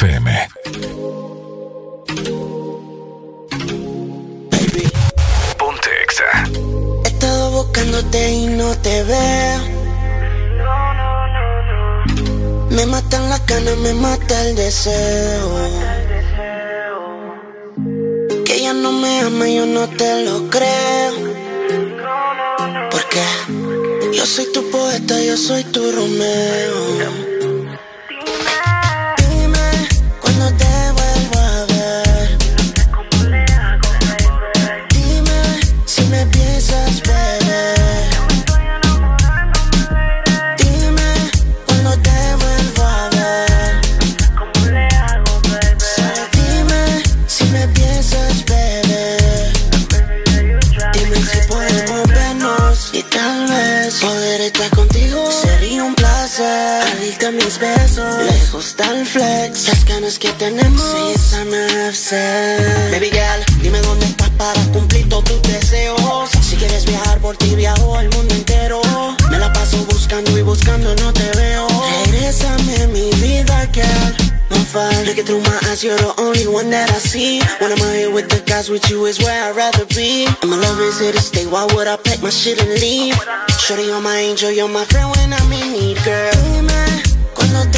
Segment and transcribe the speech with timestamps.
[0.00, 0.30] FM.
[5.58, 6.30] Ponte Exa.
[7.04, 9.60] He estado buscándote y no te veo.
[12.70, 15.48] Me matan las ganas, me mata el deseo.
[18.44, 21.14] Que ella no me ama, yo no te lo creo.
[22.92, 23.22] Porque
[24.12, 27.27] yo soy tu poeta, yo soy tu Romeo.
[57.32, 58.22] Mis besos.
[58.24, 59.68] Lejos tal flex.
[59.68, 60.82] Las ganas que tenemos.
[60.82, 61.36] Sí,
[61.88, 62.90] upset.
[62.92, 66.30] Baby girl, dime dónde estás para cumplir todos tus deseos.
[66.42, 68.80] Si quieres viajar por ti, viajo al mundo entero.
[69.30, 71.66] Me la paso buscando y buscando, no te veo.
[72.06, 74.37] Regrésame mi vida, girl.
[74.68, 75.06] I'm fine.
[75.06, 77.40] Look through my eyes, you're the only one that I see.
[77.60, 80.26] When I'm out here with the guys, with you is where I'd rather be.
[80.42, 81.46] And my love is here to stay.
[81.46, 83.16] Why would I pack my shit and leave?
[83.58, 86.58] Shorty, you're my angel, you're my friend when I'm in need, girl
[87.38, 87.77] cuando te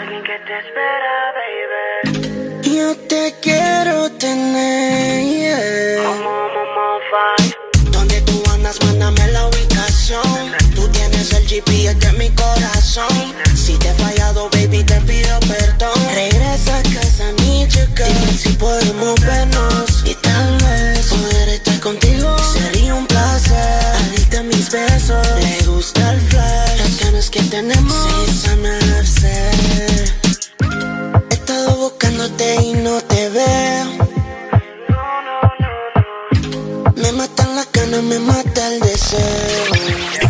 [0.00, 2.76] alguien que te espera, baby.
[2.76, 6.00] Yo te quiero tener.
[7.90, 10.22] Donde tú andas, mándame la ubicación.
[10.74, 13.34] Tú tienes el GPS de mi corazón.
[13.54, 15.98] Si te he fallado, baby, te pido perdón.
[16.14, 18.04] Regresa a casa, ni chica.
[18.04, 19.69] Dime si podemos vernos.
[38.02, 39.72] Me mata el deseo.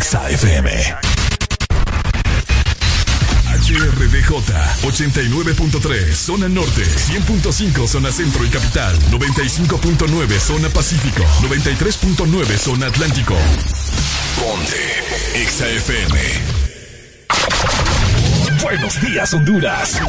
[0.01, 0.71] XAFM.
[3.47, 4.31] HRDJ
[4.83, 13.37] 89.3 Zona Norte 100.5 Zona Centro y Capital 95.9 Zona Pacífico 93.9 Zona Atlántico.
[14.41, 15.05] Ponte
[15.47, 16.61] XAFM
[18.63, 20.01] Buenos días Honduras.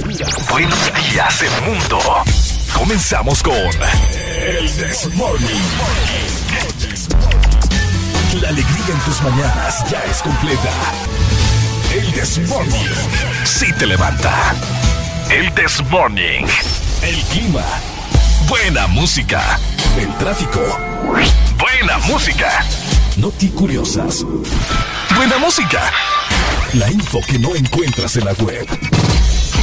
[0.49, 1.99] Buenos días el mundo.
[2.73, 5.61] Comenzamos con El Desmorning
[8.39, 10.69] La alegría en tus mañanas ya es completa
[11.93, 12.89] el Desmorning.
[13.43, 14.31] Sí te levanta.
[15.29, 16.47] El Desmorning.
[17.01, 17.65] El clima.
[18.47, 19.59] Buena música.
[19.97, 20.61] El tráfico.
[21.59, 22.63] Buena música.
[23.17, 24.25] Noti curiosas.
[25.15, 25.91] Buena música.
[26.73, 28.65] La info que no encuentras en la web.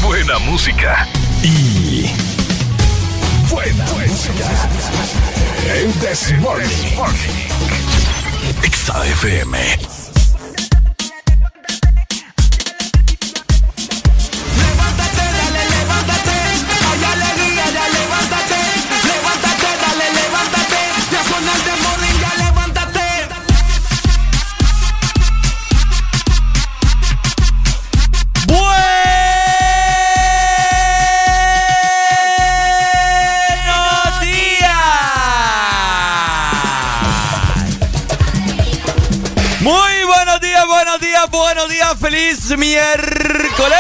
[0.02, 1.08] Buena música.
[1.42, 2.10] Y.
[3.48, 4.68] Buena, música.
[5.74, 6.98] El Desmorning.
[8.62, 9.54] XAFM.
[9.54, 9.97] ¡Buenos
[41.30, 43.78] buenos días, feliz miércoles.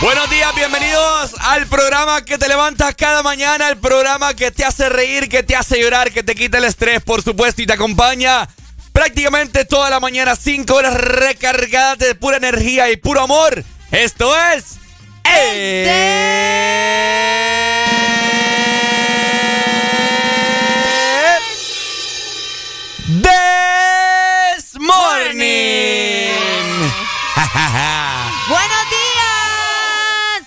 [0.00, 4.88] Buenos días, bienvenidos al programa que te levantas cada mañana, el programa que te hace
[4.88, 8.46] reír, que te hace llorar, que te quita el estrés, por supuesto, y te acompaña
[8.92, 13.64] prácticamente toda la mañana, cinco horas recargadas de pura energía y puro amor.
[13.90, 14.76] Esto es...
[15.24, 15.86] El
[23.22, 23.65] This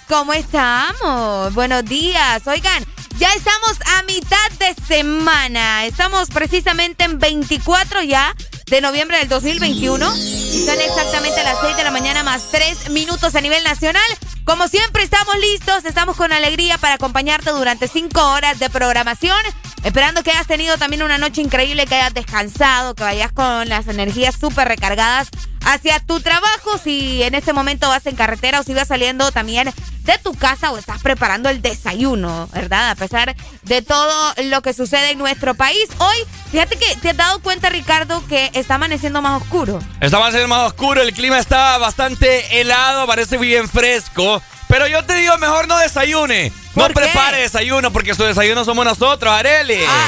[0.09, 1.53] ¿Cómo estamos?
[1.53, 2.41] Buenos días.
[2.47, 2.83] Oigan,
[3.19, 5.85] ya estamos a mitad de semana.
[5.85, 8.35] Estamos precisamente en 24 ya
[8.65, 10.17] de noviembre del 2021.
[10.17, 14.01] Y son exactamente las 6 de la mañana más 3 minutos a nivel nacional.
[14.45, 19.39] Como siempre, estamos listos, estamos con alegría para acompañarte durante 5 horas de programación.
[19.83, 23.87] Esperando que hayas tenido también una noche increíble, que hayas descansado, que vayas con las
[23.87, 25.29] energías súper recargadas
[25.63, 26.79] hacia tu trabajo.
[26.83, 29.71] Si en este momento vas en carretera o si vas saliendo también
[30.09, 32.89] de tu casa o estás preparando el desayuno, ¿verdad?
[32.89, 35.87] A pesar de todo lo que sucede en nuestro país.
[35.99, 36.17] Hoy,
[36.51, 39.79] fíjate que te has dado cuenta, Ricardo, que está amaneciendo más oscuro.
[40.01, 44.41] Está amaneciendo más oscuro, el clima está bastante helado, parece bien fresco.
[44.67, 46.51] Pero yo te digo, mejor no desayune.
[46.75, 49.79] No prepare desayuno porque su desayuno somos nosotros, Areli.
[49.87, 50.07] Ah,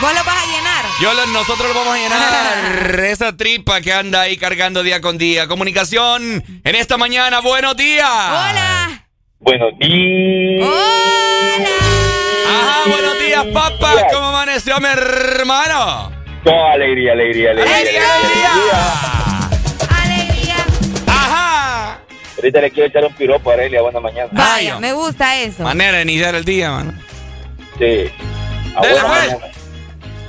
[0.00, 0.84] ¿Vos lo vas a llenar?
[1.00, 3.00] Yo nosotros lo vamos a llenar.
[3.04, 5.48] Esa tripa que anda ahí cargando día con día.
[5.48, 7.40] Comunicación en esta mañana.
[7.40, 8.08] Buenos días.
[8.08, 9.01] Hola.
[9.42, 10.68] Buenos días.
[10.68, 11.68] Hola.
[12.48, 14.06] Ajá, buenos días, papá.
[14.12, 16.12] ¿Cómo amaneció mi hermano?
[16.44, 17.76] Con alegría, alegría, alegría.
[17.76, 19.98] ¡Alegría, alegría!
[20.04, 20.56] Alegría.
[21.08, 22.00] Ajá.
[22.36, 23.82] Ahorita le quiero echar un piropo a Arelia.
[23.82, 24.28] Buena mañana.
[24.32, 25.62] Vaya, Ay, me gusta eso.
[25.64, 26.92] Manera de iniciar el día, mano.
[27.78, 28.10] Sí.
[28.76, 29.08] A buena pues.
[29.32, 29.46] mañana.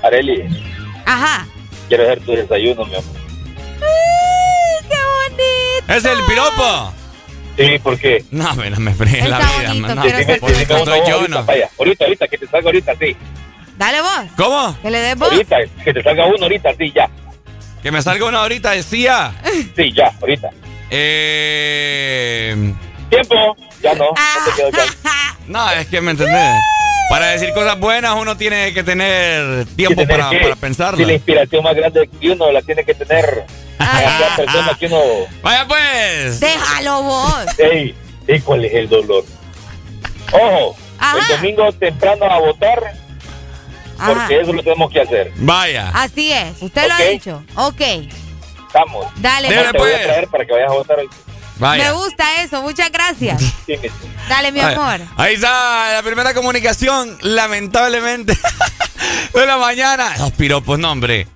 [0.02, 0.44] Areli,
[1.06, 1.48] Ajá.
[1.88, 3.16] quiero hacer tu desayuno, mi amor.
[3.82, 5.94] ¡Ay, qué bonito!
[5.94, 6.94] ¿Es el piropo?
[7.58, 8.24] Sí, ¿por qué?
[8.32, 9.74] No, me, no me fregues la vida,
[10.40, 11.46] bonito, uno yo, ahorita, ¿no?
[11.46, 13.16] Vaya, ahorita, ahorita, que te salga ahorita, sí.
[13.78, 14.26] Dale vos.
[14.38, 14.78] ¿Cómo?
[14.82, 15.32] Que le des vos.
[15.32, 17.10] Ahorita, que te salga uno ahorita, sí, ya.
[17.84, 19.34] Que me salga una ahorita, decía.
[19.76, 20.50] Sí, ya, ahorita.
[20.90, 22.74] Eh...
[23.10, 24.86] Tiempo, ya no, no te quedo ya.
[25.06, 26.56] Ah, No, es que me entendés.
[27.14, 31.06] Para decir cosas buenas uno tiene que tener tiempo Que tener para, para Si pensarlo.
[31.06, 33.46] la inspiración más grande que uno la tiene que tener
[33.78, 35.00] la persona que uno...
[35.44, 36.40] Vaya pues.
[36.40, 37.60] Déjalo vos.
[37.60, 37.94] Ey,
[38.26, 39.24] ey, ¿cuál es el dolor?
[40.32, 41.20] Ojo, Ajá.
[41.20, 42.80] el domingo temprano a votar,
[44.00, 44.14] Ajá.
[44.16, 45.32] porque eso lo tenemos que hacer.
[45.36, 45.92] Vaya.
[45.94, 46.64] Así es.
[46.64, 47.44] Usted lo ha dicho.
[47.58, 47.82] Ok.
[48.74, 49.06] Vamos.
[49.18, 49.50] Dale.
[49.50, 49.72] Dele, vos.
[49.72, 50.02] Te voy pues.
[50.02, 51.10] a traer para que vayas a votar hoy.
[51.72, 52.62] Me gusta eso.
[52.62, 53.42] Muchas gracias.
[54.30, 54.78] Dale, mi Vaya.
[54.78, 55.08] amor.
[55.18, 58.38] Ahí está la primera comunicación, lamentablemente.
[59.34, 60.16] de la mañana.
[60.18, 61.28] Los piropos, no, hombre.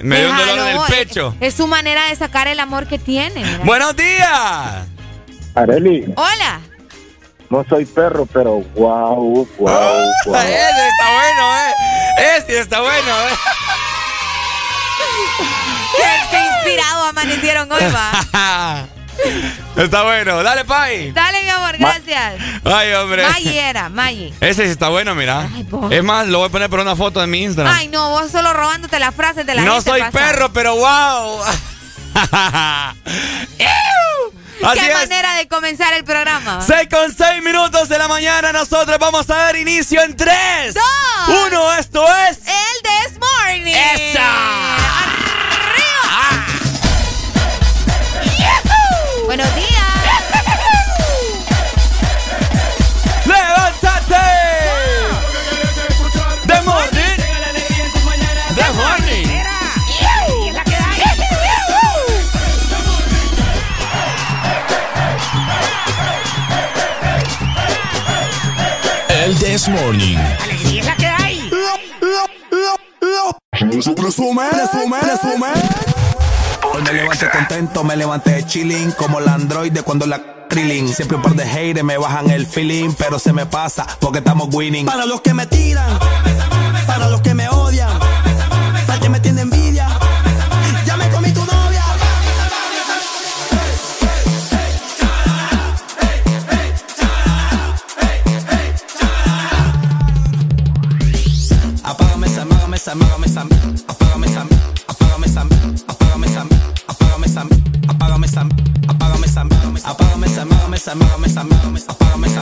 [0.00, 1.34] Me dio un dolor en el pecho.
[1.40, 3.44] Es su manera de sacar el amor que tiene.
[3.44, 3.58] mira.
[3.64, 4.86] Buenos días.
[5.54, 6.60] Areli, Hola.
[7.50, 10.36] no soy perro, pero wow, wow, wow.
[10.36, 11.72] Ese está bueno, ¿eh?
[12.38, 13.34] Ese está bueno, ¿eh?
[15.96, 18.86] Qué, qué inspirado amanecieron hoy, va.
[19.76, 20.42] está bueno.
[20.42, 21.12] Dale, Pai.
[21.12, 21.76] Dale, mi amor.
[21.78, 22.34] Gracias.
[22.64, 23.26] Ay, hombre.
[23.26, 23.88] Maggie era.
[23.88, 24.34] Maggie.
[24.40, 25.48] Ese sí está bueno, mira.
[25.52, 27.74] Ay, es más, lo voy a poner por una foto en mi Instagram.
[27.74, 28.10] Ay, no.
[28.10, 30.26] Vos solo robándote las frases de la no gente soy pasada.
[30.32, 31.40] perro, pero wow.
[34.62, 34.94] Así Qué es.
[34.94, 36.60] manera de comenzar el programa.
[36.60, 40.84] 6 con 6 minutos de la mañana, nosotros vamos a dar inicio en 3, Dos.
[41.46, 42.38] 1, esto es...
[42.46, 43.74] El This Morning.
[43.74, 45.19] ¡Esa!
[49.30, 49.68] Buenos días.
[53.26, 54.16] ¡Levántate!
[56.48, 57.16] The morning.
[58.56, 59.28] The morning.
[69.10, 70.18] El This Morning.
[70.76, 71.50] Es la que hay.
[76.72, 80.88] Hoy me levanté contento, me levanté chilling como la androide cuando la trilling.
[80.88, 84.48] Siempre un par de haters me bajan el feeling, pero se me pasa porque estamos
[84.52, 84.86] winning.
[84.86, 85.98] Para los que me tiran,
[86.86, 87.90] para los que me odian,
[88.86, 89.88] para que me tiene envidia,
[90.86, 91.84] ya me comí tu novia.
[101.84, 104.26] Apágame esa, apágame apágame esa, apágame
[104.88, 106.46] apágame esa, apágame apágame esa,
[106.88, 107.42] apágame esa,
[107.88, 108.40] apágame esa,
[108.88, 109.42] apágame esa,
[109.90, 112.40] apágame esa, apágame esa, apágame esa, apágame esa,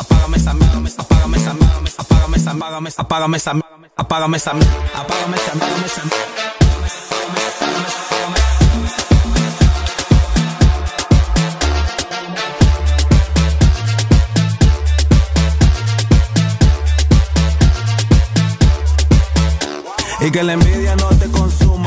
[0.00, 1.50] apágame esa, apágame esa,
[2.00, 3.50] apágame esa, apágame esa, apágame esa,
[3.96, 4.50] apágame esa,
[4.96, 6.02] apágame esa, apágame esa.
[20.22, 21.79] Y que la envidia no te consuma,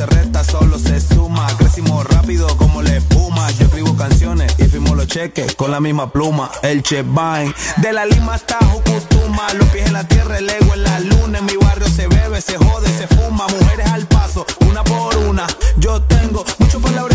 [0.00, 1.46] se resta, solo se suma.
[1.58, 3.50] Crecimos rápido como la espuma.
[3.50, 6.50] Yo escribo canciones y firmo los cheques con la misma pluma.
[6.62, 9.52] El Chevain, de la Lima hasta Jucutuma.
[9.54, 11.38] Los pies en la tierra, el ego en la luna.
[11.38, 13.46] En mi barrio se bebe, se jode, se fuma.
[13.48, 15.46] Mujeres al paso, una por una.
[15.76, 17.09] Yo tengo mucho palabreo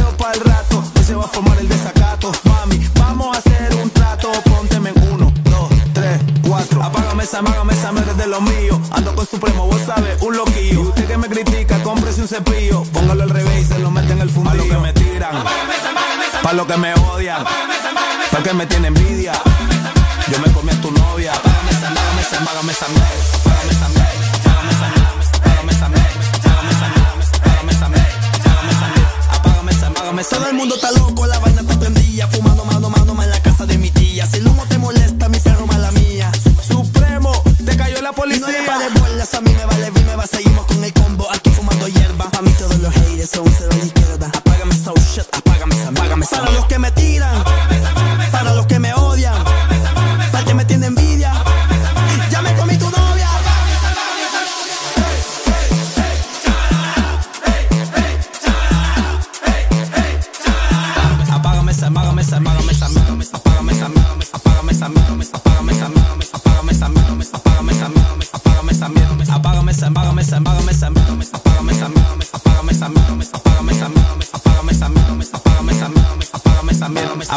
[9.25, 10.73] supremo, vos sabes, un loquillo.
[10.73, 12.83] Y usted que me critica, cómprese un cepillo.
[12.93, 14.65] Póngalo al revés y se lo mete en el fundillo.
[14.65, 15.43] Lo que me tiran,
[16.43, 17.43] pa' lo que me odian,
[18.31, 19.33] pa' que me tiene envidia.
[20.31, 21.33] Yo me comí a tu novia.
[21.33, 22.85] Págame esa págame esa
[23.43, 23.87] págame esa
[24.43, 25.87] págame esa
[29.43, 31.14] págame esa págame esa Todo el mundo está loco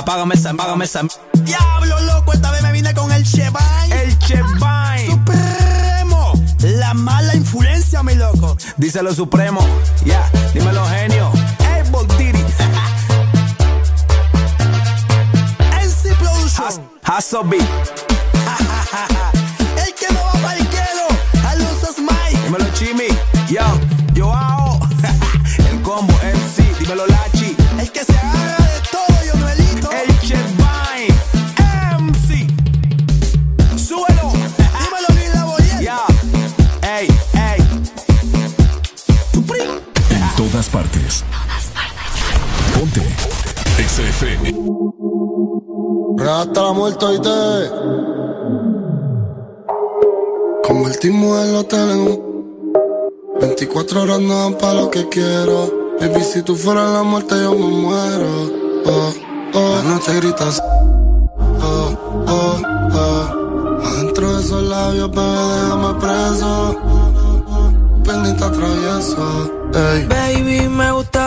[0.09, 1.03] Págame esa, págame esa.
[1.35, 3.91] Diablo loco, esta vez me vine con el Chevine.
[3.91, 5.07] El Chevine.
[5.07, 6.33] Supremo.
[6.62, 8.57] La mala influencia, mi loco.
[8.79, 9.61] Díselo Supremo.
[10.07, 10.50] Ya, yeah.
[10.55, 11.31] dímelo genio.
[11.59, 12.38] Hey, Boltiri.
[15.79, 16.65] NC Production.
[17.05, 17.45] Has, el
[19.93, 21.07] que no va para el quedo.
[21.47, 21.97] A luces
[22.47, 23.09] Dímelo Jimmy.
[23.50, 23.98] Yo.
[46.72, 47.30] muerto y te
[50.64, 52.28] convertimos el hotel en un
[53.40, 55.96] 24 horas no dan para lo que quiero.
[56.00, 58.50] Baby, si tú fueras la muerte, yo me muero.
[58.87, 59.12] Oh,
[59.54, 59.75] oh.
[59.76, 60.62] La noche gritas.
[61.60, 61.96] Oh,
[62.26, 62.62] oh,
[62.94, 63.87] oh.
[63.87, 66.76] Adentro de esos labios, bebé, déjame preso.
[68.06, 69.52] Bendita travieso.
[69.75, 70.06] Hey.
[70.08, 71.17] Baby, me gusta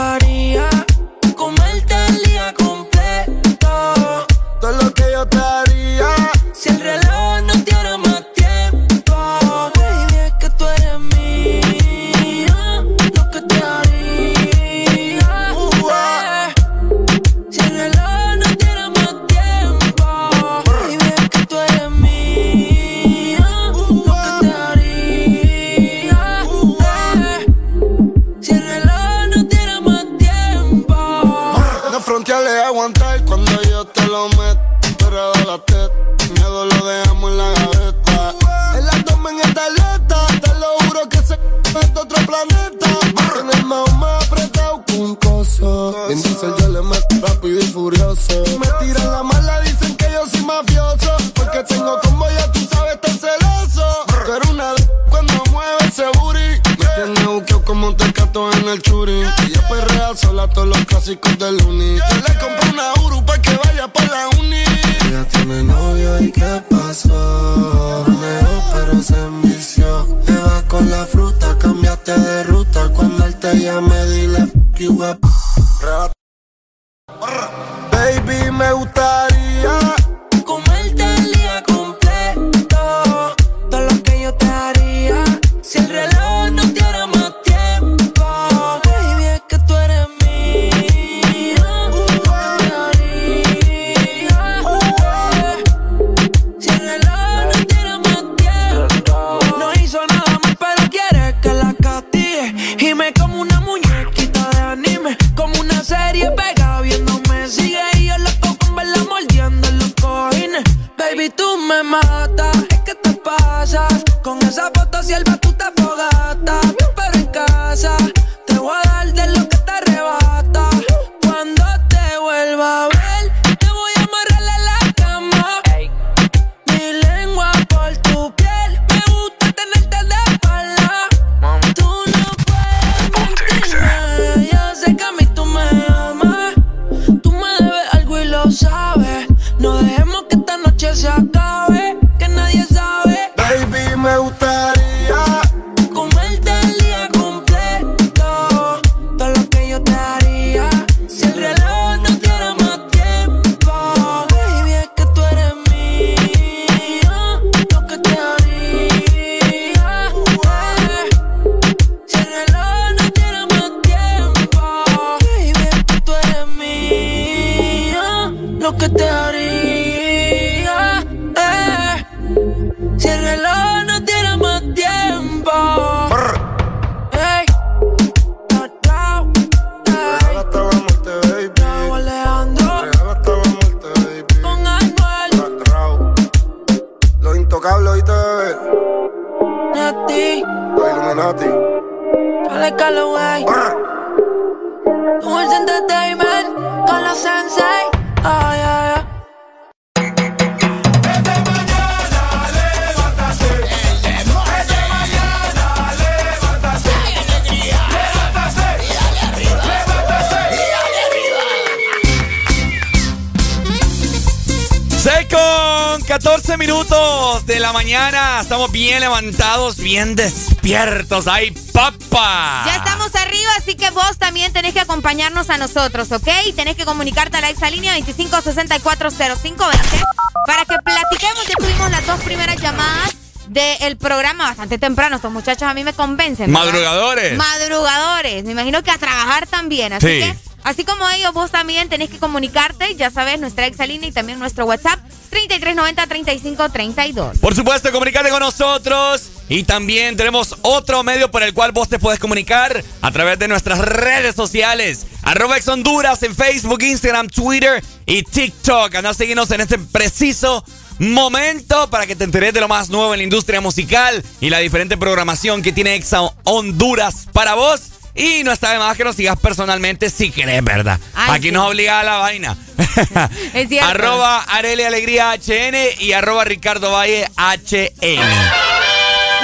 [220.04, 221.28] bien despiertos.
[221.28, 222.64] ¡Ay, papá!
[222.66, 226.28] Ya estamos arriba, así que vos también tenés que acompañarnos a nosotros, ¿ok?
[226.56, 230.04] Tenés que comunicarte a la exalínea 25640520
[230.48, 231.48] para que platiquemos.
[231.48, 233.12] Ya tuvimos las dos primeras llamadas
[233.48, 235.18] del programa bastante temprano.
[235.18, 236.52] Estos muchachos a mí me convencen.
[236.52, 236.66] ¿verdad?
[236.66, 237.38] Madrugadores.
[237.38, 238.44] Madrugadores.
[238.44, 239.94] Me imagino que a trabajar también.
[239.94, 240.20] Así Sí.
[240.20, 242.96] que, así como ellos, vos también tenés que comunicarte.
[242.96, 247.40] Ya sabes, nuestra exalínea y también nuestro WhatsApp 3390-3532.
[247.40, 249.31] Por supuesto, comunicate con nosotros.
[249.52, 253.50] Y también tenemos otro medio por el cual vos te puedes comunicar a través de
[253.50, 255.06] nuestras redes sociales.
[255.24, 258.96] Arroba Ex Honduras en Facebook, Instagram, Twitter y TikTok.
[258.96, 260.64] Anda a seguirnos en este preciso
[261.00, 264.60] momento para que te enteres de lo más nuevo en la industria musical y la
[264.60, 267.82] diferente programación que tiene Exa Honduras para vos.
[268.16, 270.98] Y no está de más que nos sigas personalmente si querés, ¿verdad?
[271.14, 271.52] Ay, Aquí sí.
[271.52, 272.58] nos obliga a la vaina.
[273.54, 273.86] Es cierto.
[273.90, 277.92] arroba Areli Alegría HN y arroba Ricardo Valle HN.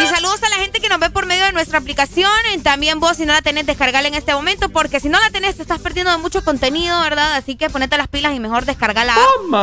[0.04, 2.30] Y saludos a la gente que nos ve por medio de nuestra aplicación.
[2.54, 4.70] Y También vos, si no la tenés, descargala en este momento.
[4.70, 7.36] Porque si no la tenés, te estás perdiendo de mucho contenido, ¿verdad?
[7.36, 9.16] Así que ponete las pilas y mejor descargala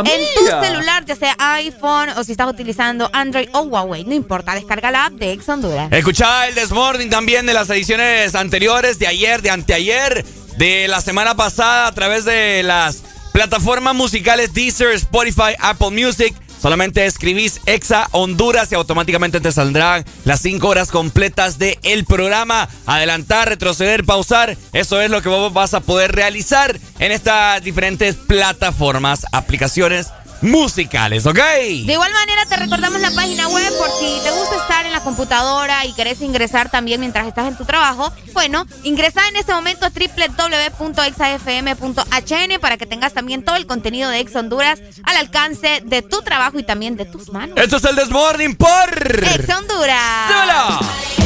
[0.04, 4.04] en tu celular, ya sea iPhone o si estás utilizando Android o Huawei.
[4.04, 5.90] No importa, descarga la app de Ex Honduras.
[5.92, 10.24] Escuchaba el Desmorning también de las ediciones anteriores, de ayer, de anteayer,
[10.56, 16.34] de la semana pasada a través de las plataformas musicales Deezer, Spotify, Apple Music.
[16.64, 22.70] Solamente escribís Exa Honduras y automáticamente te saldrán las 5 horas completas del el programa.
[22.86, 24.56] Adelantar, retroceder, pausar.
[24.72, 30.06] Eso es lo que vos vas a poder realizar en estas diferentes plataformas, aplicaciones
[30.44, 31.36] musicales, ¿ok?
[31.36, 35.00] De igual manera, te recordamos la página web por si te gusta estar en la
[35.00, 38.12] computadora y querés ingresar también mientras estás en tu trabajo.
[38.32, 44.20] Bueno, ingresa en este momento a www.exafm.hn para que tengas también todo el contenido de
[44.20, 47.58] Ex Honduras al alcance de tu trabajo y también de tus manos.
[47.58, 49.24] Esto es el Desmorning por...
[49.24, 51.23] Ex Honduras.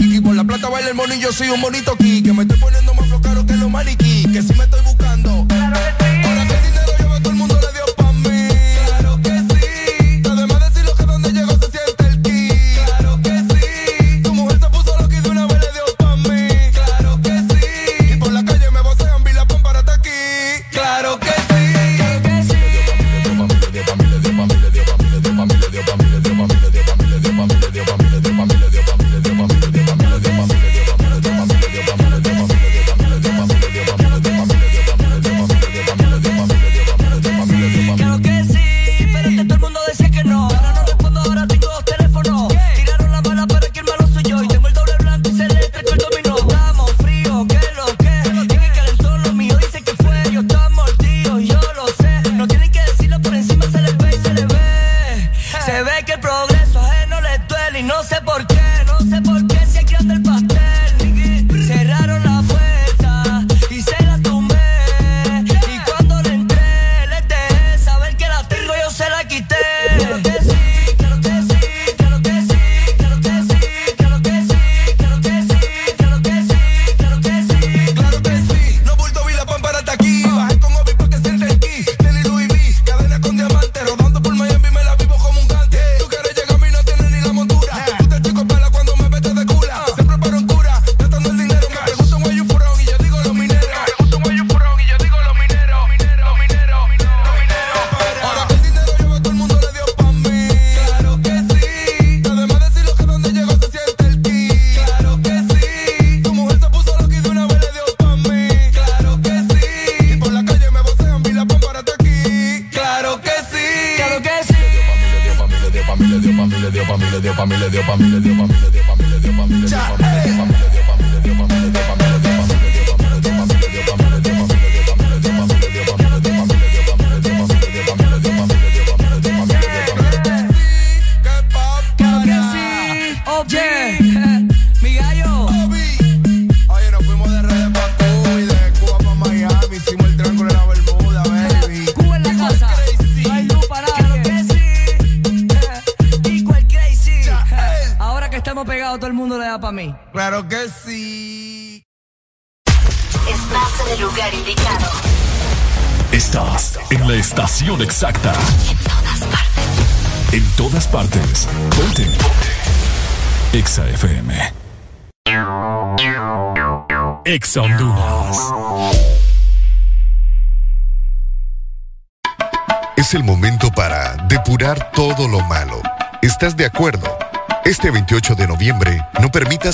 [0.00, 2.22] Guaniquiqui, por la plata baila el yo soy un bonito aquí.
[2.22, 4.24] Que me estoy poniendo más flow caro que los maniquí.
[4.32, 4.79] Que si me estoy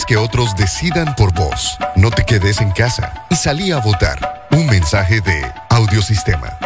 [0.05, 1.79] que otros decidan por vos.
[1.94, 4.46] No te quedes en casa y salí a votar.
[4.51, 6.65] Un mensaje de Audiosistema.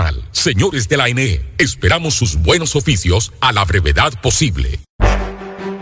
[0.31, 4.79] Señores de la ANE, esperamos sus buenos oficios a la brevedad posible.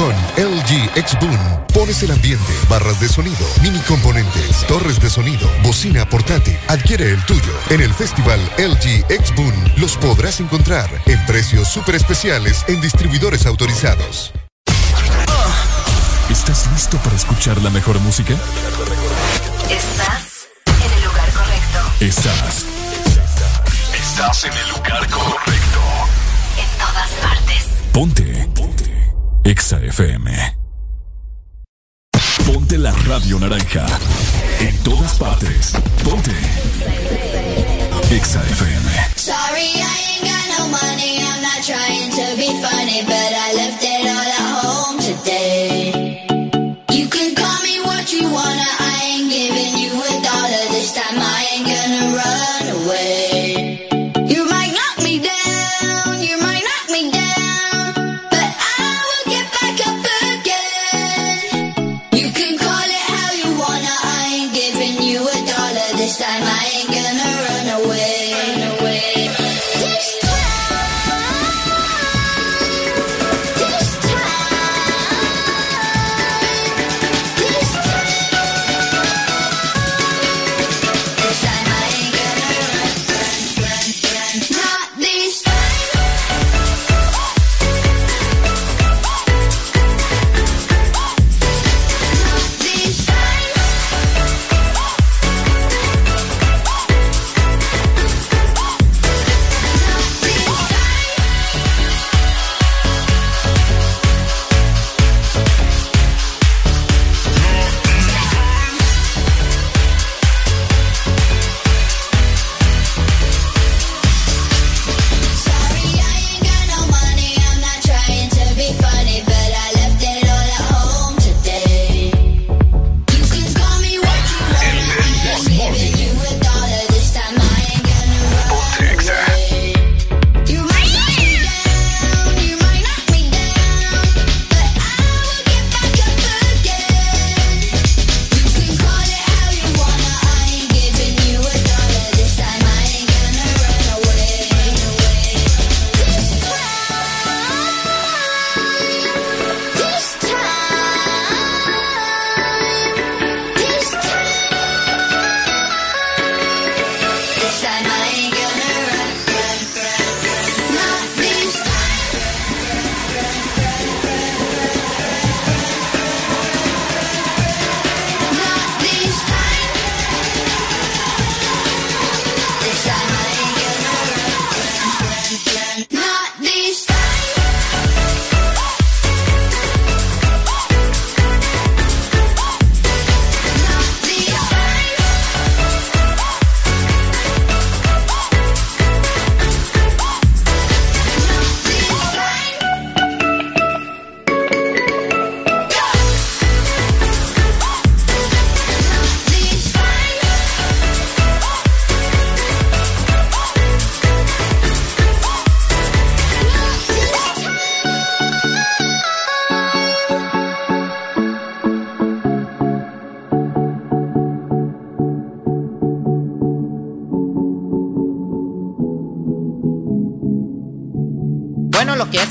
[0.00, 1.38] Con LG X Boom
[1.74, 6.58] pones el ambiente, barras de sonido, mini componentes, torres de sonido, bocina portátil.
[6.68, 7.52] Adquiere el tuyo.
[7.68, 13.44] En el festival LG X Boom los podrás encontrar en precios súper especiales en distribuidores
[13.44, 14.32] autorizados.
[16.30, 18.32] ¿Estás listo para escuchar la mejor música?
[19.68, 21.78] Estás en el lugar correcto.
[22.00, 22.64] Estás.
[23.92, 25.80] Estás en el lugar correcto.
[26.56, 27.66] En todas partes.
[27.92, 28.48] Ponte.
[28.54, 28.99] Ponte.
[29.44, 30.30] Exa FM.
[32.46, 33.86] Ponte la radio naranja.
[34.60, 35.72] En todas partes.
[36.04, 36.32] Ponte.
[38.10, 38.86] Exa FM.
[39.16, 41.18] Sorry, I ain't got no money.
[41.20, 43.99] I'm not trying to be funny, but I left it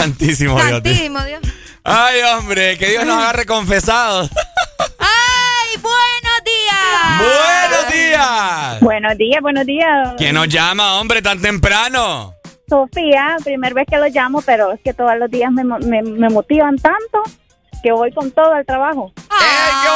[0.00, 0.70] Santísimo Dios.
[0.70, 1.40] Santísimo Dios.
[1.84, 4.30] Ay, hombre, que Dios nos agarre confesados.
[4.98, 7.18] ¡Ay, buenos días!
[7.18, 8.80] ¡Buenos días!
[8.80, 10.14] Buenos días, buenos días.
[10.18, 12.34] ¿Quién nos llama, hombre, tan temprano?
[12.68, 16.02] Sofía, primera vez que lo llamo, pero es que todos los días me, mo- me,
[16.02, 17.22] me motivan tanto
[17.82, 19.12] que voy con todo al trabajo.
[19.30, 19.88] ¡Ay, qué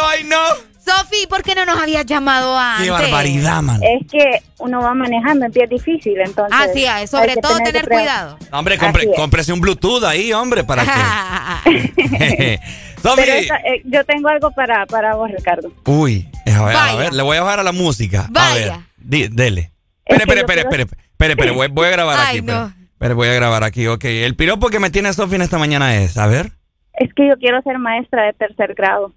[0.00, 0.06] bonito!
[0.06, 0.69] ¡Ay, no!
[0.90, 2.84] Sofi, ¿por qué no nos habías llamado antes?
[2.86, 3.80] ¡Qué barbaridad, man!
[3.82, 6.56] Es que uno va manejando en pie difícil, entonces.
[6.58, 8.36] Ah, sí, ah, sobre todo tener cuidado.
[8.36, 8.58] cuidado.
[8.58, 9.16] Hombre, compre- Así es.
[9.16, 10.90] cómprese un Bluetooth ahí, hombre, para que...
[13.02, 13.22] Sofi.
[13.24, 15.72] Pero eh, yo tengo algo para, para vos, Ricardo.
[15.86, 16.96] Uy, a ver, a Vaya.
[16.98, 18.26] ver, le voy a bajar a la música.
[18.26, 18.54] A Vaya.
[18.54, 19.72] ver, di- dele.
[20.04, 22.46] Es Espere, espere, espere, espere, espere, espere, voy, voy a grabar Ay, aquí.
[22.46, 22.72] no.
[22.92, 24.04] Espere, voy a grabar aquí, ok.
[24.04, 26.52] El piropo que me tiene Sofi en esta mañana es, a ver,
[26.94, 29.14] Es que yo quiero ser maestra de tercer grado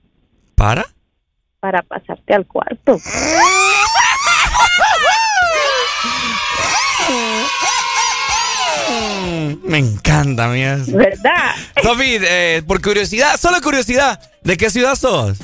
[0.56, 0.86] ¿para?
[1.64, 3.00] Para pasarte al cuarto.
[8.90, 10.78] Mm, Me encanta, mía.
[10.88, 11.56] ¿Verdad?
[11.82, 15.38] Sofi, eh, por curiosidad, solo curiosidad, ¿de qué ciudad sos?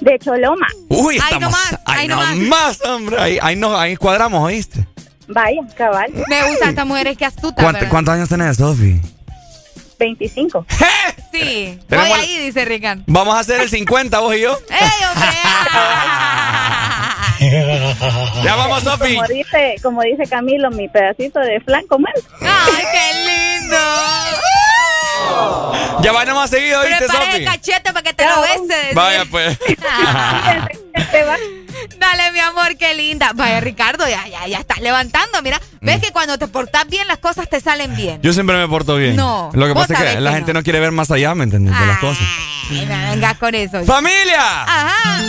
[0.00, 0.66] De Choloma.
[0.88, 1.40] Uy, Ahí estamos.
[1.40, 2.36] nomás, ahí ahí nomás.
[2.36, 3.16] nomás, hombre.
[3.20, 4.86] Ahí, ahí, no, ahí cuadramos, ¿oíste?
[5.28, 6.12] Vaya, cabal.
[6.28, 7.88] Me gustan estas mujeres que astutas, ¿Cuánto-.
[7.88, 9.00] ¿Cuántos años tenés, Sofi?
[9.98, 10.66] 25.
[11.30, 11.78] Sí.
[11.90, 13.04] Voy ahí, dice Rican.
[13.06, 14.58] Vamos a hacer el 50, vos y yo.
[14.70, 15.28] ¡Ey, hombre!
[18.42, 19.14] Ya vamos, Sofi.
[19.14, 22.12] Como dice, como dice Camilo, mi pedacito de flan comer.
[22.40, 23.76] ¡Ay, qué lindo!
[26.02, 27.36] Ya va más seguido, ¿viste, Prepara Sofi?
[27.38, 28.94] el cachete para que te lo bese.
[28.94, 29.58] Vaya, pues.
[31.98, 33.32] Dale, mi amor, qué linda.
[33.34, 35.42] Vaya, Ricardo, ya, ya, ya estás levantando.
[35.42, 38.20] Mira, ves que cuando te portas bien, las cosas te salen bien.
[38.22, 39.16] Yo siempre me porto bien.
[39.16, 40.62] No, Lo que pasa es que la gente no.
[40.62, 41.78] quiere ver más allá, ¿me entiendes?
[41.78, 42.22] De las cosas.
[42.70, 43.84] Ay, no vengas con eso.
[43.84, 44.62] ¡Familia!
[44.62, 45.22] Ajá.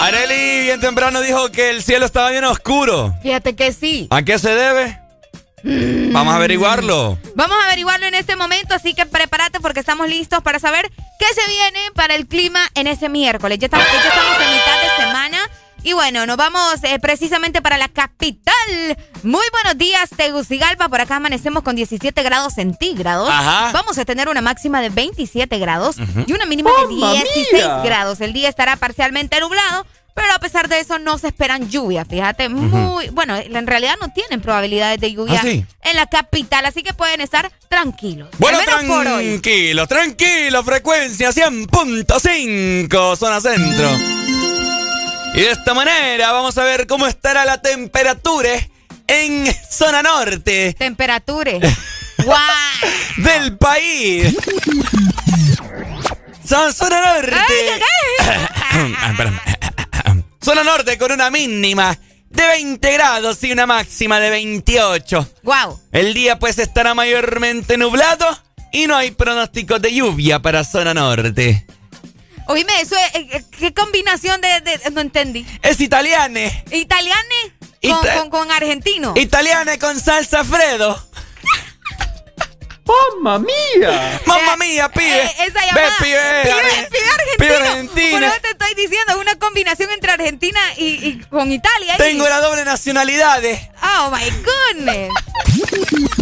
[0.00, 3.14] Areli bien temprano dijo que el cielo estaba bien oscuro.
[3.22, 4.08] Fíjate que sí.
[4.10, 4.98] ¿A qué se debe?
[5.64, 7.18] Vamos a averiguarlo.
[7.36, 11.26] Vamos a averiguarlo en este momento, así que prepárate porque estamos listos para saber qué
[11.40, 13.58] se viene para el clima en ese miércoles.
[13.60, 15.38] Ya estamos, ya estamos en mitad de semana.
[15.84, 18.54] Y bueno, nos vamos eh, precisamente para la capital.
[19.24, 20.88] Muy buenos días, Tegucigalpa.
[20.88, 23.28] Por acá amanecemos con 17 grados centígrados.
[23.28, 23.72] Ajá.
[23.72, 27.80] Vamos a tener una máxima de 27 grados y una mínima de ¡Mamma 16 mía!
[27.84, 28.20] grados.
[28.20, 29.84] El día estará parcialmente nublado.
[30.14, 34.12] Pero a pesar de eso no se esperan lluvias, fíjate, muy, bueno, en realidad no
[34.12, 35.64] tienen probabilidades de lluvia ¿Ah, sí?
[35.80, 38.28] en la capital, así que pueden estar tranquilos.
[38.36, 39.24] Bueno, Al menos por hoy.
[39.40, 43.88] tranquilo, tranquilo, frecuencia 100.5, zona centro.
[45.34, 48.50] Y de esta manera vamos a ver cómo estará la temperatura
[49.06, 51.52] en zona norte Temperatura.
[52.24, 52.38] ¡Guau!
[53.16, 54.36] del país.
[56.46, 57.36] Son zona norte.
[58.74, 60.14] Ah.
[60.40, 61.96] Zona norte con una mínima
[62.30, 65.28] de 20 grados y una máxima de 28.
[65.42, 65.80] ¡Guau!
[65.92, 68.26] El día pues estará mayormente nublado
[68.72, 71.66] y no hay pronósticos de lluvia para zona norte.
[72.48, 75.46] Oíme, eso es, eh, eh, ¿qué combinación de, de- no entendí?
[75.62, 76.64] Es italiane.
[76.70, 77.34] ¿Italiane
[77.82, 79.14] con, Ita- con, con argentino?
[79.16, 81.08] Italiane con salsa Alfredo.
[83.22, 84.20] ¡Mamma mía!
[84.26, 85.22] ¡Mamma mía, pibe!
[85.24, 85.88] Eh, esa llamada.
[86.00, 87.36] Ve, pibe, pibe, pibe argentino.
[87.38, 88.10] pibe argentino.
[88.18, 91.96] Por eso te estoy diciendo, es una combinación entre Argentina y, y con Italia.
[91.96, 93.44] Tengo la doble nacionalidad.
[93.44, 93.70] eh.
[93.82, 95.10] Oh my goodness.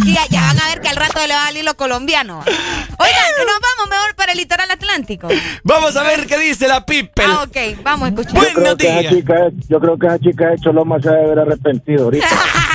[0.05, 2.39] Y ya, ya van a ver que al rato le va a salir lo colombiano.
[2.39, 5.27] Oigan, nos vamos mejor para el litoral atlántico.
[5.63, 7.23] Vamos a ver qué dice la people.
[7.27, 8.33] Ah, ok, vamos a escuchar.
[8.33, 9.35] Yo creo, que esa chica,
[9.69, 12.27] yo creo que esa chica de Choloma se debe haber arrepentido ahorita.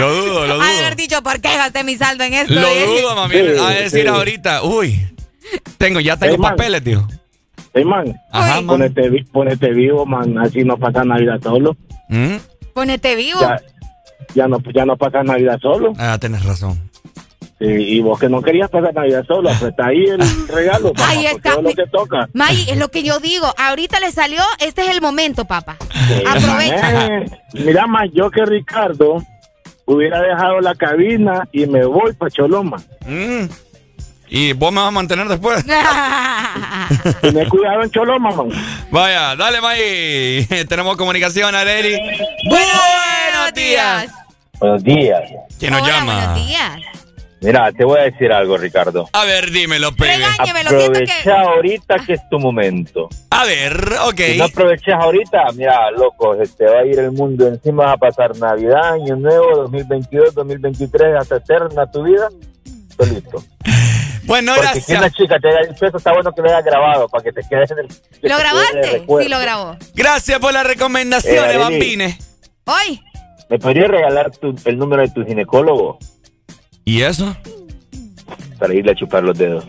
[0.00, 2.54] Lo dudo, lo de haber dicho, ¿por qué gasté mi saldo en esto?
[2.54, 3.34] Lo dudo, mami.
[3.34, 4.06] Sí, a decir sí.
[4.08, 4.98] ahorita, uy,
[5.78, 7.06] tengo, ya tengo papeles, tío.
[7.72, 8.66] Hey, man, Ajá, man.
[8.66, 11.76] ponete, vi- ponete vivo, man, así no pasa Navidad solo.
[12.08, 12.36] ¿Mm?
[12.74, 13.40] Ponete vivo.
[13.40, 13.60] Ya,
[14.34, 15.92] ya no, ya no pasa Navidad solo.
[15.98, 16.90] Ah, tienes razón.
[17.60, 20.92] Sí, y vos que no querías pasar Navidad solo, apretá ahí el regalo.
[20.94, 22.28] papá, Ahí está, es lo que toca.
[22.32, 23.52] May, es lo que yo digo.
[23.58, 25.76] Ahorita le salió, este es el momento, papá.
[26.08, 27.06] Sí, Aprovecha.
[27.06, 29.22] eh, mira, más yo que Ricardo
[29.94, 32.78] hubiera dejado la cabina y me voy para Choloma.
[33.06, 33.44] Mm.
[34.28, 35.64] ¿Y vos me vas a mantener después?
[37.20, 38.48] Tené cuidado en Choloma, man.
[38.92, 40.46] Vaya, dale, May.
[40.68, 41.98] Tenemos comunicación, Areli.
[42.48, 44.12] Buenos días.
[44.60, 45.20] Buenos días.
[45.58, 46.14] ¿Quién nos Hola, llama?
[46.14, 46.72] buenos días.
[47.42, 49.08] Mira, te voy a decir algo, Ricardo.
[49.14, 51.30] A ver, dímelo, siento Aprovecha que...
[51.30, 53.08] ahorita que es tu momento.
[53.30, 53.72] A ver,
[54.04, 54.20] ok.
[54.32, 57.92] Si no aprovechas ahorita, mira, loco, se te va a ir el mundo encima, va
[57.92, 62.28] a pasar Navidad, Año Nuevo, 2022, 2023, hasta eterna tu vida,
[62.96, 63.42] solito.
[64.24, 64.84] Bueno, Porque gracias.
[64.86, 67.32] si una chica te da el peso, está bueno que lo hayas grabado para que
[67.32, 67.88] te quedes en el...
[67.88, 69.04] que ¿Lo grabaste?
[69.22, 69.76] Sí, lo grabó.
[69.94, 71.58] Gracias por las recomendaciones, Eh, Arely.
[71.58, 72.38] bambines.
[72.66, 73.00] Hoy.
[73.48, 75.98] ¿Me podrías regalar tu- el número de tu ginecólogo
[76.90, 77.36] ¿Y eso?
[78.58, 79.64] para irle a chupar los dedos?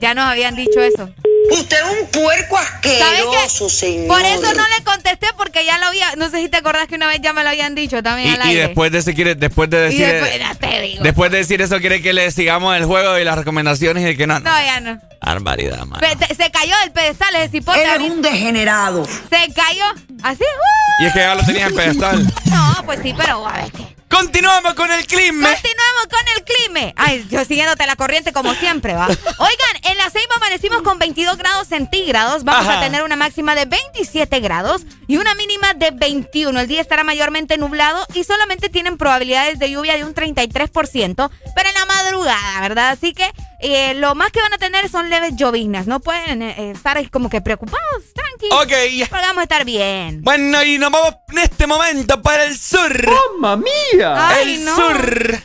[0.00, 1.10] Ya nos habían dicho eso.
[1.50, 4.06] Usted es un puerco asqueroso, señor.
[4.06, 6.94] Por eso no le contesté porque ya lo había, no sé si te acordás que
[6.94, 8.62] una vez ya me lo habían dicho también al Y, y aire.
[8.68, 11.02] después de ese quiere, después de decir después, te digo.
[11.02, 14.26] después de decir eso quiere que le sigamos el juego y las recomendaciones y que
[14.28, 14.38] no.
[14.38, 14.48] no.
[14.50, 15.00] No, ya no.
[15.20, 15.98] Barbaridad, man.
[16.00, 17.82] Pe- te- se cayó del pedestal ese cipote.
[17.82, 19.04] Es un degenerado.
[19.04, 19.84] Se cayó.
[20.22, 20.42] Así.
[20.42, 21.02] ¡uh!
[21.02, 22.32] Y es que ya lo tenías en pedestal.
[22.46, 23.96] No, pues sí, pero a ver qué.
[24.08, 25.50] Continuamos con el clima.
[25.50, 26.92] Continuamos con el clima.
[26.96, 29.06] Ay, yo siguiéndote la corriente como siempre, va.
[29.06, 32.44] Oigan, en la Ceiba amanecimos con 22 grados centígrados.
[32.44, 32.78] Vamos Ajá.
[32.78, 36.60] a tener una máxima de 27 grados y una mínima de 21.
[36.60, 41.68] El día estará mayormente nublado y solamente tienen probabilidades de lluvia de un 33%, pero
[41.68, 42.90] en la madrugada, ¿verdad?
[42.90, 45.86] Así que eh, lo más que van a tener son leves lloviznas.
[45.86, 48.46] No pueden eh, estar ahí como que preocupados, tranqui.
[48.52, 49.08] Ok.
[49.08, 50.22] Porque vamos a estar bien.
[50.22, 53.06] Bueno, y nos vamos en este momento para el sur.
[53.40, 54.28] ¡Mamma mía!
[54.28, 54.76] Ay, el no.
[54.76, 55.42] sur.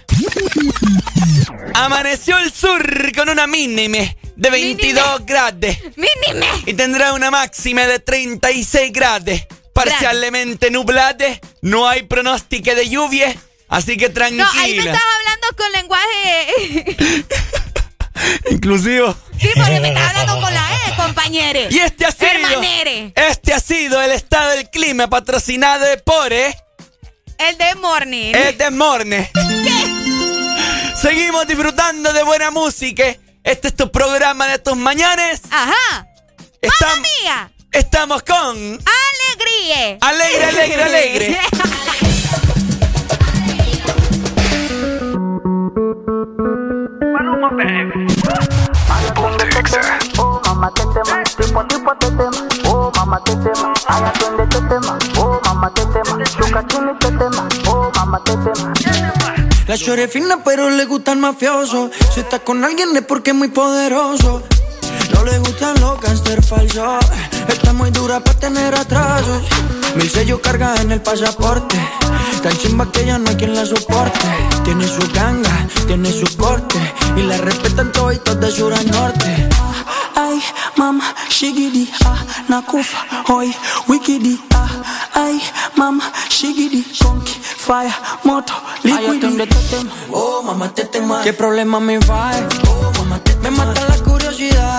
[1.75, 3.99] Amaneció el sur con una mínima
[4.35, 5.77] de 22 grados.
[5.95, 6.47] ¡Mínime!
[6.65, 9.39] Y tendrá una máxima de 36 grados.
[9.73, 11.25] Parcialmente nublada.
[11.61, 13.33] No hay pronóstico de lluvia.
[13.69, 14.91] Así que No, ahí me tranquila.
[14.91, 16.97] estás hablando con lenguaje.
[18.49, 19.15] Inclusivo.
[19.39, 21.67] Sí, porque me estás hablando con la E, compañere.
[21.71, 22.27] Y este ha sido.
[22.31, 23.13] Hermanere.
[23.15, 26.55] Este ha sido el estado del clima patrocinado por eh,
[27.37, 28.33] El de morning.
[28.35, 29.31] el de Morne.
[31.01, 33.03] Seguimos disfrutando de buena música.
[33.43, 35.41] Este es tu programa de tus mañanas.
[35.49, 36.07] Ajá.
[36.61, 37.51] Estam- ¡Mamma mía!
[37.71, 39.97] estamos con ¡Alegría!
[40.01, 41.39] Alegre, alegre, alegre.
[47.43, 47.49] Oh,
[50.45, 52.47] mamá, te tema, tipo, tipo, te tema.
[52.67, 53.73] Oh, mamá, te tema.
[53.87, 54.99] Ay, atiende, te tema.
[55.17, 56.23] Oh, mamá, te tema.
[56.23, 57.49] Chuca, chini, te tema.
[57.67, 58.71] Oh, mamá, te tema.
[59.67, 61.89] La chore fina, pero le gusta el mafioso.
[62.13, 64.43] Si está con alguien es porque es muy poderoso.
[65.21, 67.05] No le gustan los gangster falsos.
[67.47, 69.43] Está muy dura para tener atrasos.
[69.95, 71.77] Mil sellos carga en el pasaporte.
[72.41, 74.27] Tan chimba que ya no hay quien la soporte.
[74.63, 76.79] Tiene su ganga, tiene su corte.
[77.15, 79.49] Y la respetan toditos de sur a norte.
[80.15, 80.41] Ay,
[80.75, 83.55] mama, shigidi, ah, nakufa, hoy,
[83.87, 84.69] wikidi, ah,
[85.13, 85.39] ay,
[85.75, 89.47] mama, shigidi, conky, fire, moto, liquidi.
[90.11, 91.21] Oh, mamá, te tema.
[91.21, 92.31] ¿Qué problema me va?
[92.67, 94.70] Oh, mamá, te Me mata la curiosidad.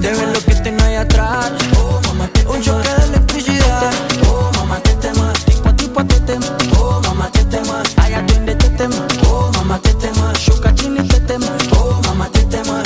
[0.00, 1.52] De ver lo que tengo ahí atrás.
[1.78, 3.92] Oh, mamá, te Un choque de electricidad.
[4.28, 5.32] Oh, mamá, te tema.
[5.44, 6.46] Tipo, tipo, te tema.
[6.78, 7.82] Oh, mamá, te tema.
[8.16, 8.96] Atiende, te tema.
[9.28, 10.32] Oh, mamá, te tema.
[10.32, 11.46] Te tema.
[11.72, 12.84] Oh, mamá, te tema.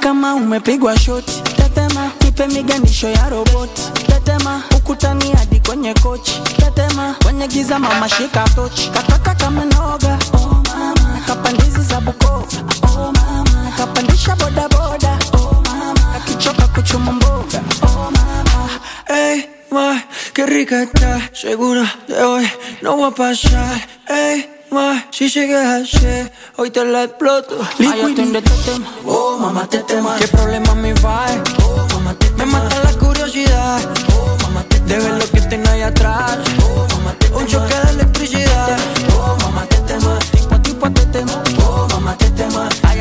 [0.00, 1.42] Kama umepigwa shoti.
[1.56, 3.82] Tetema, nipe miganisho ya roboti.
[4.06, 6.40] Tetema, ukutani hadi kwenye kochi.
[6.56, 8.90] Tetema, kwenye giza mama shika tochi.
[8.90, 10.18] Kataka kama noga.
[10.32, 11.96] Oh mama, kapandizi za.
[11.98, 13.45] Oh mama,
[13.76, 15.18] kapandisha boda boda.
[15.34, 17.60] Oh mama, akichoka kuchuma mboga.
[17.82, 18.70] Oh mama,
[19.08, 20.02] ey, ma,
[20.32, 21.30] qué rica está.
[21.32, 22.50] Segura de hoy
[22.82, 23.76] no va a pasar.
[24.08, 27.58] Ey, ma, si sigues así, hoy te la exploto.
[27.78, 28.86] Ay, atiende, te tema.
[29.04, 30.16] Oh, mamá, te tema.
[30.18, 31.26] ¿Qué problema me va?
[31.62, 33.80] Oh, mamá, te Me mata la curiosidad.
[34.14, 36.38] Oh, mamá, te De ver lo que tengo ahí atrás.
[36.64, 38.78] Oh, mamá, te Un choque de electricidad.
[39.18, 40.18] Oh, mamá, te tema.
[40.32, 41.42] Tipo, tipo, te tema.
[41.66, 42.68] Oh, mamá, te tema.
[42.82, 43.00] Ay,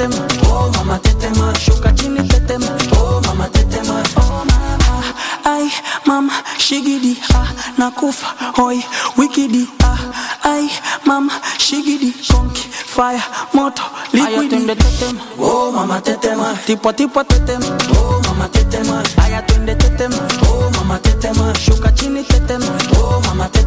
[0.00, 0.50] atiende, te tema.
[0.50, 1.52] Oh, mamá, te tema.
[1.54, 2.66] Shuka, chini, te tema.
[2.96, 4.02] Oh, mamá, te tema.
[4.16, 5.14] Oh, mama.
[5.44, 5.70] Ay,
[6.06, 7.46] mama, shigidi, ah,
[7.76, 8.26] nakufa,
[8.56, 8.82] hoy,
[9.16, 9.98] wikidi, ah,
[10.44, 10.70] ay,
[11.04, 13.22] mama, shigidi, konki, fire,
[13.52, 13.82] moto,
[14.12, 14.56] liquidi.
[14.56, 18.64] Ay, te tema, oh, mama, te tema, tipo a tipo te tema, oh, mama, te
[18.64, 20.16] tema, ay, atiende, te tema,
[20.48, 22.66] oh, mama, te tema, shuka chini, te tema,
[22.98, 23.60] oh, mama, te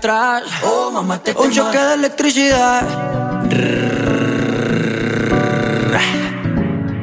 [0.00, 2.82] atrás, oh, mama, te un choque de electricidad.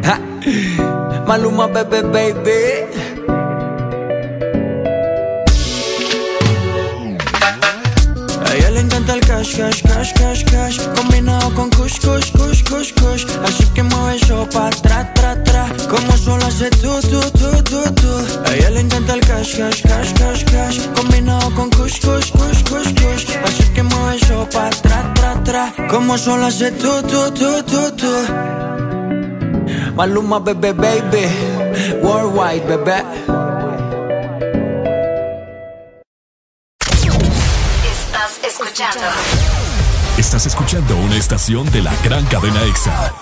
[0.01, 0.19] Ja.
[1.27, 3.36] Maluma, bebé, baby.
[8.97, 13.65] Encanta el cash, cash, cash, cash, cash Combinado con kush, kush, kush, kush, kush Así
[13.73, 18.11] que mueve eso pa' tra, tra, tra Como solo hace tú, tú, tú, tú, tú.
[18.45, 20.79] A ella le encanta el cash, cash, cash, cash, cash.
[20.95, 23.25] Combinado con kush, kush, kush, kush, kush.
[23.45, 25.73] Así que mueve eso pa' tra, tra, tra.
[25.89, 28.13] Como solo hace tú, tú, tú, tú, tú.
[29.95, 31.27] Maluma, bebé, baby.
[32.01, 33.46] Worldwide, bebé.
[38.59, 39.05] Escuchando
[40.17, 43.13] Estás escuchando una estación de la gran cadena EXA.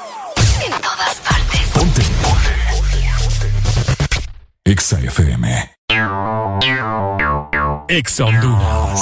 [0.65, 1.59] en todas partes.
[1.73, 2.01] Ponte.
[4.63, 5.71] EXA FM.
[7.89, 9.01] EXA Honduras.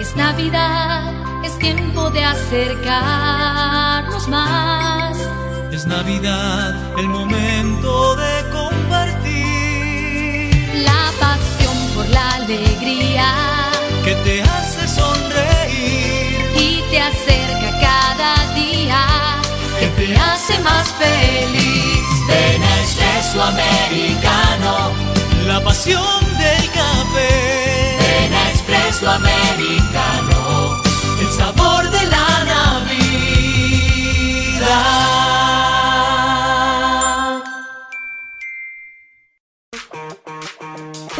[0.00, 5.16] Es Navidad, es tiempo de acercarnos más.
[5.80, 9.32] Es Navidad, el momento de compartir.
[10.84, 13.32] La pasión por la alegría
[14.04, 16.50] Que te hace sonreír.
[16.54, 19.00] y te acerca cada día,
[19.78, 22.04] que te hace más feliz.
[22.28, 24.92] Ven a Espresso Americano.
[25.46, 27.96] La pasión del café.
[28.02, 30.82] Ven a Espresso Americano.
[31.22, 32.99] El sabor de la Navidad.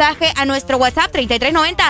[0.00, 1.89] mensaje a nuestro WhatsApp 3390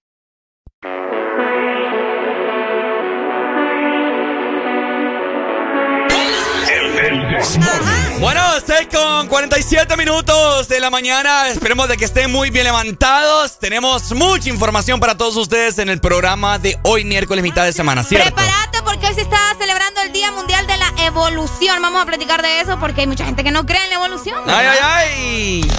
[8.19, 11.49] Bueno, estoy con 47 minutos de la mañana.
[11.49, 13.57] Esperemos de que estén muy bien levantados.
[13.59, 18.03] Tenemos mucha información para todos ustedes en el programa de hoy, miércoles, mitad de semana,
[18.03, 18.33] ¿cierto?
[18.33, 21.81] Prepárate porque hoy se está celebrando el Día Mundial de la Evolución.
[21.81, 24.39] Vamos a platicar de eso porque hay mucha gente que no cree en la evolución.
[24.47, 25.71] ¡Ay, ay, ay!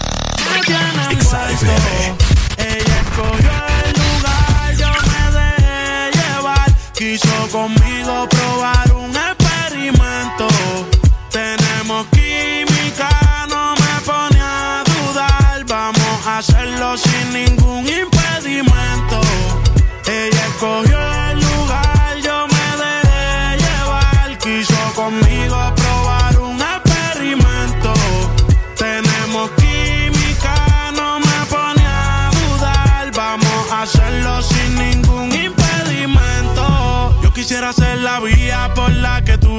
[2.59, 3.51] Ella escogió
[3.85, 6.73] el lugar, yo me dejé llevar.
[6.95, 8.92] Quiso conmigo probar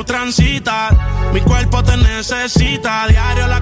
[0.04, 0.93] tú transitas.
[1.34, 3.08] Mi cuerpo te necesita.
[3.08, 3.62] Diario la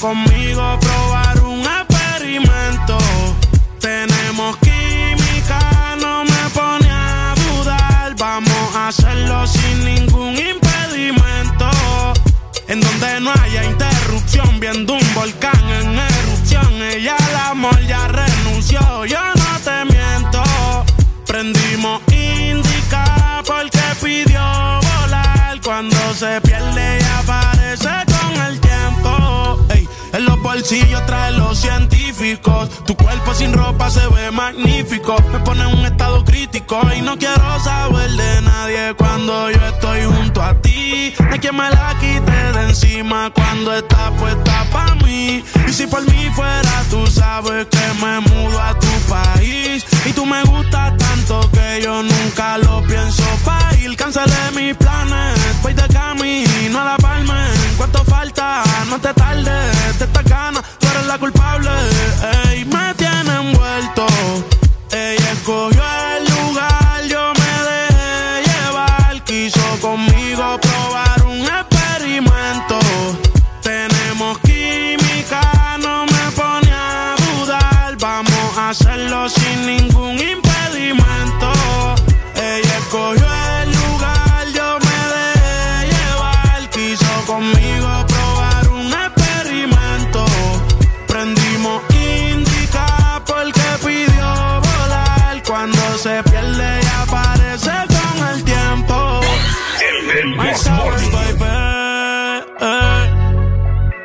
[0.00, 2.96] conmigo probar un experimento.
[3.78, 8.14] Tenemos química, no me pone a dudar.
[8.16, 11.70] Vamos a hacerlo sin ningún impedimento.
[12.66, 16.82] En donde no haya interrupción, viendo un volcán en erupción.
[16.82, 20.42] Ella al amor ya renunció, yo no te miento.
[21.26, 25.60] Prendimos indica porque pidió volar.
[25.62, 28.09] Cuando se pierde y aparece
[30.20, 32.68] los bolsillos trae los científicos.
[32.86, 35.16] Tu cuerpo sin ropa se ve magnífico.
[35.32, 40.04] Me pone en un estado crítico y no quiero saber de nadie cuando yo estoy
[40.04, 41.14] junto a ti.
[41.18, 45.44] No hay quien me la quite de encima cuando está puesta para mí.
[45.66, 49.84] Y si por mí fuera, tú sabes que me mudo a tu país.
[50.06, 53.90] Y tú me gustas tanto que yo nunca lo pienso pa' ir.
[54.54, 56.99] Mis planes, voy de camino a la.
[57.80, 58.62] ¿Cuánto falta?
[58.90, 61.70] No te tardes, te estás ganas, tú eres la culpable.
[62.66, 63.99] Me tiene envuelto.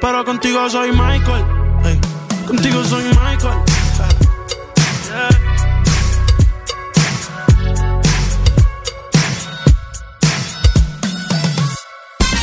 [0.05, 1.43] Pero contigo soy Michael.
[2.45, 3.57] Contigo soy Michael.
[5.09, 5.29] Yeah.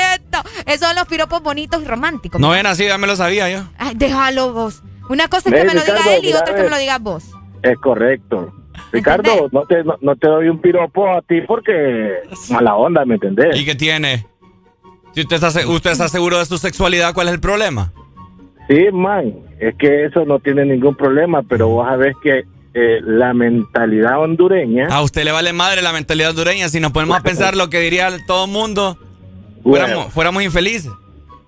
[0.65, 2.39] Esos son los piropos bonitos y románticos.
[2.39, 3.63] No ven así, ya me lo sabía yo.
[3.77, 4.81] Ay, déjalo vos.
[5.09, 7.01] Una cosa es que me lo diga él y otra es que me lo digas
[7.01, 7.23] vos.
[7.63, 8.53] Es correcto.
[8.91, 12.13] Ricardo, no te, no, no te doy un piropo a ti porque
[12.49, 13.59] mala onda, ¿me entendés?
[13.59, 14.25] ¿Y qué tiene?
[15.13, 17.91] Si usted está, usted está seguro de su sexualidad, ¿cuál es el problema?
[18.69, 23.33] Sí, man, es que eso no tiene ningún problema, pero vos sabés que eh, la
[23.33, 24.87] mentalidad hondureña...
[24.91, 26.69] A usted le vale madre la mentalidad hondureña.
[26.69, 28.97] Si nos ponemos a pensar lo que diría todo el mundo,
[29.69, 29.85] Bueno.
[29.85, 30.91] fuéramos, fuéramos infelices.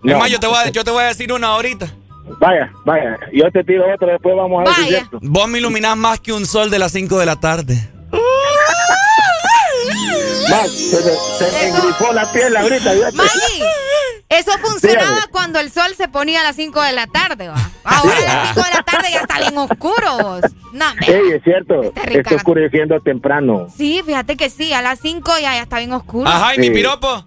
[0.04, 0.12] No.
[0.14, 1.92] Es más, yo te, voy a, yo te voy a decir una ahorita.
[2.40, 5.20] Vaya, vaya, yo te tiro otra, después vamos a ver si es cierto.
[5.22, 7.90] Vos me iluminás más que un sol de las 5 de la tarde.
[10.50, 12.92] Man, se, se me engrifó la piel ahorita.
[13.14, 13.66] Maggie,
[14.30, 15.28] eso funcionaba Dígame.
[15.32, 17.56] cuando el sol se ponía a las 5 de la tarde, va.
[17.84, 20.42] Ahora a las 5 de la tarde ya está bien oscuro, vos.
[20.74, 22.20] No, Ey, es cierto, Ricardo.
[22.20, 23.68] está oscureciendo temprano.
[23.76, 26.30] Sí, fíjate que sí, a las 5 ya, ya está bien oscuro.
[26.30, 27.26] Ajá, ¿y mi piropo?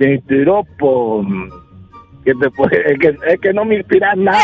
[0.00, 1.24] Te inspiró por...
[2.24, 4.40] ¿qué te puede- Es que, es que no me inspiras nada,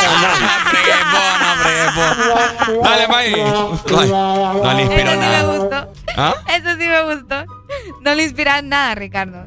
[2.83, 3.43] Dale, Maggie.
[3.43, 4.11] Ay,
[4.63, 5.57] no le inspiró Eso sí me nada.
[5.57, 5.93] gustó.
[6.17, 6.35] ¿Ah?
[6.55, 7.45] Eso sí me gustó.
[8.03, 9.47] No le inspiras nada, Ricardo.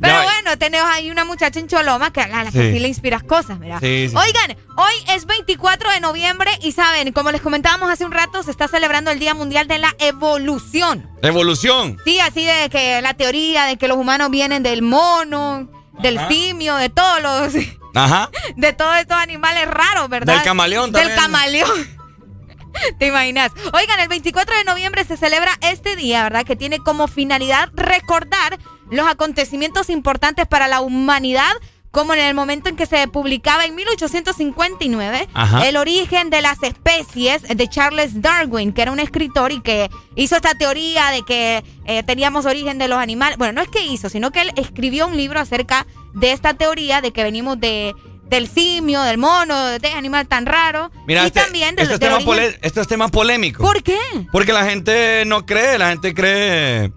[0.00, 2.72] Pero bueno, tenemos ahí una muchacha en Choloma que a la, la que Sí.
[2.74, 3.80] sí le inspiras cosas, mira.
[3.80, 4.14] Sí, sí.
[4.16, 8.50] Oigan, hoy es 24 de noviembre y saben, como les comentábamos hace un rato, se
[8.50, 11.10] está celebrando el Día Mundial de la Evolución.
[11.22, 11.96] Evolución.
[12.04, 15.68] Sí, así de que la teoría de que los humanos vienen del mono,
[16.00, 17.64] del simio, de todos los...
[17.94, 18.30] Ajá.
[18.56, 20.34] de todos estos animales raros, ¿verdad?
[20.34, 21.20] Del camaleón Del también.
[21.20, 21.98] camaleón.
[22.98, 23.50] ¿Te imaginas?
[23.72, 26.44] Oigan, el 24 de noviembre se celebra este día, ¿verdad?
[26.44, 28.58] Que tiene como finalidad recordar
[28.90, 31.50] los acontecimientos importantes para la humanidad,
[31.90, 35.66] como en el momento en que se publicaba en 1859 Ajá.
[35.68, 40.36] el origen de las especies de Charles Darwin, que era un escritor y que hizo
[40.36, 43.38] esta teoría de que eh, teníamos origen de los animales.
[43.38, 47.00] Bueno, no es que hizo, sino que él escribió un libro acerca de esta teoría
[47.00, 47.94] de que venimos de
[48.28, 50.90] del simio, del mono, de este animal tan raro.
[51.06, 53.62] Mira, y este, también del, esto, es del tema origen- pole- esto es tema polémico.
[53.62, 53.96] ¿Por qué?
[54.30, 56.92] Porque la gente no cree, la gente cree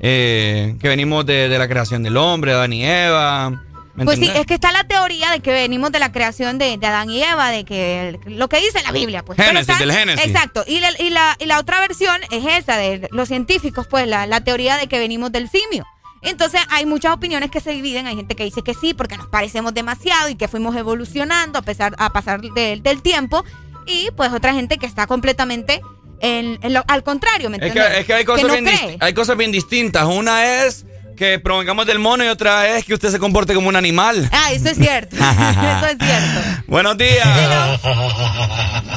[0.00, 3.62] eh, que venimos de, de la creación del hombre, Adán y Eva.
[3.94, 6.76] ¿me Pues sí, es que está la teoría de que venimos de la creación de,
[6.76, 9.38] de Adán y Eva, de que el- lo que dice la Biblia, pues.
[9.38, 10.26] Génesis, está- del Génesis.
[10.26, 10.64] Exacto.
[10.66, 14.26] Y la, y, la, y la otra versión es esa, de los científicos, pues, la,
[14.26, 15.84] la teoría de que venimos del simio.
[16.22, 19.28] Entonces hay muchas opiniones que se dividen, hay gente que dice que sí, porque nos
[19.28, 23.44] parecemos demasiado y que fuimos evolucionando a pesar a pasar de- del tiempo,
[23.86, 25.80] y pues otra gente que está completamente
[26.20, 27.98] en, en lo- al contrario, ¿me Es que, entiendes?
[27.98, 30.04] es que hay cosas, no bien hay cosas bien distintas.
[30.04, 30.86] Una es
[31.16, 34.28] que provengamos del mono y otra es que usted se comporte como un animal.
[34.32, 35.16] Ah, eso es cierto.
[35.16, 36.62] eso es cierto.
[36.66, 37.26] Buenos días.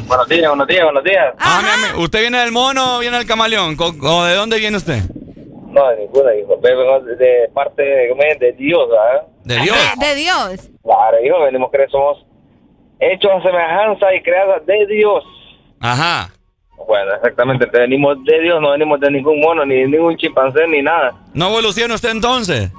[0.05, 1.33] Buenos días, buenos días, buenos días.
[1.39, 1.61] Ah,
[1.95, 3.77] mi ¿Usted viene del mono o viene del camaleón?
[3.79, 5.01] ¿O de dónde viene usted?
[5.71, 6.59] No, de ninguna, hijo.
[6.61, 9.25] Vengo de, parte de Dios, ¿ah?
[9.43, 9.77] De Dios.
[9.99, 10.69] De Dios.
[10.83, 12.17] Claro, hijo, venimos que somos
[12.99, 15.23] hechos a semejanza y creadas de Dios.
[15.79, 16.31] Ajá.
[16.87, 20.67] Bueno, exactamente, te venimos de Dios, no venimos de ningún mono, ni de ningún chimpancé,
[20.67, 21.13] ni nada.
[21.33, 22.71] ¿No evoluciona usted entonces?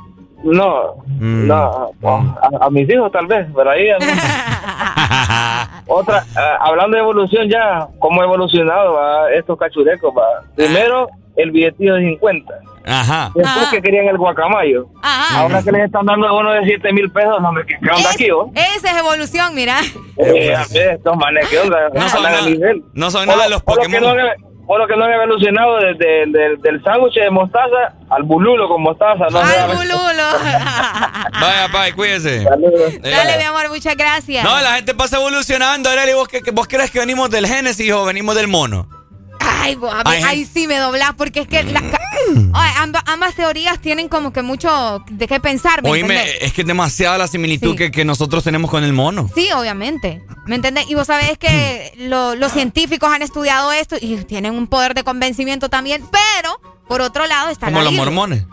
[0.42, 1.46] No, Mm.
[1.48, 3.90] no, a, a mis hijos tal vez, pero ahí...
[3.90, 4.07] a mí-
[5.86, 10.12] Otra, ah, hablando de evolución ya, ¿cómo ha evolucionado va, estos cachurecos?
[10.16, 10.42] Va?
[10.55, 11.09] Primero,
[11.43, 12.55] el billetillo de 50.
[12.86, 13.30] Ajá.
[13.34, 14.86] Después que querían el guacamayo.
[15.03, 18.11] Ahora que les están dando bono de 7 mil pesos, no me ¿qué qué onda
[18.11, 18.51] aquí, vos?
[18.55, 19.76] Esa es evolución, mira.
[20.16, 20.55] Eh,
[20.95, 21.76] estos manes, ¿qué onda?
[21.95, 22.82] No son nada- al nivel.
[22.95, 24.16] no son Por nada lo- los por lo que Pokémon.
[24.66, 28.68] Por lo que no han evolucionado desde el del, del sándwich de mostaza al bululo
[28.68, 29.24] con mostaza.
[29.28, 29.99] No sé, bululo.
[31.41, 32.45] Vaya, bye, cuídese.
[32.45, 34.45] Dale, mi amor, muchas gracias.
[34.45, 35.91] No, la gente pasa evolucionando.
[35.91, 38.86] Arely, ¿vos, ¿vos crees que venimos del Génesis o venimos del mono?
[39.62, 41.58] Ay, bo- a mí- ahí sí me doblás porque es que
[42.76, 46.36] amba- ambas teorías tienen como que mucho de qué pensar, ¿me Oíme, entendés?
[46.42, 47.76] es que es demasiada la similitud Sí.
[47.76, 49.28] que, que nosotros tenemos con el mono.
[49.34, 50.22] Sí, obviamente.
[50.46, 50.90] ¿Me entendés?
[50.90, 55.04] Y vos sabés que lo- los científicos han estudiado esto y tienen un poder de
[55.04, 58.04] convencimiento también, pero por otro lado está Como la los Biblia.
[58.04, 58.44] mormones.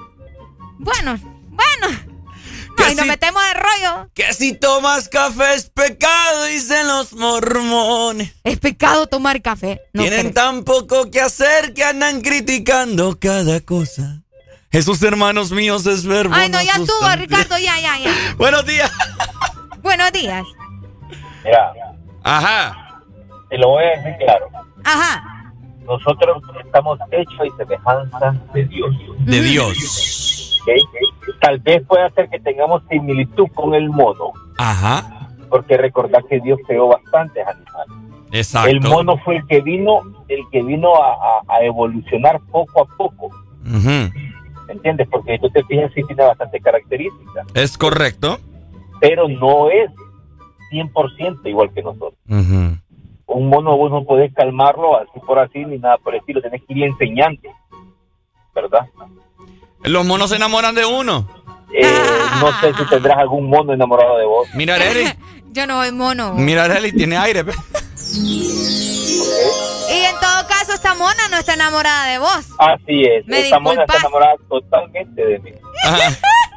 [0.80, 1.18] Bueno,
[1.50, 2.07] bueno.
[2.86, 4.10] Ay, nos metemos de rollo.
[4.14, 8.34] Que si tomas café es pecado, dicen los mormones.
[8.44, 9.82] Es pecado tomar café.
[9.94, 10.34] No Tienen creo.
[10.34, 14.22] tan poco que hacer que andan criticando cada cosa.
[14.72, 16.36] Jesús, hermanos míos, es verbo.
[16.36, 17.10] Ay, no, ya estuvo.
[17.18, 18.12] Ricardo, ya, ya, ya.
[18.38, 18.92] Buenos días.
[19.82, 20.46] Buenos días.
[21.44, 21.72] Mira,
[22.24, 23.02] Ajá.
[23.50, 24.48] te lo voy a decir claro.
[24.84, 25.24] Ajá.
[25.86, 28.94] Nosotros estamos hechos y semejanza de Dios.
[29.20, 30.60] De Dios.
[30.64, 30.70] ¿ok?
[31.42, 35.30] Tal vez pueda ser que tengamos similitud con el mono, Ajá.
[35.50, 37.94] porque recordar que Dios creó bastantes animales.
[38.32, 38.70] Exacto.
[38.70, 42.86] El mono fue el que vino, el que vino a, a- a evolucionar poco a
[42.98, 44.12] poco, Ujú.
[44.68, 45.08] ¿me entiendes?
[45.10, 48.40] Porque tú te fijas sí tiene bastantes características, Es correcto.
[49.00, 49.90] pero no es
[50.72, 52.16] 100% igual que nosotros.
[52.30, 56.64] Un mono vos no podés calmarlo así por así ni nada por el estilo, tenés
[56.64, 57.42] que ir enseñando,
[58.56, 58.88] ¿verdad?
[59.84, 61.28] Los monos se enamoran de uno.
[61.74, 61.86] Eh,
[62.40, 64.48] no sé si tendrás algún mono enamorado de vos.
[64.54, 65.14] Mira, Arely.
[65.52, 66.34] Yo no soy mono.
[66.34, 67.44] Mira, Arely tiene aire.
[68.20, 72.46] Y en todo caso, esta mona no está enamorada de vos.
[72.60, 75.52] Así es, Me esta mona está enamorada totalmente de mí.
[75.84, 76.10] Ajá.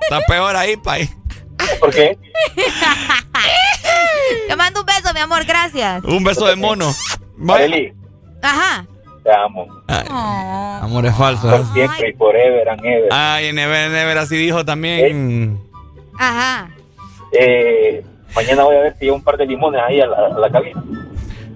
[0.03, 1.09] Está peor ahí, pay.
[1.79, 2.19] ¿Por qué?
[4.49, 6.03] Te mando un beso, mi amor, gracias.
[6.05, 6.93] Un beso de mono.
[7.49, 7.93] Arely,
[8.43, 8.87] Ajá.
[9.31, 9.67] Te amo.
[10.83, 11.49] Amor es falso.
[11.51, 11.65] Por ¿eh?
[11.73, 13.09] siempre y forever and ever.
[13.11, 15.59] Ay, Never, Never así dijo también.
[16.19, 16.71] Ajá.
[17.33, 18.05] Eh,
[18.35, 20.51] mañana voy a ver si llevo un par de limones ahí a la, a la
[20.51, 20.83] cabina.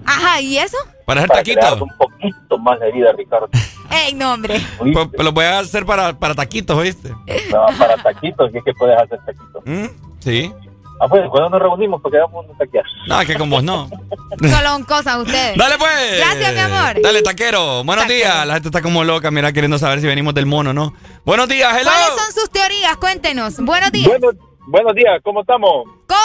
[0.05, 0.77] Ajá, ¿y eso?
[1.05, 1.81] Para hacer taquitos.
[1.81, 3.49] un poquito más de vida, Ricardo.
[3.91, 4.59] Ey, no, hombre.
[4.77, 7.09] Pues, pues lo voy a hacer para, para taquitos, ¿oíste?
[7.51, 9.63] No, para taquitos, que es que puedes hacer taquitos.
[9.65, 9.85] ¿Mm?
[10.19, 10.53] Sí.
[11.01, 12.85] Ah, pues, cuando nos reunimos, porque vamos a taquear.
[13.07, 13.89] No, que con vos no.
[14.39, 15.57] Solo cosas ustedes.
[15.57, 16.17] Dale pues.
[16.19, 17.01] Gracias, mi amor.
[17.01, 17.83] Dale, taquero.
[17.83, 18.17] Buenos Taquero.
[18.31, 18.47] días.
[18.47, 20.93] La gente está como loca, mira, queriendo saber si venimos del mono, ¿no?
[21.25, 21.89] Buenos días, hello.
[21.91, 22.95] ¿Cuáles son sus teorías?
[22.97, 23.57] Cuéntenos.
[23.59, 24.07] Buenos días.
[24.07, 24.29] Bueno,
[24.67, 25.83] buenos días, ¿cómo estamos?
[26.07, 26.17] Con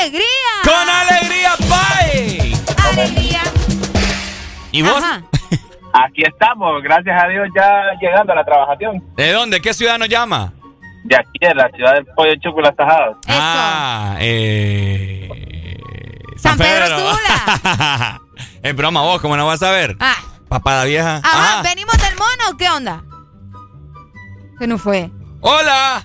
[0.00, 0.24] alegría.
[0.64, 2.52] Con alegría, bye.
[2.90, 3.42] Alegría.
[4.72, 4.96] ¿Y vos?
[4.96, 5.22] Ajá.
[6.04, 9.02] Aquí estamos, gracias a Dios, ya llegando a la trabajación.
[9.16, 9.60] ¿De dónde?
[9.62, 10.52] ¿Qué ciudad nos llama?
[11.06, 13.16] De aquí, de la ciudad del pollo y las tajadas.
[13.28, 15.28] Ah, eh.
[16.36, 18.20] San Pedro Sula.
[18.62, 19.96] es broma vos, ¿cómo no vas a ver?
[20.00, 20.16] Ah.
[20.48, 21.20] Papada vieja.
[21.22, 21.62] Ajá, Ajá.
[21.62, 23.04] ¿venimos del mono o qué onda?
[24.58, 25.10] ¿Qué no fue?
[25.40, 26.04] Hola.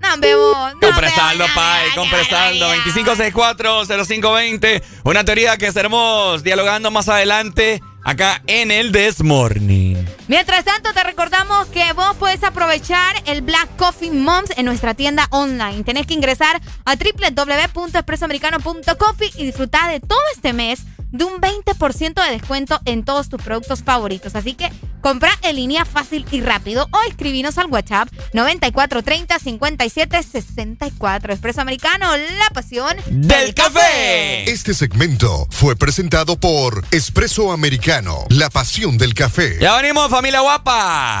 [0.00, 0.54] No, bebo.
[0.74, 2.72] No, Compre saldo, pay, compre saldo.
[2.74, 4.82] 2564-0520.
[5.04, 9.96] Una teoría que estaremos dialogando más adelante acá en el This Morning.
[10.28, 15.26] Mientras tanto, te recordamos que vos puedes aprovechar el Black Coffee Moms en nuestra tienda
[15.30, 15.84] online.
[15.84, 20.80] Tenés que ingresar a www.expresoamericano.coffee y disfrutar de todo este mes
[21.12, 24.34] de un 20% de descuento en todos tus productos favoritos.
[24.34, 31.30] Así que compra en línea fácil y rápido o escribinos al WhatsApp 9430-5764.
[31.30, 34.50] Expreso Americano, la pasión del café.
[34.50, 39.58] Este segmento fue presentado por Espresso Americano, la pasión del café.
[39.60, 41.20] Ya venimos, familia guapa.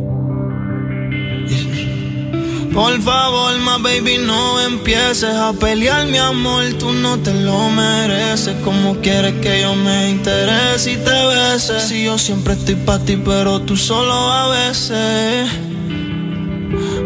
[2.73, 6.63] Por favor, más baby, no empieces a pelear, mi amor.
[6.79, 8.55] Tú no te lo mereces.
[8.63, 11.81] Como quieres que yo me interese y te bese.
[11.81, 15.49] Si yo siempre estoy para ti, pero tú solo a veces.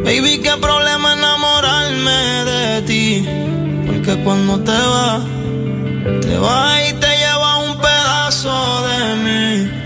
[0.03, 3.25] Baby, qué problema enamorarme de ti.
[3.87, 5.23] Porque cuando te vas,
[6.21, 8.53] Te va y te lleva un pedazo
[8.87, 9.84] de mí.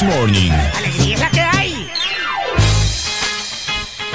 [0.00, 0.50] This Morning.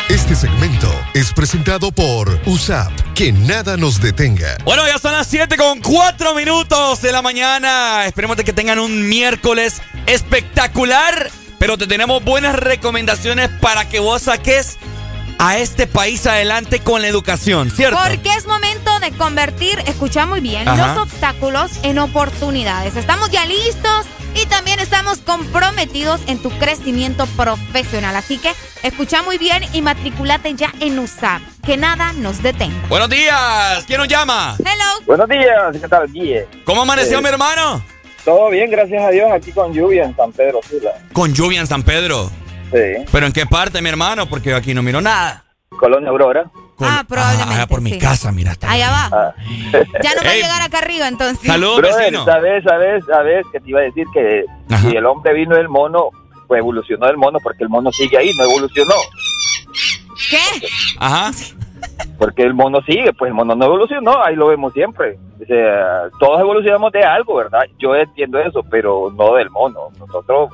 [0.10, 2.92] Este segmento es presentado por USAP.
[3.14, 4.58] Que nada nos detenga.
[4.64, 8.06] Bueno, ya son las 7 con 4 minutos de la mañana.
[8.06, 11.30] Esperemos de que tengan un miércoles espectacular.
[11.60, 14.78] Pero te tenemos buenas recomendaciones para que vos saques
[15.38, 18.00] a este país adelante con la educación, ¿cierto?
[18.02, 18.75] Porque es momento
[19.06, 20.96] de convertir, escucha muy bien, Ajá.
[20.96, 22.96] los obstáculos en oportunidades.
[22.96, 28.16] Estamos ya listos y también estamos comprometidos en tu crecimiento profesional.
[28.16, 28.52] Así que
[28.84, 31.42] escucha muy bien y matriculate ya en USAP.
[31.64, 32.76] Que nada nos detenga.
[32.90, 33.84] Buenos días.
[33.86, 34.56] ¿Quién nos llama?
[34.60, 35.06] Hello.
[35.06, 36.48] Buenos días, ¿qué tal, Guille?
[36.66, 37.84] ¿Cómo amaneció Eh, mi hermano?
[38.24, 40.94] Todo bien, gracias a Dios, aquí con lluvia en San Pedro Sula.
[41.14, 42.32] Con lluvia en San Pedro.
[42.74, 44.28] Sí, ¿Pero en qué parte, mi hermano?
[44.28, 45.46] Porque yo aquí no miro nada.
[45.80, 46.50] Colonia Aurora.
[46.76, 47.98] Con- Ah, probablemente, allá por mi sí.
[48.00, 48.52] casa, mira.
[48.52, 49.06] está Allá va.
[49.12, 49.34] Ah.
[50.04, 51.48] Ya no va a llegar acá arriba entonces.
[51.48, 52.26] Saludos, Brother, vecino.
[52.26, 54.90] ¿sabes, sabes, sabes que te iba a decir que Ajá.
[54.90, 56.10] si el hombre vino del mono,
[56.48, 58.94] pues evolucionó del mono porque el mono sigue ahí, no evolucionó.
[60.30, 60.68] ¿Qué?
[61.00, 61.32] Ajá.
[62.18, 65.18] Porque el mono sigue, pues el mono no evolucionó, ahí lo vemos siempre.
[65.42, 67.62] O sea, todos evolucionamos de algo, ¿verdad?
[67.80, 69.90] Yo entiendo eso, pero no del mono.
[70.00, 70.50] Nosotros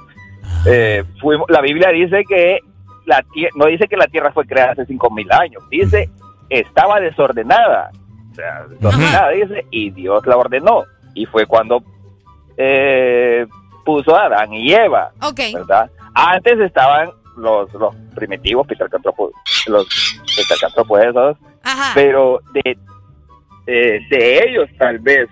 [0.66, 2.60] eh, fuimos, la Biblia dice que
[3.06, 3.24] la
[3.56, 6.10] no dice que la Tierra fue creada hace 5000 años, dice
[6.50, 7.92] estaba desordenada.
[8.32, 10.84] O sea, desordenada dice y Dios la ordenó
[11.14, 11.84] y fue cuando
[12.58, 13.46] eh,
[13.86, 15.40] puso a Adán y Eva, Ok.
[15.54, 15.90] ¿verdad?
[16.14, 19.32] Antes estaban los, los primitivos pitarcantropos,
[19.68, 19.88] los
[20.36, 21.92] pitarcantropos esos, Ajá.
[21.96, 22.78] pero de,
[23.68, 25.30] eh, de ellos tal vez,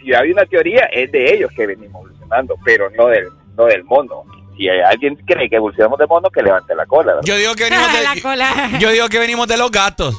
[0.00, 3.84] si hay una teoría, es de ellos que venimos evolucionando, pero no del, no del
[3.84, 4.24] mono.
[4.62, 7.14] Si hay alguien cree que evolucionamos de mono, que levante la cola.
[7.14, 7.22] ¿verdad?
[7.24, 8.70] Yo digo que venimos La de, cola.
[8.78, 10.14] yo digo que venimos de los gatos.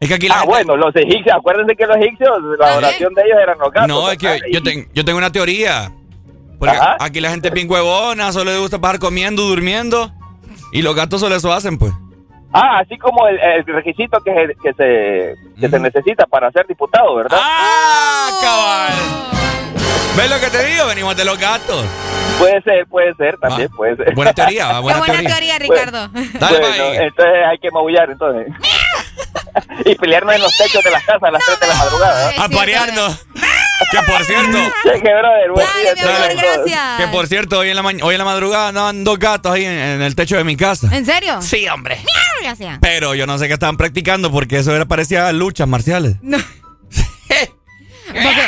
[0.00, 3.12] Es que aquí la Ah, gente- bueno, los egipcios, acuérdense que los egipcios, la adoración
[3.14, 3.88] de ellos eran los gatos.
[3.88, 5.92] No, es que yo, ten- yo tengo una teoría.
[6.58, 6.96] Porque Ajá.
[7.00, 10.10] aquí la gente es bien huevona, solo le gusta pasar comiendo, durmiendo.
[10.72, 11.92] Y los gatos solo eso hacen, pues.
[12.52, 16.66] Ah, así como el, el requisito que, se- que, se, que se necesita para ser
[16.66, 17.38] diputado, ¿verdad?
[17.40, 19.63] ¡Ah, cabal!
[20.16, 20.86] ¿Ves lo que te digo?
[20.86, 21.84] Venimos de los gatos.
[22.38, 24.14] Puede ser, puede ser, también puede ser.
[24.14, 25.36] Buena teoría, va, buena, Qué buena teoría.
[25.36, 26.08] teoría, Ricardo.
[26.38, 28.52] Dale, Bueno, entonces hay que maullar, entonces.
[29.84, 32.30] y pelearnos en los techos de las casas a las 3 de la madrugada.
[32.30, 32.34] ¿eh?
[32.38, 33.26] A parearnos.
[33.90, 34.58] Que por cierto.
[34.84, 37.00] Que brother, buen día, amor, gracias.
[37.00, 39.72] Que por cierto, hoy en la, hoy en la madrugada andaban dos gatos ahí en,
[39.72, 40.88] en el techo de mi casa.
[40.92, 41.40] ¿En serio?
[41.42, 41.98] Sí, hombre.
[42.56, 42.78] Sea.
[42.80, 46.16] Pero yo no sé qué estaban practicando porque eso era parecía luchas marciales.
[46.20, 46.36] No.
[48.06, 48.42] Porque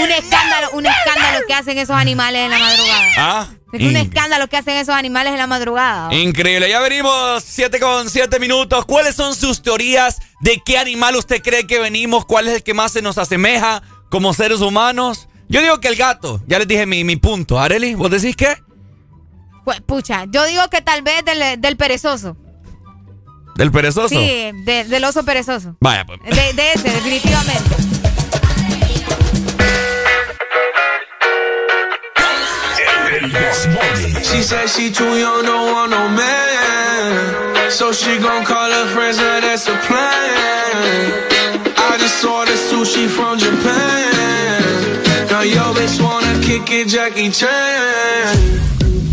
[0.00, 3.12] un escándalo, un escándalo que hacen esos animales en la madrugada.
[3.16, 3.48] Ah.
[3.72, 6.12] Es un escándalo que hacen esos animales en la madrugada.
[6.14, 8.84] Increíble, ya venimos 7 con 7 minutos.
[8.84, 12.26] ¿Cuáles son sus teorías de qué animal usted cree que venimos?
[12.26, 15.28] ¿Cuál es el que más se nos asemeja como seres humanos?
[15.48, 17.58] Yo digo que el gato, ya les dije mi, mi punto.
[17.58, 18.56] Areli, ¿vos decís qué?
[19.64, 22.36] Pues, pucha, yo digo que tal vez del, del perezoso.
[23.56, 24.08] ¿Del perezoso?
[24.08, 25.76] Sí, de- del oso perezoso.
[25.80, 26.20] Vaya, pues.
[26.24, 27.76] De, de ese, definitivamente.
[33.32, 37.70] She said she too young, don't want no man.
[37.70, 41.28] So she gon' call her friends, now that's a plan.
[41.76, 45.28] I just ordered sushi from Japan.
[45.30, 48.60] Now yo bitch wanna kick it, Jackie Chan.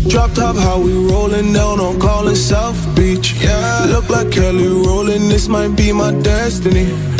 [0.08, 3.34] Drop top, how we rolling down on calling South Beach.
[3.40, 5.28] Yeah, look like Kelly rolling.
[5.28, 7.19] This might be my destiny.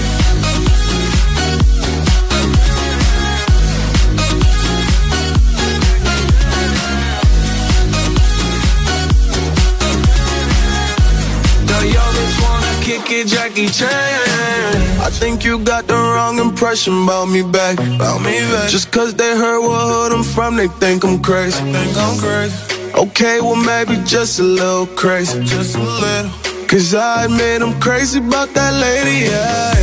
[13.11, 13.89] It, Jackie Chan.
[15.01, 17.77] I think you got the wrong impression about me back.
[17.79, 18.69] About me back.
[18.69, 21.59] Just cause they heard what hood I'm from, they think I'm crazy.
[21.71, 22.55] Think I'm crazy.
[22.93, 25.43] Okay, well maybe just a little crazy.
[25.43, 26.31] Just a little.
[26.67, 29.73] Cause I admit I'm crazy about that lady, yeah.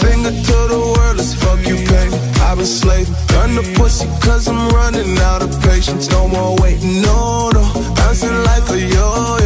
[0.00, 2.14] Finger to the world, let's fuck you, baby.
[2.46, 3.14] I've been slaving.
[3.28, 6.08] Gun the pussy cause I'm running out of patience.
[6.10, 7.62] No more waiting, no, no.
[7.96, 9.45] Bouncing like a yo-yo.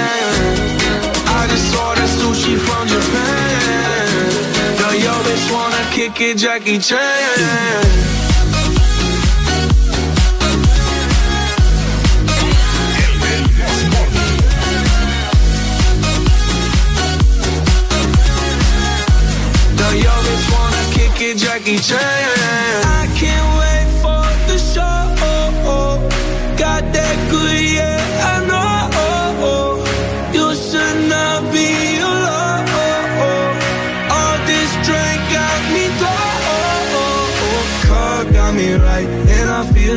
[2.31, 4.29] Sushi from Japan.
[4.79, 7.99] Now yo bitch wanna kick it, Jackie Chan.
[21.37, 21.99] Jackie Chan.
[22.83, 23.60] I can't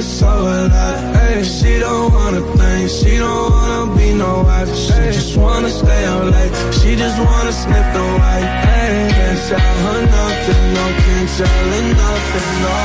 [0.05, 0.99] it's over that.
[1.17, 4.73] Hey, she don't wanna think, she don't wanna be no wife.
[4.85, 8.49] She just wanna stay up late, she just wanna sniff the white.
[8.67, 12.77] Hey, can't tell her nothing, no, can't tell her nothing, no.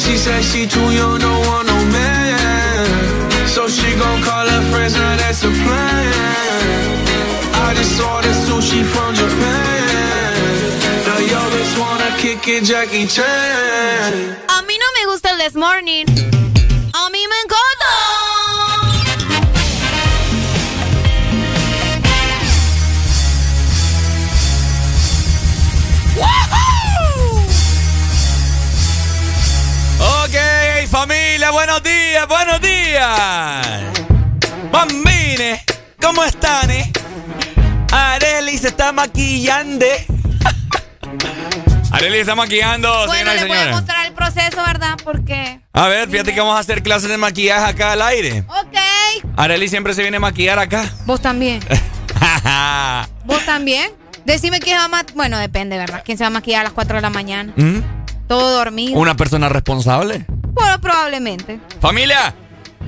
[0.00, 2.86] She said she too young, don't want no man.
[3.54, 6.78] So she gon' call her friends, now that's a plan.
[7.66, 10.48] I just ordered sushi from Japan.
[11.06, 14.12] The yo bitch wanna kick it, Jackie Chan.
[14.54, 14.87] A mí no me gusta
[15.36, 16.06] This Morning.
[16.06, 17.92] A mí me encanta.
[30.00, 33.66] Ok, familia, buenos días, buenos días.
[34.72, 35.62] Bambines,
[36.00, 36.90] ¿cómo están, eh?
[37.92, 39.84] Areli se está maquillando.
[41.98, 44.96] Areli está maquillando, Bueno, les voy a mostrar el proceso, ¿verdad?
[45.04, 45.60] Porque.
[45.72, 48.44] A ver, fíjate que vamos a hacer clases de maquillaje acá al aire.
[48.48, 49.24] Ok.
[49.36, 50.90] Areli siempre se viene a maquillar acá.
[51.06, 51.60] Vos también.
[53.24, 53.90] Vos también.
[54.24, 56.02] Decime quién se va a ma- Bueno, depende, ¿verdad?
[56.04, 57.52] ¿Quién se va a maquillar a las 4 de la mañana?
[57.56, 57.78] ¿Mm?
[58.26, 58.98] Todo dormido.
[58.98, 60.26] Una persona responsable.
[60.52, 61.58] Bueno, probablemente.
[61.80, 62.34] Familia,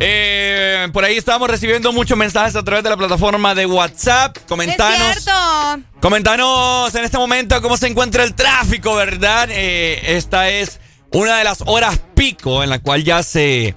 [0.02, 4.36] eh, por ahí estábamos recibiendo muchos mensajes a través de la plataforma de WhatsApp.
[4.48, 5.16] Comentanos.
[5.16, 5.82] Es cierto.
[6.00, 9.48] Comentanos en este momento cómo se encuentra el tráfico, ¿verdad?
[9.50, 10.80] Eh, esta es
[11.12, 13.76] una de las horas pico en la cual ya se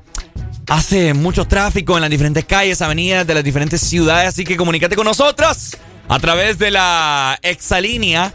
[0.69, 4.29] hace mucho tráfico en las diferentes calles, avenidas de las diferentes ciudades.
[4.29, 5.75] Así que comunícate con nosotros
[6.07, 8.33] a través de la exalínea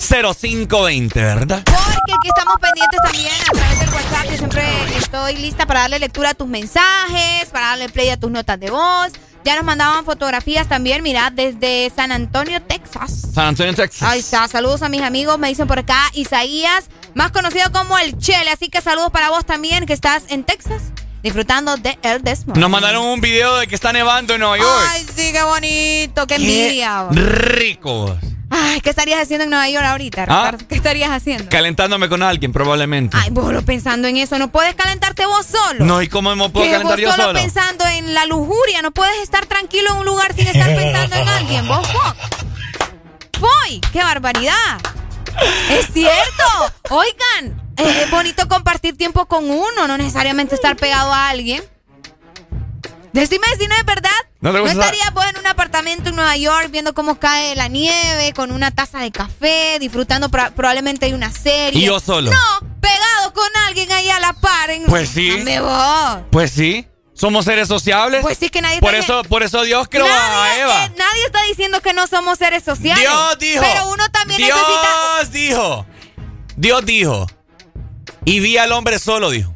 [0.00, 1.62] 25640520, ¿verdad?
[1.64, 4.30] Porque aquí estamos pendientes también a través del WhatsApp.
[4.30, 8.30] Yo siempre estoy lista para darle lectura a tus mensajes, para darle play a tus
[8.30, 9.12] notas de voz.
[9.44, 13.28] Ya nos mandaban fotografías también, mirad, desde San Antonio, Texas.
[13.32, 14.02] San Antonio, Texas.
[14.02, 18.18] Ahí está, saludos a mis amigos, me dicen por acá Isaías, más conocido como el
[18.18, 20.82] Chele, así que saludos para vos también que estás en Texas,
[21.22, 22.58] disfrutando de El Desmond.
[22.58, 24.86] Nos mandaron un video de que está nevando en Nueva York.
[24.90, 27.02] Ay, sí, qué bonito, qué envidia.
[27.02, 27.16] vos.
[27.16, 28.16] Rico.
[28.52, 30.52] Ay, ¿qué estarías haciendo en Nueva York ahorita, Ah.
[30.68, 31.48] ¿Qué estarías haciendo?
[31.48, 33.16] Calentándome con alguien, probablemente.
[33.20, 35.84] Ay, vos lo pensando en eso, no puedes calentarte vos solo.
[35.84, 37.38] No, ¿y cómo me puedo calentar vos yo solo, solo?
[37.38, 41.28] pensando en la lujuria, no puedes estar tranquilo en un lugar sin estar pensando en
[41.28, 42.16] alguien, vos, fuck.
[43.38, 44.80] Voy, qué barbaridad.
[45.70, 46.74] Es cierto.
[46.90, 51.62] Oigan, es bonito compartir tiempo con uno, no necesariamente estar pegado a alguien.
[53.12, 54.10] Decime si no es verdad.
[54.40, 58.32] ¿No esa- estarías vos en un apartamento en Nueva York viendo cómo cae la nieve,
[58.34, 61.82] con una taza de café, disfrutando pro- probablemente de una serie.
[61.82, 62.30] ¿Y yo solo?
[62.30, 64.70] No, pegado con alguien ahí a la par.
[64.70, 64.84] En...
[64.84, 65.28] Pues sí.
[65.38, 66.18] Dame vos.
[66.30, 66.86] Pues sí.
[67.12, 68.22] Somos seres sociables.
[68.22, 70.84] Pues sí que nadie Por está- eso, por eso Dios creó a Nadie, Eva.
[70.86, 73.02] eh, nadie está diciendo que no somos seres sociales.
[73.02, 73.62] Dios dijo.
[73.62, 75.30] Pero uno también Dios necesita.
[75.32, 75.86] dijo.
[76.56, 77.26] Dios dijo.
[78.24, 79.54] Y vi al hombre solo, dijo.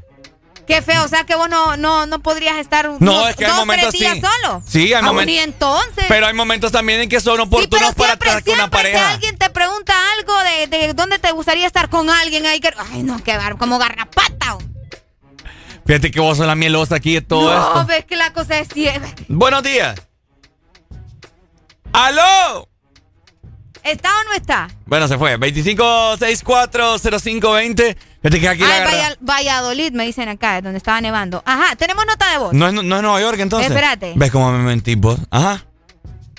[0.66, 3.50] Qué feo, o sea que vos no, no, no podrías estar No, es que hay
[3.50, 4.22] dos, momentos tres días sí.
[4.22, 4.62] solo.
[4.66, 5.36] Sí, hay Ah, momentos.
[5.44, 6.04] Entonces.
[6.08, 8.62] Pero hay momentos también en que son Sí, pero oportunos para siempre, estar con una
[8.62, 9.10] siempre que pareja.
[9.12, 12.72] alguien te pregunta algo de, de dónde te gustaría estar con alguien, hay que.
[12.90, 14.56] Ay, no, qué bar, como garrapata.
[15.86, 17.84] Fíjate que vos sos la mielosa aquí de todo no, esto.
[17.86, 19.06] ves que la cosa es ciega.
[19.28, 20.00] Buenos días.
[21.92, 22.68] ¡Aló!
[23.82, 24.68] ¿Está o no está?
[24.86, 25.36] Bueno, se fue.
[25.38, 27.96] 25640520.
[28.22, 31.42] Fíjate que aquí la Ay, agarra- Valla- Valladolid, me dicen acá, donde estaba nevando.
[31.44, 32.52] Ajá, tenemos nota de voz.
[32.54, 33.68] No es, no es Nueva York entonces.
[33.70, 34.12] Espérate.
[34.16, 35.18] ¿Ves cómo me mentís vos?
[35.30, 35.64] Ajá.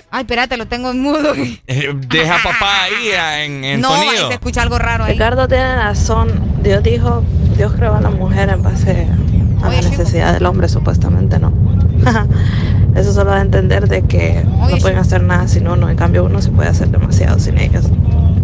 [0.09, 1.33] Ay, espérate, lo tengo en mudo.
[1.67, 4.27] Eh, Deja a papá ahí ah, en, en no, sonido.
[4.29, 5.13] se escucha algo raro ahí.
[5.13, 6.31] Ricardo tiene razón.
[6.63, 7.23] Dios dijo,
[7.57, 9.07] Dios creó a la mujer en base
[9.61, 11.51] a la necesidad del hombre, supuestamente no.
[12.95, 15.89] Eso solo da a entender de que no pueden hacer nada sin uno.
[15.89, 17.85] En cambio, uno se puede hacer demasiado sin ellas.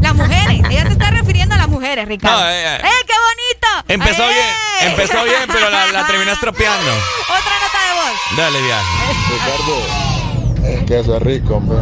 [0.01, 2.39] Las mujeres, ella se está refiriendo a las mujeres, Ricardo.
[2.41, 2.77] No, eh, eh.
[2.77, 3.85] ¡Eh, qué bonito!
[3.87, 6.89] Empezó bien, empezó bien, pero la, la terminó estropeando.
[7.29, 8.37] Otra nota de voz.
[8.37, 8.87] Dale, viaje.
[9.31, 11.77] Ricardo, es que eso es rico, hombre.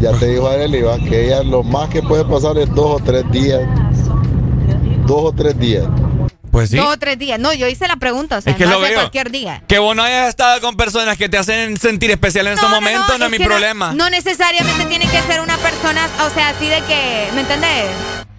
[0.00, 3.04] Ya te dijo Arely, va, que ella lo más que puede pasar es dos o
[3.04, 3.62] tres días.
[5.06, 5.86] Dos o tres días.
[6.58, 6.76] Pues sí.
[6.76, 7.38] Dos o tres días.
[7.38, 8.98] No, yo hice la pregunta, o sea, Es que no lo hace veo.
[9.00, 9.62] cualquier día.
[9.68, 13.16] Que vos no hayas estado con personas que te hacen sentir especial en esos momentos,
[13.16, 13.92] no, es mi problema.
[13.94, 17.86] No, necesariamente tiene que ser una persona, o sea, así de que, ¿me entendés?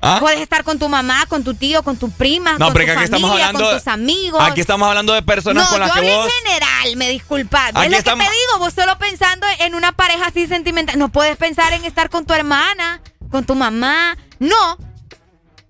[0.02, 0.18] ¿Ah?
[0.20, 3.00] Puedes estar con tu mamá, con tu tío, con tu prima, No, con pero tu
[3.02, 3.70] estamos familia, hablando.
[3.70, 4.42] con tus amigos.
[4.44, 6.26] Aquí estamos hablando de personas no, con las yo que vos.
[6.26, 7.70] en general, me disculpas.
[7.70, 10.98] Es lo estamos- que te digo, vos solo pensando en una pareja así sentimental.
[11.00, 13.02] No puedes pensar en estar con tu hermana,
[13.32, 14.18] con tu mamá.
[14.40, 14.78] No.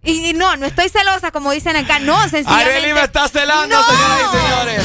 [0.03, 1.99] Y, y no, no estoy celosa, como dicen acá.
[1.99, 2.71] No, sencillamente.
[2.77, 3.83] Arely me está celando, ¡No!
[3.83, 4.83] señoras y señores.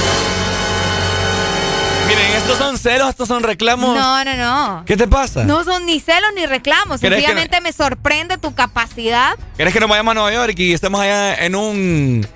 [2.09, 3.97] Miren, estos son celos, estos son reclamos.
[3.97, 4.83] No, no, no.
[4.85, 5.45] ¿Qué te pasa?
[5.45, 7.01] No son ni celos ni reclamos.
[7.01, 9.37] ¿Querés que Sencillamente me sorprende tu capacidad.
[9.57, 12.27] ¿Quieres que nos vayamos a Nueva York y estemos allá en un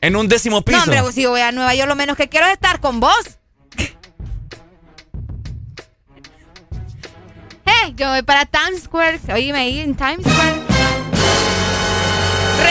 [0.00, 0.78] En un décimo piso.
[0.78, 3.00] No, hombre, pues, si voy a Nueva York, lo menos que quiero es estar con
[3.00, 3.38] vos.
[7.66, 9.20] hey, yo voy para Times Square.
[9.34, 10.77] Oíme ahí en Times Square.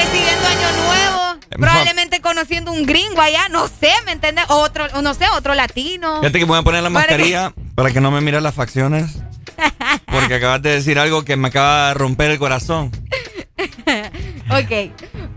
[0.03, 1.39] Recibiendo Año Nuevo.
[1.51, 3.49] Probablemente conociendo un gringo allá.
[3.49, 4.45] No sé, ¿me entiendes?
[4.49, 6.19] Otro, o no sé, otro latino.
[6.19, 8.43] Fíjate que me voy a poner la Para que- mascarilla para que no me miren
[8.43, 9.11] las facciones.
[10.05, 12.91] Porque acabas de decir algo que me acaba de romper el corazón.
[13.57, 14.91] ok.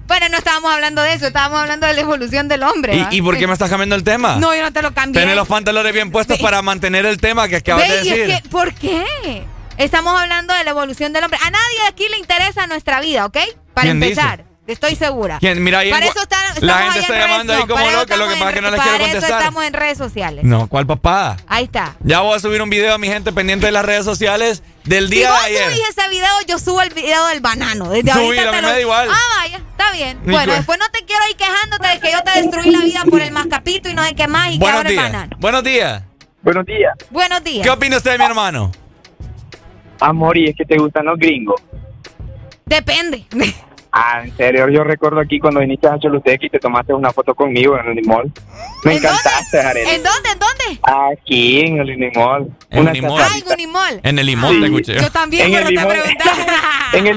[0.07, 3.07] Bueno, no estábamos hablando de eso, estábamos hablando de la evolución del hombre.
[3.11, 4.37] ¿Y, y por qué me estás cambiando el tema?
[4.37, 5.21] No, yo no te lo cambié.
[5.23, 8.19] Tener los pantalones bien puestos para mantener el tema que acabas Ve, de y es
[8.29, 8.43] decir.
[8.43, 9.45] que, ¿Por qué?
[9.79, 11.39] Estamos hablando de la evolución del hombre.
[11.43, 13.39] A nadie aquí le interesa nuestra vida, ¿ok?
[13.73, 14.45] Para ¿Quién empezar.
[14.73, 15.39] Estoy segura.
[15.41, 15.63] ¿Quién?
[15.63, 18.17] Mira, ahí para eso está- la estamos gente está en redes, llamando ahí como loca,
[18.17, 19.39] lo que pasa es que no les quiero Para eso contestar.
[19.41, 20.45] estamos en redes sociales.
[20.45, 21.37] No, ¿cuál papá?
[21.47, 21.97] Ahí está.
[22.01, 25.09] Ya voy a subir un video a mi gente pendiente de las redes sociales del
[25.09, 25.73] Si día vos de ayer.
[25.73, 27.91] subís ese video, yo subo el video del banano.
[27.91, 29.09] Desde Subilo, ahorita a te mí lo- me da igual.
[29.11, 30.19] Ah, vaya, está bien.
[30.25, 33.05] Ni Bueno, después no te quiero ir quejándote de que yo te destruí la vida
[33.11, 35.13] por el mascapito y no sé qué más y que Buenos ahora el días.
[35.13, 35.37] banano.
[35.39, 36.03] Buenos días.
[36.43, 36.93] Buenos días.
[37.11, 37.65] Buenos días.
[37.65, 38.73] ¿Qué opina usted, mi hermano?
[40.01, 41.61] Amor, ¿y es que te gustan los gringos?
[42.67, 43.27] Depende.
[43.93, 47.35] Ah, en serio, yo recuerdo aquí cuando viniste a Choluteca y te tomaste una foto
[47.35, 48.33] conmigo en el Unimall.
[48.85, 49.89] Me encantaste, Arely.
[49.91, 50.31] ¿En dónde?
[50.33, 50.81] ¿En dónde?
[51.13, 52.57] Aquí, en el Unimall.
[52.71, 53.21] En Unimall.
[53.21, 53.29] Ah,
[54.05, 54.61] en el Sí.
[54.61, 54.95] te escuché.
[55.01, 56.37] Yo también, En pero el te preguntaba.
[56.93, 57.17] En el.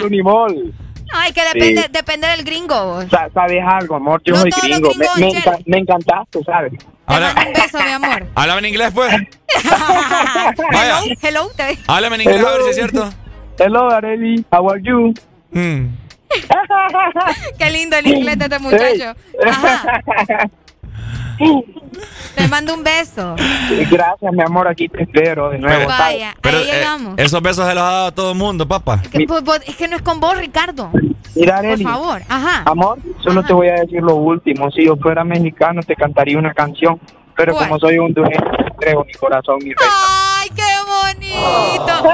[1.14, 1.88] No, es que depende, Sí.
[1.92, 2.86] depende del gringo.
[2.86, 3.06] vos.
[3.12, 4.22] Sa- ¿Sabes algo, amor?
[4.26, 4.90] Yo No soy gringo.
[4.96, 6.74] Me, me enca- me encantaste, ¿sabes?
[7.06, 8.26] Habla- Un beso, mi amor.
[8.36, 9.14] Háblame en inglés, pues.
[10.74, 11.00] Vaya.
[11.22, 11.78] hello, hello.
[11.88, 13.14] Háblame en inglés, a ver si es cierto.
[13.60, 14.44] Hello, Arely.
[14.52, 15.14] How are you?
[15.52, 15.88] Mm.
[17.58, 19.14] Qué lindo el inglés de este muchacho.
[19.46, 20.50] Ajá.
[22.36, 23.36] Te mando un beso.
[23.92, 24.68] Gracias, mi amor.
[24.68, 25.88] Aquí te espero de nuevo.
[25.88, 27.14] Vaya, Pero ahí eh, llegamos.
[27.18, 29.02] esos besos se los ha dado a todo el mundo, papá.
[29.02, 30.90] Que, pues, es que no es con vos, Ricardo.
[31.36, 32.22] Mira, Por favor.
[32.30, 32.64] Ajá.
[32.66, 34.70] Amor, solo te voy a decir lo último.
[34.72, 37.00] Si yo fuera mexicano, te cantaría una canción.
[37.36, 37.68] Pero ¿Cuál?
[37.68, 39.82] como soy hondureño, te entrego mi corazón, mi reina.
[40.40, 40.62] ¡Ay, qué
[41.16, 42.10] bonito!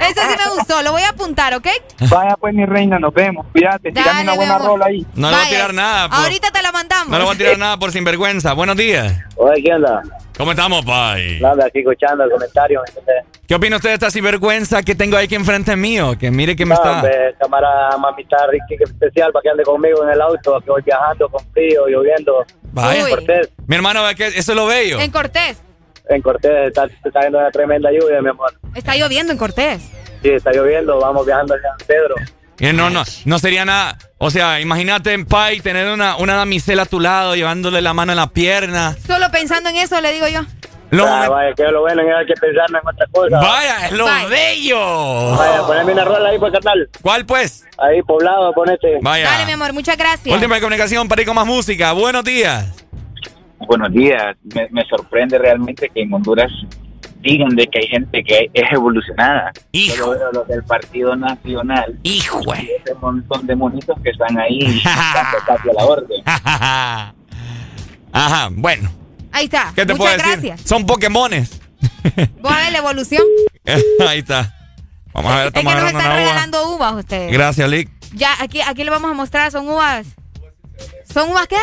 [0.00, 0.82] Ese sí me gustó.
[0.82, 1.66] Lo voy a apuntar, ¿ok?
[2.10, 3.46] Vaya pues, mi reina, nos vemos.
[3.52, 4.68] Cuídate, tirame una buena amor.
[4.68, 5.06] rola ahí.
[5.14, 6.08] No le voy a tirar nada.
[6.08, 7.08] por- Ahorita te la mandamos.
[7.08, 8.52] No le voy a tirar nada por sinvergüenza.
[8.52, 9.12] Buenos días.
[9.36, 10.02] Oye, ¿qué onda?
[10.36, 11.40] ¿Cómo estamos, pai?
[11.40, 12.82] Nada, aquí escuchando el comentario.
[13.48, 16.16] ¿Qué opina usted de esta sinvergüenza que tengo ahí aquí enfrente mío?
[16.18, 16.92] Que mire que me No, está...
[16.96, 20.82] hombre, cámara mamita Ricky, que especial para que ande conmigo en el auto, que voy
[20.82, 22.44] viajando con frío, lloviendo.
[22.72, 23.04] Vaya.
[23.04, 23.10] Uy.
[23.10, 25.00] Cortés, Mi hermano, ve que eso es lo bello.
[25.00, 25.62] En Cortés.
[26.08, 28.52] En Cortés está, está cayendo una tremenda lluvia, mi amor.
[28.74, 29.82] Está lloviendo en Cortés.
[30.22, 32.14] Sí, está lloviendo, vamos viajando allá a San Pedro.
[32.58, 33.98] Y no, no, no sería nada...
[34.18, 38.12] O sea, imagínate en Pai tener una, una damisela a tu lado, llevándole la mano
[38.12, 38.96] en la pierna.
[39.06, 40.40] Solo pensando en eso, le digo yo.
[40.90, 43.38] Los Ah, vaya, que es lo bueno, que hay que pensar en otra cosa.
[43.40, 44.28] Vaya, es lo Vaya.
[44.28, 45.36] bello.
[45.36, 46.88] Vaya, poneme una rola ahí, pues, carnal.
[47.02, 47.66] ¿Cuál, pues?
[47.76, 48.98] Ahí, poblado, ponete.
[49.02, 49.28] Vaya.
[49.30, 50.32] Dale, mi amor, muchas gracias.
[50.34, 51.92] Última comunicación para ir con más música.
[51.92, 52.66] Buenos días.
[53.66, 54.36] Buenos días.
[54.54, 56.50] Me, me sorprende realmente que en Honduras
[57.20, 59.52] digan de que hay gente que es evolucionada.
[59.72, 59.96] Hijo.
[60.14, 61.98] Solo los del Partido Nacional.
[62.04, 62.40] Hijo.
[62.54, 66.22] Y ese montón de monitos que están ahí dando casi a la orden.
[68.12, 68.90] Ajá, bueno.
[69.32, 69.72] Ahí está.
[69.74, 70.48] ¿Qué te muchas puedo decir?
[70.50, 70.68] gracias.
[70.68, 71.60] Son Pokémones.
[72.40, 73.22] Vos a ver la evolución.
[74.06, 74.52] Ahí está.
[75.12, 76.16] Vamos a ver, Es que nos están una uva.
[76.16, 77.32] regalando uvas ustedes.
[77.32, 77.90] Gracias, Lick.
[78.14, 80.06] Ya, aquí, aquí le vamos a mostrar, son uvas.
[81.12, 81.56] ¿Son uvas qué?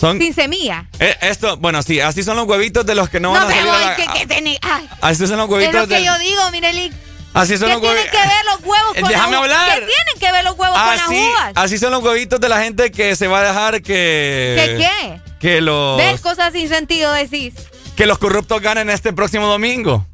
[0.00, 0.86] Son, Sin semilla.
[0.98, 3.54] Eh, esto, bueno, sí, así son los huevitos de los que no, No, van a
[3.54, 6.18] pero salir que, que tiene- ay, Así son los es huevitos lo que del- yo
[6.18, 6.90] digo, Mireli.
[7.34, 8.20] Así son ¿Qué los tienen huevitos.
[8.20, 9.68] que ver los huevos Eh, con déjame las hablar.
[9.68, 11.52] ¿Qué tienen que ver los huevos con las Así, uvas?
[11.54, 14.56] así son los huevitos de la gente que se va a dejar que.
[14.56, 15.20] ¿Qué qué?
[15.38, 15.98] Que los.
[15.98, 17.52] ¿Ves cosas sin sentido decís?
[17.94, 20.06] Que los corruptos ganen este próximo domingo.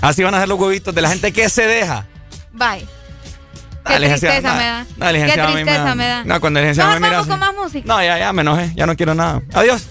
[0.00, 2.06] Así van a ser los huevitos de la gente que se deja.
[2.52, 2.86] Bye.
[3.88, 4.86] Qué licenciada, tristeza no, me da.
[4.96, 6.24] no, Qué licenciada, a mí tristeza me da.
[6.24, 7.86] No, cuando el licenciado Mejor me mira con más música.
[7.86, 8.72] No, ya, ya, me enojé.
[8.74, 9.42] Ya no quiero nada.
[9.54, 9.86] Adiós.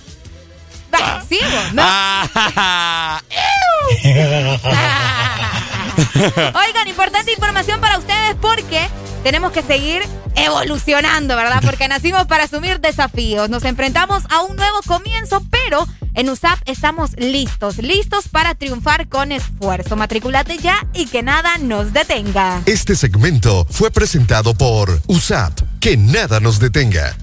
[0.93, 1.43] Va, sigo.
[1.73, 1.83] No.
[6.37, 8.87] Oigan, importante información para ustedes porque
[9.23, 10.03] tenemos que seguir
[10.35, 11.61] evolucionando, ¿verdad?
[11.63, 13.49] Porque nacimos para asumir desafíos.
[13.49, 19.31] Nos enfrentamos a un nuevo comienzo, pero en USAP estamos listos, listos para triunfar con
[19.31, 19.95] esfuerzo.
[19.95, 22.61] Matriculate ya y que nada nos detenga.
[22.65, 25.59] Este segmento fue presentado por USAP.
[25.79, 27.15] Que nada nos detenga.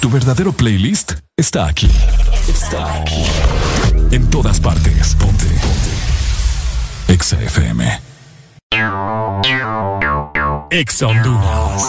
[0.00, 1.90] Tu verdadero playlist está aquí.
[2.48, 3.24] Está aquí.
[4.10, 5.14] En todas partes.
[5.14, 5.46] Ponte.
[7.08, 8.00] Exa FM.
[10.70, 11.82] Exa Honduras.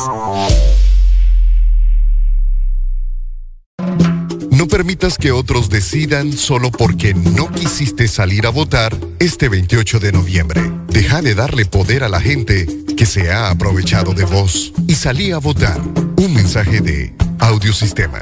[4.52, 10.12] No permitas que otros decidan solo porque no quisiste salir a votar este 28 de
[10.12, 10.62] noviembre.
[10.88, 15.32] Deja de darle poder a la gente que se ha aprovechado de vos y salí
[15.32, 15.80] a votar.
[16.18, 18.20] Un mensaje de Audiosistema.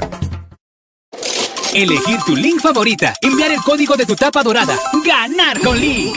[1.74, 6.16] Elegir tu link favorita, enviar el código de tu tapa dorada, ganar con Link.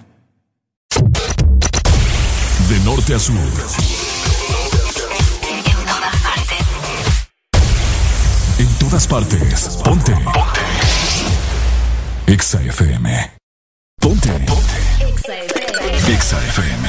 [2.71, 3.35] De norte a sur.
[8.59, 9.77] En todas partes.
[9.83, 10.13] Ponte.
[10.13, 10.61] Ponte.
[12.27, 13.31] Exa FM.
[13.99, 14.29] Ponte.
[14.47, 16.13] Ponte.
[16.13, 16.87] Exa FM.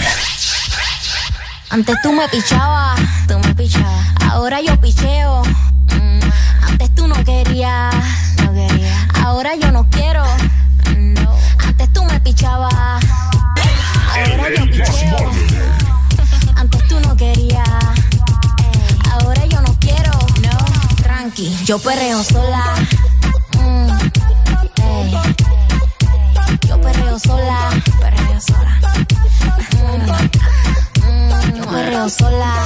[1.71, 4.07] Antes tú me pichabas, tú me pichabas.
[4.31, 5.43] Ahora yo picheo.
[5.43, 6.21] Mm,
[6.69, 7.93] Antes tú no querías,
[8.41, 9.09] no quería.
[9.25, 10.25] Ahora yo no quiero.
[10.97, 11.37] No.
[11.59, 13.03] Antes tú me pichabas.
[13.57, 15.31] Ahora yo picheo.
[16.57, 17.69] Antes tú no querías.
[19.12, 20.11] Ahora yo no quiero.
[20.43, 20.57] No.
[21.03, 22.74] Tranqui, yo perreo sola.
[23.59, 23.91] Mm,
[24.83, 25.15] ey.
[26.69, 27.70] Yo perreo sola,
[28.01, 28.81] perreo sola.
[29.73, 30.03] Mm,
[31.03, 32.65] mm, yo perreo sola.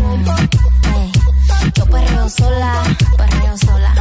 [0.00, 0.28] Mm,
[0.94, 1.12] ey.
[1.74, 2.82] Yo perreo sola,
[3.16, 3.94] perreo sola.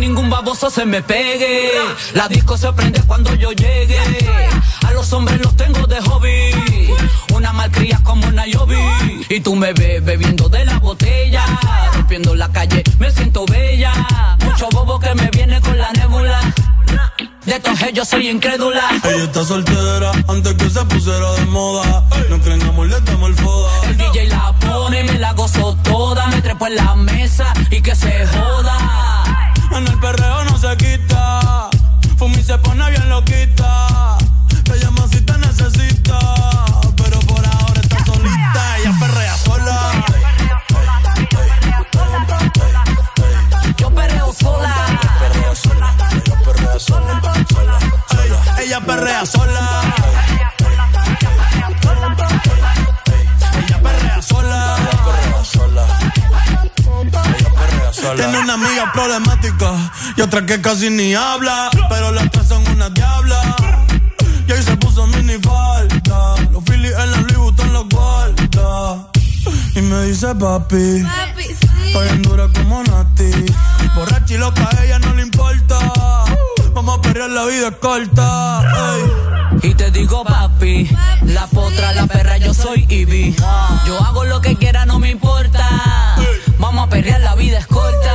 [0.00, 1.72] Ningún baboso se me pegue.
[2.14, 3.98] La disco se prende cuando yo llegue.
[4.86, 6.90] A los hombres los tengo de hobby.
[7.34, 8.78] Una malcria como una Yobi.
[9.28, 11.44] Y tú me ves bebiendo de la botella.
[11.94, 13.92] Rompiendo la calle, me siento bella.
[14.44, 16.40] Mucho bobo que me viene con la nébula.
[17.44, 18.82] De estos yo soy incrédula.
[19.04, 22.04] Ella está soltera antes que se pusiera de moda.
[22.28, 23.70] No creen amor, le damos el foda.
[23.88, 26.26] El DJ la pone, me la gozo toda.
[26.28, 28.69] Me trepo en la mesa y que se joda.
[60.20, 61.70] Y otra que casi ni habla.
[61.88, 63.56] Pero las tres son una diabla.
[64.46, 66.34] Y ahí se puso mini falta.
[66.52, 69.08] Los Phillies en la Louis Vuitton los guarda.
[69.74, 71.06] Y me dice papi.
[71.86, 73.30] Estoy en dura como Nati.
[73.94, 75.78] Borracha y loca, a ella no le importa.
[76.74, 78.62] Vamos a perrear, la vida es corta.
[78.94, 79.70] ey.
[79.70, 80.88] Y te digo papi,
[81.24, 83.34] la potra, la perra, yo soy Ivy.
[83.86, 85.66] Yo hago lo que quiera, no me importa.
[86.58, 88.14] Vamos a perrear, la vida es corta.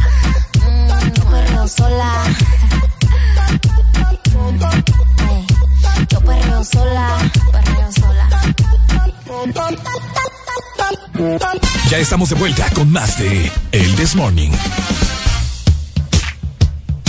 [1.61, 2.23] perreo sola.
[5.29, 5.47] Ey.
[6.09, 7.31] Yo perreo sola.
[7.51, 8.29] Perreo sola.
[11.89, 14.51] Ya estamos de vuelta con más de El This Morning.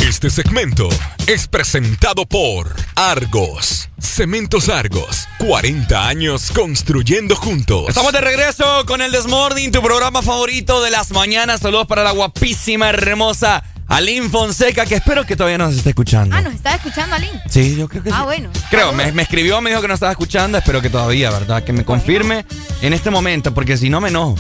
[0.06, 0.88] Este segmento
[1.26, 3.88] es presentado por Argos.
[3.98, 5.28] Cementos Argos.
[5.38, 7.88] 40 años construyendo juntos.
[7.88, 11.60] Estamos de regreso con el Desmorning, tu programa favorito de las mañanas.
[11.60, 16.35] Saludos para la guapísima, hermosa Aline Fonseca, que espero que todavía nos esté escuchando.
[16.35, 17.43] Ah, ¿nos está escuchando, Aline?
[17.48, 18.16] Sí, yo creo que sí.
[18.19, 18.48] Ah, bueno.
[18.70, 20.56] Creo, me, me escribió, me dijo que no estaba escuchando.
[20.56, 21.62] Espero que todavía, ¿verdad?
[21.62, 22.47] Que me confirme
[22.81, 24.36] en este momento, porque si no me enojo.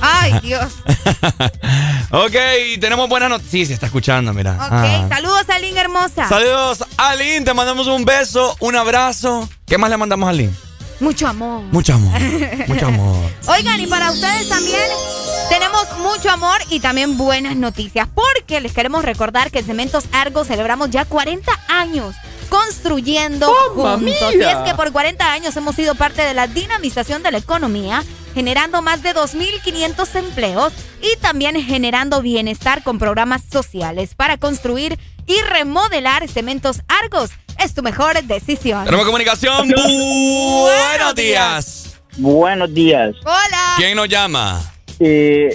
[0.00, 0.72] Ay, Dios.
[2.10, 2.34] Ok,
[2.80, 3.70] tenemos buenas noticias.
[3.70, 4.54] está escuchando, mira.
[4.54, 5.06] Ok, Ah.
[5.08, 6.28] saludos, Aline hermosa.
[6.28, 7.42] Saludos, Aline.
[7.44, 9.48] Te mandamos un beso, un abrazo.
[9.66, 10.52] ¿Qué más le mandamos a Aline?
[11.00, 11.62] Mucho amor.
[11.72, 12.20] Mucho amor.
[12.68, 13.30] mucho amor.
[13.48, 14.88] Oigan, y para ustedes también
[15.50, 20.46] tenemos mucho amor y también buenas noticias, porque les queremos recordar que en Cementos Argos
[20.48, 22.14] celebramos ya 40 años
[22.48, 24.34] construyendo ¡Mamma juntos.
[24.34, 24.34] mía!
[24.34, 28.04] Y es que por 40 años hemos sido parte de la dinamización de la economía,
[28.34, 35.40] generando más de 2.500 empleos y también generando bienestar con programas sociales para construir y
[35.42, 37.30] remodelar Cementos Argos.
[37.62, 38.84] Es tu mejor decisión.
[38.84, 39.68] Tenemos comunicación.
[39.68, 41.98] Buenos días.
[42.18, 43.14] Buenos días.
[43.24, 43.74] Hola.
[43.76, 44.60] ¿Quién nos llama?
[45.00, 45.54] Eh,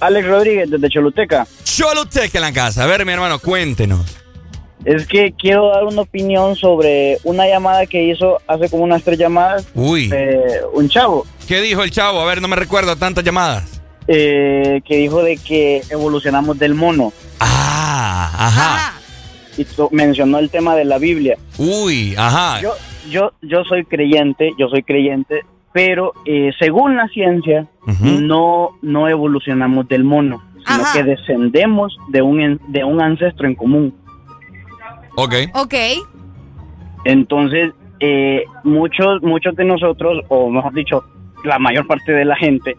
[0.00, 1.46] Alex Rodríguez, desde Choluteca.
[1.64, 2.84] Choluteca en la casa.
[2.84, 4.00] A ver, mi hermano, cuéntenos.
[4.84, 9.16] Es que quiero dar una opinión sobre una llamada que hizo hace como unas tres
[9.16, 10.10] llamadas Uy.
[10.12, 12.20] eh, un chavo ¿Qué dijo el chavo?
[12.20, 13.62] A ver, no me recuerdo tantas llamadas.
[14.08, 17.12] eh, que dijo de que evolucionamos del mono.
[17.38, 18.94] Ah, ajá.
[19.58, 21.36] Y mencionó el tema de la Biblia.
[21.58, 22.60] Uy, ajá.
[22.60, 22.72] Yo,
[23.10, 25.42] yo, yo soy creyente, yo soy creyente,
[25.72, 27.66] pero eh, según la ciencia,
[28.00, 30.92] no, no evolucionamos del mono, sino Ajá.
[30.94, 33.94] que descendemos de un, en- de un ancestro en común.
[35.16, 35.34] Ok.
[35.54, 35.74] Ok.
[37.04, 41.04] Entonces, eh, muchos, muchos de nosotros, o mejor dicho,
[41.44, 42.76] la mayor parte de la gente,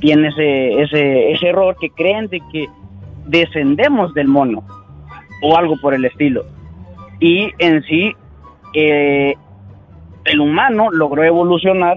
[0.00, 2.66] tiene ese, ese, ese error que creen de que
[3.26, 4.62] descendemos del mono
[5.42, 6.44] o algo por el estilo.
[7.20, 8.14] Y en sí,
[8.74, 9.34] eh,
[10.24, 11.96] el humano logró evolucionar,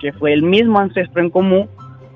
[0.00, 1.68] que fue el mismo ancestro en común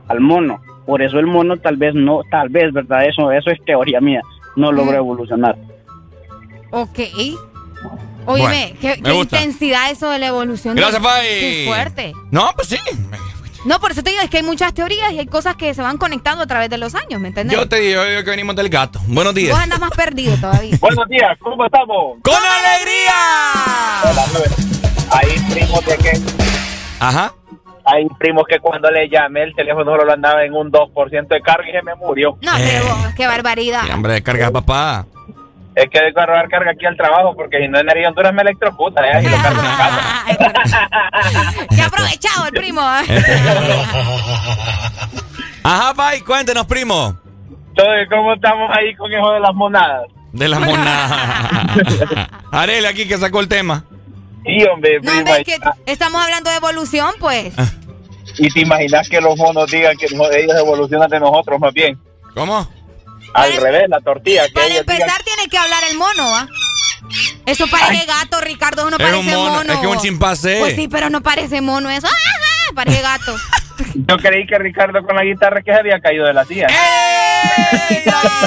[0.09, 0.61] al mono.
[0.87, 3.07] Por eso el mono tal vez no, tal vez, ¿verdad?
[3.07, 4.23] Eso, eso es teoría mía,
[4.57, 5.57] no logró evolucionar.
[6.71, 6.99] Ok.
[8.27, 8.49] Bueno,
[8.81, 10.77] qué, qué intensidad eso de la evolución.
[10.77, 11.23] Gracias, de- Pai.
[11.29, 12.13] Qué fuerte.
[12.31, 12.77] No, pues sí.
[13.65, 15.81] No, por eso te digo, es que hay muchas teorías y hay cosas que se
[15.81, 17.57] van conectando a través de los años, ¿me entiendes?
[17.57, 19.01] Yo te digo yo que venimos del gato.
[19.07, 19.53] Buenos días.
[19.53, 20.77] Vos andas más perdido todavía.
[20.81, 22.19] Buenos días, ¿cómo estamos?
[22.23, 23.15] ¡Con alegría!
[25.11, 26.13] Hay primos de que
[27.01, 27.33] Ajá.
[27.87, 31.41] hay primos que cuando le llamé el teléfono solo lo andaba en un 2% de
[31.41, 32.37] carga y se me murió.
[32.43, 33.83] No, pero vos, qué barbaridad.
[33.87, 35.07] Sí, hombre, carga papá.
[35.75, 38.43] Es que debo agarrar carga aquí al trabajo porque si no en energía Honduras me
[38.43, 39.23] electrocuta ¿eh?
[39.25, 40.25] y lo cargo en casa.
[41.75, 42.81] Qué aprovechado el primo.
[42.81, 43.05] ¿eh?
[45.65, 47.19] Ajá, Pai, cuéntenos, primo.
[47.71, 50.05] Entonces, ¿cómo estamos ahí con eso de las monadas?
[50.33, 51.75] De la monada.
[52.53, 53.85] Arele aquí que sacó el tema.
[54.45, 57.55] Sí, hombre, No, primo, que estamos hablando de evolución, pues.
[58.39, 61.99] Y te imaginas que los monos digan que ellos evolucionan de nosotros más bien.
[62.35, 62.69] ¿Cómo?
[63.35, 64.47] Al revés, la tortilla.
[64.47, 66.47] Que Para ellos digan- empezar, tiene que hablar el mono, ¿ah?
[67.47, 69.73] Eso parece gato, Ricardo, eso no Es parece un mono, mono.
[69.75, 70.57] es que es un chimpancé.
[70.61, 72.07] Pues sí, pero no parece mono eso.
[72.07, 72.75] ¡Ajá!
[72.75, 73.37] Parece gato.
[73.95, 76.69] Yo creí que Ricardo con la guitarra que se había caído de la silla.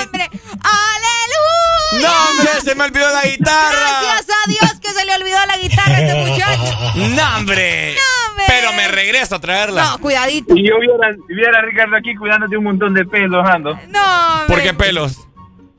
[0.02, 0.30] ¡Hombre!
[0.64, 2.08] ¡Aleluya!
[2.08, 2.62] ¡No, hombre!
[2.64, 4.00] ¡Se me olvidó la guitarra!
[4.02, 6.78] Gracias a Dios que se le olvidó la guitarra a este muchacho.
[6.96, 7.96] ¡No, hombre!
[8.48, 9.84] Pero me regreso a traerla.
[9.92, 10.56] No, cuidadito.
[10.56, 13.78] Y yo viera, viera a Ricardo aquí cuidándote un montón de pelos, ando.
[13.90, 15.28] No, ¿Por qué pelos?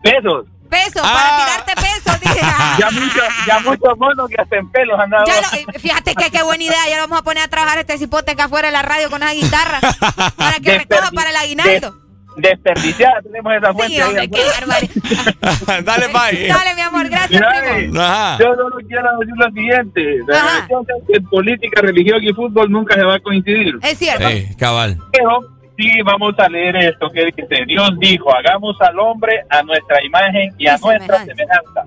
[0.02, 0.46] Pesos.
[0.70, 1.14] Peso, Ah.
[1.14, 2.40] para tirarte peso, dije.
[2.78, 5.24] Ya muchos ya muchos monos que hacen pelos han dado.
[5.26, 6.88] Ya lo- fíjate que qué buena idea.
[6.90, 9.22] Ya lo vamos a poner a trabajar este cipote acá afuera de la radio con
[9.22, 9.80] esa guitarra.
[10.36, 11.94] Para que recoja para el aguinaldo.
[12.39, 13.94] Desperdiciada tenemos esa fuente.
[13.94, 15.82] Sí, ahí hombre, qué.
[15.85, 16.47] Dale, Pai.
[16.47, 18.01] Dale, mi amor, gracias, primo.
[18.01, 18.39] Ajá.
[18.39, 20.19] Yo solo quiero decir lo siguiente.
[20.27, 20.69] La
[21.09, 23.74] en política, religión y fútbol nunca se va a coincidir.
[23.82, 24.28] Es cierto.
[24.28, 24.98] Ey, cabal.
[25.12, 25.40] Pero
[25.77, 30.55] sí vamos a leer esto que dice, Dios dijo, hagamos al hombre a nuestra imagen
[30.59, 31.86] y a Y nuestra semejanza.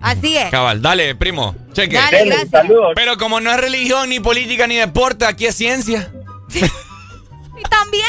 [0.00, 0.50] Así es.
[0.50, 1.54] Cabal, dale, primo.
[1.72, 1.96] Cheque.
[1.96, 2.66] Dale, gracias.
[2.94, 6.10] Pero como no es religión, ni política, ni deporte, aquí es ciencia.
[7.60, 8.06] Y también.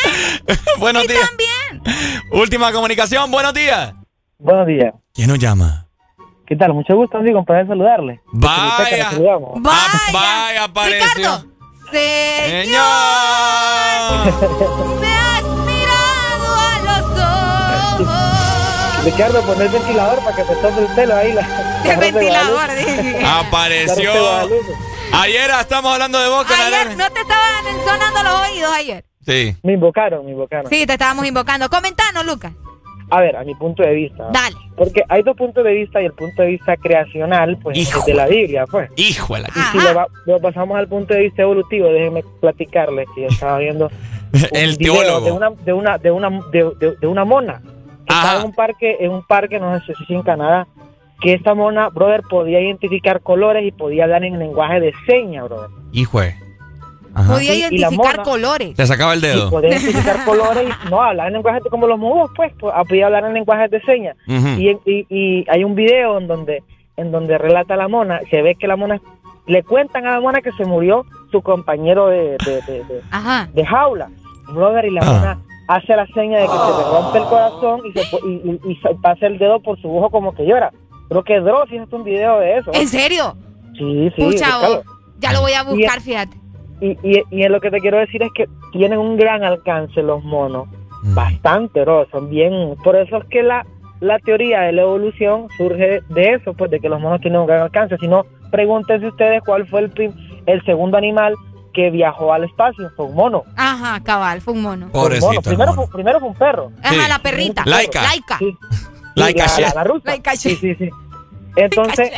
[0.80, 1.28] Buenos y días.
[1.28, 2.22] también.
[2.32, 3.94] Última comunicación, buenos días.
[4.40, 4.94] Buenos días.
[5.14, 5.88] ¿Quién nos llama?
[6.48, 6.74] ¿Qué tal?
[6.74, 8.22] Mucho gusto, amigo, para saludarle.
[8.34, 9.10] Vaya.
[9.18, 9.50] Vaya.
[9.66, 11.06] Ah, vaya, apareció.
[11.08, 11.52] Ricardo.
[11.92, 12.84] Señor.
[15.00, 19.06] Me has mirado a los ojos.
[19.06, 21.34] Ricardo, pon el ventilador para que se toque el pelo ahí.
[21.34, 21.42] La,
[21.86, 23.22] la El ventilador, dije.
[23.26, 24.14] Apareció.
[25.14, 29.06] Ayer estamos hablando de vos Ayer no te estaban sonando los oídos ayer.
[29.26, 29.56] Sí.
[29.64, 30.68] Me invocaron, me invocaron.
[30.70, 31.70] Sí, te estábamos invocando.
[31.70, 32.54] Comentanos, Lucas.
[33.14, 34.30] A ver, a mi punto de vista.
[34.32, 34.56] Dale.
[34.78, 38.14] Porque hay dos puntos de vista y el punto de vista creacional, pues, es de
[38.14, 38.90] la Biblia, pues.
[38.96, 39.48] Híjole.
[39.54, 43.28] Y si lo, va- lo pasamos al punto de vista evolutivo, déjenme platicarles que yo
[43.28, 43.92] estaba viendo
[44.54, 45.26] El teólogo.
[45.26, 47.62] de una de una de una de, de- de una mona
[48.08, 50.66] que estaba en un parque en un parque no sé si en Canadá
[51.20, 55.70] que esta mona brother podía identificar colores y podía hablar en lenguaje de señas brother
[55.92, 56.34] Hijo de-
[57.14, 57.34] Ajá.
[57.34, 58.76] Podía identificar mona- colores.
[58.76, 59.50] Te sacaba el y dedo.
[59.50, 63.06] podía identificar colores y no hablar en lenguaje de- como los mudos pues, pues, podía
[63.08, 66.64] hablar en lenguajes de señas y, en- y, y hay un video en donde
[66.98, 69.00] en donde relata la mona se ve que la mona
[69.48, 73.50] le cuentan a la mona que se murió su compañero de, de, de- de- Ajá.
[73.54, 74.10] de jaula
[74.54, 75.06] brother y la Ah.
[75.12, 78.32] mona hace la seña de que se le rompe el corazón y se y,
[78.66, 80.72] y- y se pasa el dedo por su ojo como que llora
[81.10, 83.36] creo que Dross hizo un video de eso ¿En serio?
[83.78, 84.48] sí sí Pucha,
[85.20, 86.38] ya lo voy a Y- buscar, fíjate.
[86.82, 90.24] Y, y, y lo que te quiero decir es que tienen un gran alcance los
[90.24, 90.68] monos,
[91.04, 93.66] bastante, bro, son bien, por eso es que la,
[94.00, 97.48] la teoría de la evolución surge de eso, pues de que los monos tienen un
[97.48, 100.14] gran alcance, si no, pregúntense ustedes cuál fue el, prim-
[100.48, 101.36] el segundo animal
[101.74, 103.44] que viajó al espacio, fue un mono.
[103.56, 104.90] Ajá, cabal, fue un mono.
[104.92, 105.42] Fue un mono.
[105.42, 106.72] Primero, fue, primero fue un perro.
[106.84, 107.64] Ajá, la perrita.
[107.66, 108.02] Laika.
[108.02, 108.38] Laika.
[108.40, 108.58] Sí.
[109.16, 109.62] Laika la, She.
[109.62, 110.02] la, la rusa.
[110.06, 110.50] Laika She.
[110.50, 110.90] Sí, sí, sí.
[111.56, 112.12] Entonces,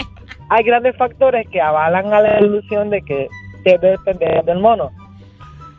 [0.50, 3.28] hay grandes factores que avalan a la evolución de que
[3.72, 4.92] debe depender del mono.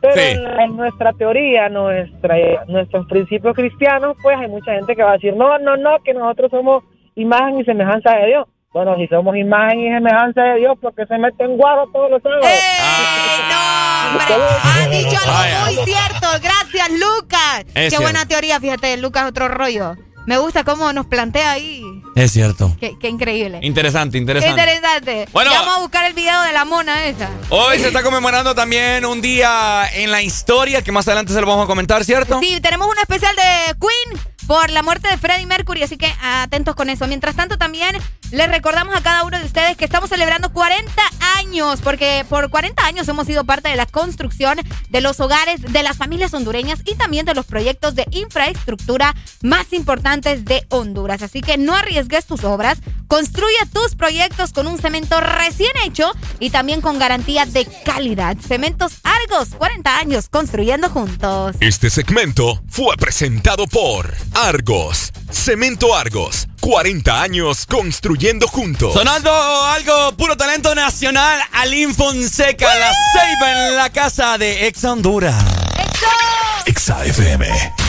[0.00, 0.20] Pero Sí.
[0.32, 2.36] en, en nuestra teoría, nuestra,
[2.68, 6.12] nuestros principios cristianos, pues hay mucha gente que va a decir, no, no, no, que
[6.12, 6.84] nosotros somos
[7.14, 8.46] imagen y semejanza de Dios.
[8.72, 12.44] Bueno, si somos imagen y semejanza de Dios, porque se meten guaro todos los sábados?
[14.06, 16.26] Hombre, ha dicho algo muy cierto.
[16.42, 17.60] Gracias, Lucas.
[17.60, 18.02] Es Qué cierto.
[18.02, 19.94] buena teoría, fíjate, Lucas, otro rollo.
[20.26, 21.82] Me gusta cómo nos plantea ahí.
[22.14, 22.76] Es cierto.
[22.78, 23.58] Qué, qué increíble.
[23.62, 24.60] Interesante, Qué interesante.
[24.60, 25.28] interesante.
[25.32, 25.50] Bueno.
[25.50, 27.28] Ya vamos a buscar el video de la mona esa.
[27.48, 31.46] Hoy se está conmemorando también un día en la historia que más adelante se lo
[31.46, 32.38] vamos a comentar, ¿cierto?
[32.40, 36.74] Sí, tenemos un especial de Queen por la muerte de Freddie Mercury, así que atentos
[36.74, 37.06] con eso.
[37.06, 37.96] Mientras tanto, también
[38.30, 40.92] les recordamos a cada uno de ustedes que estamos celebrando 40
[41.38, 44.58] años, porque por 40 años hemos sido parte de la construcción
[44.90, 49.72] de los hogares de las familias hondureñas y también de los proyectos de infraestructura más
[49.72, 51.22] importantes de Honduras.
[51.22, 56.50] Así que no arriesgues tus obras, construye tus proyectos con un cemento recién hecho y
[56.50, 58.36] también con garantía de calidad.
[58.38, 61.56] Cementos Argos, 40 años construyendo juntos.
[61.60, 65.12] Este segmento fue presentado por Argos.
[65.30, 66.48] Cemento Argos.
[66.60, 68.92] 40 años construyendo juntos.
[68.94, 75.42] Sonando algo puro talento nacional, Alín Fonseca, la Ceiba en la casa de Ex Honduras.
[76.66, 77.83] Exa FM.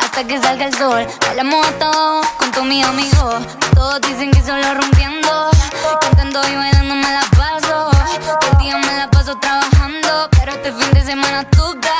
[0.00, 1.06] Hasta que salga el sol.
[1.26, 3.34] Bailamos hasta abajo con todos mis amigos.
[3.74, 5.50] Todos dicen que solo rompiendo.
[6.00, 7.90] Cantando y bailando me la paso.
[8.40, 10.28] Todo el día me la paso trabajando.
[10.30, 11.94] Pero este fin de semana toca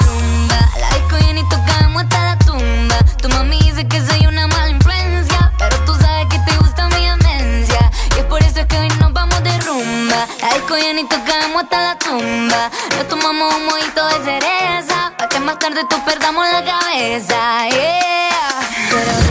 [0.00, 0.58] rumba.
[0.80, 2.96] La disco y tocamos hasta la tumba.
[3.20, 5.52] Tu mami dice que soy una mala influencia.
[5.58, 7.90] Pero tú sabes que te gusta mi demencia.
[8.16, 10.26] Y es por eso que hoy nos vamos de rumba.
[10.40, 12.70] La disco y tocamos hasta la tumba.
[12.96, 15.12] Nos tomamos un mojito de cereza.
[15.18, 16.75] Pa' que más tarde tú perdamos la cabeza.
[16.98, 18.60] Yeah.
[18.90, 19.25] Pero dime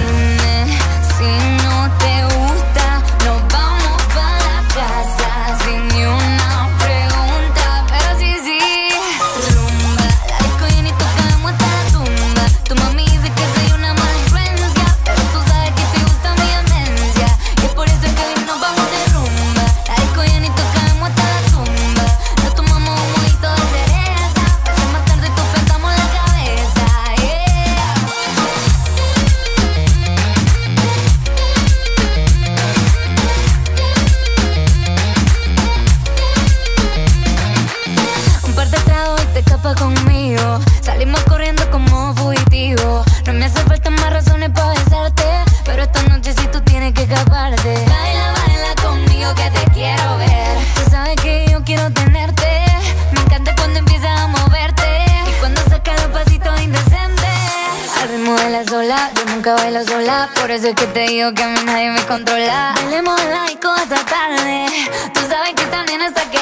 [60.33, 62.73] Por eso es que te digo que a mí nadie me controla.
[62.75, 64.65] Bailemos la disco hasta tarde.
[65.13, 66.39] Tú sabes que también hasta que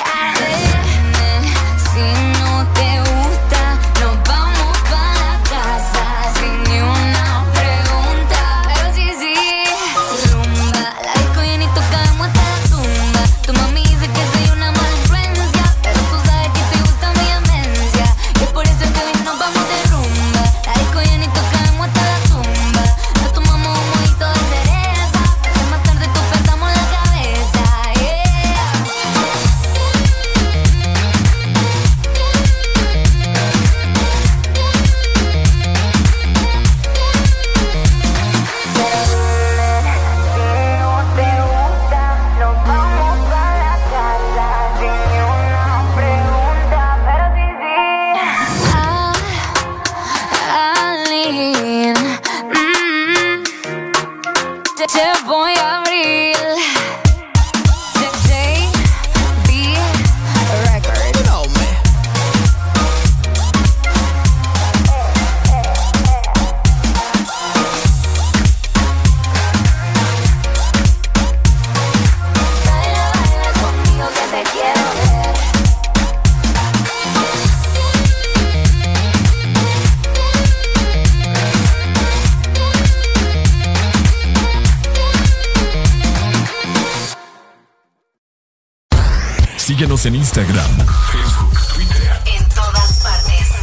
[90.03, 92.11] Síguenos en Instagram, Facebook, Twitter.
[92.25, 93.53] En todas partes.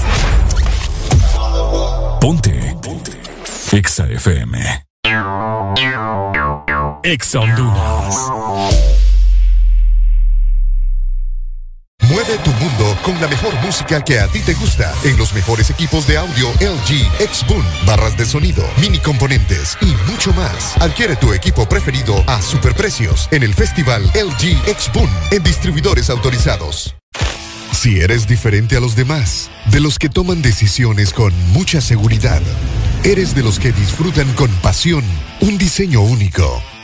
[2.21, 2.77] Ponte.
[2.83, 3.13] Ponte.
[3.73, 4.85] Exa FM.
[7.03, 8.40] Exa Honduras.
[13.03, 16.51] Con la mejor música que a ti te gusta en los mejores equipos de audio
[16.61, 20.77] LG X-Boom, barras de sonido, mini componentes y mucho más.
[20.81, 26.95] Adquiere tu equipo preferido a superprecios en el festival LG X-Boom en distribuidores autorizados.
[27.73, 32.43] Si eres diferente a los demás, de los que toman decisiones con mucha seguridad,
[33.05, 35.03] eres de los que disfrutan con pasión
[35.41, 36.63] un diseño único,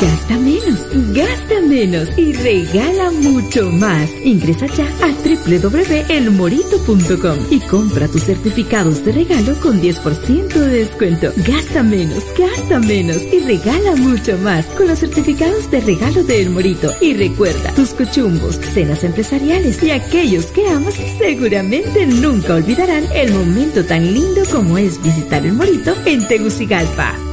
[0.00, 4.08] Gasta menos, gasta menos y regala mucho más.
[4.24, 11.30] Ingresa ya a www.elmorito.com y compra tus certificados de regalo con 10% de descuento.
[11.46, 16.50] Gasta menos, gasta menos y regala mucho más con los certificados de regalo de El
[16.50, 16.92] Morito.
[17.00, 23.84] Y recuerda, tus cochumbos, cenas empresariales y aquellos que amas seguramente nunca olvidarán el momento
[23.84, 27.29] tan lindo como es visitar El Morito en Tegucigalpa.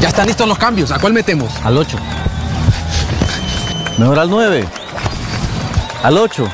[0.00, 0.90] Ya están listos los cambios.
[0.90, 1.52] ¿A cuál metemos?
[1.64, 1.96] Al 8.
[3.98, 4.64] Mejor al 9.
[6.02, 6.48] Al 8.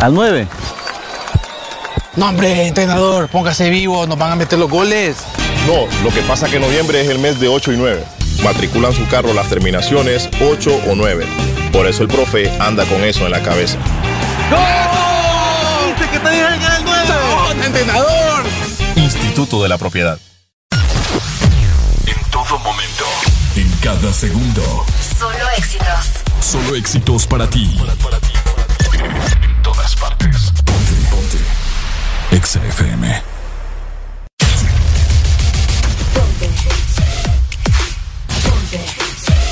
[0.00, 0.48] Al 9.
[2.16, 5.18] No, hombre, entrenador, póngase vivo, nos van a meter los goles.
[5.66, 8.02] No, lo que pasa que noviembre es el mes de 8 y 9.
[8.42, 11.26] Matriculan su carro las terminaciones 8 o 9.
[11.72, 13.76] Por eso el profe anda con eso en la cabeza.
[14.50, 15.88] ¡No!
[15.88, 17.04] ¿Viste que te dije que era el 9?
[17.08, 18.44] ¡No, entrenador!
[18.96, 20.18] Instituto de la Propiedad.
[23.86, 24.84] Cada segundo.
[25.16, 26.10] Solo éxitos.
[26.40, 27.78] Solo éxitos para ti.
[29.40, 30.50] En todas partes.
[30.64, 31.38] Ponte, ponte.
[32.32, 33.22] Exa FM.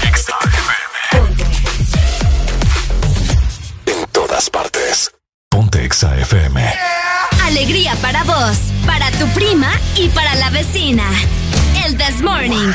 [0.02, 0.96] Exa FM.
[3.86, 5.12] En todas partes.
[5.48, 6.74] Ponte Exa FM.
[7.44, 11.04] Alegría para vos, para tu prima y para la vecina.
[11.84, 12.72] El This Morning.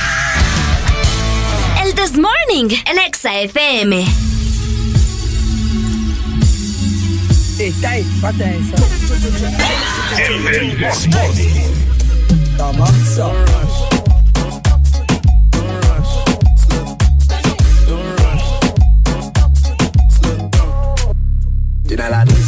[2.00, 4.06] El This Morning en Exa FM.
[7.60, 8.50] Está ahí, pata.
[8.50, 8.64] El
[10.78, 11.50] This Morning.
[21.86, 22.39] Tiene la lista.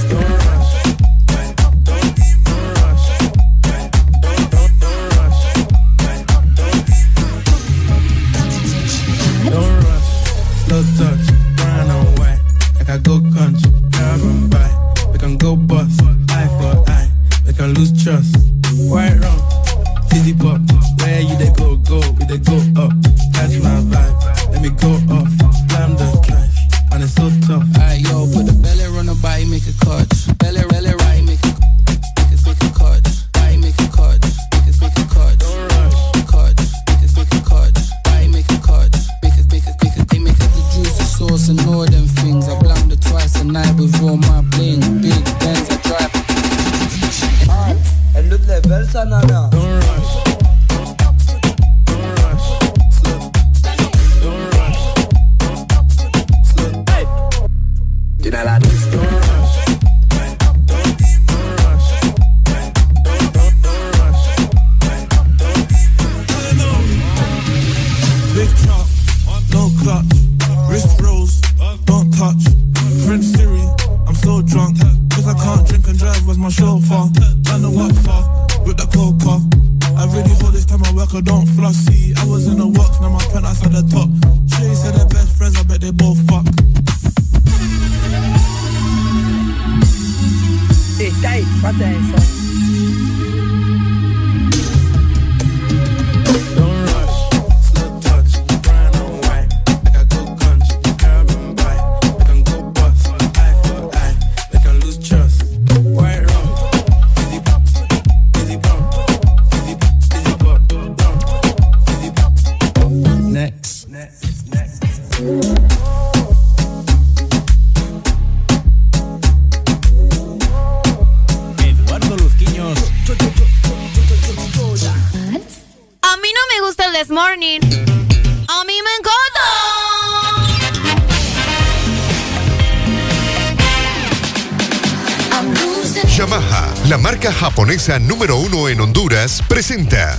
[139.61, 140.15] Presenta.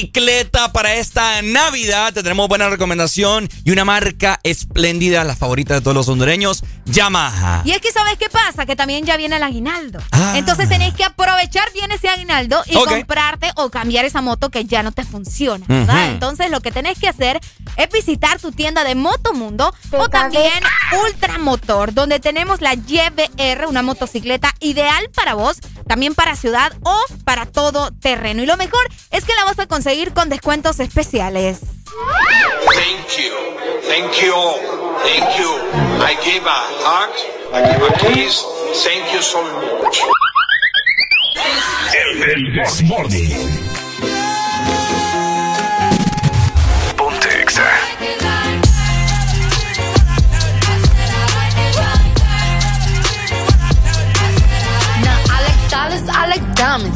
[0.00, 5.80] Motocicleta para esta Navidad, te tenemos buena recomendación y una marca espléndida, la favorita de
[5.80, 7.62] todos los hondureños, Yamaha.
[7.64, 10.00] Y es que sabes qué pasa, que también ya viene el aguinaldo.
[10.34, 12.80] Entonces tenés que aprovechar bien ese aguinaldo y Ah.
[12.86, 16.10] Comprarte o cambiar esa moto que ya no te funciona, ¿verdad?
[16.10, 17.40] Entonces lo que tenés que hacer
[17.76, 20.52] es visitar tu tienda de Motomundo o también
[21.04, 25.58] Ultramotor, donde tenemos la YBR, una motocicleta ideal para vos,
[25.88, 28.42] también para ciudad o para todo terreno.
[28.42, 31.60] Y lo mejor es que la vas a conseguir con descuentos especiales.
[32.74, 33.32] Thank you.
[33.82, 34.34] Thank you.
[35.04, 35.50] Thank you.
[36.02, 37.14] I give a hug.
[37.54, 38.42] I give a kiss.
[38.82, 40.02] Thank you so much.
[41.94, 42.18] El
[42.52, 43.30] This Morning.
[46.96, 47.62] Ponte Exa.
[55.04, 56.95] Now I like dollars, I like diamonds,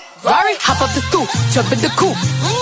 [0.31, 2.15] Ferrari, hop up the stoop, jump in the coupe.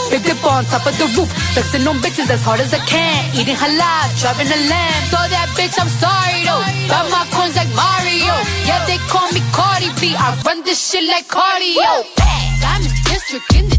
[0.10, 3.22] Big dip on top of the roof, flexing on bitches as hard as I can.
[3.38, 5.02] Eating halal, driving a lamb.
[5.14, 6.66] So that bitch, I'm sorry though.
[6.90, 8.34] Got my coins like Mario.
[8.66, 10.18] Yeah, they call me Cardi B.
[10.18, 12.10] I run this shit like cardio.
[12.58, 13.79] Diamond district in the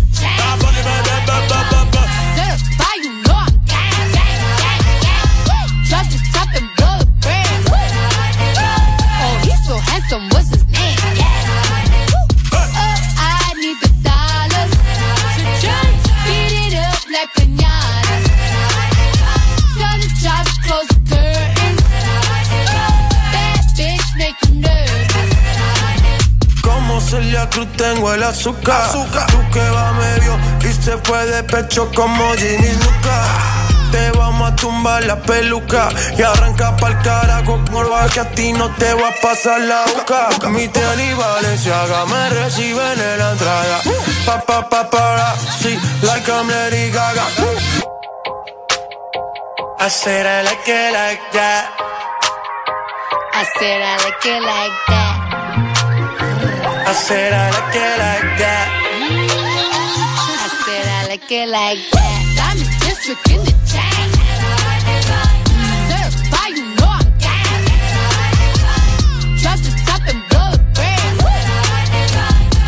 [2.77, 3.10] Fire
[27.31, 28.91] Celia Cruz tengo el azúcar.
[28.91, 29.05] Tú
[29.53, 30.37] que va medio
[30.69, 33.23] y se fue de pecho como Ginny Luca.
[33.89, 35.87] Te vamos a tumbar la peluca
[36.17, 40.49] y arranca pa'l carajo con que a ti no te va a pasar la boca.
[40.49, 43.79] Mi tenis Valenciaga me reciben en la entrada.
[44.25, 47.23] Pa pa pa sí, like I'm Lady Gaga.
[49.79, 51.71] I said I like it like that.
[53.33, 55.10] I said I like it like that.
[56.91, 58.67] I said I like it like that.
[60.43, 62.21] I said I like it like that.
[62.51, 64.11] I'm a district in the chain.
[64.19, 66.61] You know I'm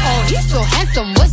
[0.05, 1.13] Oh, he's so handsome.
[1.15, 1.32] What's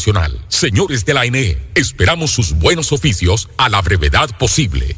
[0.47, 4.97] Señores de la ENE, esperamos sus buenos oficios a la brevedad posible.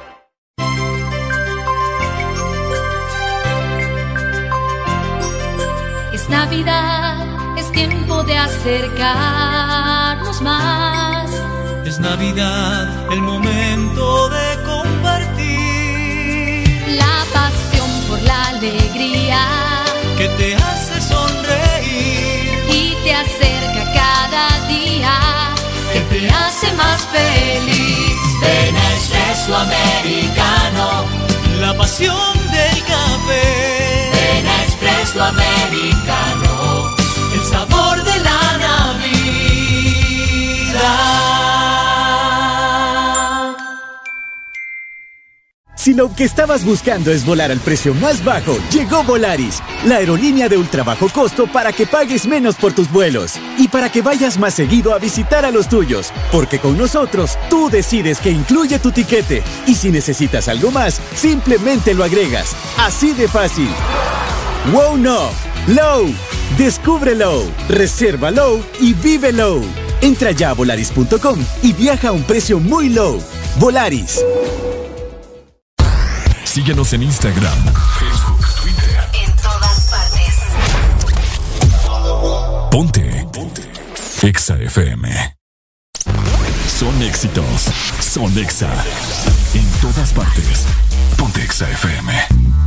[6.31, 7.27] Navidad,
[7.57, 11.29] es tiempo de acercarnos más.
[11.85, 15.43] Es Navidad, el momento de compartir.
[16.95, 19.41] La pasión por la alegría
[20.17, 25.19] que te hace sonreír y te acerca cada día,
[25.91, 28.15] que te hace más feliz.
[28.41, 31.05] Ven a Espresso Americano,
[31.59, 34.00] la pasión del café.
[34.91, 36.95] A Espresso Americano,
[37.33, 38.41] el sabor de la.
[45.81, 50.47] Si lo que estabas buscando es volar al precio más bajo, llegó Volaris, la aerolínea
[50.47, 54.37] de ultra bajo costo para que pagues menos por tus vuelos y para que vayas
[54.37, 58.91] más seguido a visitar a los tuyos, porque con nosotros tú decides que incluye tu
[58.91, 62.55] tiquete y si necesitas algo más, simplemente lo agregas.
[62.77, 63.69] Así de fácil.
[64.69, 65.29] Wow no,
[65.67, 66.13] Low.
[67.67, 69.63] Reserva Low y vive Low.
[70.01, 73.21] Entra ya a volaris.com y viaja a un precio muy low.
[73.57, 74.23] Volaris.
[76.43, 77.57] Síguenos en Instagram,
[77.99, 79.09] Facebook, Twitter.
[79.23, 80.35] En todas partes.
[82.71, 83.27] Ponte.
[83.31, 83.61] Ponte.
[84.23, 85.37] Exa FM.
[86.67, 87.67] Son éxitos.
[87.99, 88.69] Son Exa.
[89.53, 90.65] En todas partes.
[91.17, 92.60] Ponte Exa FM.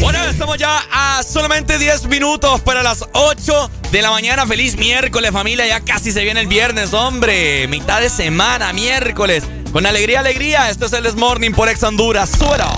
[0.00, 4.46] Bueno, estamos ya a solamente 10 minutos para las 8 de la mañana.
[4.46, 5.66] Feliz miércoles, familia.
[5.66, 7.66] Ya casi se viene el viernes, hombre.
[7.68, 9.44] Mitad de semana, miércoles.
[9.72, 10.70] Con alegría, alegría.
[10.70, 12.30] Esto es el This Morning por Ex Honduras.
[12.38, 12.68] ¡Suera!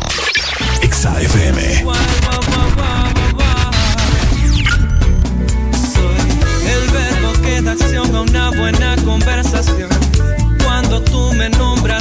[0.83, 1.85] Exa FM.
[6.65, 9.89] El verbo que da acción a una buena conversación.
[10.63, 11.98] Cuando tú me nombras,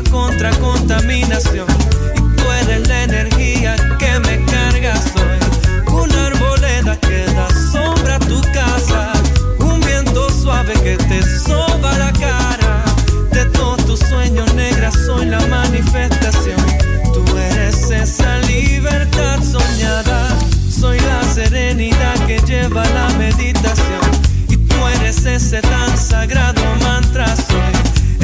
[0.00, 1.66] contra contaminación.
[2.14, 4.94] Y tú eres la energía que me carga.
[4.96, 9.12] Soy una arboleda que da sombra a tu casa.
[9.58, 12.84] Un viento suave que te soba la cara.
[13.32, 16.64] De todos tus sueños negras soy la manifestación.
[17.12, 20.28] Tú eres esa libertad soñada.
[20.70, 24.00] Soy la serenidad que lleva la meditación.
[24.48, 27.26] Y tú eres ese tan sagrado mantra.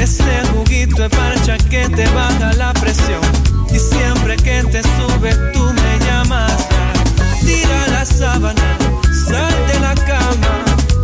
[0.09, 3.21] Ese juguito de parcha que te baja la presión.
[3.71, 6.67] Y siempre que te sube, tú me llamas.
[7.45, 8.77] Tira la sábana,
[9.27, 10.53] sal de la cama.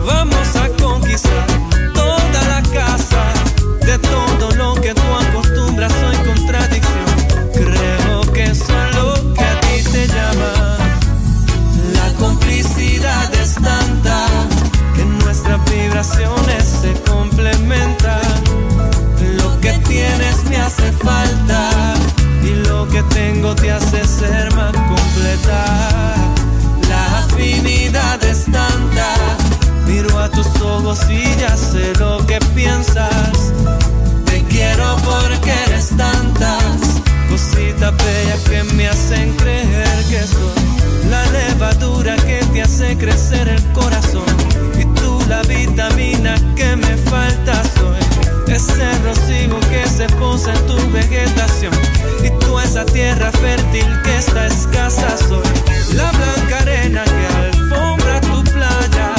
[0.08, 1.46] Vamos a conquistar
[1.94, 3.22] toda la casa.
[3.86, 7.06] De todo lo que tú acostumbras, soy contradicción.
[7.54, 10.78] Creo que eso es lo que a ti te llama.
[11.94, 14.26] La complicidad es tanta
[14.96, 16.35] que nuestras vibraciones
[22.96, 26.16] que tengo te hace ser más completa.
[26.88, 29.10] La afinidad es tanta.
[29.86, 33.52] Miro a tus ojos y ya sé lo que piensas.
[34.26, 42.16] Te quiero porque eres tantas cositas bellas que me hacen creer que soy la levadura
[42.16, 44.36] que te hace crecer el corazón.
[44.80, 48.06] Y tú la vitamina que me falta soy
[48.56, 51.74] ese rocío que se posa en tu vegetación.
[52.24, 52.30] Y
[52.76, 55.18] esa tierra fértil que está escasa.
[55.18, 55.48] Soy
[55.96, 59.16] la blanca arena que alfombra tu playa,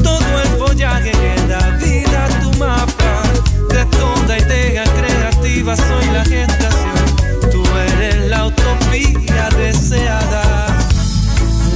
[0.00, 3.22] todo el follaje que da vida a tu mapa.
[3.68, 7.64] De toda idea creativa soy la gestación, tú
[7.94, 10.66] eres la utopía deseada.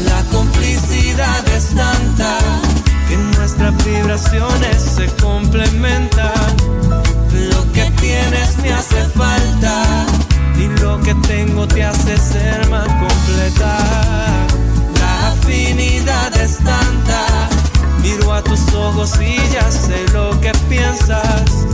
[0.06, 2.38] La complicidad es tanta
[3.08, 6.23] que nuestras vibraciones se complementan
[11.26, 13.78] tengo te hace ser más completa.
[15.00, 17.48] La afinidad es tanta,
[18.02, 21.73] miro a tus ojos y ya sé lo que piensas.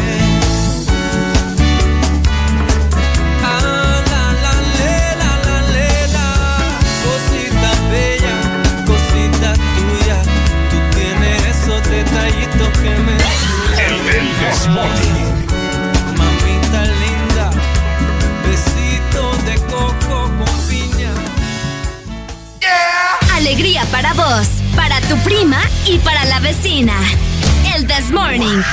[14.73, 14.91] Mamita
[17.01, 17.49] linda,
[18.45, 21.11] besito de coco con piña.
[23.35, 26.93] Alegría para vos, para tu prima y para la vecina.
[27.75, 28.63] El This Morning.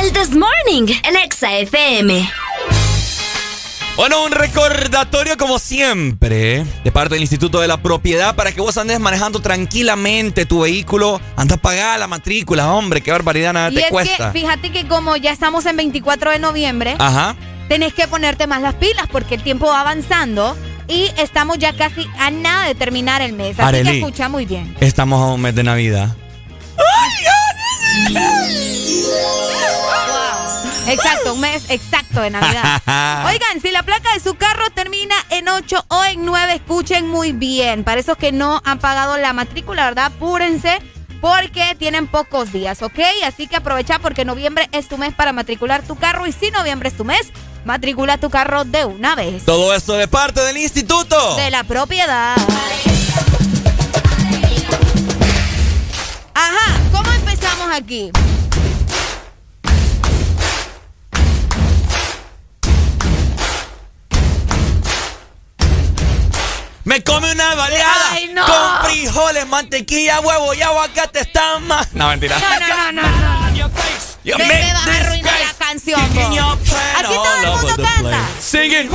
[0.00, 2.43] El This Morning, el Exa FM.
[3.96, 8.76] Bueno, un recordatorio como siempre de parte del Instituto de la Propiedad para que vos
[8.76, 11.20] andes manejando tranquilamente tu vehículo.
[11.36, 14.32] Anda a pagar la matrícula, hombre, qué barbaridad, nada Y te es cuesta.
[14.32, 17.36] que fíjate que como ya estamos en 24 de noviembre, Ajá.
[17.68, 20.56] tenés que ponerte más las pilas porque el tiempo va avanzando
[20.88, 23.60] y estamos ya casi a nada de terminar el mes.
[23.60, 23.90] Así Arely.
[23.90, 24.76] que escucha muy bien.
[24.80, 26.16] Estamos a un mes de Navidad.
[30.86, 32.82] Exacto, un mes exacto de Navidad.
[33.26, 37.32] Oigan, si la placa de su carro termina en 8 o en 9, escuchen muy
[37.32, 37.84] bien.
[37.84, 40.06] Para esos que no han pagado la matrícula, ¿verdad?
[40.06, 40.80] Apúrense
[41.20, 42.98] porque tienen pocos días, ¿ok?
[43.24, 46.90] Así que aprovecha porque noviembre es tu mes para matricular tu carro y si noviembre
[46.90, 47.32] es tu mes,
[47.64, 49.44] matricula tu carro de una vez.
[49.44, 51.36] Todo esto de parte del instituto.
[51.36, 52.36] De la propiedad.
[56.34, 58.10] Ajá, ¿cómo empezamos aquí?
[66.84, 68.44] Me come una baleada Ay, no.
[68.44, 71.92] con frijoles, mantequilla, huevo y aguacate están más.
[71.94, 72.38] No, mentira.
[72.38, 73.50] No, no, no, no.
[73.50, 73.54] no.
[74.24, 76.08] You Me, make me vas a arruinar la canción, Aquí
[77.14, 78.00] todo all el mundo canta.
[78.00, 78.40] place.
[78.40, 78.90] Sing it.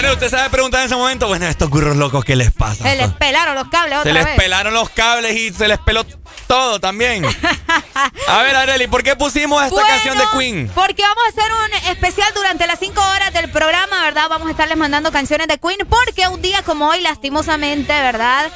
[0.00, 2.84] Bueno, usted sabe preguntar en ese momento, bueno, estos curros locos, ¿qué les pasa?
[2.84, 4.36] Se les pelaron los cables Se otra les vez.
[4.36, 6.06] pelaron los cables y se les peló
[6.46, 7.24] todo también.
[8.28, 10.70] A ver, Areli, ¿por qué pusimos esta Bueno, canción de Queen?
[10.72, 14.28] Porque vamos a hacer un especial durante las 5 horas del programa, ¿verdad?
[14.30, 18.52] Vamos a estarles mandando canciones de Queen porque un día como hoy, lastimosamente, ¿verdad?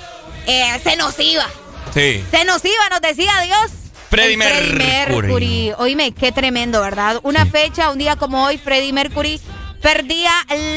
[0.47, 1.49] Eh, se nos iba.
[1.93, 2.25] Sí.
[2.31, 3.73] Se nos iba, nos decía Dios.
[4.11, 5.27] Freddie El Freddie Mercury.
[5.27, 5.73] Mercury.
[5.79, 7.19] Oíme, qué tremendo, ¿verdad?
[7.25, 9.41] Una fecha, un día como hoy, Freddie Mercury
[9.83, 10.33] perdía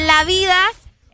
[0.06, 0.56] la vida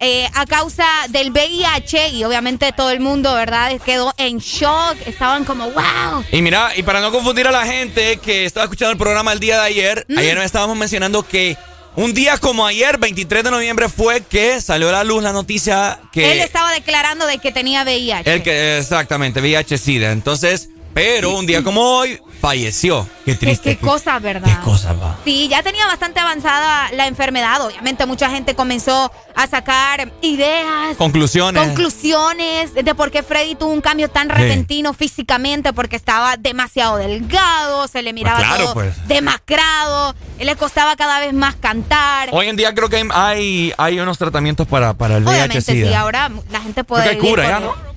[0.01, 3.79] eh, a causa del VIH y obviamente todo el mundo, ¿verdad?
[3.85, 6.25] Quedó en shock, estaban como, wow.
[6.33, 9.39] Y mira, y para no confundir a la gente que estaba escuchando el programa el
[9.39, 10.19] día de ayer, Mm.
[10.19, 11.57] ayer nos estábamos mencionando que
[11.95, 16.01] un día como ayer, 23 de noviembre, fue que salió a la luz la noticia
[16.11, 16.33] que...
[16.33, 18.33] Él estaba declarando de que tenía VIH.
[18.35, 20.11] El que, exactamente, VIH-Sida.
[20.11, 23.07] Entonces, pero un día como hoy, falleció.
[23.25, 23.77] Qué triste.
[23.77, 24.49] Qué cosa, ¿verdad?
[24.49, 25.17] Qué cosa, va.
[25.25, 27.65] Sí, ya tenía bastante avanzada la enfermedad.
[27.65, 30.97] Obviamente mucha gente comenzó a sacar ideas.
[30.97, 31.63] Conclusiones.
[31.63, 37.87] Conclusiones de por qué Freddy tuvo un cambio tan repentino físicamente, porque estaba demasiado delgado,
[37.87, 39.09] se le miraba claro, todo pues.
[39.09, 42.29] demacrado, le costaba cada vez más cantar.
[42.33, 45.89] Hoy en día creo que hay, hay unos tratamientos para, para el Obviamente VIH-Sida.
[45.89, 47.65] sí, ahora la gente puede Creo que hay vivir cura con ya, él.
[47.87, 47.92] ¿no?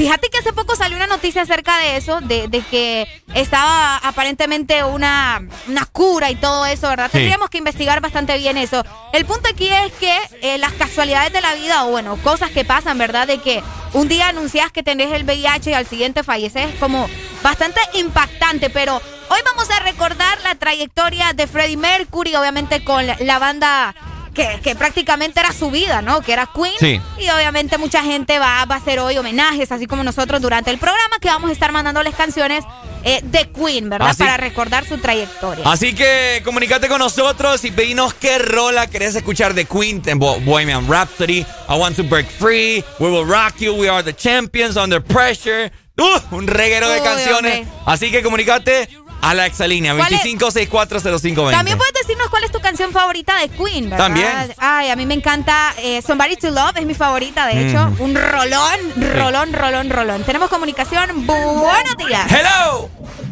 [0.00, 4.82] Fíjate que hace poco salió una noticia acerca de eso, de, de que estaba aparentemente
[4.82, 7.08] una, una cura y todo eso, ¿verdad?
[7.08, 7.18] Sí.
[7.18, 8.82] Tendríamos que investigar bastante bien eso.
[9.12, 12.64] El punto aquí es que eh, las casualidades de la vida, o bueno, cosas que
[12.64, 13.26] pasan, ¿verdad?
[13.26, 13.62] De que
[13.92, 17.06] un día anuncias que tenés el VIH y al siguiente falleces, es como
[17.42, 23.38] bastante impactante, pero hoy vamos a recordar la trayectoria de Freddie Mercury, obviamente con la
[23.38, 23.94] banda...
[24.34, 26.20] Que, que prácticamente era su vida, ¿no?
[26.22, 26.72] Que era Queen.
[26.78, 27.00] Sí.
[27.18, 30.78] Y obviamente mucha gente va, va a hacer hoy homenajes, así como nosotros durante el
[30.78, 32.64] programa, que vamos a estar mandándoles canciones
[33.02, 34.08] eh, de Queen, ¿verdad?
[34.10, 35.64] Así- Para recordar su trayectoria.
[35.68, 40.38] Así que comunícate con nosotros y pedinos qué rola querés escuchar de Queen en Bo-
[40.40, 44.76] Bohemian Rhapsody, I Want to Break Free, We Will Rock You, We Are the Champions,
[44.76, 45.72] Under Pressure.
[45.98, 46.34] ¡Uh!
[46.36, 47.68] un reguero de canciones.
[47.84, 48.88] Así que comunícate
[49.22, 50.20] a la exalínea ¿Cuál es?
[50.22, 51.50] 25640520.
[51.50, 54.04] También puedes decirnos cuál es tu canción favorita de Queen, ¿verdad?
[54.06, 54.26] También.
[54.58, 57.86] Ay, a mí me encanta eh, Somebody to Love, es mi favorita, de hecho.
[57.90, 58.00] Mm.
[58.00, 60.24] Un rolón, rolón, rolón, rolón.
[60.24, 61.26] Tenemos comunicación.
[61.26, 62.26] Buenos días.
[62.30, 62.88] ¡Hello!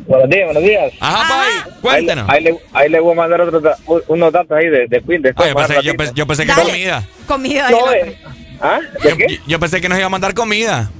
[0.06, 0.92] Buenos días, buenos días.
[1.00, 2.28] Ajá, Pai, cuéntanos.
[2.30, 3.60] Ahí, le, ahí le voy a mandar otro,
[4.08, 5.20] unos datos ahí de, de Queen.
[5.20, 6.64] después, Ay, yo, más pensé, yo, pensé- yo pensé que Dale.
[6.70, 7.08] comida.
[7.26, 7.70] Comida.
[7.70, 8.18] No, eh,
[8.60, 8.78] ¿Ah?
[9.02, 9.40] ¿De qué?
[9.46, 10.90] Yo pensé que nos iba a mandar comida.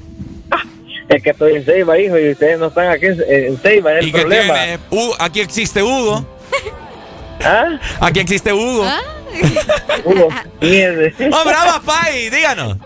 [1.09, 4.03] Es que estoy en Ceiba, hijo, y ustedes no están aquí en, en Ceiba, es
[4.03, 4.55] el ¿Y qué problema.
[4.55, 4.79] tiene?
[5.19, 6.25] Aquí existe Hugo.
[7.43, 7.79] ¿Ah?
[8.01, 8.85] Aquí existe Hugo.
[10.05, 10.29] Hugo,
[10.61, 11.11] mierda.
[11.33, 12.29] ¡Oh, brava, Pai!
[12.29, 12.77] Díganos.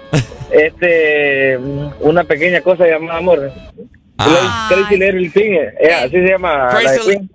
[0.50, 1.56] Este,
[2.00, 3.50] una pequeña cosa llamada amor.
[4.18, 4.68] Ah.
[4.70, 6.66] Crazy Little Thing, eh, así se llama.
[6.66, 6.70] la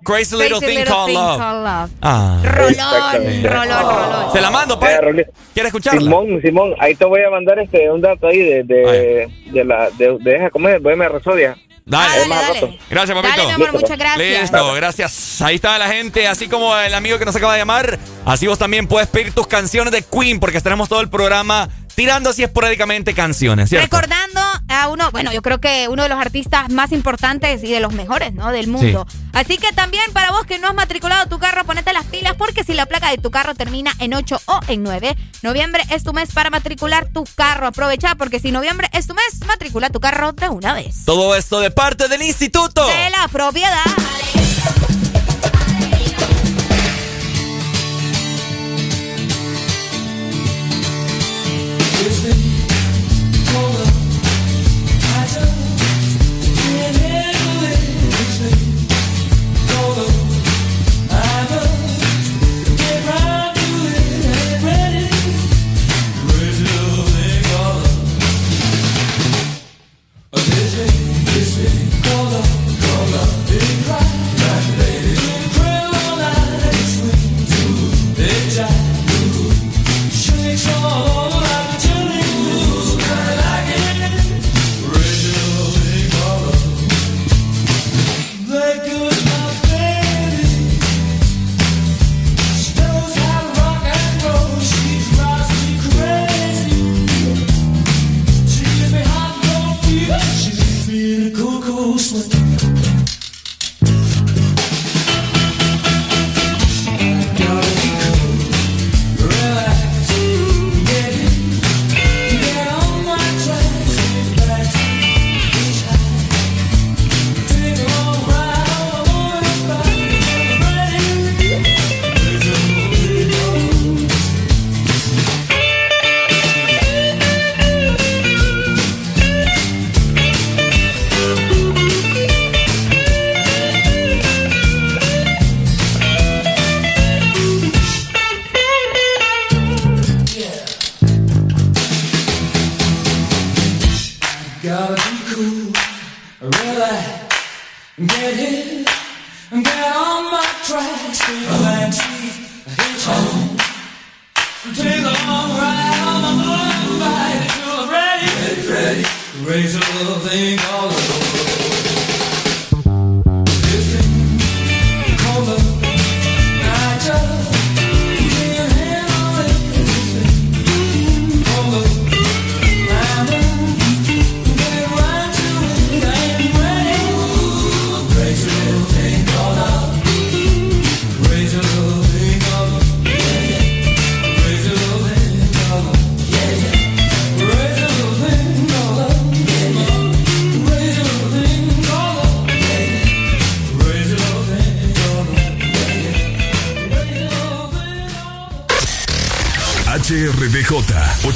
[0.04, 1.40] Crazy, Little Thing Called Love.
[1.40, 1.90] Love.
[2.00, 2.40] Ah.
[2.68, 3.48] Exactamente.
[3.48, 4.32] Rolón, rolón.
[4.32, 4.80] Se la mando.
[4.82, 5.32] Eh, Rolito.
[5.52, 6.00] ¿Quieres escucharla?
[6.00, 9.90] Simón, Simón, ahí te voy a mandar este un dato ahí de de, de la
[9.90, 10.80] de, de esa ¿cómo es?
[10.80, 11.56] Bohemia Rhapsodia.
[11.84, 12.22] Dale.
[12.22, 12.70] Ahí más rato.
[12.90, 13.36] Gracias, papito.
[13.36, 14.40] Dale, mi amor, muchas gracias.
[14.42, 15.42] Listo, gracias.
[15.42, 17.98] Ahí está la gente, así como el amigo que nos acaba de llamar.
[18.26, 21.68] Así vos también puedes pedir tus canciones de Queen, porque estaremos todo el programa
[21.98, 23.96] tirando así esporádicamente canciones, ¿cierto?
[23.96, 27.80] Recordando a uno, bueno, yo creo que uno de los artistas más importantes y de
[27.80, 28.52] los mejores, ¿no?
[28.52, 29.04] Del mundo.
[29.32, 32.62] Así que también para vos que no has matriculado tu carro, ponete las pilas porque
[32.62, 36.12] si la placa de tu carro termina en 8 o en 9, noviembre es tu
[36.12, 37.66] mes para matricular tu carro.
[37.66, 41.04] Aprovecha porque si noviembre es tu mes, matricula tu carro de una vez.
[41.04, 42.86] Todo esto de parte del instituto.
[42.86, 43.82] De la propiedad.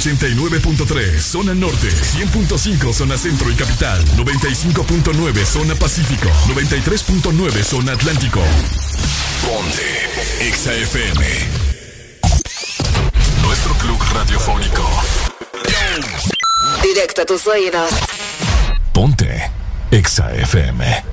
[0.03, 8.41] 89.3 Zona Norte 100.5 Zona Centro y Capital 95.9 Zona Pacífico 93.9 Zona Atlántico.
[9.47, 11.23] Ponte XAFM
[13.43, 14.89] Nuestro club radiofónico.
[16.81, 17.89] Directo a tus oídos.
[18.91, 19.51] Ponte
[19.89, 21.12] XAFM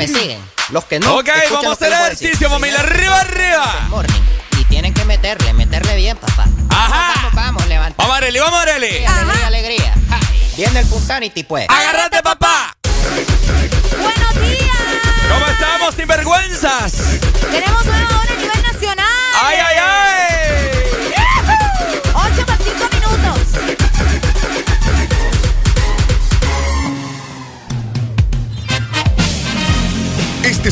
[0.00, 0.40] me siguen.
[0.70, 1.16] Los que no.
[1.16, 2.80] Ok, vamos a hacer ejercicio, mamila.
[2.80, 3.86] Arriba, arriba.
[3.88, 4.20] Morning.
[4.58, 6.46] Y tienen que meterle, meterle bien, papá.
[6.70, 7.12] Ajá.
[7.16, 7.94] Vamos, vamos, levanta.
[7.98, 9.04] Vamos, Areli, vamos, Areli.
[9.04, 9.94] Alegría, alegría.
[10.56, 11.66] Viene el Punsanity, pues.
[11.68, 12.19] Agárrate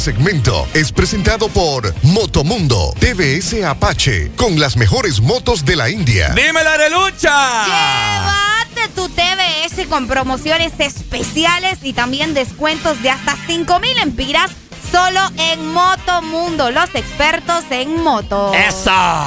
[0.08, 6.30] segmento es presentado por Motomundo TVS Apache con las mejores motos de la India.
[6.30, 7.66] ¡Dímela, Arelucha!
[7.66, 14.50] Llévate tu TVS con promociones especiales y también descuentos de hasta 5 mil empiras
[14.90, 18.54] solo en Motomundo, los expertos en moto.
[18.54, 19.26] ¡Esa!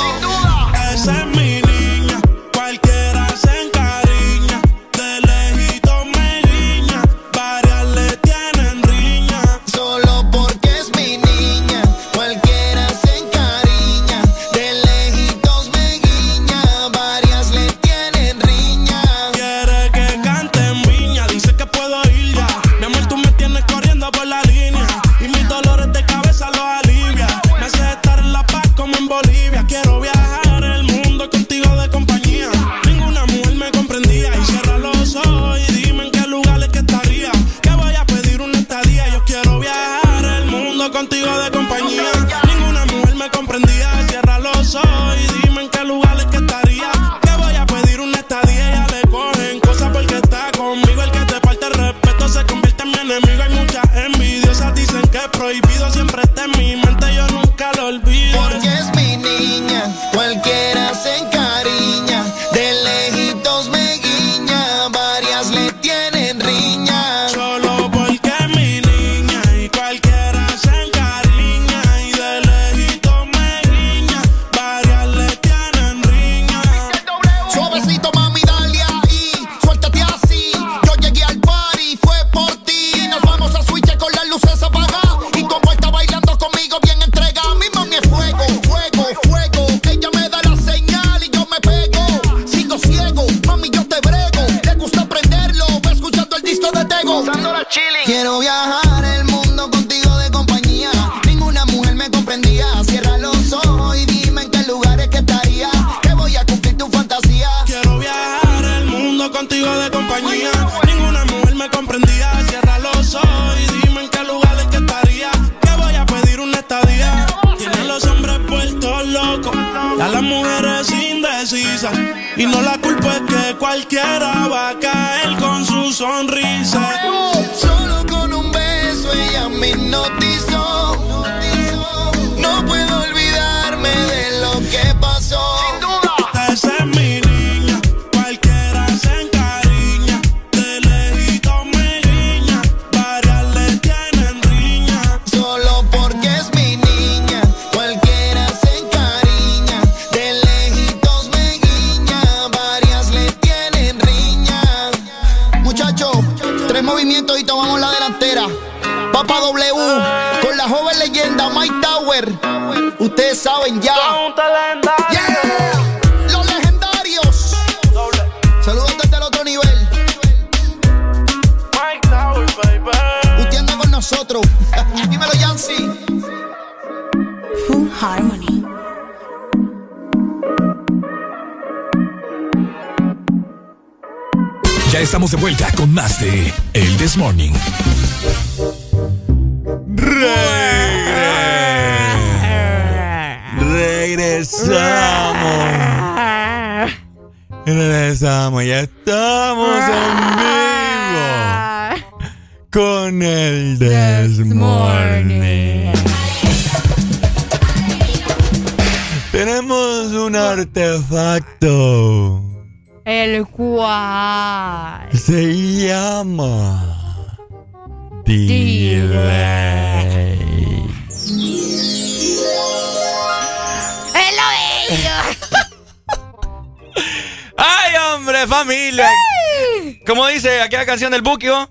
[230.91, 231.69] Canción del Buki, vos?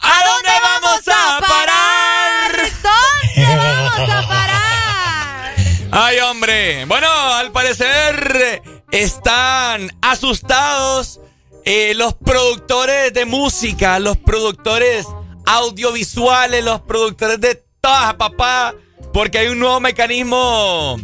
[0.00, 2.52] ¿A dónde vamos a parar?
[2.82, 5.54] ¿Dónde vamos a parar?
[5.90, 6.84] Ay, hombre.
[6.84, 8.60] Bueno, al parecer
[8.90, 11.20] están asustados
[11.64, 15.06] eh, los productores de música, los productores
[15.46, 18.74] audiovisuales, los productores de todas, papá,
[19.14, 20.98] porque hay un nuevo mecanismo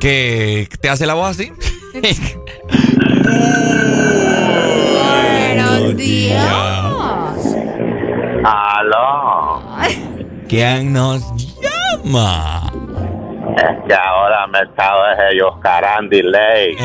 [0.00, 1.52] que te hace la voz así.
[5.94, 6.44] Días.
[8.44, 9.62] Aló.
[10.48, 11.22] ¿Quién nos
[11.60, 12.72] llama?
[13.56, 16.76] Es que ahora me estaba ese Oscar Andy Ley.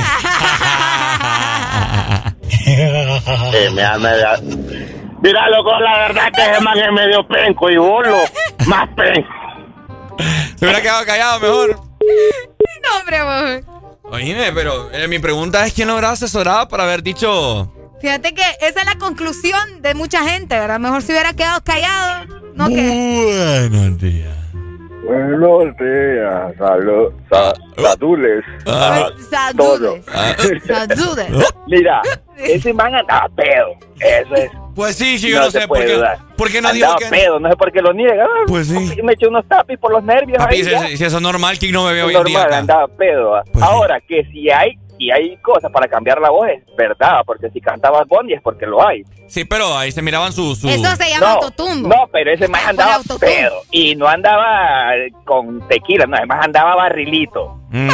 [2.66, 4.28] y me ha medio...
[5.22, 8.18] Mira, loco, la verdad que ese man es medio penco y bolo.
[8.68, 9.30] Más penco.
[10.58, 11.76] Se hubiera quedado callado mejor.
[11.76, 13.64] No, hombre, amor.
[14.12, 17.72] Oíme, pero eh, mi pregunta es quién lo habrá asesorado para haber dicho.
[18.04, 20.78] Fíjate que esa es la conclusión de mucha gente, ¿verdad?
[20.78, 22.26] Mejor si hubiera quedado callado.
[22.54, 23.70] No que.
[23.72, 24.36] Buenos días.
[25.06, 30.00] Buenos días, salud, sa, saludes a todos.
[30.68, 31.28] Saludes.
[31.68, 32.02] Mira,
[32.38, 33.70] ese man andaba pedo.
[34.02, 34.52] Eso es.
[34.76, 36.02] Pues sí, sí, yo No sé por qué.
[36.36, 37.06] ¿Por qué no dijo Andaba que.?
[37.06, 38.26] pedo, no sé por qué lo niega.
[38.26, 39.00] Ah, Pues sí.
[39.02, 40.40] Me eché unos tapis por los nervios.
[40.40, 42.88] Papi, ahí, si, eso es normal, ¿quién no me ve hoy en día normal, andaba
[42.90, 43.36] pedo.
[43.36, 43.44] ah.
[43.62, 47.62] Ahora, que si hay, si hay cosas para cambiar la voz, es verdad, porque si
[47.62, 49.04] cantaba Bondi es porque lo hay.
[49.28, 50.56] Sí, pero ahí se miraban su.
[50.56, 50.70] su...
[50.70, 51.90] Eso se llama no, autotumbo.
[51.90, 53.62] No, pero ese más andaba pedo.
[53.72, 54.92] Y no andaba
[55.26, 57.60] con tequila, no, además andaba barrilito.
[57.70, 57.90] Mm.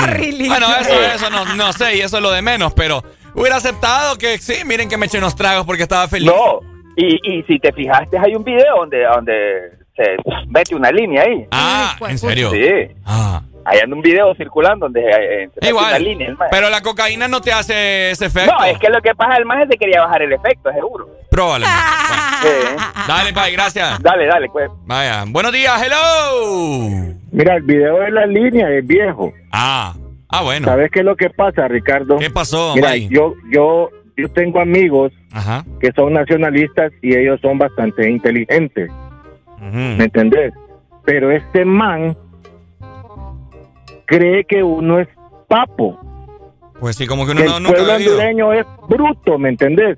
[0.48, 3.04] Bueno, eso, eso no, no sé, y eso es lo de menos, pero
[3.34, 6.30] hubiera aceptado que sí, miren que me eché unos tragos porque estaba feliz.
[6.30, 6.60] No,
[6.98, 10.16] y, y si te fijaste, hay un video donde, donde se
[10.48, 11.46] mete una línea ahí.
[11.52, 12.52] Ah, ¿en serio?
[12.52, 12.68] Sí.
[13.06, 13.42] Ah.
[13.66, 15.90] Hay un video circulando donde eh, se mete Igual.
[15.90, 16.28] una línea.
[16.30, 16.50] el maje.
[16.52, 18.52] Pero la cocaína no te hace ese efecto.
[18.58, 21.08] No, es que lo que pasa, el maje se quería bajar el efecto, seguro.
[21.30, 21.78] Probablemente.
[22.40, 22.48] Sí.
[23.06, 24.02] Dale, bye, gracias.
[24.02, 24.72] Dale, dale, pues.
[24.86, 25.26] Vaya.
[25.28, 27.14] Buenos días, hello.
[27.34, 29.34] Mira, el video de la línea es viejo.
[29.52, 29.94] Ah,
[30.30, 30.66] ah, bueno.
[30.66, 32.16] ¿Sabes qué es lo que pasa, Ricardo?
[32.18, 33.10] ¿Qué pasó, Mira, May?
[33.10, 35.66] yo, yo, yo tengo amigos Ajá.
[35.82, 38.90] que son nacionalistas y ellos son bastante inteligentes.
[39.62, 40.54] ¿Me entendés?
[41.06, 42.16] Pero este man
[44.06, 45.08] cree que uno es
[45.48, 46.00] papo,
[46.80, 49.98] Pues sí, como que que uno no, el pueblo hondureño es bruto, ¿me entendés?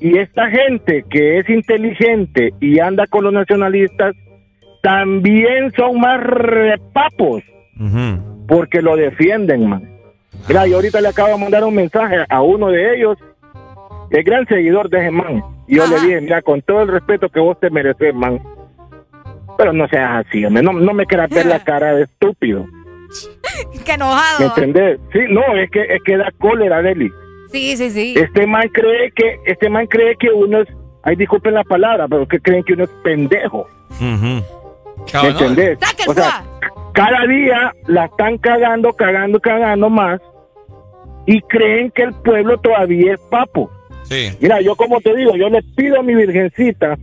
[0.00, 4.14] Y esta gente que es inteligente y anda con los nacionalistas
[4.82, 7.42] también son más repapos
[8.48, 9.88] porque lo defienden, man.
[10.48, 13.18] Mira, yo ahorita le acabo de mandar un mensaje a uno de ellos,
[14.10, 15.42] el gran seguidor de ese man.
[15.68, 18.40] Y yo le dije, mira, con todo el respeto que vos te mereces, man,
[19.60, 22.66] pero no seas así, hombre, no, no me quieras ver la cara de estúpido.
[23.84, 24.38] Qué enojado.
[24.40, 25.00] ¿Me entendés?
[25.12, 27.10] Sí, no, es que, es que da cólera, Deli.
[27.52, 28.14] Sí, sí, sí.
[28.16, 30.68] Este man cree que, este man cree que uno es,
[31.02, 33.68] ay, disculpen la palabra, pero que creen que uno es pendejo.
[34.00, 35.78] ¿Me entendés?
[36.06, 36.42] O sea,
[36.94, 40.22] cada día la están cagando, cagando, cagando más
[41.26, 43.70] y creen que el pueblo todavía es papo.
[44.04, 44.30] Sí.
[44.40, 46.96] Mira, yo como te digo, yo le pido a mi virgencita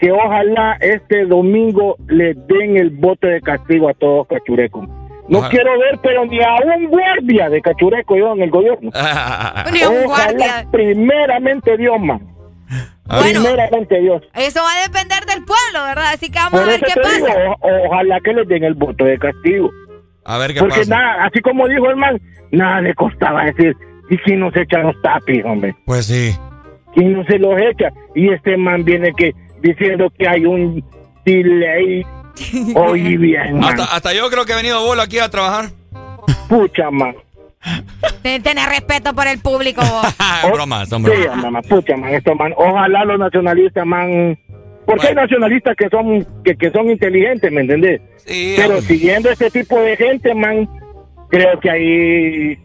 [0.00, 4.88] que ojalá este domingo le den el bote de castigo a todos cachurecos.
[5.28, 8.90] No quiero ver, pero ni a un guardia de cachureco yo en el gobierno.
[9.72, 10.66] Ni a un guardia.
[10.72, 12.18] primeramente Dios, man.
[13.06, 13.40] Bueno.
[13.42, 14.22] Primeramente Dios.
[14.34, 16.12] Eso va a depender del pueblo, ¿verdad?
[16.14, 17.38] Así que vamos Por a ver qué digo, pasa.
[17.60, 19.70] o- ojalá que les den el voto de castigo.
[20.24, 20.96] A ver qué Porque pasa.
[20.96, 22.20] nada, así como dijo el man,
[22.50, 23.76] nada le costaba decir,
[24.10, 25.74] ¿y quién nos echa los tapis, hombre?
[25.86, 26.36] Pues sí.
[26.94, 27.90] ¿Quién no se los echa?
[28.16, 29.32] Y este man viene que
[29.62, 30.84] diciendo que hay un
[31.24, 32.04] delay.
[32.74, 33.62] Oye, bien.
[33.62, 35.70] Hasta, hasta yo creo que he venido bolo aquí a trabajar.
[36.48, 37.14] Pucha, man.
[38.22, 39.82] Ten- Tener respeto por el público.
[39.82, 40.16] vos.
[40.52, 41.14] Bromas, hombre.
[41.16, 42.52] Sí, mamá, pucha, man, esto, man.
[42.56, 44.38] Ojalá los nacionalistas, man.
[44.86, 48.00] Porque hay nacionalistas que son que, que son inteligentes, ¿me entendés?
[48.26, 48.82] Pero hombre.
[48.82, 50.68] siguiendo este tipo de gente, man,
[51.28, 52.58] creo que ahí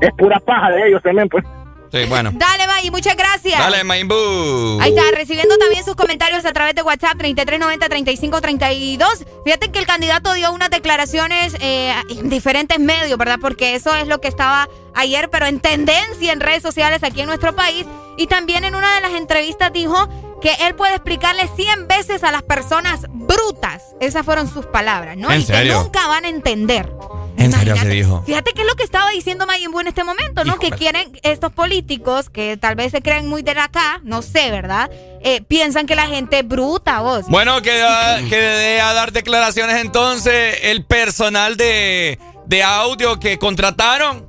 [0.00, 1.44] es pura paja de ellos también, pues.
[1.92, 2.30] Sí, bueno.
[2.34, 3.58] Dale, May, muchas gracias.
[3.58, 4.78] Dale, Maimbu.
[4.80, 9.24] Ahí está, recibiendo también sus comentarios a través de WhatsApp 3390-3532.
[9.44, 13.38] Fíjate que el candidato dio unas declaraciones eh, en diferentes medios, ¿verdad?
[13.40, 17.26] Porque eso es lo que estaba ayer, pero en tendencia en redes sociales aquí en
[17.26, 17.86] nuestro país.
[18.16, 20.08] Y también en una de las entrevistas dijo
[20.40, 23.82] que él puede explicarle 100 veces a las personas brutas.
[24.00, 25.30] Esas fueron sus palabras, ¿no?
[25.30, 25.78] ¿En y serio?
[25.78, 26.92] que nunca van a entender.
[27.36, 28.22] En serio se dijo.
[28.24, 30.58] Fíjate que es lo que estaba diciendo Mayimbu en este momento, ¿no?
[30.58, 34.90] Que quieren estos políticos que tal vez se creen muy de acá, no sé, ¿verdad?
[35.22, 37.26] Eh, piensan que la gente es bruta, vos.
[37.28, 37.82] Bueno, que,
[38.28, 44.26] que dé a dar declaraciones entonces el personal de, de audio que contrataron.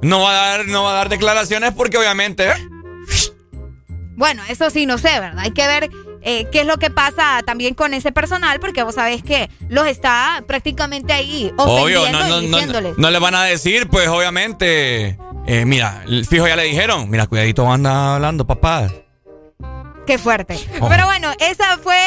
[0.00, 2.48] No va a dar, no va a dar declaraciones porque obviamente.
[2.48, 2.68] ¿eh?
[4.16, 5.40] Bueno, eso sí, no sé, ¿verdad?
[5.40, 5.90] Hay que ver
[6.22, 9.86] eh, qué es lo que pasa también con ese personal, porque vos sabés que los
[9.86, 12.98] está prácticamente ahí ofendiendo Obvio, no, no, y no, diciéndoles.
[12.98, 15.18] no le van a decir, pues obviamente.
[15.46, 17.08] eh, mira, fijo ya le dijeron.
[17.10, 18.88] Mira, cuidadito anda hablando, papá.
[20.06, 20.58] Qué fuerte.
[20.80, 20.88] Oh.
[20.88, 21.98] Pero bueno, esa fue,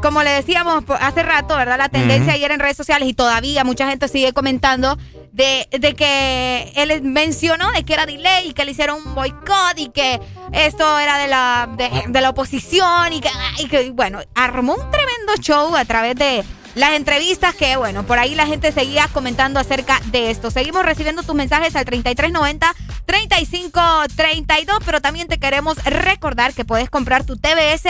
[0.00, 1.76] como le decíamos hace rato, ¿verdad?
[1.76, 4.96] La tendencia ayer en redes sociales y todavía mucha gente sigue comentando
[5.38, 9.90] de, que él mencionó de que era delay y que le hicieron un boicot y
[9.90, 10.20] que
[10.52, 11.68] esto era de la,
[12.08, 16.42] de, la oposición y que, y que, bueno, armó un tremendo show a través de
[16.74, 20.50] las entrevistas que, bueno, por ahí la gente seguía comentando acerca de esto.
[20.50, 27.36] Seguimos recibiendo tus mensajes al 3390-3532, pero también te queremos recordar que puedes comprar tu
[27.36, 27.84] TBS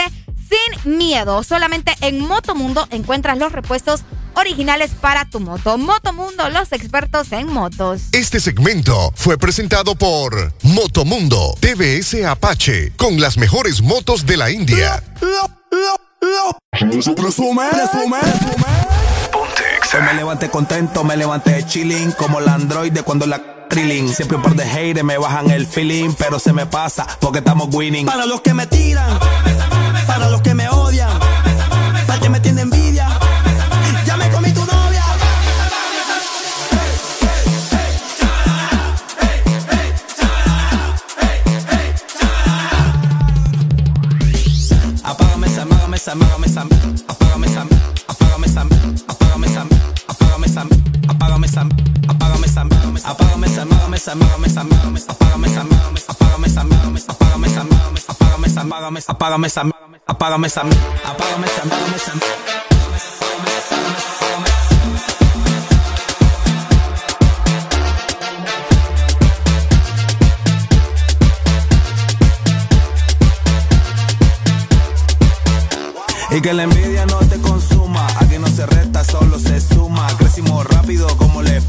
[0.49, 1.43] sin miedo.
[1.43, 4.01] Solamente en Motomundo encuentras los repuestos
[4.35, 5.77] originales para tu moto.
[5.77, 8.01] Motomundo, los expertos en motos.
[8.11, 15.03] Este segmento fue presentado por Motomundo TVS Apache con las mejores motos de la India.
[17.15, 18.17] Presume, presume,
[19.91, 24.55] Hoy me levanté contento, me levanté chilling Como la androide cuando la Siempre un par
[24.55, 28.07] de haters me bajan el feeling Pero se me pasa porque estamos winning.
[28.07, 29.19] Para los que me tiran
[30.07, 31.11] Para los que me odian
[32.07, 33.07] Para que me tiene envidia
[34.05, 35.03] Ya me comí tu novia.
[45.03, 46.61] Apágame apágame esa, apágame esa,
[47.07, 47.61] apágame esa,
[48.07, 48.61] apágame esa,
[49.07, 49.61] apágame esa, apágame esa,
[50.07, 50.65] apágame esa,
[51.07, 51.88] apágame esa,
[53.05, 60.47] apágame, amágame, amágame, amágame, apágame, amágame, apágame, amágame, apágame, amágame, apágame, amágame, apágame, amágame, apágame,
[60.47, 62.69] amágame, apágame, amágame.
[76.31, 80.07] Y que la envidia no te consuma, aquí no se resta, solo se suma.
[80.19, 81.59] Crecimos rápido como le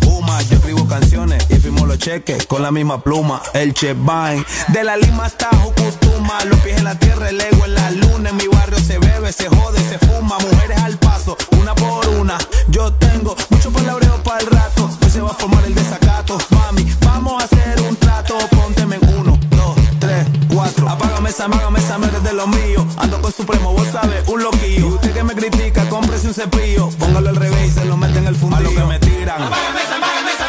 [0.91, 3.41] canciones y firmo los cheques con la misma pluma.
[3.55, 4.45] El Chevain.
[4.69, 6.45] De la Lima hasta Jucutuma.
[6.47, 8.31] Los pies en la tierra, el ego en la luna.
[8.31, 10.37] En mi barrio se bebe, se jode, se fuma.
[10.39, 12.37] Mujeres al paso, una por una.
[12.69, 14.91] Yo tengo mucho palabreo para el rato.
[15.03, 16.39] Hoy se va a formar el desacato.
[16.51, 18.37] Mami, vamos a hacer un trato.
[18.51, 20.89] Pónteme en uno, dos, tres, cuatro.
[20.89, 22.85] Apágame esa, apágame esa, eres de lo mío.
[22.97, 24.89] Ando con Supremo, vos sabes, un loquillo.
[24.89, 26.91] Usted que me critica, cómprese un cepillo.
[26.99, 28.65] Póngalo al revés y se lo mete en el fundillo.
[28.65, 29.51] Pa' lo que me tiran,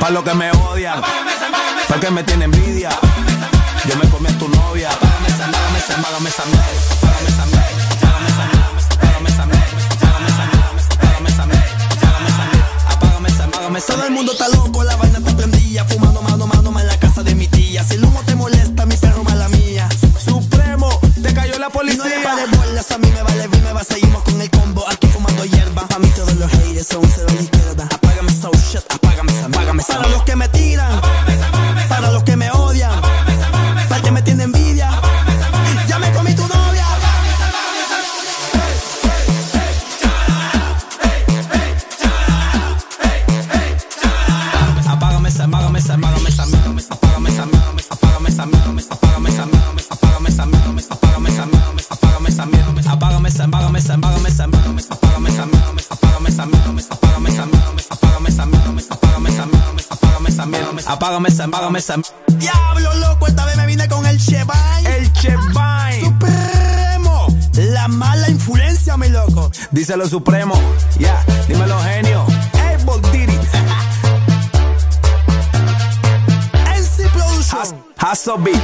[0.02, 1.00] Pa' los que me odian,
[1.88, 2.90] pa' que me tiene envidia.
[3.88, 4.90] Yo me comí a tu novia.
[13.86, 15.86] Todo el mundo está loco, la vaina está prendida.
[15.86, 17.84] Fumando mano, mano, en la casa de mi tía.
[17.84, 19.88] Si el humo te molesta, mi perro mala mía.
[20.18, 22.04] Supremo, te cayó la policía.
[22.04, 23.84] No le bolas, a mí me vale, me va.
[23.84, 25.86] Seguimos con el combo, aquí fumando hierba.
[25.94, 27.28] A mí todos los haters son cero
[60.92, 61.96] apágame esa, apágame esa.
[62.28, 64.98] Diablo loco, esta vez me vine con el Chevine.
[64.98, 66.02] El Chevine.
[66.02, 67.28] Supremo.
[67.56, 69.52] La mala influencia, mi loco.
[69.72, 70.56] Díselo Supremo.
[71.00, 72.26] Ya, dímelo genio.
[72.54, 72.78] Ey,
[73.12, 73.40] Diddy.
[76.76, 77.84] NC Production.
[77.98, 78.52] Hasso B.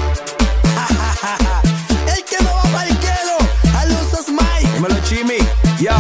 [2.07, 3.38] El que no va para el quedo.
[3.77, 4.73] Alonso Smile.
[4.73, 5.38] Dímelo Chimi.
[5.80, 5.93] Yo,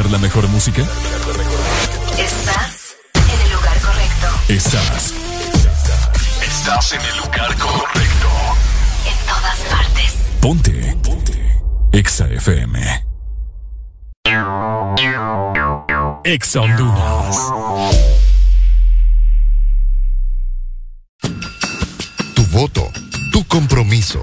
[0.00, 0.82] escuchar la mejor música?
[2.18, 4.26] Estás en el lugar correcto.
[4.48, 5.14] Estás.
[6.42, 8.28] Estás en el lugar correcto.
[9.06, 10.16] En todas partes.
[10.40, 10.96] Ponte.
[11.02, 11.62] Ponte.
[11.92, 13.04] Exa FM.
[16.24, 17.36] Exa Honduras.
[22.34, 22.90] Tu voto,
[23.32, 24.22] tu compromiso,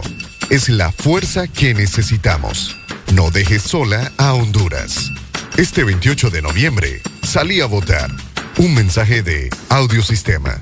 [0.49, 2.75] es la fuerza que necesitamos.
[3.14, 5.11] No dejes sola a Honduras.
[5.57, 8.11] Este 28 de noviembre, salí a votar.
[8.59, 10.61] Un mensaje de Audiosistema.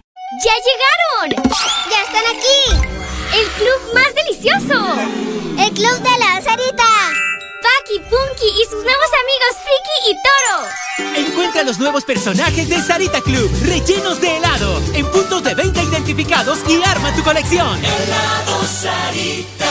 [0.39, 1.51] ¡Ya llegaron!
[1.89, 2.87] ¡Ya están aquí!
[3.37, 4.95] ¡El club más delicioso!
[5.59, 6.87] ¡El club de la Sarita!
[7.61, 11.27] Paki, Punky y sus nuevos amigos Friki y Toro.
[11.27, 16.59] Encuentra los nuevos personajes de Sarita Club, rellenos de helado, en puntos de venta identificados
[16.69, 17.77] y arma tu colección.
[17.83, 19.69] Helado Sarita.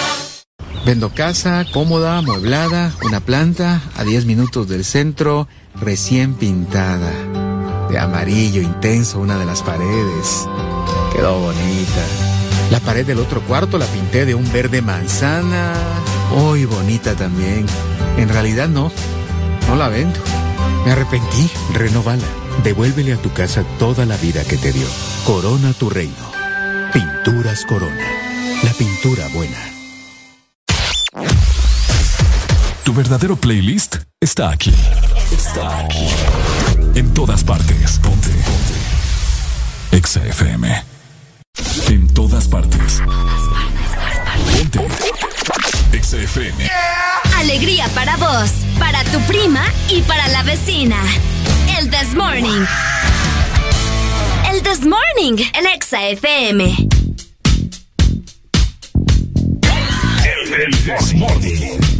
[0.84, 7.10] Vendo casa, cómoda, amueblada, una planta a 10 minutos del centro, recién pintada.
[7.90, 10.46] De amarillo intenso una de las paredes.
[11.12, 12.04] Quedó bonita.
[12.70, 15.74] La pared del otro cuarto la pinté de un verde manzana.
[16.30, 17.66] Muy bonita también.
[18.16, 18.92] En realidad no.
[19.68, 20.20] No la vendo.
[20.84, 21.50] Me arrepentí.
[21.74, 22.26] Renovala.
[22.62, 24.86] Devuélvele a tu casa toda la vida que te dio.
[25.26, 26.30] Corona tu reino.
[26.92, 28.06] Pinturas Corona.
[28.62, 29.58] La pintura buena.
[32.84, 34.72] Tu verdadero playlist está aquí.
[35.32, 36.08] Está aquí.
[36.94, 37.98] En todas partes.
[37.98, 38.28] Ponte.
[38.28, 39.96] Ponte.
[39.96, 40.84] Exa FM.
[41.88, 43.00] En todas partes.
[44.56, 44.80] Ponte.
[45.92, 46.70] Exa FM.
[47.38, 50.96] Alegría para vos, para tu prima y para la vecina.
[51.78, 52.66] El This Morning.
[54.52, 56.88] El This Morning, el Exa FM.
[60.52, 61.99] El This Morning.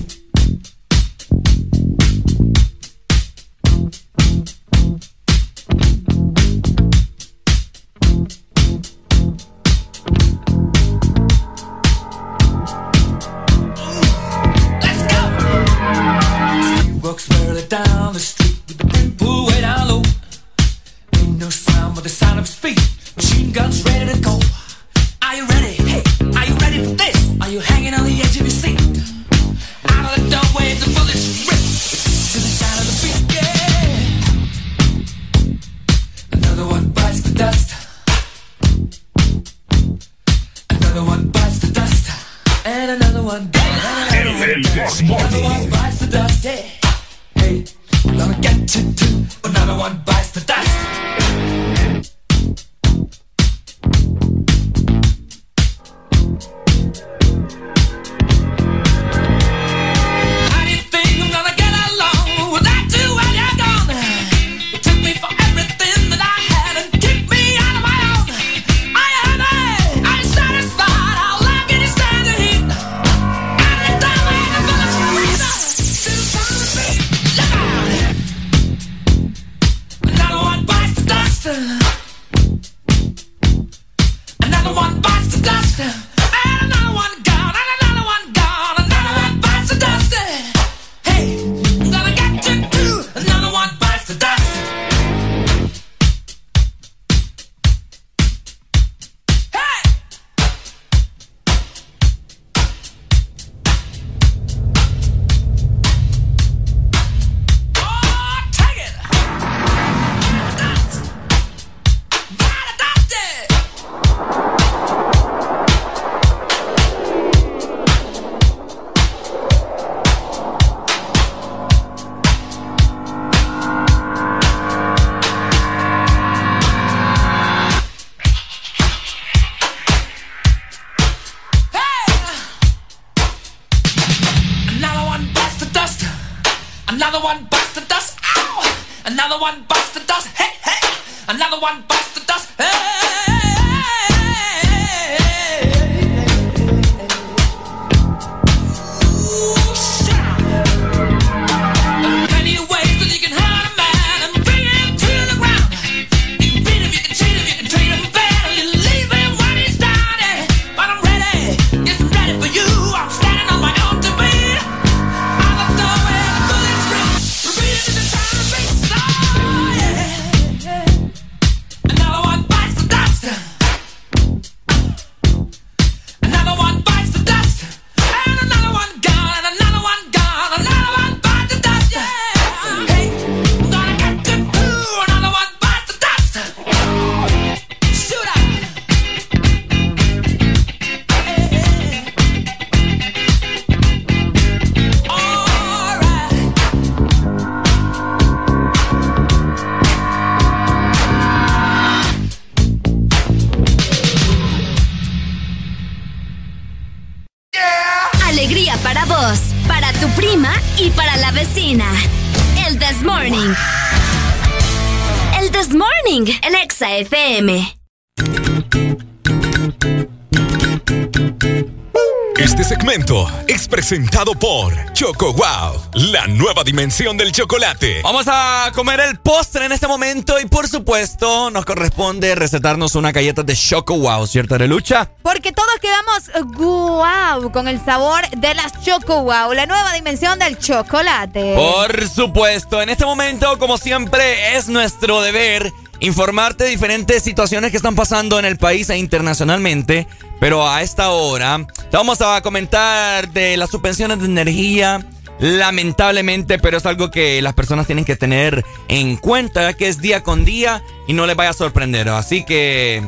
[223.91, 228.03] Presentado por Choco Wow, la nueva dimensión del chocolate.
[228.05, 233.11] Vamos a comer el postre en este momento y por supuesto nos corresponde recetarnos una
[233.11, 235.11] galleta de Choco Wow, ¿cierto, Arelucha?
[235.23, 240.57] Porque todos quedamos guau con el sabor de las Choco Wow, la nueva dimensión del
[240.57, 241.57] chocolate.
[241.57, 247.77] Por supuesto, en este momento, como siempre, es nuestro deber informarte de diferentes situaciones que
[247.77, 250.07] están pasando en el país e internacionalmente.
[250.41, 255.07] Pero a esta hora vamos a comentar de las suspensiones de energía.
[255.39, 260.23] Lamentablemente, pero es algo que las personas tienen que tener en cuenta, que es día
[260.23, 262.11] con día y no les vaya a sorprender.
[262.11, 263.03] Así que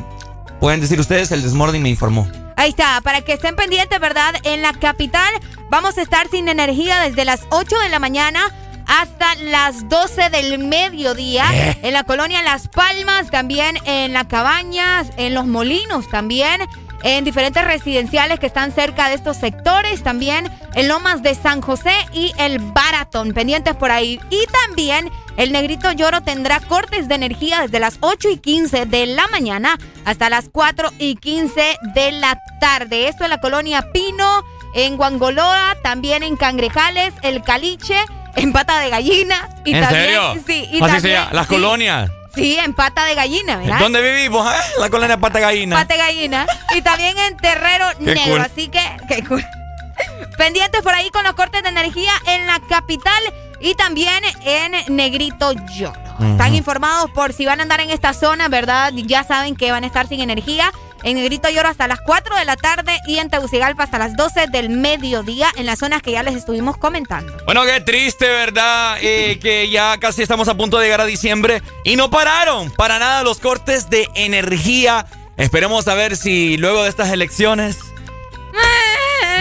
[0.59, 2.27] pueden decir ustedes, el Desmorning me informó.
[2.55, 4.33] Ahí está, para que estén pendientes, ¿verdad?
[4.43, 5.31] En la capital
[5.69, 8.51] vamos a estar sin energía desde las 8 de la mañana
[8.87, 11.45] hasta las 12 del mediodía.
[11.53, 11.79] ¿Eh?
[11.83, 16.61] En la colonia Las Palmas, también en la cabaña, en los molinos también.
[17.03, 21.93] En diferentes residenciales que están cerca de estos sectores, también en Lomas de San José
[22.13, 24.21] y el Baratón, pendientes por ahí.
[24.29, 29.05] Y también el Negrito Lloro tendrá cortes de energía desde las 8 y 15 de
[29.07, 33.09] la mañana hasta las 4 y 15 de la tarde.
[33.09, 37.97] Esto en la colonia Pino, en Guangoloa, también en Cangrejales, el Caliche,
[38.35, 39.49] en Pata de Gallina.
[39.65, 40.33] Y ¿En también, serio?
[40.45, 42.11] Sí, y Así también, se llama, las sí, colonias.
[42.35, 43.79] Sí, en Pata de Gallina, ¿verdad?
[43.79, 44.51] ¿Dónde vivimos?
[44.51, 44.57] eh?
[44.79, 45.75] La colonia Pata Gallina.
[45.75, 46.47] Pata de Gallina.
[46.75, 48.31] Y también en Terrero Qué Negro.
[48.33, 48.41] cool.
[48.41, 49.45] Así que, qué cool.
[50.37, 53.21] Pendientes por ahí con los cortes de energía en la capital
[53.61, 55.93] y también en Negrito Lloro.
[56.13, 56.55] Están Ujú.
[56.55, 58.91] informados por si van a andar en esta zona, ¿verdad?
[58.93, 60.71] Ya saben que van a estar sin energía.
[61.03, 64.47] En Negrito Lloro hasta las 4 de la tarde y en Tegucigalpa hasta las 12
[64.47, 67.33] del mediodía en las zonas que ya les estuvimos comentando.
[67.45, 68.97] Bueno, qué triste, ¿verdad?
[69.01, 72.99] Eh, que ya casi estamos a punto de llegar a diciembre y no pararon para
[72.99, 75.05] nada los cortes de energía.
[75.35, 77.77] Esperemos a ver si luego de estas elecciones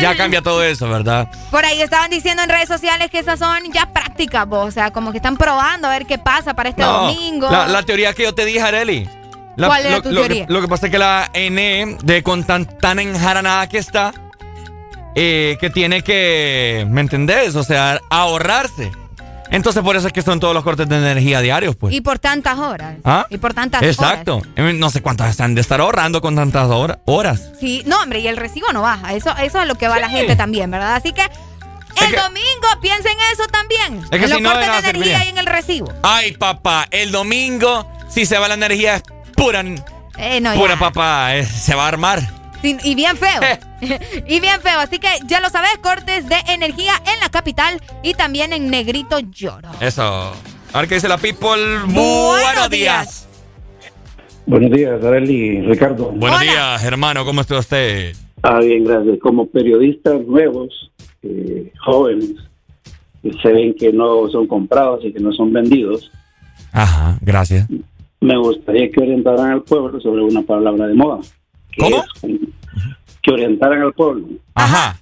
[0.01, 1.31] ya cambia todo eso, ¿verdad?
[1.51, 4.67] Por ahí estaban diciendo en redes sociales que esas son ya prácticas, vos.
[4.67, 7.49] O sea, como que están probando a ver qué pasa para este No, domingo.
[7.51, 9.09] La, la teoría que yo te dije, Areli.
[9.57, 10.47] La- ¿Cuál era lo, tu lo teoría?
[10.47, 14.13] Que, lo que pasa es que la ENE, de con tan, tan enjaranada que está,
[15.15, 17.55] eh, que tiene que, ¿me entendés?
[17.57, 18.91] O sea, ahorrarse.
[19.51, 21.93] Entonces por eso es que son todos los cortes de energía diarios, pues.
[21.93, 22.97] Y por tantas horas.
[23.05, 23.27] ¿Ah?
[23.29, 24.37] Y por tantas Exacto.
[24.39, 24.49] horas.
[24.57, 27.51] Eh, No sé cuántas han de estar ahorrando con tantas hora- horas.
[27.61, 29.13] Sí, no, hombre, y el recibo no baja.
[29.13, 30.95] Eso, eso es lo que va la gente también, ¿verdad?
[30.95, 34.03] Así que el que- domingo piensen eso también.
[34.09, 35.93] que en los si no, cortes de energía y en el recibo.
[36.03, 39.03] Ay, papá, el domingo, si se va la energía, es
[39.37, 39.61] pura,
[40.19, 40.79] Eh, no, pura ya.
[40.81, 42.21] papá, eh, se va a armar.
[42.63, 43.41] Y bien feo.
[44.29, 44.79] y bien feo.
[44.79, 49.19] Así que ya lo sabes, cortes de energía en la capital y también en Negrito
[49.19, 49.69] Lloro.
[49.81, 50.33] Eso.
[50.73, 51.51] A ver qué dice la people.
[51.87, 53.29] Buenos Buenos días.
[54.47, 56.11] Buenos días, Arely, Ricardo.
[56.13, 57.25] Buenos días, hermano.
[57.25, 58.15] ¿Cómo está usted?
[58.43, 59.19] Ah, bien, gracias.
[59.21, 60.91] Como periodistas nuevos,
[61.23, 62.31] eh, jóvenes,
[63.23, 66.11] que se ven que no son comprados y que no son vendidos,
[66.75, 67.69] Ajá, gracias.
[68.23, 71.21] Me gustaría que orientaran al pueblo sobre una palabra de moda.
[71.71, 71.97] que ¿Cómo?
[72.23, 72.31] es-
[73.23, 74.99] que orientaran al pueblo Ajá.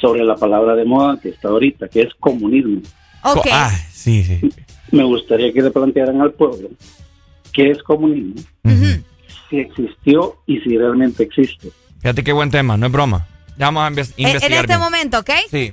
[0.00, 2.80] sobre la palabra de moda que está ahorita, que es comunismo.
[3.24, 3.46] Ok.
[3.52, 4.40] Ah, sí, sí.
[4.90, 6.68] Me gustaría que le plantearan al pueblo
[7.52, 8.34] qué es comunismo,
[9.48, 11.70] si existió y si realmente existe.
[12.00, 13.26] Fíjate qué buen tema, no es broma.
[13.58, 14.60] Ya vamos a inves- En- en investigar.
[14.64, 14.80] este bien.
[14.80, 15.30] momento, ¿ok?
[15.50, 15.72] Sí.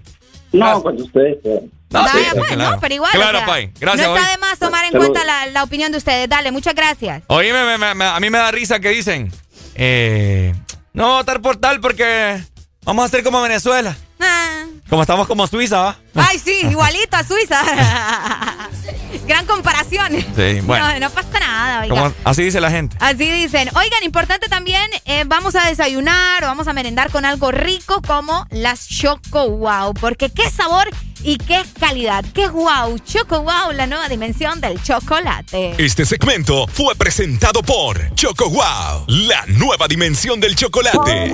[0.53, 1.71] No, cuando ustedes quieran.
[1.89, 2.71] No, sí, Vaya, sí, pues, claro.
[2.71, 3.11] no, pero igual.
[3.13, 3.71] Claro, o sea, Pai.
[3.79, 4.35] Gracias, No está Pai.
[4.35, 6.27] de más tomar en cuenta la, la opinión de ustedes.
[6.27, 7.23] Dale, muchas gracias.
[7.27, 9.31] Oye, me- me- me- a mí me da risa que dicen,
[9.75, 10.53] eh,
[10.93, 12.41] no votar por tal porque
[12.83, 13.95] vamos a ser como Venezuela.
[14.19, 14.63] Ah.
[14.89, 15.97] Como estamos como Suiza, ¿va?
[16.15, 17.61] Ay, sí, igualito a Suiza.
[19.27, 20.13] Gran comparación.
[20.35, 20.87] Sí, bueno.
[20.93, 21.93] No, no pasa nada, oiga.
[21.95, 22.95] Como- así dice la gente.
[22.99, 23.69] Así dicen.
[23.75, 28.45] Oigan, importante también, eh, vamos a desayunar o vamos a merendar con algo rico como
[28.49, 29.93] las Choco Wow.
[29.95, 30.89] Porque qué sabor
[31.27, 32.23] y qué calidad.
[32.33, 32.97] Qué wow.
[32.99, 35.75] Choco Wow, la nueva dimensión del chocolate.
[35.77, 41.33] Este segmento fue presentado por Choco Wow, la nueva dimensión del chocolate.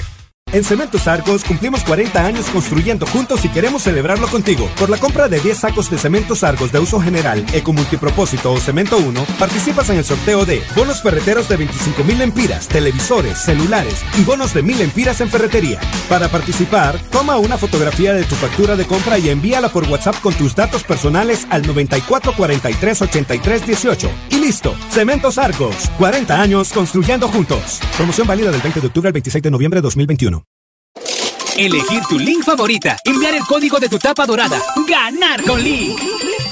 [0.53, 4.69] En Cementos Argos cumplimos 40 años construyendo juntos y queremos celebrarlo contigo.
[4.77, 8.59] Por la compra de 10 sacos de Cementos Argos de uso general, eco multipropósito o
[8.59, 14.03] Cemento 1, participas en el sorteo de bonos ferreteros de 25 mil empiras, televisores, celulares
[14.19, 15.79] y bonos de 1000 empiras en ferretería.
[16.09, 20.33] Para participar, toma una fotografía de tu factura de compra y envíala por WhatsApp con
[20.33, 24.11] tus datos personales al 94 43 83 18.
[24.30, 27.79] Y listo, Cementos Argos, 40 años construyendo juntos.
[27.95, 30.43] Promoción válida del 20 de octubre al 26 de noviembre de 2021.
[31.57, 35.99] Elegir tu link favorita, enviar el código de tu tapa dorada, ganar con Link.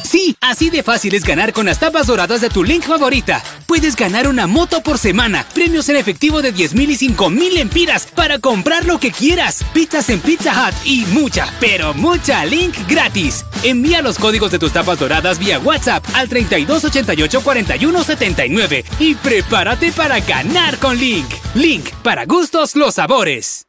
[0.04, 3.44] Sí, así de fácil es ganar con las tapas doradas de tu link favorita.
[3.66, 7.58] Puedes ganar una moto por semana, premios en efectivo de 10 mil y 5 mil
[7.58, 12.76] empiras para comprar lo que quieras, pizzas en Pizza Hut y mucha, pero mucha link
[12.88, 13.46] gratis.
[13.64, 20.20] Envía los códigos de tus tapas doradas vía WhatsApp al 3288 4179 y prepárate para
[20.20, 21.30] ganar con Link.
[21.56, 23.69] Link, para gustos los sabores.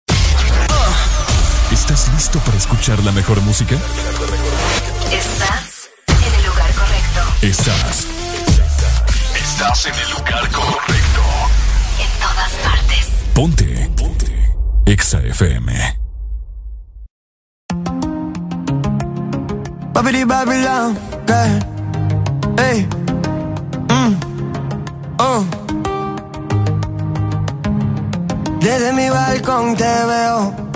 [1.71, 3.75] ¿Estás listo para escuchar la mejor música?
[5.09, 7.21] Estás en el lugar correcto.
[7.41, 8.07] Estás.
[9.35, 11.21] Estás en el lugar correcto.
[11.97, 13.07] En todas partes.
[13.33, 13.91] Ponte.
[13.95, 14.53] Ponte.
[14.85, 15.99] Exa FM.
[19.93, 21.59] Babidi Babylon, girl.
[22.57, 22.87] Hey.
[23.87, 24.15] Mm.
[25.19, 25.45] Oh.
[28.59, 30.70] Desde mi balcón te veo.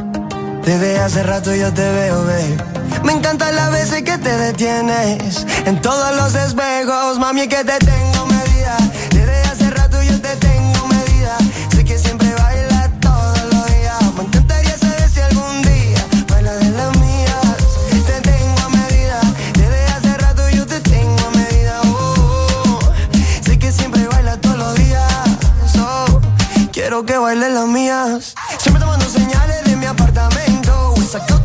[0.66, 2.58] Desde hace rato yo te veo, babe.
[3.04, 5.46] Me encantan las veces que te detienes.
[5.66, 8.76] En todos los espejos, mami, que te tengo medida.
[9.12, 11.38] Desde hace rato yo te tengo medida.
[11.70, 14.14] Sé que siempre bailas todos los días.
[14.18, 17.58] Me encantaría saber si algún día bailas de las mías.
[18.08, 19.22] Te tengo a medida.
[19.54, 21.80] Desde hace rato yo te tengo a medida.
[21.86, 22.80] Oh,
[23.46, 25.06] sé que siempre bailas todos los días.
[25.78, 26.20] Oh,
[26.72, 28.34] quiero que bailes las mías.
[31.16, 31.45] Sacota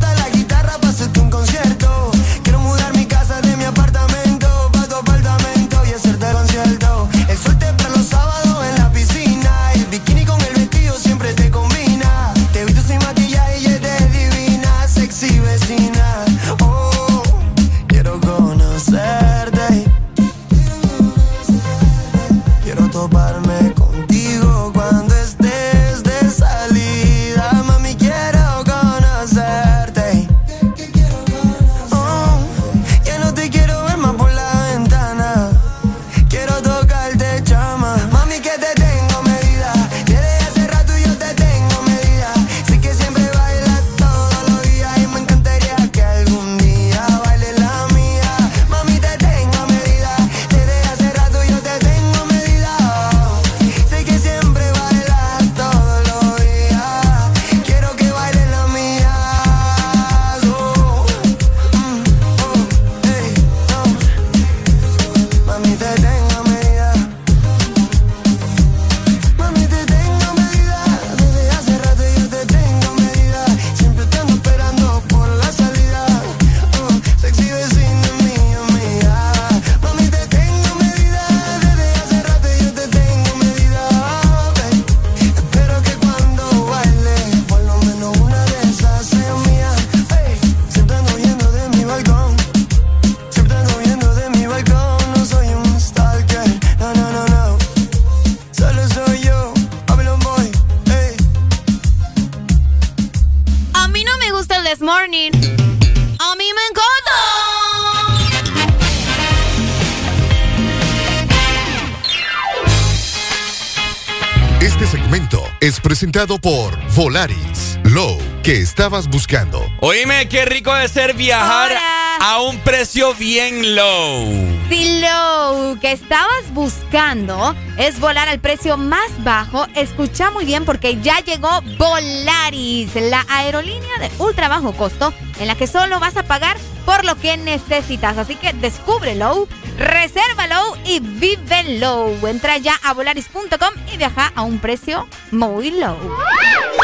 [116.01, 117.77] presentado por Volaris.
[117.83, 119.63] Low, que estabas buscando.
[119.81, 121.73] Oíme, qué rico de ser viajar
[122.19, 124.25] a un precio bien low.
[124.67, 130.99] Si lo que estabas buscando es volar al precio más bajo, escucha muy bien porque
[131.01, 136.23] ya llegó Volaris, la aerolínea de ultra bajo costo en la que solo vas a
[136.23, 136.57] pagar
[137.01, 138.17] por lo que necesitas.
[138.17, 139.47] Así que descúbrelo,
[139.77, 142.11] resérvalo y vívelo.
[142.27, 145.97] Entra ya a volaris.com y viaja a un precio muy low.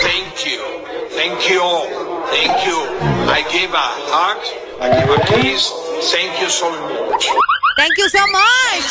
[0.02, 0.60] Thank you.
[1.16, 1.88] Thank you all.
[2.32, 2.78] Thank you.
[3.30, 4.38] I give a hug.
[4.82, 5.72] I give a kiss.
[6.12, 7.28] Thank you so much.
[7.78, 8.86] Thank you so much.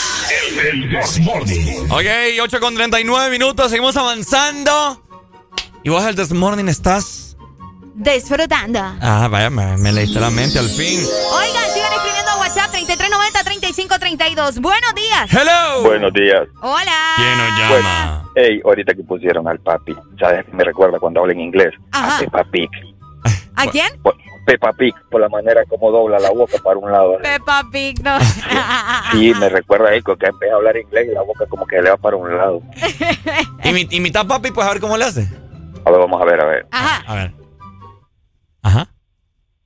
[1.90, 2.06] Ok,
[2.40, 5.02] 8 con 39 minutos, seguimos avanzando.
[5.82, 7.25] Y vos el This Morning estás.
[7.98, 8.78] Disfrutando.
[9.00, 11.00] Ah, vaya, me, me leíste la mente al fin.
[11.32, 14.60] Oigan, sigan escribiendo a WhatsApp 3390-3532.
[14.60, 15.32] Buenos días.
[15.32, 15.82] Hello.
[15.82, 16.42] Buenos días.
[16.60, 17.14] Hola.
[17.16, 18.30] ¿Quién nos llama?
[18.34, 20.44] Hey, ahorita que pusieron al papi, ¿sabes?
[20.52, 21.72] Me recuerda cuando habla en inglés.
[21.92, 22.16] Ajá.
[22.18, 22.68] A Peppa Pig.
[23.56, 23.88] ¿A quién?
[24.02, 27.16] Por- Peppa Pig, por la manera como dobla la boca para un lado.
[27.22, 28.18] Peppa Pig, no.
[29.12, 31.80] Sí, me recuerda a él que empieza a hablar inglés y la boca como que
[31.80, 32.60] le va para un lado.
[33.64, 35.26] Imi- Imita a papi, pues a ver cómo le hace.
[35.86, 36.66] A ver, vamos a ver, a ver.
[36.70, 37.45] A ver.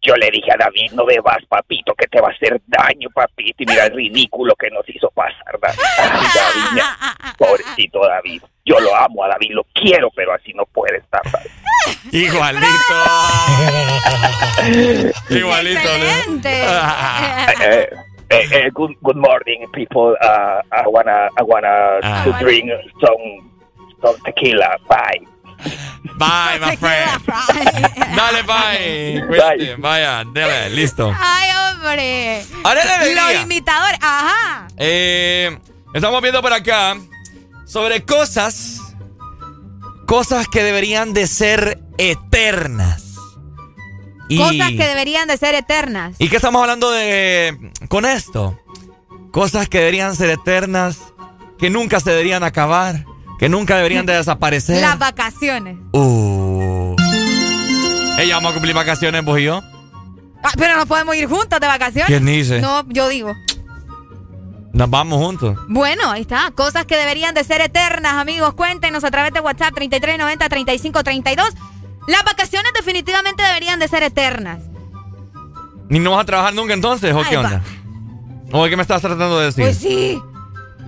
[0.03, 3.63] Yo le dije a David, no bebas, papito, que te va a hacer daño, papito.
[3.63, 5.79] Y mira el ridículo que nos hizo pasar, David.
[5.99, 6.97] Ay, David, mira,
[7.37, 8.43] pobrecito David.
[8.65, 11.51] Yo lo amo a David, lo quiero, pero así no puede estar, David.
[12.13, 12.67] Igualito.
[15.31, 15.89] Igualito.
[15.99, 16.41] ¿no?
[16.49, 17.91] Eh,
[18.31, 20.17] eh, eh, good, good morning, people.
[20.23, 22.23] Uh, I wanna, I wanna Ah.
[22.25, 22.71] to drink
[23.01, 23.51] some,
[24.01, 24.77] some tequila.
[24.89, 25.21] Bye.
[26.17, 27.23] Bye, my friend.
[28.17, 29.25] Dale, bye.
[29.27, 29.77] Cuídate.
[29.77, 31.15] Vaya, dale, listo.
[31.19, 32.45] Ay, hombre.
[32.65, 32.83] Ahora.
[33.33, 33.99] Los imitadores.
[34.03, 34.69] Ajá.
[34.77, 35.59] Eh,
[35.95, 36.97] estamos viendo por acá
[37.65, 38.81] sobre cosas,
[40.07, 43.05] cosas que deberían de ser eternas.
[44.29, 46.15] Y, Cosas que deberían de ser eternas.
[46.19, 48.61] ¿Y qué estamos hablando de con esto?
[49.33, 50.99] Cosas que deberían ser eternas,
[51.59, 53.05] que nunca se deberían acabar,
[53.41, 54.83] que nunca deberían de desaparecer.
[54.83, 55.79] Las vacaciones.
[55.93, 56.95] Uh.
[58.19, 59.63] Ella vamos a cumplir vacaciones, vos y yo.
[60.45, 62.07] Ah, pero no podemos ir juntos de vacaciones.
[62.07, 62.61] ¿Quién dice?
[62.61, 63.35] No, yo digo.
[64.75, 65.57] Nos vamos juntos.
[65.69, 66.51] Bueno, ahí está.
[66.51, 68.53] Cosas que deberían de ser eternas, amigos.
[68.53, 71.43] Cuéntenos a través de WhatsApp 3390-3532.
[72.09, 74.59] Las vacaciones definitivamente deberían de ser eternas.
[75.89, 77.15] ¿Ni no vas a trabajar nunca entonces?
[77.15, 77.63] ¿O Ay, qué onda?
[78.53, 79.65] ¿O qué me estás tratando de decir?
[79.65, 80.21] Pues sí.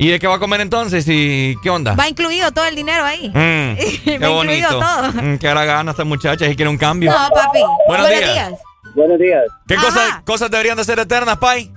[0.02, 1.06] ¿Y de qué va a comer entonces?
[1.08, 1.94] ¿Y qué onda?
[1.94, 3.28] Va incluido todo el dinero ahí.
[3.28, 4.52] Mm, qué Va bonito.
[4.54, 5.22] incluido todo.
[5.22, 7.12] Mm, qué hará gana esta muchacha y quiere un cambio.
[7.12, 7.60] No, papi.
[7.86, 8.52] Buenos días.
[8.96, 9.44] Buenos días.
[9.68, 11.70] ¿Qué cosas, cosas deberían de ser eternas, Pai?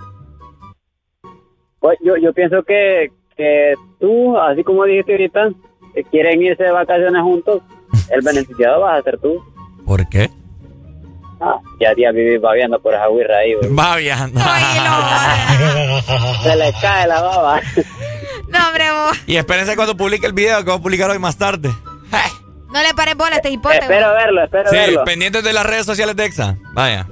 [1.80, 5.50] Pues yo, yo pienso que, que tú, así como dijiste ahorita,
[5.94, 7.62] que quieren irse de vacaciones juntos,
[8.10, 9.40] el beneficiado vas a ser tú.
[9.86, 10.32] ¿Por qué?
[11.48, 13.70] Ah, ya día vivir babeando por esa huirra ahí, güey.
[14.02, 14.34] Bien.
[16.44, 17.62] Se le cae la baba.
[18.48, 19.18] No, hombre, vos.
[19.28, 21.72] Y espérense cuando publique el video que voy a publicar hoy más tarde.
[22.74, 23.78] No le pares bola a este hipote.
[23.78, 25.04] Espero verlo, espero Sí, verlo.
[25.06, 26.58] pendientes de las redes sociales de EXA.
[26.74, 27.08] Vaya.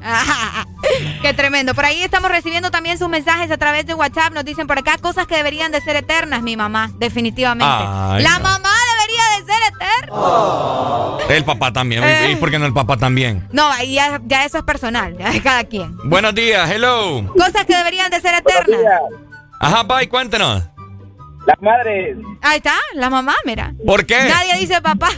[1.22, 1.74] Qué tremendo.
[1.74, 4.34] Por ahí estamos recibiendo también sus mensajes a través de WhatsApp.
[4.34, 7.66] Nos dicen por acá cosas que deberían de ser eternas, mi mamá, definitivamente.
[7.74, 8.44] Ay, la no.
[8.44, 8.93] mamá de
[9.44, 10.18] ser eterna.
[11.30, 12.04] El papá también.
[12.04, 12.32] Eh.
[12.32, 13.48] ¿Y por qué no el papá también?
[13.52, 15.96] No, ahí ya, ya eso es personal, ya es cada quien.
[16.06, 17.28] Buenos días, hello.
[17.34, 18.80] Cosas que deberían de ser eternas.
[19.60, 20.64] Ajá, Pai, cuéntenos.
[21.46, 23.74] Las madres, Ahí está, la mamá, mira.
[23.86, 24.16] ¿Por qué?
[24.16, 25.10] Nadie dice papá.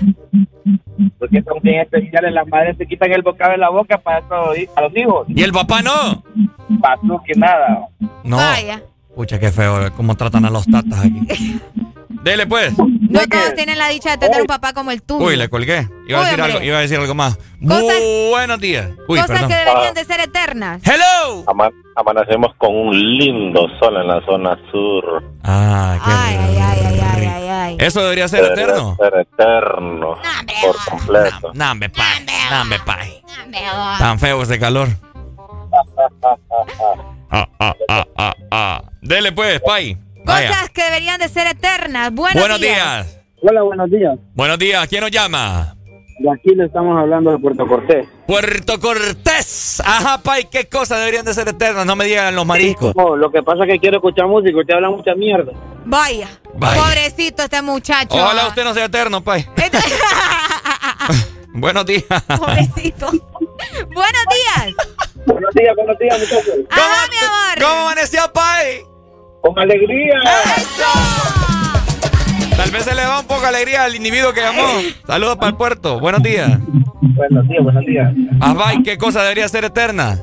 [1.19, 4.69] porque son bien especiales, las madres se quitan el bocado de la boca para eso,
[4.75, 5.27] a los hijos.
[5.29, 6.23] ¿Y el papá no?
[6.81, 7.87] Pasó que nada.
[8.23, 8.37] No.
[8.37, 8.81] Vaya.
[9.15, 11.61] Pucha, qué feo cómo tratan a los tatas aquí.
[12.25, 12.73] Dele pues.
[12.77, 15.23] No todos tienen la dicha de tener un papá como el tuyo.
[15.23, 15.87] Uy, le colgué.
[16.07, 17.37] Iba a decir algo, iba a decir algo más.
[17.65, 18.87] Cosas- Buenos días.
[19.07, 19.49] Uy, Cosas perdón.
[19.49, 20.81] que deberían de ser eternas.
[20.83, 21.43] Hello.
[21.45, 25.23] Ama- amanecemos con un lindo sol en la zona sur.
[25.43, 27.77] Ah, qué Ay, ay, ay, ay, ay, ay.
[27.79, 28.97] ¿Eso debería ser Debería eterno?
[28.99, 30.17] Ser eterno.
[30.63, 31.51] por completo.
[31.53, 32.25] Nambe, pai.
[32.49, 33.21] Nambe, pai.
[33.99, 34.87] Tan feo ese calor.
[37.31, 38.81] Ah, ah, ah, ah, ah.
[39.01, 39.97] Dele pues, pai.
[40.25, 40.47] Vaya.
[40.49, 42.11] Cosas que deberían de ser eternas.
[42.11, 43.19] Buenos, Buenos días.
[43.41, 44.17] Hola, buenos días.
[44.33, 44.87] Buenos días.
[44.87, 45.75] ¿Quién nos llama?
[46.17, 48.07] De aquí le estamos hablando de Puerto Cortés.
[48.25, 49.81] Puerto Cortés.
[49.85, 50.47] Ajá, pai.
[50.49, 51.85] ¿Qué cosas deberían de ser eternas?
[51.85, 52.95] No me digan los mariscos.
[52.95, 55.51] No, lo que pasa es que quiero escuchar música, usted habla mucha mierda.
[55.85, 56.29] Vaya.
[56.55, 56.81] Vaya.
[56.81, 58.15] Pobrecito este muchacho.
[58.15, 59.45] Ojalá usted no sea eterno, pai.
[61.53, 62.03] Buenos días.
[62.27, 63.11] Pobrecito.
[63.93, 64.73] Buenos días.
[65.25, 66.55] Buenos días, buenos días, muchachos.
[66.69, 67.61] Ajá, mi amor.
[67.61, 68.94] ¿Cómo amaneció, pai?
[69.45, 70.19] Con alegría.
[72.57, 74.63] Tal vez se le va un poco de alegría al individuo que llamó.
[75.05, 75.99] Saludos para el puerto.
[75.99, 76.49] Buenos días.
[77.01, 78.11] Buenos días, buenos días.
[78.41, 80.17] Abay, ¿qué cosa debería ser eterna?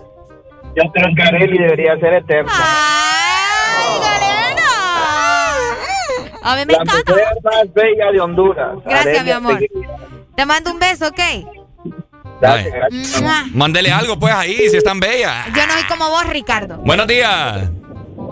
[0.75, 2.51] Yo creo que Areli debería ser eterna.
[6.44, 7.12] A mí me La encanta.
[7.12, 8.75] mujer más bella de Honduras.
[8.84, 9.60] Gracias, mi amor.
[10.34, 11.20] Te mando un beso, ¿ok?
[12.41, 13.23] Gracias, gracias.
[13.55, 15.44] Mándele algo, pues, ahí, si es tan bella.
[15.55, 16.78] Yo no soy como vos, Ricardo.
[16.78, 17.70] Buenos días.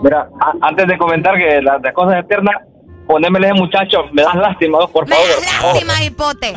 [0.03, 2.55] Mira, a- antes de comentar que las, cosas eternas,
[3.07, 5.29] ponémele ese muchacho, me das lástima, vos, por Me favor.
[5.41, 6.53] das lástima, hipote.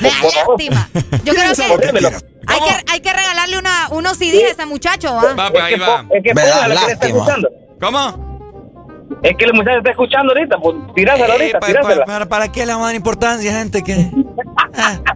[0.00, 0.88] Me da lástima.
[1.24, 5.34] Yo creo que hay que, hay que regalarle una, unos CD a ese muchacho, ¿ah?
[5.38, 6.04] Va, pues ahí va.
[6.10, 7.48] Es que Me da póngala, que le está escuchando.
[7.80, 8.24] ¿Cómo?
[9.22, 12.04] Es que el muchacho está escuchando ahorita, pues tirásela ahorita, pa- tirásela.
[12.04, 13.82] pa- para, ¿Para qué le vamos a dar importancia, gente?
[13.82, 14.10] que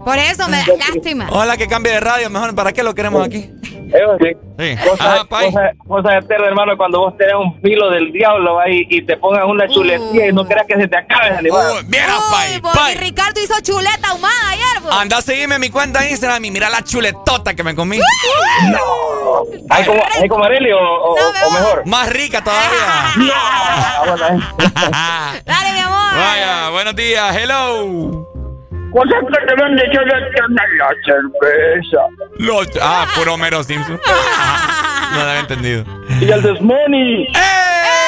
[0.04, 1.26] Por eso me da lástima.
[1.30, 2.54] Ojalá que cambie de radio, mejor.
[2.54, 3.50] ¿Para qué lo queremos aquí?
[3.88, 4.32] Eso sí.
[4.58, 4.76] Sí.
[5.86, 9.68] Cosas eternas, hermano, cuando vos tenés un filo del diablo ahí y te pongan una
[9.68, 11.66] chuletilla y no creas que se te acabe ese animal.
[11.76, 12.94] Uy, mira, Pai, Uy, Pai.
[12.94, 14.92] y Ricardo hizo chuleta ahumada ayer, vos.
[14.92, 17.98] Anda a seguirme en mi cuenta de Instagram y mira la chuletota que me comí.
[19.70, 21.86] ¿Hay como, hay como Areli o, o- o mejor?
[21.86, 22.78] Más rica todavía.
[23.34, 24.40] Ah, bueno, eh.
[25.44, 26.14] Dale, mi amor.
[26.16, 28.28] Vaya, buenos días, hello.
[28.92, 32.06] Cosas que te van a echar la cerveza.
[32.38, 34.00] Los, ah, puro Homero Simpson.
[35.12, 35.84] no lo había entendido.
[36.20, 37.26] Y el Desmoney.
[37.26, 38.07] Cosas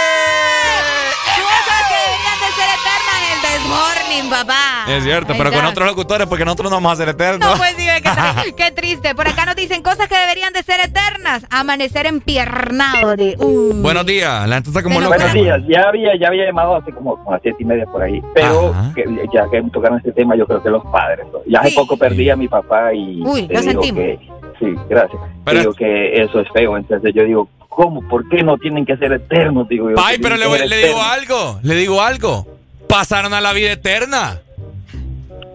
[4.28, 4.84] Papá.
[4.88, 7.48] Es cierto, Ahí pero con otros locutores, porque nosotros no vamos a ser eternos.
[7.48, 9.14] No, pues sí, qué, tri- qué triste.
[9.14, 11.46] Por acá nos dicen cosas que deberían de ser eternas.
[11.50, 13.36] Amanecer empiernado de...
[13.38, 13.74] Uh.
[13.82, 15.16] Buenos días, la gente está como loca.
[15.16, 17.86] Buenos días, ya había, ya había llamado hace como, como a las siete y media
[17.86, 21.26] por ahí, pero que, ya que tocaron este tema, yo creo que los padres.
[21.32, 21.38] ¿no?
[21.46, 21.76] Ya hace Sí.
[21.76, 24.00] poco perdí a mi papá y Uy, lo digo sentimos.
[24.02, 24.18] que,
[24.58, 25.20] sí, gracias.
[25.44, 28.06] Te digo que eso es feo, entonces yo digo, ¿cómo?
[28.08, 29.68] ¿Por qué no tienen que ser eternos?
[29.68, 29.96] Digo yo.
[30.04, 32.46] Ay, pero le, voy- le digo algo, le digo algo.
[32.90, 34.40] Pasaron a la vida eterna.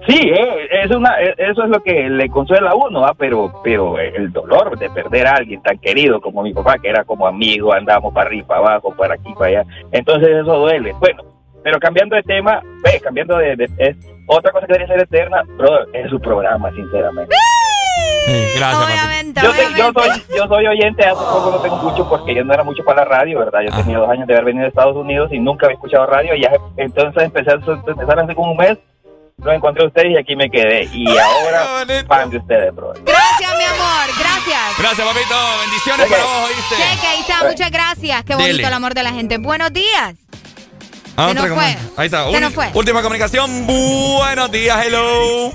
[0.08, 3.14] Sí, eh, es una, eh, eso es lo que le consuela a uno, ¿ah?
[3.18, 7.04] pero, pero el dolor de perder a alguien tan querido como mi papá, que era
[7.04, 10.94] como amigo, andamos para arriba, para abajo, para aquí, para allá, entonces eso duele.
[11.00, 11.24] Bueno,
[11.64, 13.98] pero cambiando de tema, ve, cambiando de, es
[14.28, 17.36] otra cosa que debería ser eterna, brother, es su programa, sinceramente.
[18.56, 20.26] Gracias, Obviamente, Yo, te- yo, obviamente.
[20.28, 23.04] soy, yo soy oyente, hace poco no tengo mucho porque yo no era mucho para
[23.04, 23.60] la radio, ¿verdad?
[23.70, 26.36] Yo tenía dos años de haber venido de Estados Unidos y nunca había escuchado radio
[26.36, 28.78] y ya entonces empecé a empezar hace como un mes,
[29.44, 30.86] lo encontré a ustedes y aquí me quedé.
[30.94, 32.94] Y ahora, fan de ustedes, bro.
[33.06, 34.08] Gracias, mi amor.
[34.18, 34.78] Gracias.
[34.80, 35.36] Gracias, papito.
[35.62, 36.76] Bendiciones para vos, ¿oíste?
[36.76, 37.44] Cheque, ahí está.
[37.48, 38.24] Muchas gracias.
[38.24, 38.68] Qué bonito Dele.
[38.68, 39.38] el amor de la gente.
[39.38, 40.16] Buenos días.
[41.18, 41.78] Ah, Se otra nos fue.
[41.98, 42.30] Ahí está.
[42.32, 42.70] Se nos fue.
[42.74, 43.68] Última comunicación.
[43.68, 45.52] Buenos días, hello.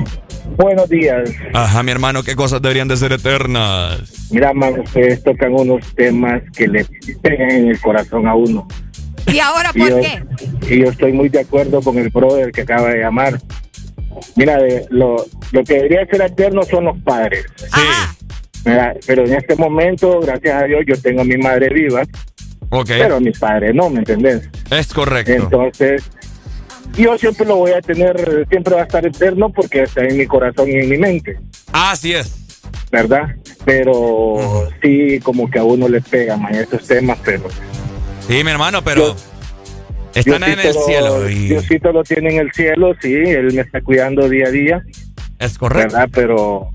[0.56, 1.30] Buenos días.
[1.54, 4.28] Ajá, mi hermano, ¿qué cosas deberían de ser eternas?
[4.30, 6.84] Mira, man, ustedes tocan unos temas que le
[7.22, 8.66] pegan en el corazón a uno.
[9.26, 10.22] ¿Y ahora Y por yo, qué?
[10.74, 13.38] y yo estoy muy de acuerdo con el brother que acaba de llamar.
[14.36, 15.16] Mira, de- lo,
[15.52, 17.44] lo que debería ser eterno son los padres.
[18.64, 22.02] Mira, pero en este momento, gracias a Dios, yo tengo a mi madre viva.
[22.70, 22.86] Ok.
[22.88, 24.48] Pero a mis padres no, ¿me entendés?
[24.70, 25.32] Es correcto.
[25.32, 26.10] Entonces,
[26.96, 30.26] yo siempre lo voy a tener, siempre va a estar eterno porque está en mi
[30.26, 31.38] corazón y en mi mente.
[31.72, 32.36] Así es.
[32.92, 33.36] ¿verdad?
[33.64, 37.44] Pero sí, como que a uno le pega, man, esos temas, pero
[38.26, 39.14] Sí, mi hermano, pero
[40.14, 41.30] están en el Diosito lo- cielo.
[41.30, 41.48] Y...
[41.48, 44.82] Diosito lo tiene en el cielo, sí, Él me está cuidando día a día.
[45.38, 45.94] Es correcto.
[45.94, 46.08] ¿Verdad?
[46.12, 46.70] Pero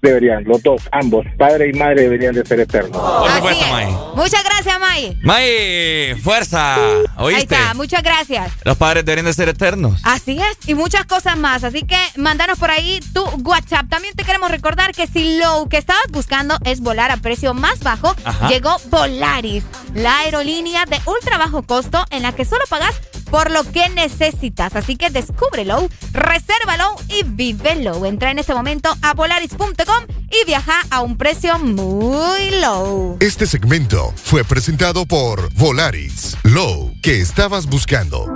[0.00, 2.96] deberían, los dos, ambos, padre y madre deberían de ser eternos.
[2.96, 3.86] Por supuesto, May.
[4.14, 5.18] Muchas gracias, May.
[5.22, 6.74] May, fuerza.
[6.74, 7.54] Ahí ¿Oíste?
[7.54, 7.74] está.
[7.74, 8.52] Muchas gracias.
[8.64, 10.00] Los padres deberían de ser eternos.
[10.04, 11.64] Así es, y muchas cosas más.
[11.64, 13.86] Así que mándanos por ahí tu WhatsApp.
[13.88, 17.80] También te queremos recordar que si lo que estabas buscando es volar a precio más
[17.80, 18.48] bajo, Ajá.
[18.48, 22.94] llegó Volaris, la aerolínea de ultra bajo costo en la que solo pagas
[23.32, 24.76] por lo que necesitas.
[24.76, 28.04] Así que descúbrelo, resérvalo y vívelo.
[28.04, 33.16] Entra en este momento a volaris.com y viaja a un precio muy low.
[33.20, 36.36] Este segmento fue presentado por Volaris.
[36.44, 38.26] Low, que estabas buscando.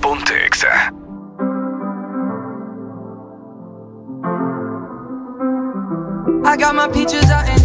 [0.00, 0.92] Ponte Exa.
[6.44, 7.64] I got my peaches out in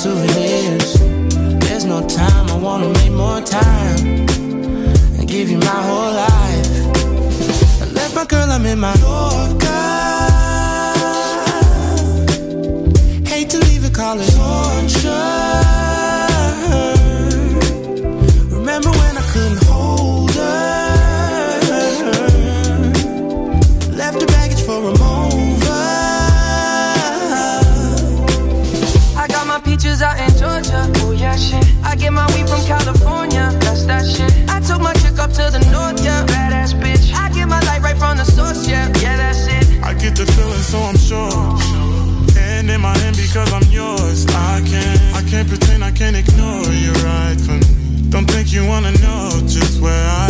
[0.00, 0.94] souvenirs.
[1.60, 3.98] There's no time, I wanna make more time.
[5.18, 6.68] And give you my whole life.
[7.82, 9.88] I left my girl, I'm in my Yorker.
[13.28, 14.69] Hate to leave it, call it.
[41.10, 41.58] Sure.
[42.38, 44.26] And in my hand because I'm yours.
[44.28, 48.10] I can't, I can't pretend, I can't ignore you right from me.
[48.10, 50.29] Don't think you wanna know just where I've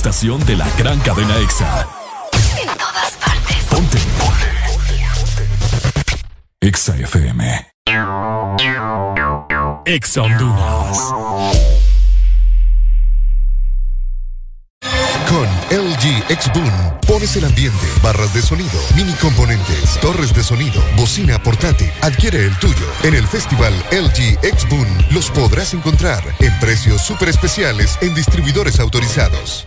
[0.00, 1.86] Estación de la gran cadena EXA.
[2.58, 3.56] En todas partes.
[3.68, 3.98] Ponte.
[6.62, 7.66] EXA FM.
[9.84, 10.98] EXA Honduras.
[15.28, 16.72] Con LG X Boom
[17.06, 21.92] pones el ambiente, barras de sonido, mini componentes, torres de sonido, bocina portátil.
[22.00, 22.86] Adquiere el tuyo.
[23.02, 28.80] En el festival LG X Boom los podrás encontrar en precios súper especiales en distribuidores
[28.80, 29.66] autorizados.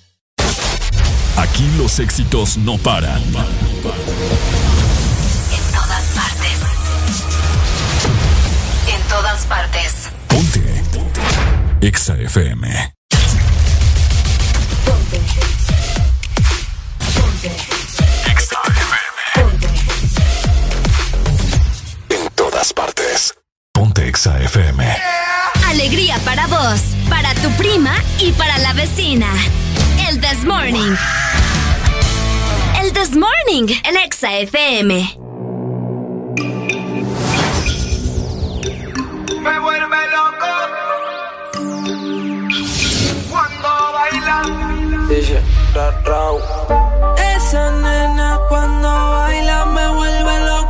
[1.37, 3.21] Aquí los éxitos no paran.
[3.23, 3.33] En
[5.71, 6.59] todas partes.
[8.87, 10.09] En todas partes.
[10.27, 10.83] Ponte.
[11.81, 12.93] Exa FM.
[18.29, 19.17] Exa FM.
[22.09, 23.33] En todas partes.
[23.73, 24.85] Ponte Exa FM.
[25.67, 29.27] Alegría para vos, para tu prima y para la vecina.
[30.07, 30.95] El This Morning.
[32.81, 35.17] El This Morning en Exa FM.
[39.41, 40.51] Me vuelve loco
[43.29, 45.07] cuando baila.
[45.09, 45.41] Dice,
[45.73, 46.31] ra, ra.
[47.35, 50.60] Esa nena cuando baila me vuelve loco.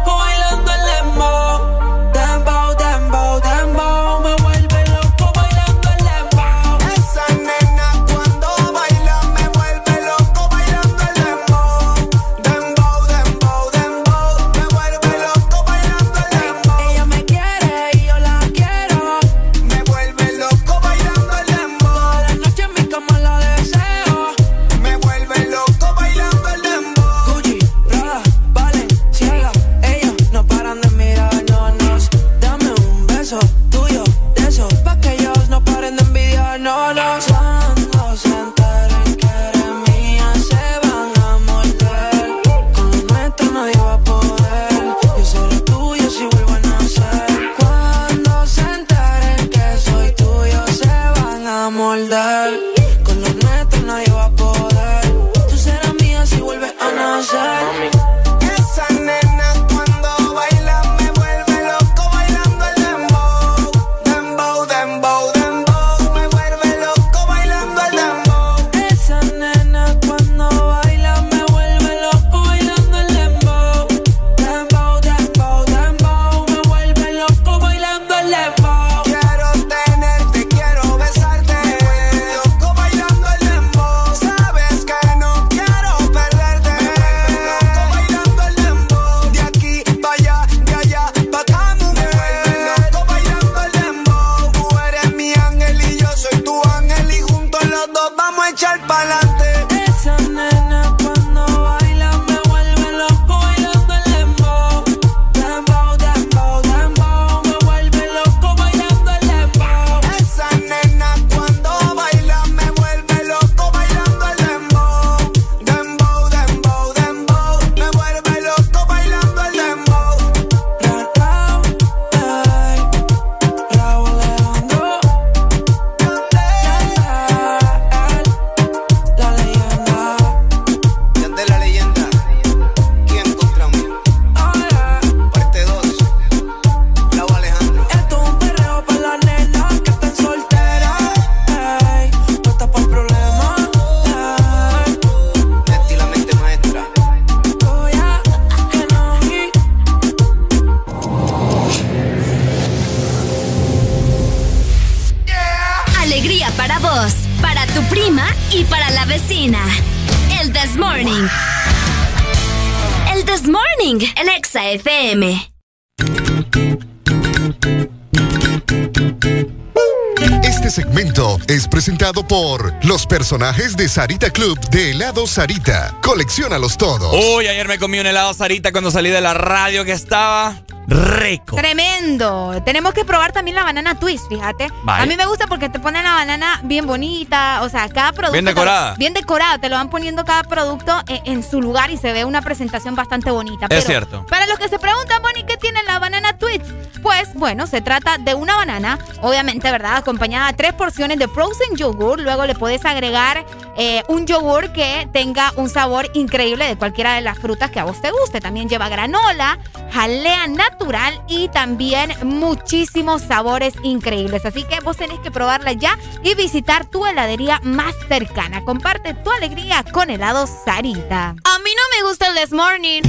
[172.02, 175.96] Presentado por los personajes de Sarita Club de helado Sarita.
[176.02, 177.14] Colecciónalos todos.
[177.14, 180.56] Uy, ayer me comí un helado Sarita cuando salí de la radio que estaba
[180.88, 181.56] rico.
[181.56, 182.60] Tremendo.
[182.66, 184.70] Tenemos que probar también la banana twist, fíjate.
[184.82, 185.04] Vale.
[185.04, 188.34] A mí me gusta porque te ponen la banana bien bonita, o sea, cada producto.
[188.34, 188.96] Bien decorada.
[188.96, 192.26] Bien decorada, te lo van poniendo cada producto en, en su lugar y se ve
[192.26, 193.68] una presentación bastante bonita.
[193.70, 194.26] Es cierto.
[194.26, 196.66] Para los que se preguntan, Bonnie, ¿qué tiene la banana twist?
[197.02, 199.98] Pues bueno, se trata de una banana, obviamente, ¿verdad?
[199.98, 202.22] Acompañada de tres porciones de frozen yogurt.
[202.22, 203.46] Luego le puedes agregar
[203.78, 207.86] eh, un yogur que tenga un sabor increíble de cualquiera de las frutas que a
[207.86, 208.40] vos te guste.
[208.40, 209.58] También lleva granola,
[209.92, 214.46] jalea natural y también muchísimos sabores increíbles.
[214.46, 218.64] Así que vos tenés que probarla ya y visitar tu heladería más cercana.
[218.64, 221.30] Comparte tu alegría con helado Sarita.
[221.30, 223.02] A mí no me gusta el This Morning.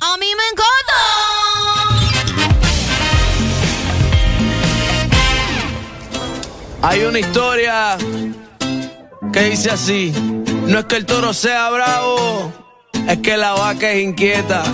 [0.00, 1.51] A mí me encanta.
[6.82, 7.96] Hay una historia
[9.32, 10.12] que dice así:
[10.66, 12.52] No es que el toro sea bravo,
[13.08, 14.64] es que la vaca es inquieta.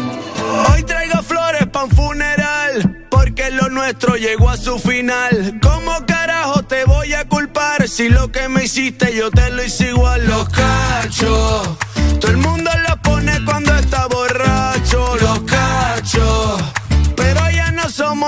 [0.72, 5.58] Hoy traigo flores pa' un funeral, porque lo nuestro llegó a su final.
[5.60, 9.90] ¿Cómo carajo te voy a culpar si lo que me hiciste yo te lo hice
[9.90, 10.26] igual?
[10.26, 11.76] Los cachos,
[12.20, 15.16] todo el mundo la pone cuando está borracho.
[15.20, 16.62] Los cachos,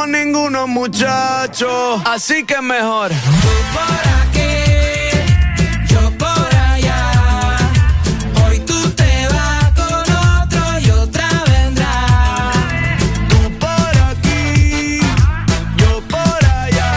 [0.07, 3.11] ninguno muchachos, así que mejor.
[3.75, 4.55] por aquí,
[5.89, 7.13] yo por allá.
[8.45, 10.05] Hoy tú te vas con
[10.41, 12.53] otro y otra vendrá.
[13.29, 15.01] Tú por aquí,
[15.77, 16.91] yo por allá.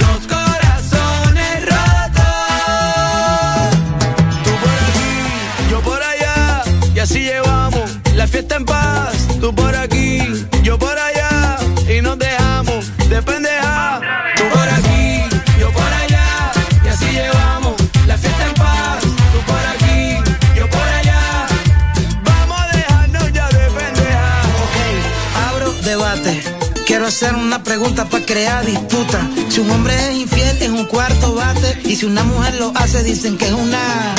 [0.00, 2.24] Los corazones rotos.
[4.44, 5.12] Tú por aquí,
[5.70, 6.62] yo por allá.
[6.94, 9.12] Y así llevamos la fiesta en paz.
[9.40, 9.93] Tú por aquí,
[13.14, 14.00] de pendeja.
[14.36, 15.22] Tú por aquí,
[15.60, 16.50] yo por allá,
[16.84, 17.74] y así llevamos
[18.08, 19.02] la fiesta en paz.
[19.32, 20.18] Tú por aquí,
[20.56, 21.46] yo por allá,
[22.24, 24.42] vamos a dejarnos ya de pendeja.
[24.64, 24.76] Ok,
[25.48, 26.42] abro debate.
[26.86, 29.20] Quiero hacer una pregunta para crear disputa.
[29.48, 31.78] Si un hombre es infiel, es un cuarto bate.
[31.84, 34.14] Y si una mujer lo hace, dicen que es una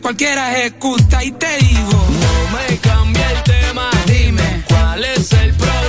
[0.00, 1.24] cualquiera ejecuta.
[1.24, 2.06] Y te digo.
[2.20, 3.90] No me cambia el tema.
[4.06, 4.64] Dime.
[4.68, 5.81] ¿Cuál es el problema?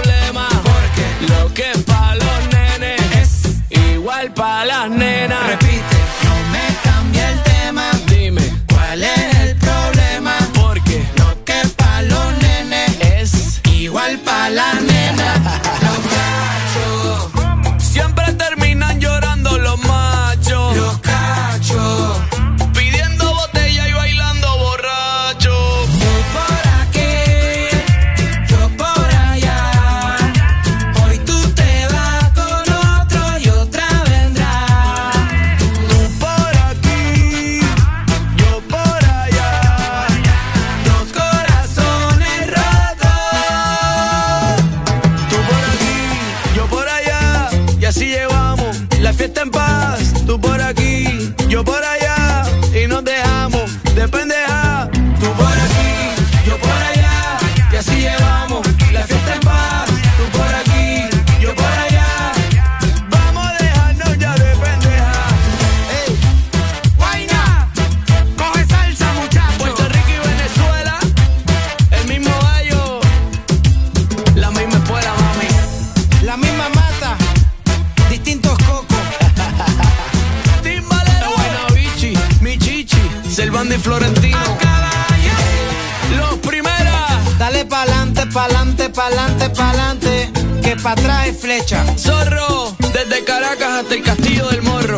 [88.34, 90.32] Pa'lante, pa'lante, pa'lante.
[90.62, 91.86] Que pa' atrás es flecha.
[91.98, 94.98] Zorro, desde Caracas hasta el Castillo del Morro.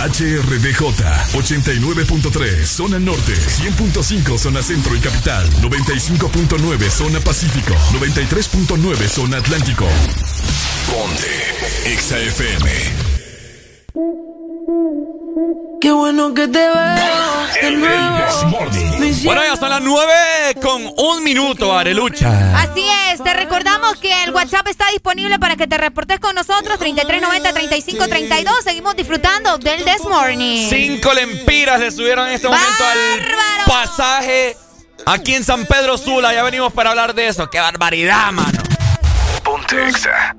[0.00, 0.80] HRDJ
[1.34, 9.86] 89.3 zona norte, 100.5 zona centro y capital, 95.9 zona pacífico, 93.9 zona atlántico.
[10.90, 13.09] Ponte XAFM.
[15.80, 17.30] Qué bueno que te veo
[17.62, 18.16] de nuevo.
[18.98, 20.12] Mi Bueno, ya son las 9
[20.62, 22.58] con un minuto, Arelucha.
[22.60, 26.78] Así es, te recordamos que el WhatsApp está disponible para que te reportes con nosotros,
[26.80, 28.62] 3390-3532.
[28.62, 30.68] Seguimos disfrutando del This Morning.
[30.68, 32.98] Cinco lempiras le subieron en este momento al
[33.66, 34.56] pasaje
[35.06, 36.32] aquí en San Pedro Sula.
[36.34, 37.48] Ya venimos para hablar de eso.
[37.48, 38.58] ¡Qué barbaridad, mano!
[39.42, 40.36] Ponte Exa.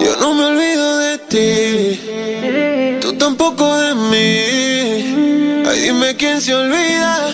[0.00, 5.64] Yo no me olvido de ti, tú tampoco de mí.
[5.68, 7.28] Ay, dime quién se olvida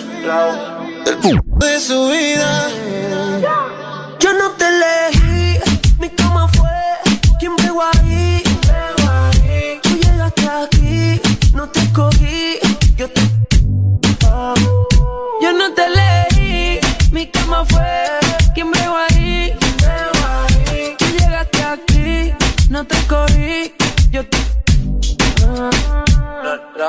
[1.05, 1.31] del p
[1.65, 2.69] de su vida.
[4.19, 5.59] Yo no te elegí,
[5.99, 6.69] mi cama fue
[7.39, 8.41] quien pegó ahí.
[9.81, 11.21] Tú llegaste aquí,
[11.53, 12.59] no te escogí,
[12.97, 13.21] yo te.
[15.41, 16.79] Yo no te elegí,
[17.11, 17.83] mi cama fue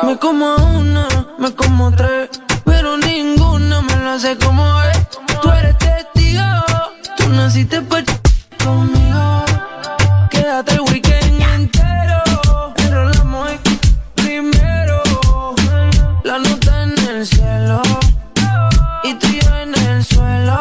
[0.02, 1.06] Me como una,
[1.38, 2.28] me como tres,
[2.64, 4.98] pero ninguna me lo hace como es.
[5.40, 6.42] Tú eres testigo,
[7.16, 9.44] tú naciste pa' ch- conmigo.
[10.30, 12.22] Quédate el weekend entero,
[12.76, 13.80] enrolamos en
[14.14, 15.02] primero.
[16.24, 17.80] La nota en el cielo
[19.04, 20.60] y tú y yo en el suelo.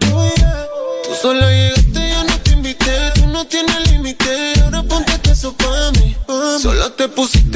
[0.00, 4.54] Tú solo llegaste, yo no te invité, tú no tienes límite.
[4.64, 6.16] Ahora ponte eso pa' mí.
[6.60, 7.49] Solo te pusiste,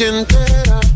[0.00, 0.89] noche entera.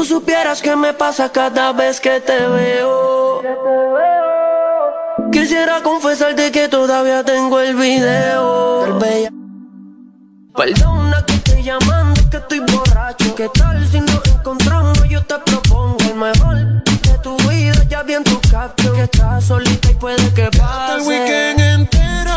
[0.00, 3.42] Tú supieras qué me pasa cada vez que te veo.
[5.30, 8.98] Quisiera confesarte que todavía tengo el video.
[10.56, 13.34] Perdona que estoy llamando, que estoy borracho.
[13.34, 15.06] ¿Qué tal si nos encontramos?
[15.06, 17.84] Yo te propongo el mejor de tu vida.
[17.90, 20.94] Ya vi en tu caption que estás solita y puede que pase.
[20.94, 22.36] El weekend entero,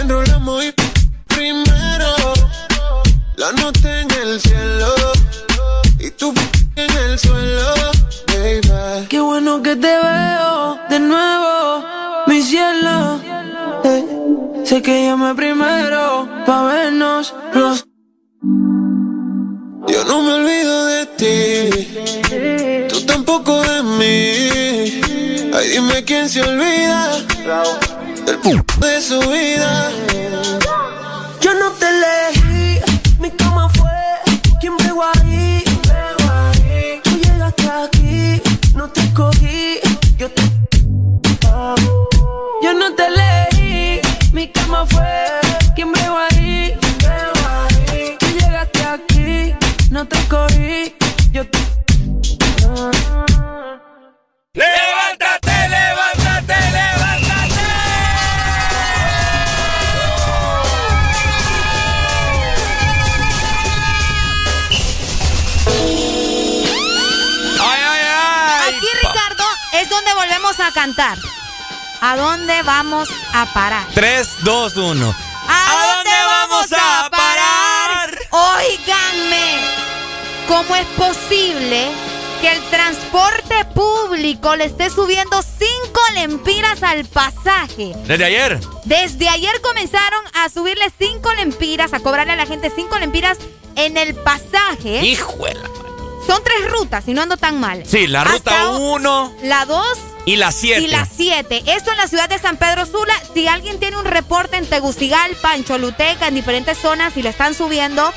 [0.00, 0.72] enrolamos y
[1.26, 2.06] primero.
[3.34, 5.03] La noche en el cielo
[7.14, 11.84] el Qué bueno que te veo de nuevo,
[12.26, 13.20] mi cielo.
[13.84, 14.04] Eh,
[14.64, 17.86] sé que llamé primero pa' vernos los.
[19.86, 25.00] Yo no me olvido de ti, tú tampoco de mí.
[25.54, 27.12] Ay, dime quién se olvida
[28.26, 28.38] del
[28.80, 29.90] de su vida.
[31.40, 32.80] Yo no te elegí,
[33.20, 33.93] mi cama fue
[44.64, 45.40] cama fue
[45.74, 46.78] quien pegó ahí.
[48.18, 49.54] Tú llegaste aquí,
[49.90, 50.96] no te escogí,
[51.32, 51.58] yo te.
[54.54, 57.60] ¡Levántate, levántate, levántate!
[67.60, 68.74] ¡Ay, ay, ay!
[68.76, 71.18] Aquí, Ricardo, es donde volvemos a cantar.
[72.06, 73.86] ¿A dónde vamos a parar?
[73.94, 75.14] 3, 2, 1.
[75.48, 78.18] ¿A, dónde vamos a parar?
[78.30, 79.58] Óiganme,
[80.46, 81.86] ¿cómo es posible
[82.42, 87.94] que el transporte público le esté subiendo 5 lempiras al pasaje?
[88.04, 88.60] ¿Desde ayer?
[88.84, 93.38] Desde ayer comenzaron a subirle 5 lempiras, a cobrarle a la gente 5 lempiras
[93.76, 95.00] en el pasaje.
[95.00, 95.70] ¡Hijuela!
[96.26, 97.82] Son tres rutas, si no ando tan mal.
[97.86, 100.80] Sí, la ruta Hasta 1 La 2 y la 7.
[100.82, 101.62] y la 7.
[101.66, 103.14] Esto en la ciudad de San Pedro Sula.
[103.34, 107.54] Si alguien tiene un reporte en Tegucigalpa, en Choluteca, en diferentes zonas y le están
[107.54, 108.12] subiendo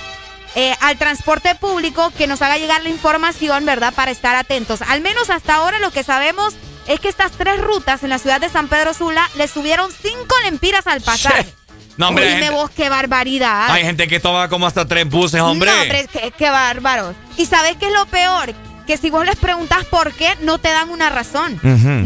[0.56, 3.94] eh, al transporte público, que nos haga llegar la información, ¿verdad?
[3.94, 4.82] Para estar atentos.
[4.88, 6.54] Al menos hasta ahora lo que sabemos
[6.88, 10.36] es que estas tres rutas en la ciudad de San Pedro Sula le subieron cinco
[10.44, 11.54] lempiras al pasaje.
[11.98, 13.72] No, hombre, Dime vos qué barbaridad.
[13.72, 15.70] hay gente que toma como hasta tres buses, hombre.
[15.72, 17.16] No, hombre, qué, qué bárbaros.
[17.38, 18.54] ¿Y sabes qué es lo peor?
[18.88, 21.60] Que si vos les preguntas por qué, no te dan una razón.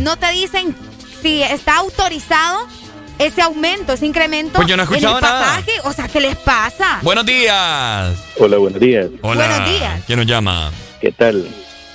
[0.04, 0.76] No te dicen
[1.22, 2.68] si está autorizado
[3.20, 5.20] ese aumento, ese incremento Pues yo no he en el nada.
[5.22, 5.72] pasaje.
[5.84, 6.98] O sea, ¿qué les pasa?
[7.04, 8.18] Buenos días.
[8.40, 9.08] Hola, buenos días.
[9.22, 9.48] Hola.
[9.48, 10.02] Buenos días.
[10.08, 10.72] ¿Quién nos llama?
[11.00, 11.48] ¿Qué tal?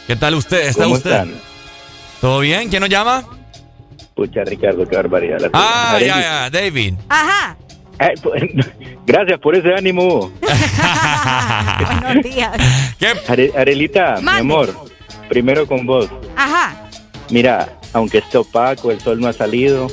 [0.07, 0.69] ¿Qué tal usted?
[0.69, 1.11] ¿Está ¿Cómo usted?
[1.11, 1.35] están?
[2.21, 2.69] ¿Todo bien?
[2.69, 3.25] ¿Quién nos llama?
[4.15, 5.39] Pucha, Ricardo, qué barbaridad.
[5.41, 6.95] la Ah, ya, ya, David.
[7.09, 7.57] Ajá.
[7.99, 8.43] Ay, pues,
[9.07, 10.31] gracias por ese ánimo.
[12.03, 12.53] Buenos días.
[13.29, 14.41] Are- Arelita, mi Mande.
[14.41, 14.75] amor,
[15.29, 16.09] primero con vos.
[16.37, 16.75] Ajá.
[17.31, 19.89] Mira, aunque esté opaco, el sol no ha salido,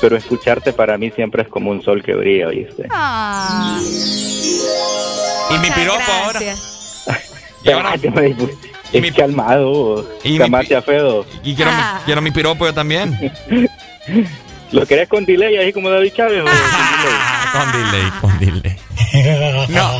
[0.00, 2.86] pero escucharte para mí siempre es como un sol que brilla, ¿oíste?
[2.90, 3.78] Ah.
[5.50, 6.40] ¿Y mi piropo ahora?
[6.40, 7.04] gracias.
[7.64, 7.94] Y ahora-
[8.92, 10.40] Es calmado, Y mi
[10.76, 11.26] a Fedo.
[11.42, 11.96] Y quiero, Ah.
[11.98, 13.18] mi, quiero mi piropo yo también.
[14.74, 16.42] ¿Lo querés con delay, así como David Chávez?
[16.42, 16.44] o
[17.52, 18.76] con delay, con delay.
[19.70, 19.92] No,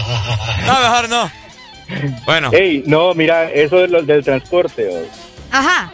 [0.66, 1.30] no, mejor no.
[2.26, 2.50] Bueno.
[2.52, 4.88] Ey, no, mira, eso de lo del transporte.
[4.88, 5.06] o-
[5.50, 5.92] Ajá.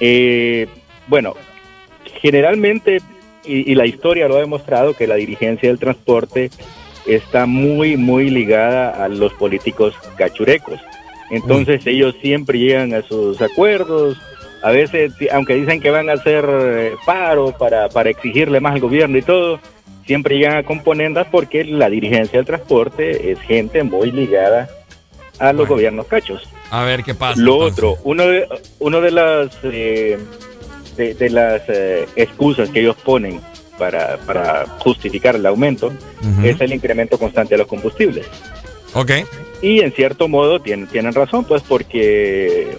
[0.00, 0.68] Eh,
[1.08, 1.34] bueno,
[2.20, 2.98] generalmente,
[3.44, 6.50] y, y la historia lo ha demostrado, que la dirigencia del transporte
[7.06, 10.78] está muy, muy ligada a los políticos cachurecos.
[11.30, 14.16] Entonces ellos siempre llegan a sus acuerdos,
[14.62, 18.80] a veces, aunque dicen que van a hacer eh, paro para, para exigirle más al
[18.80, 19.60] gobierno y todo,
[20.06, 24.68] siempre llegan a componendas porque la dirigencia del transporte es gente muy ligada
[25.38, 26.42] a los gobiernos cachos.
[26.70, 27.40] A ver qué pasa.
[27.40, 27.78] Lo entonces.
[27.78, 28.46] otro, uno de,
[28.78, 30.18] uno de las eh,
[30.96, 33.40] de, de las eh, excusas que ellos ponen
[33.78, 35.90] para, para justificar el aumento
[36.44, 38.26] es el incremento constante de los combustibles.
[38.92, 39.12] Ok.
[39.62, 42.76] Y en cierto modo tienen, tienen razón, pues porque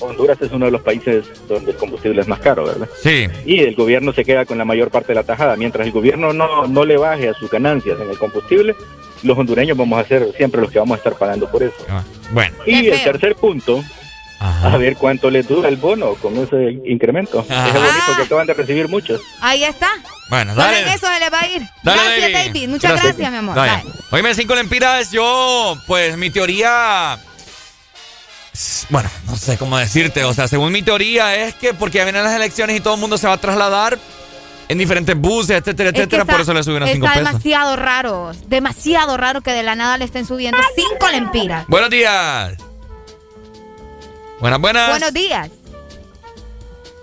[0.00, 2.88] Honduras es uno de los países donde el combustible es más caro, ¿verdad?
[3.02, 3.26] Sí.
[3.44, 5.56] Y el gobierno se queda con la mayor parte de la tajada.
[5.56, 8.74] Mientras el gobierno no, no le baje a sus ganancias en el combustible,
[9.22, 11.74] los hondureños vamos a ser siempre los que vamos a estar pagando por eso.
[12.32, 12.56] Bueno.
[12.66, 13.82] Y el tercer punto,
[14.40, 17.44] a ver cuánto les dura el bono con ese incremento.
[17.48, 17.66] Ajá.
[17.68, 19.20] Es bonito que acaban de recibir muchos.
[19.40, 19.88] Ahí está.
[20.30, 20.80] Bueno, Solo dale.
[20.82, 21.62] en eso se le va a ir.
[21.82, 22.46] Dale, gracias, David.
[22.46, 22.68] David.
[22.68, 23.16] Muchas Gracias.
[23.16, 23.54] gracias, mi amor.
[23.56, 23.92] Bye.
[24.10, 27.18] Oíme, cinco lempiras, yo, pues mi teoría.
[28.90, 30.24] Bueno, no sé cómo decirte.
[30.24, 33.16] O sea, según mi teoría es que porque vienen las elecciones y todo el mundo
[33.18, 33.98] se va a trasladar
[34.68, 36.22] en diferentes buses, etcétera, Es etcétera.
[36.22, 37.32] está- por eso le suben a cinco Está pesos.
[37.32, 38.32] demasiado raro.
[38.48, 41.64] Demasiado raro que de la nada le estén subiendo cinco lempiras.
[41.68, 42.54] Buenos días.
[44.40, 44.88] Buenas, buenas.
[44.90, 45.50] Buenos días.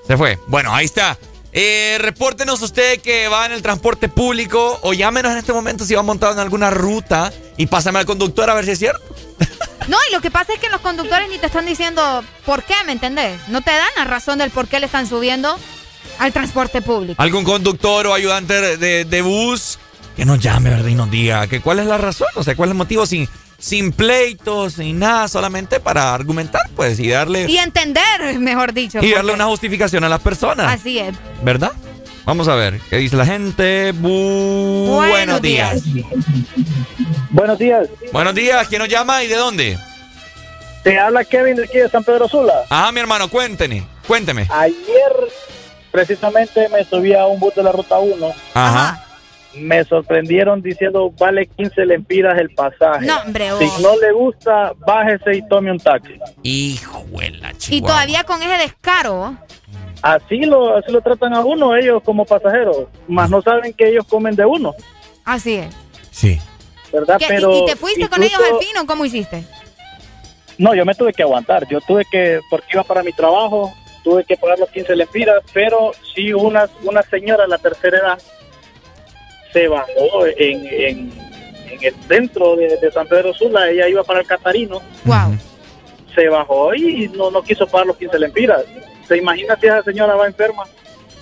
[0.07, 0.37] Se fue.
[0.47, 1.17] Bueno, ahí está.
[1.51, 5.95] Eh, repórtenos usted que va en el transporte público o llámenos en este momento si
[5.95, 9.01] va montado en alguna ruta y pásame al conductor a ver si es cierto.
[9.87, 12.73] No, y lo que pasa es que los conductores ni te están diciendo por qué,
[12.85, 13.39] ¿me entendés?
[13.49, 15.57] No te dan la razón del por qué le están subiendo
[16.19, 17.21] al transporte público.
[17.21, 19.77] Algún conductor o ayudante de, de bus
[20.15, 20.87] que nos llame, ¿verdad?
[20.87, 23.05] Y nos diga que cuál es la razón, o sea, cuál es el motivo.
[23.05, 23.27] Si,
[23.59, 28.99] sin pleitos, sin nada, solamente para argumentar, pues, y darle, Y entender, mejor dicho.
[29.01, 30.73] y darle una justificación a las personas.
[30.79, 31.15] Así es.
[31.43, 31.71] ¿Verdad?
[32.25, 33.93] Vamos a ver, ¿qué dice la gente?
[33.93, 35.83] Bu- Buenos Buenos días.
[37.29, 37.87] Buenos días.
[38.11, 39.77] Buenos días, ¿quién nos llama y de dónde?
[40.83, 42.53] Te habla Kevin de aquí de San Pedro Sula.
[42.69, 44.47] Ajá, mi hermano, cuénteme, cuénteme.
[44.49, 45.13] Ayer
[45.91, 48.27] precisamente me subí a un bus de la ruta 1.
[48.53, 49.01] Ajá.
[49.55, 53.05] Me sorprendieron diciendo vale 15 lempiras el pasaje.
[53.05, 53.59] No, hombre, oh.
[53.59, 56.19] Si no le gusta, bájese y tome un taxi.
[56.43, 59.37] Hijuela, Y todavía con ese descaro.
[60.01, 64.05] Así lo, así lo tratan a uno ellos como pasajeros, más no saben que ellos
[64.07, 64.73] comen de uno,
[65.23, 65.73] Así es.
[66.11, 66.39] Sí.
[66.93, 67.17] ¿verdad?
[67.17, 67.25] ¿Qué?
[67.25, 69.43] ¿Y- Pero ¿Y, te fuiste con ellos al fin o cómo hiciste?
[70.57, 71.67] No, yo me tuve que aguantar.
[71.67, 75.91] Yo tuve que, porque iba para mi trabajo, tuve que pagar los 15 lempiras, pero
[76.13, 78.19] sí una, una señora de la tercera edad
[79.51, 81.11] se bajó en, en,
[81.71, 83.69] en el centro de, de San Pedro Sula.
[83.69, 84.81] Ella iba para el Catarino.
[85.05, 85.37] Wow.
[86.13, 88.63] Se bajó y no, no quiso pagar los 15 lempiras.
[89.07, 90.63] ¿Se imagina si esa señora va enferma?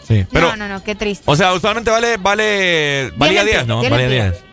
[0.03, 1.23] Sí, pero, no, no, no, qué triste.
[1.27, 3.79] o sea, usualmente vale, vale, valía 10, ¿no?
[3.79, 4.43] diez Valía lempiras.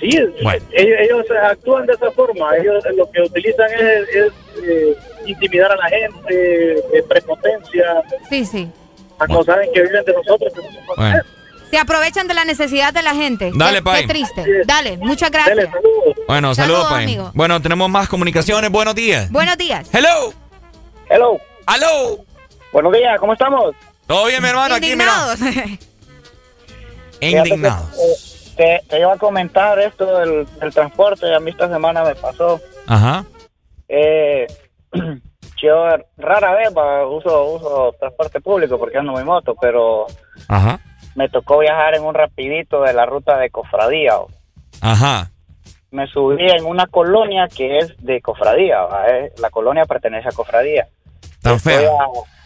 [0.00, 0.14] 10.
[0.36, 0.64] Sí, Bueno.
[0.72, 2.54] ellos, ellos actúan de esa forma.
[2.56, 4.96] Ellos lo que utilizan es, es, eh,
[5.26, 7.84] intimidar a la gente, eh, prepotencia.
[8.28, 8.68] Sí, sí.
[9.18, 10.52] a como saben que viven de nosotros.
[10.52, 10.60] que
[10.96, 11.22] Bueno.
[11.70, 13.50] Se aprovechan de la necesidad de la gente.
[13.54, 14.02] Dale, qué, Pai.
[14.02, 14.44] qué triste.
[14.66, 15.70] Dale, muchas gracias.
[16.28, 17.04] Bueno, saludos, Saludos, Pai.
[17.04, 17.30] amigo.
[17.34, 18.70] Bueno, tenemos más comunicaciones.
[18.70, 19.30] Buenos días.
[19.32, 19.88] Buenos días.
[19.92, 20.34] Hello.
[21.08, 21.40] Hello.
[21.66, 22.24] Hello.
[22.72, 23.74] Buenos días, ¿cómo estamos?
[24.06, 24.74] Todo bien, mi hermano.
[24.74, 25.12] Aquí, mira.
[27.20, 27.50] Indignados.
[27.50, 27.86] Indignado.
[28.56, 31.32] Te, te iba a comentar esto del, del transporte.
[31.34, 32.60] A mí esta semana me pasó.
[32.86, 33.24] Ajá.
[33.88, 34.46] Eh,
[35.62, 35.86] yo
[36.18, 40.06] rara vez va, uso, uso transporte público porque ando mi moto, pero
[40.48, 40.78] Ajá.
[41.14, 44.18] me tocó viajar en un rapidito de la ruta de Cofradía.
[44.18, 44.28] o.
[44.80, 45.30] Ajá.
[45.90, 48.80] Me subí en una colonia que es de Cofradía.
[48.82, 49.06] ¿va?
[49.08, 50.88] Eh, La colonia pertenece a Cofradía.
[51.44, 51.90] Tan Estoy fea.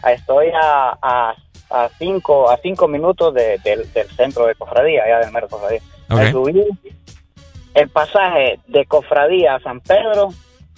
[0.03, 1.33] a, a- estoy a, a,
[1.71, 5.79] a cinco, a cinco minutos de- del- del centro de Cofradía, allá del mero Cofradía.
[6.09, 6.31] Me Ok.
[6.31, 6.63] subí.
[7.73, 10.29] El pasaje de Cofradía a San Pedro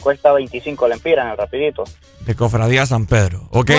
[0.02, 1.84] cuesta 25 lempiras en el rapidito.
[2.26, 3.48] De Cofradía San Pedro.
[3.52, 3.72] ¿Ok?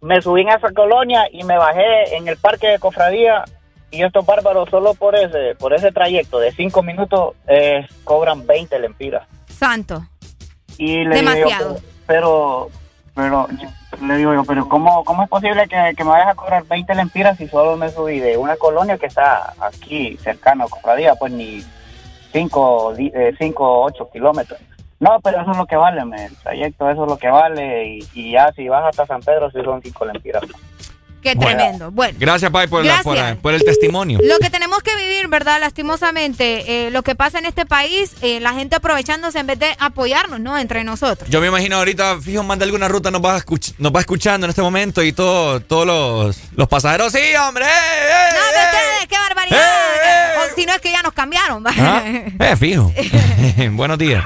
[0.00, 3.44] Me subí en esa colonia y me bajé en el parque de Cofradía
[3.90, 8.78] y estos bárbaros solo por ese por ese trayecto de cinco minutos eh, cobran 20
[8.78, 9.26] lempiras.
[9.48, 10.06] Santo.
[10.78, 11.76] Y le digo Demasiado.
[12.06, 12.68] Pero,
[13.14, 13.48] pero,
[14.06, 17.36] le digo yo, pero ¿cómo, cómo es posible que, me vayas a cobrar 20 lempiras
[17.36, 21.62] si solo me subí de una colonia que está aquí cercano a Cofradía, pues ni
[22.32, 24.60] 5 o 8 kilómetros?
[24.98, 27.86] No, pero eso es lo que vale, el trayecto, eso es lo que vale.
[27.86, 30.42] Y, y ya si vas hasta San Pedro, sí son 5 lempiras.
[31.26, 31.56] Qué Bueno.
[31.58, 31.90] tremendo.
[31.90, 32.16] Bueno.
[32.20, 33.02] Gracias, Pai, por, la-
[33.42, 34.20] por, el testimonio.
[34.22, 35.58] Lo que tenemos que vivir, ¿verdad?
[35.60, 39.74] Lastimosamente, eh, lo que pasa en este país, eh, la gente aprovechándose en vez de
[39.80, 40.56] apoyarnos, ¿no?
[40.56, 41.28] Entre nosotros.
[41.28, 44.50] Yo me imagino ahorita, fijo, manda alguna ruta, nos va, escuch- nos va escuchando en
[44.50, 47.64] este momento y todo, todos los, los pasajeros, sí, hombre.
[47.64, 50.36] ¡eh, eh, No, hombre, ustedes, qué barbaridad.
[50.38, 51.64] O si no es que ya nos cambiaron.
[51.66, 51.70] ¿va?
[51.78, 52.92] Ah, eh, fijo.
[53.72, 54.24] Buenos días.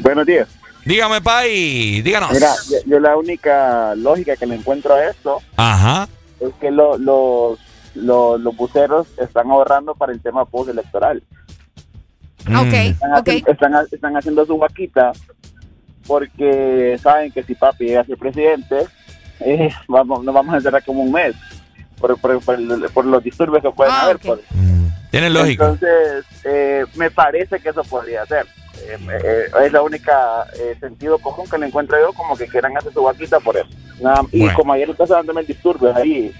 [0.00, 0.48] Buenos días.
[0.90, 2.32] Dígame, Pai, díganos.
[2.32, 6.08] Mira, yo, yo la única lógica que le encuentro a esto Ajá.
[6.40, 7.60] es que lo- los,
[7.94, 11.22] los, los buceros están ahorrando para el tema postelectoral.
[12.40, 13.28] Ok, Están, ok.
[13.28, 15.12] haci- están, están haciendo su vaquita
[16.08, 18.84] porque saben que si papi llega a ser presidente,
[19.38, 21.36] eh, vamos, nos vamos a encerrar como un mes
[22.00, 24.16] por, por, por el- por los disturbios que pueden Ah, haber.
[24.16, 24.22] ok.
[24.22, 24.40] por-
[25.10, 25.64] Tiene lógica.
[25.64, 28.46] Entonces, eh, me parece que eso podría ser.
[28.82, 32.76] Eh, eh, es la única eh, sentido común que le encuentro yo, como que quieran
[32.76, 33.68] hacer su vaquita por eso.
[34.00, 34.54] Nada- y Bueno.
[34.56, 36.32] como ayer está dándome disturbios ahí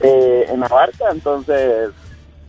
[0.00, 1.90] eh, en la barca, entonces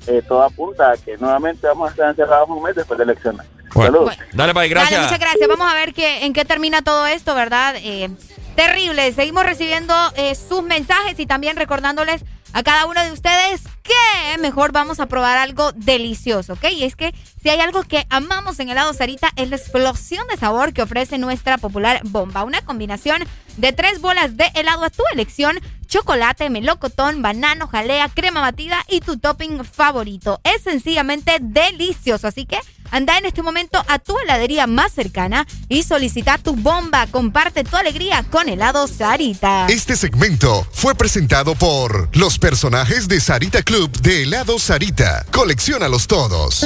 [0.08, 3.46] eh, todo apunta a que nuevamente vamos a estar encerrados un mes después de elecciones.
[3.74, 4.18] Saludos.
[4.34, 5.04] Dale, Pai, Dale, gracias.
[5.04, 5.48] muchas gracias.
[5.48, 7.76] Vamos a ver qué, en qué termina todo esto, ¿verdad?
[7.78, 8.10] Eh,
[8.56, 9.12] terrible.
[9.14, 12.24] Seguimos recibiendo eh, sus mensajes y también recordándoles
[12.54, 16.66] a cada uno de ustedes que mejor vamos a probar algo delicioso, ¿ok?
[16.72, 20.38] Y es que si hay algo que amamos en helado Sarita es la explosión de
[20.38, 22.44] sabor que ofrece nuestra popular bomba.
[22.44, 23.24] Una combinación
[23.58, 29.02] de tres bolas de helado a tu elección, chocolate, melocotón, banano, jalea, crema batida y
[29.02, 30.40] tu topping favorito.
[30.44, 32.60] Es sencillamente delicioso, así que
[32.92, 37.08] anda en este momento a tu heladería más cercana y solicita tu bomba.
[37.08, 39.68] Comparte tu alegría con helado Sarita.
[39.68, 45.26] Este segmento fue presentado por los personajes de Sarita Club de helado Sarita.
[45.32, 46.66] Colecciónalos todos.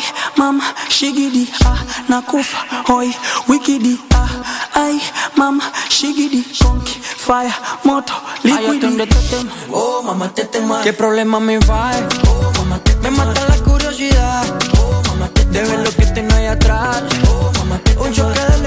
[0.00, 0.06] Ay,
[0.36, 1.76] mama, shigidi, ah,
[2.08, 3.12] nakufa, hoy,
[3.48, 4.28] wikidi, ah,
[4.74, 4.98] ay,
[5.36, 7.52] mama, shigidi, conky, fire,
[7.84, 8.96] moto, liquidi.
[9.70, 10.80] Oh, mamá, te tema.
[10.82, 11.90] ¿Qué problema me va?
[12.26, 14.44] Oh, mamá, te Me mata la curiosidad.
[14.78, 17.02] Oh, mamá, te De ver lo que tengo ahí atrás.
[17.28, 18.58] Oh, mamá, te Un choque de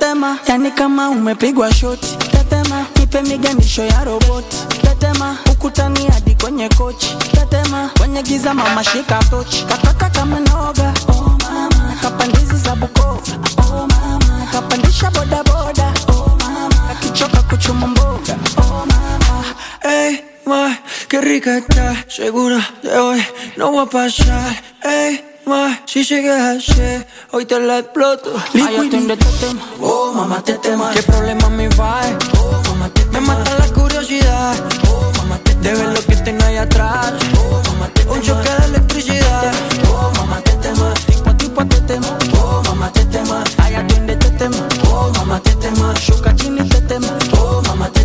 [0.00, 2.16] Tetema, yani kama umepigwa shoti.
[2.16, 4.56] Tetema, nipe miganisho ya roboti.
[4.82, 7.16] Tetema, ukutani hadi kwenye kochi.
[7.32, 9.64] Tetema, kwenye giza mama shika tochi.
[9.64, 11.94] Kataka kama noga, oh mama.
[12.02, 14.46] Kapandizi za bukofa oh mama.
[14.52, 16.90] Kapandisha boda boda, oh mama.
[16.90, 19.44] Akichoka kuchuma mboga, oh mama.
[19.82, 20.76] hey, ma,
[21.08, 22.04] qué rica está.
[22.08, 23.22] Segura de hoy
[23.56, 24.62] no voy a pasar.
[24.82, 25.20] Ey,
[25.50, 28.32] ma, si sigues así, hoy te la exploto.
[28.54, 28.98] Ay, te
[29.40, 29.62] tema.
[29.80, 30.92] Oh, mamá, te tema.
[30.92, 32.02] ¿Qué problema me va?
[32.38, 34.54] Oh, mamá, te Me mata la curiosidad.
[34.88, 37.14] Oh, mamá, te De ver lo que tengo ahí atrás.
[37.36, 39.52] Oh, mamá, te Un choque de electricidad.
[39.92, 40.94] Oh, mamá, te tema.
[41.08, 42.10] Tipo, tipo, te tema.
[42.40, 43.42] Oh, mamá, te tema.
[43.58, 44.68] Ay, atiende, te tema.
[44.88, 45.92] Oh, mamá, te tema.
[45.94, 47.08] Shuka chini, te tema.
[47.40, 47.99] Oh, mamá, te tema.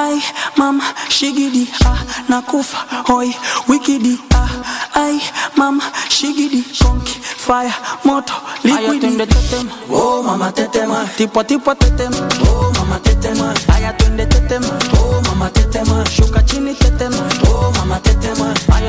[0.00, 0.14] Oh, mama.
[0.14, 0.22] Ay,
[0.56, 1.98] mama, shigidi, ah,
[2.28, 3.34] nakufa, hoi,
[3.68, 4.48] wikidi, ah,
[4.94, 5.20] ay,
[5.56, 7.72] mama, shigidi, conky, fire,
[8.04, 8.32] moto,
[8.64, 9.06] liquidi.
[9.06, 12.16] Ay, te tema, oh, mama, te tema, tipo a tipo te tema,
[12.48, 16.90] oh, mama, te tema, ay, atiende, te tema, oh, mama, te tema, shuka chini, te
[16.92, 18.88] tema, oh, mama, te tema, ay,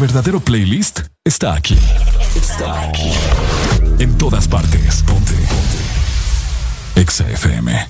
[0.00, 1.76] verdadero playlist está aquí.
[2.34, 3.12] Está aquí.
[3.98, 5.02] En todas partes.
[5.02, 5.34] Ponte.
[5.34, 7.00] Ponte.
[7.00, 7.86] Exa FM.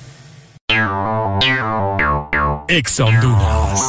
[2.67, 3.81] Exa Honduras.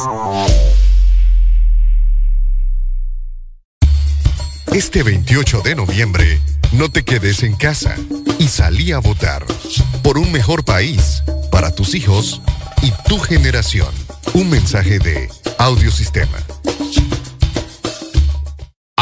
[4.71, 6.39] Este 28 de noviembre,
[6.71, 7.93] no te quedes en casa
[8.39, 9.45] y salí a votar
[10.01, 12.41] por un mejor país para tus hijos
[12.81, 13.93] y tu generación.
[14.33, 16.37] Un mensaje de Audiosistema.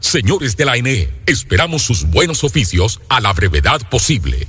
[0.00, 4.48] Señores de la ANE, esperamos sus buenos oficios a la brevedad posible.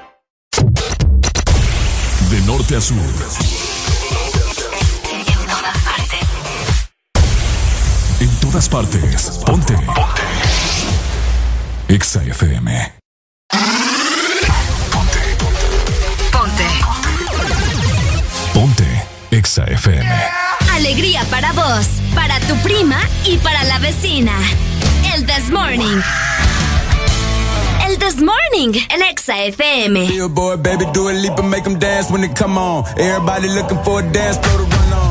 [2.31, 2.95] De norte a sur.
[8.21, 9.41] En todas partes.
[9.45, 9.73] Ponte.
[9.73, 10.23] Ponte.
[11.89, 12.93] Exa FM.
[16.31, 16.65] Ponte.
[18.53, 19.05] Ponte.
[19.31, 20.09] Exa FM.
[20.73, 21.85] Alegría para vos,
[22.15, 24.37] para tu prima y para la vecina.
[25.13, 26.01] El This Morning.
[28.01, 29.93] This Morning Alexa Exa FM.
[30.07, 32.83] Billboard, baby, do a leap and make them dance when they come on.
[32.97, 35.10] Everybody looking for a dance floor to run on.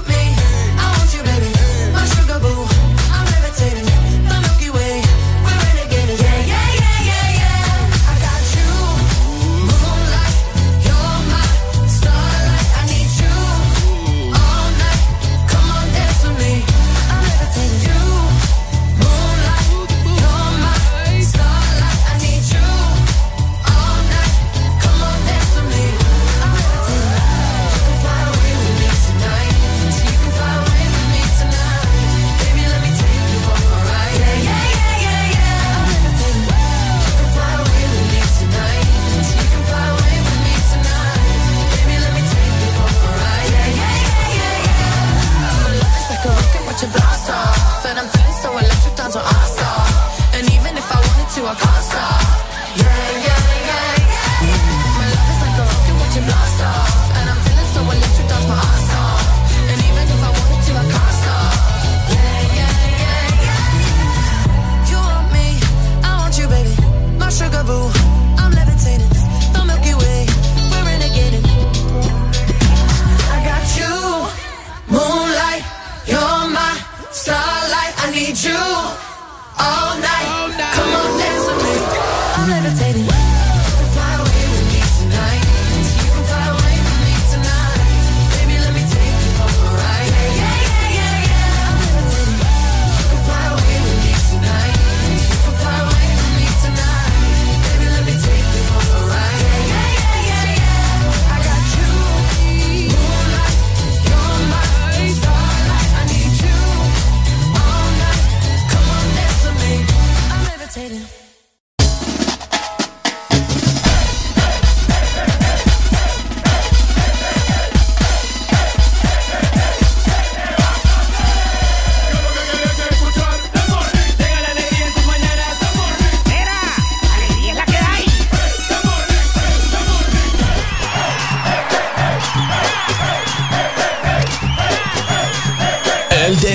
[79.63, 79.90] Oh.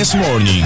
[0.06, 0.62] This Morning.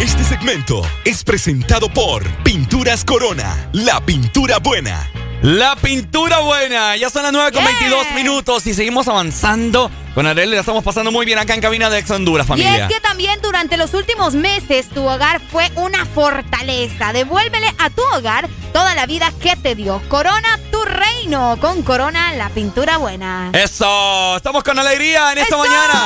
[0.00, 5.10] Este segmento es presentado por Pinturas Corona, la pintura buena.
[5.42, 6.96] La pintura buena.
[6.96, 9.90] Ya son las 9 con 22 minutos y seguimos avanzando.
[10.16, 12.86] Con Arely la estamos pasando muy bien acá en cabina de Ex Honduras, Y familia.
[12.86, 17.12] es que también durante los últimos meses tu hogar fue una fortaleza.
[17.12, 20.00] Devuélvele a tu hogar toda la vida que te dio.
[20.08, 23.50] Corona tu reino con Corona la pintura buena.
[23.52, 26.02] Eso, estamos con alegría en esta mañana.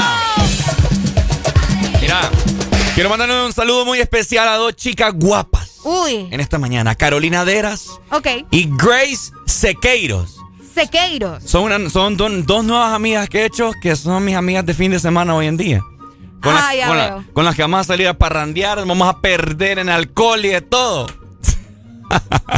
[2.00, 2.28] Mira,
[2.96, 6.96] quiero mandarle un saludo muy especial a dos chicas guapas Uy, en esta mañana.
[6.96, 8.26] Carolina Deras ok.
[8.50, 10.39] y Grace Sequeiros.
[10.74, 11.42] Sequeiros.
[11.44, 14.74] Son, una- son don- dos nuevas amigas que he hecho que son mis amigas de
[14.74, 15.80] fin de semana hoy en día.
[16.42, 19.08] Con, Ah, las- ya con la- con las que vamos a salir a parrandear, vamos
[19.08, 21.06] a perder en alcohol y de todo.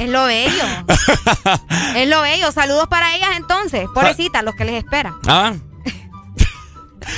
[0.00, 0.64] Es lo bello.
[1.96, 2.52] es lo bello.
[2.52, 3.86] Saludos para ellas entonces.
[3.94, 5.14] Pobrecitas, los que les espera.
[5.26, 5.52] ¿Ah?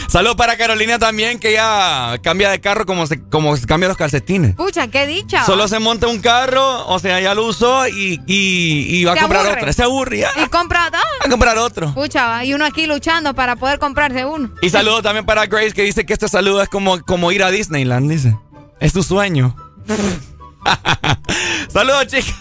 [0.09, 3.97] Saludos para Carolina también, que ya cambia de carro como se, como se cambia los
[3.97, 4.55] calcetines.
[4.55, 5.45] Pucha, qué dicha.
[5.45, 9.17] Solo se monta un carro, o sea, ya lo usó y, y, y va a
[9.17, 9.61] comprar aburre.
[9.63, 9.73] otro.
[9.73, 10.29] Se aburría.
[10.45, 11.01] Y compra dos.
[11.23, 11.93] Va a comprar otro.
[11.95, 14.51] Pucha, y uno aquí luchando para poder comprarse uno.
[14.63, 17.51] Y saludos también para Grace, que dice que este saludo es como, como ir a
[17.51, 18.37] Disneyland, dice.
[18.81, 19.57] Es tu sueño.
[21.73, 22.35] saludos, chicas.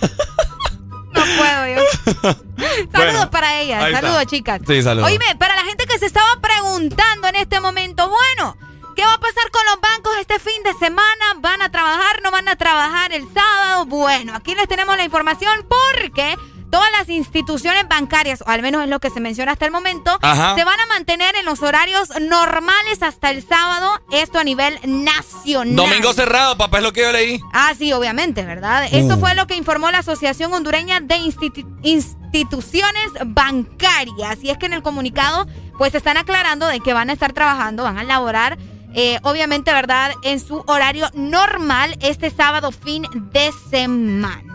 [1.14, 1.82] No puedo yo.
[2.24, 3.86] Saludos Bueno, para ellas.
[3.86, 4.02] está.
[4.02, 4.62] Saludos, chicas.
[4.66, 5.10] Sí, saludos.
[5.10, 8.58] Oíme, para la gente que se estaba preguntando en este momento, bueno,
[8.96, 11.26] ¿qué va a pasar con los bancos este fin de semana?
[11.38, 12.22] ¿Van a trabajar?
[12.24, 13.86] ¿No van a trabajar el sábado?
[13.86, 16.38] Bueno, aquí les tenemos la información porque
[16.74, 20.18] todas las instituciones bancarias, o al menos es lo que se menciona hasta el momento,
[20.24, 20.56] Ajá.
[20.56, 25.76] se van a mantener en los horarios normales hasta el sábado, esto a nivel nacional.
[25.76, 27.40] Domingo cerrado, papá, es lo que yo leí.
[27.54, 28.86] Ah, sí, obviamente, ¿verdad?
[28.92, 29.20] Esto Uh.
[29.20, 34.40] fue lo que informó la Asociación Hondureña de Institu- Instituciones Bancarias.
[34.42, 35.46] Y es que en el comunicado,
[35.78, 38.58] pues están aclarando de que van a estar trabajando, van a laborar,
[38.96, 40.12] eh, obviamente, ¿verdad?
[40.24, 44.53] En su horario normal este sábado, fin de semana.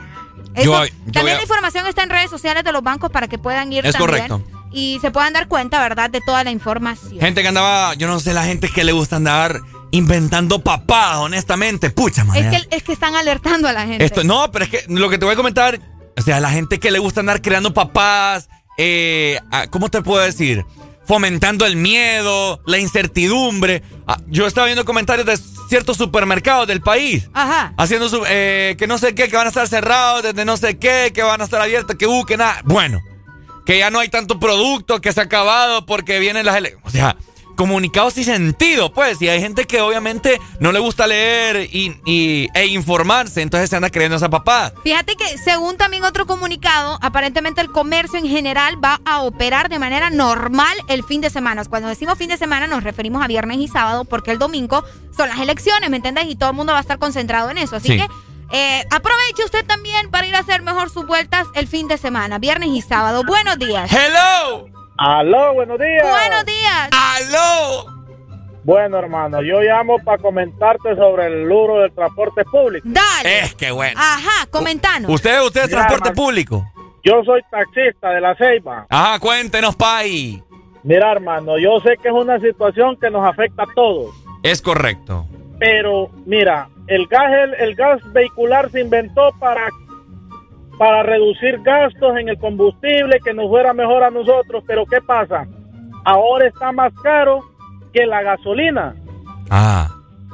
[0.58, 3.10] Eso- Yo- yo voy también a- la información está en redes sociales de los bancos
[3.10, 4.28] para que puedan ir Es también.
[4.28, 4.42] correcto.
[4.70, 6.10] Y se puedan dar cuenta, ¿verdad?
[6.10, 7.18] De toda la información.
[7.20, 9.60] Gente que andaba, yo no sé, la gente que le gusta andar
[9.92, 11.88] inventando papás, honestamente.
[11.90, 12.36] Pucha, man.
[12.36, 14.04] Es que, es que están alertando a la gente.
[14.04, 15.80] Esto, no, pero es que lo que te voy a comentar,
[16.16, 20.22] o sea, la gente que le gusta andar creando papás, eh, ah, ¿cómo te puedo
[20.22, 20.66] decir?
[21.06, 23.82] Fomentando el miedo, la incertidumbre.
[24.10, 25.36] Ah, yo estaba viendo comentarios de
[25.68, 27.28] ciertos supermercados del país.
[27.34, 27.74] Ajá.
[27.76, 30.78] Haciendo su, eh, que no sé qué, que van a estar cerrados, desde no sé
[30.78, 32.62] qué, que van a estar abiertos, que uh, que nada.
[32.64, 33.02] Bueno,
[33.66, 36.86] que ya no hay tanto producto, que se ha acabado porque vienen las elecciones.
[36.86, 37.16] O sea,
[37.58, 39.20] comunicados sin sentido, pues.
[39.20, 43.74] Y hay gente que obviamente no le gusta leer y, y- e informarse, entonces se
[43.76, 44.72] anda creyendo esa papada.
[44.84, 49.78] Fíjate que según también otro comunicado, aparentemente el comercio en general va a operar de
[49.80, 51.64] manera normal el fin de semana.
[51.64, 54.84] Cuando decimos fin de semana nos referimos a viernes y sábado porque el domingo
[55.16, 56.26] son las elecciones, ¿me entiendes?
[56.28, 57.74] Y todo el mundo va a estar concentrado en eso.
[57.76, 57.96] Así Sí.
[57.96, 58.06] que
[58.52, 62.38] eh, aproveche usted también para ir a hacer mejor sus vueltas el fin de semana,
[62.38, 63.24] viernes y sábado.
[63.24, 63.90] Buenos días.
[63.92, 64.77] ¡Hello!
[64.98, 66.02] Aló, buenos días.
[66.02, 66.90] Buenos días.
[66.92, 67.86] ¡Aló!
[68.64, 72.86] Bueno, hermano, yo llamo para comentarte sobre el luro del transporte público.
[72.90, 73.40] Dale.
[73.40, 73.98] Es que bueno.
[73.98, 75.10] Ajá, comentanos.
[75.10, 76.66] ¿Usted, usted es transporte público?
[77.04, 78.86] Yo soy taxista de la Ceiba.
[78.90, 80.42] Ajá, cuéntenos, Pai.
[80.82, 85.26] Mira, hermano, yo sé que es una situación que nos afecta a todos, Es correcto.
[85.58, 89.68] pero mira, el gas, el, el gas vehicular se inventó para,
[90.78, 95.46] para reducir gastos en el combustible, que nos fuera mejor a nosotros, pero ¿qué pasa?
[96.04, 97.40] Ahora está más caro
[97.92, 98.94] que la gasolina.
[99.50, 99.88] Ah.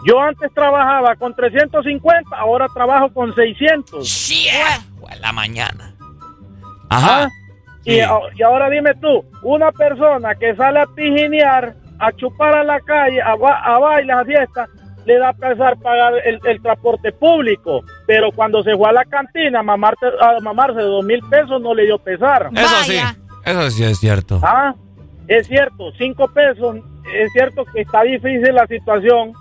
[0.06, 4.06] Yo antes trabajaba con 350, ahora trabajo con 600.
[5.10, 5.94] En la mañana.
[6.90, 7.24] Ajá.
[7.24, 7.28] Ah,
[7.84, 12.81] Y, y ahora dime tú, una persona que sale a pijinear, a chupar a la
[12.81, 14.68] calle, a, a bailes, a fiestas,
[15.05, 17.83] le da pesar pagar el, el transporte público.
[18.07, 21.60] Pero cuando se fue a la cantina a, mamarte, a mamarse de dos mil pesos,
[21.60, 22.50] no le dio pesar.
[22.55, 22.99] Eso sí.
[23.44, 24.41] Eso sí es cierto.
[24.42, 24.74] Ah,
[25.28, 26.76] es cierto, cinco pesos,
[27.15, 29.33] es cierto que está difícil la situación,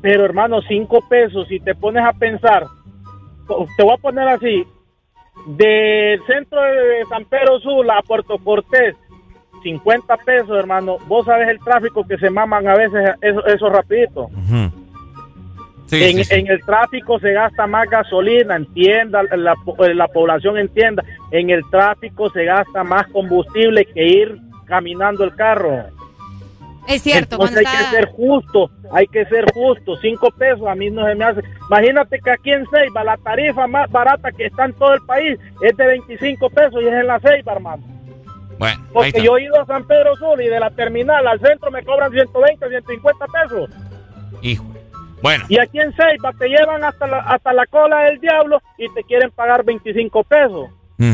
[0.00, 2.66] pero hermano, cinco pesos, si te pones a pensar,
[3.76, 4.64] te voy a poner así,
[5.46, 8.94] del centro de San Pedro Sula a Puerto Cortés,
[9.62, 14.28] 50 pesos, hermano, vos sabes el tráfico que se maman a veces eso, eso rapidito.
[15.86, 16.34] Sí, en, sí, sí.
[16.34, 19.54] en el tráfico se gasta más gasolina, entienda, la,
[19.94, 25.84] la población entienda, en el tráfico se gasta más combustible que ir caminando el carro.
[26.86, 29.96] Es cierto, Entonces hay que ser justo, hay que ser justo.
[29.98, 31.40] Cinco pesos a mí no se me hace.
[31.68, 35.38] Imagínate que aquí en Ceiba la tarifa más barata que está en todo el país
[35.62, 37.82] es de 25 pesos y es en la Ceiba, hermano.
[38.60, 41.70] Bueno, Porque yo he ido a San Pedro Sur y de la terminal al centro
[41.70, 43.70] me cobran 120, 150 pesos.
[44.42, 44.64] Hijo.
[45.22, 45.44] Bueno.
[45.48, 49.02] Y aquí en Ceiba te llevan hasta la, hasta la cola del diablo y te
[49.04, 50.68] quieren pagar 25 pesos.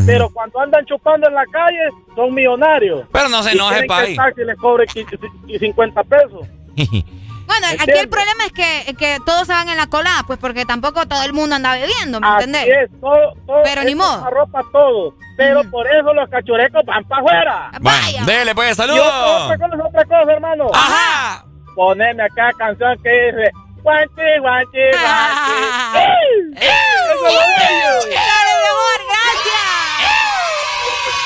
[0.05, 1.79] Pero cuando andan chupando en la calle,
[2.17, 3.05] son millonarios.
[3.13, 6.47] Pero no se Y enoje, el taxi les cobre qui- qui- 50 pesos.
[7.47, 8.03] Bueno, aquí ¿Entiendes?
[8.03, 11.23] el problema es que, que todos se van en la cola, pues porque tampoco todo
[11.23, 12.67] el mundo anda bebiendo, ¿me Así entendés?
[12.85, 14.25] es, todo, todo Pero ni modo.
[14.25, 15.15] arropa todo.
[15.37, 17.71] Pero por eso los cachurecos van para afuera.
[17.81, 19.01] Bueno, dele pues, saludos.
[19.07, 20.67] otra cosa, otra cosa, hermano.
[20.73, 21.45] Ajá.
[21.75, 23.51] Poneme acá canción que dice
[23.83, 26.57] guanchi, guanchi, guanchi.
[26.57, 28.17] Eso es lo bello.
[28.17, 29.76] ¡Dale, mi amor, gracias!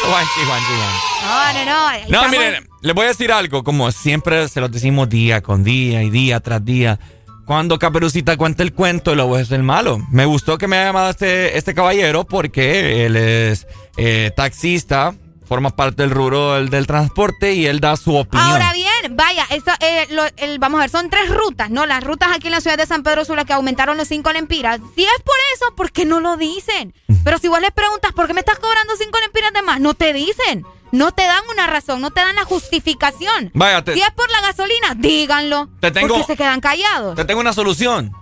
[0.08, 1.00] Guanchi, guanchi, guanchi.
[1.22, 1.90] No, no, no.
[1.90, 5.62] No, estamos- miren, les voy a decir algo, como siempre se los decimos día con
[5.62, 6.98] día y día tras día.
[7.44, 9.98] Cuando Caperucita cuenta el cuento, el lobo es el malo.
[10.10, 15.14] Me gustó que me haya llamado este, este caballero porque él es eh, taxista,
[15.50, 18.48] forma parte del rubro del, del transporte y él da su opinión.
[18.52, 21.86] Ahora bien, vaya, eso, eh, lo- el- vamos a ver, son tres rutas, ¿no?
[21.86, 24.78] Las rutas aquí en la ciudad de San Pedro Sula que aumentaron los cinco lempiras.
[24.94, 26.94] Si es por eso, ¿por qué no lo dicen?
[27.24, 29.80] Pero si vos les preguntas, ¿por qué me estás cobrando cinco lempiras de más?
[29.80, 30.64] No te dicen.
[30.92, 33.50] No te dan una razón, no te dan la justificación.
[33.52, 35.68] Vaya, te- si es por la gasolina, díganlo.
[35.80, 37.16] Te tengo- Porque se quedan callados.
[37.16, 38.12] Te tengo una solución.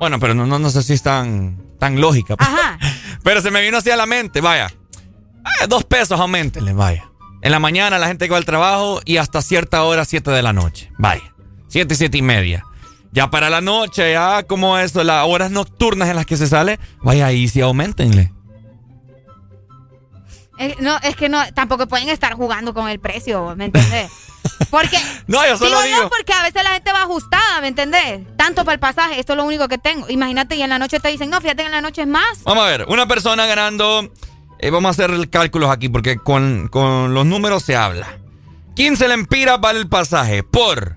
[0.00, 2.34] Bueno, pero no, no, no sé si es tan, tan lógica.
[2.36, 2.48] pues.
[2.48, 2.78] Ajá.
[3.22, 4.70] Pero se me vino así a la mente, vaya.
[5.44, 7.10] Eh, dos pesos aumentenle, vaya.
[7.42, 10.42] En la mañana la gente que va al trabajo y hasta cierta hora, siete de
[10.42, 10.90] la noche.
[10.98, 11.34] Vaya.
[11.68, 12.64] Siete, siete y media.
[13.12, 16.80] Ya para la noche, ya como eso, las horas nocturnas en las que se sale,
[17.02, 18.32] vaya ahí sí aumentenle.
[20.58, 24.10] Eh, no, es que no, tampoco pueden estar jugando con el precio, ¿me entendés?
[24.70, 24.98] Porque.
[25.26, 26.02] No, yo solo digo digo.
[26.02, 28.20] yo porque a veces la gente va ajustada, ¿me entendés?
[28.36, 30.08] Tanto para el pasaje, esto es lo único que tengo.
[30.10, 32.42] Imagínate, y en la noche te dicen, no, fíjate que en la noche es más.
[32.44, 34.12] Vamos a ver, una persona ganando.
[34.58, 38.18] Eh, vamos a hacer cálculos aquí porque con, con los números se habla.
[38.76, 40.96] 15 lempiras vale el pasaje por.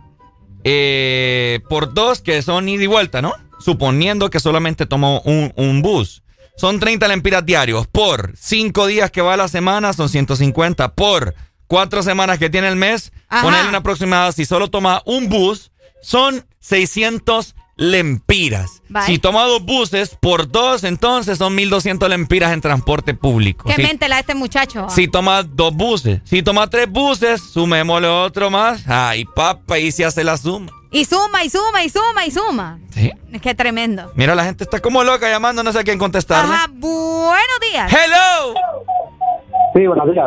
[0.64, 3.34] eh, por dos que son ida y vuelta, ¿no?
[3.60, 6.24] Suponiendo que solamente tomo un, un bus.
[6.56, 7.88] Son 30 lempiras diarios.
[7.88, 10.94] Por 5 días que va la semana son 150.
[10.96, 11.36] Por
[11.68, 13.12] 4 semanas que tiene el mes,
[13.44, 14.32] ponerle una aproximada.
[14.32, 15.72] Si solo toma un bus,
[16.02, 18.82] son 600 lempiras.
[19.06, 23.70] Si toma dos buses, por dos, entonces son 1200 lempiras en transporte público.
[23.70, 24.88] Qué mente la de este muchacho.
[24.90, 26.22] si toma dos buses.
[26.26, 28.84] Si toma tres buses, sumémosle otro más.
[28.88, 30.72] Ay, papá, y se hace la suma.
[30.90, 32.80] Y suma, y suma, y suma, y suma.
[32.92, 33.12] Sí.
[33.32, 34.12] Es que tremendo.
[34.16, 36.54] Mira, la gente está como loca llamando, no sé a quién contestarle.
[36.54, 37.92] Ajá, buenos días.
[37.92, 38.54] ¡Hello!
[39.76, 40.26] Sí, buenos días.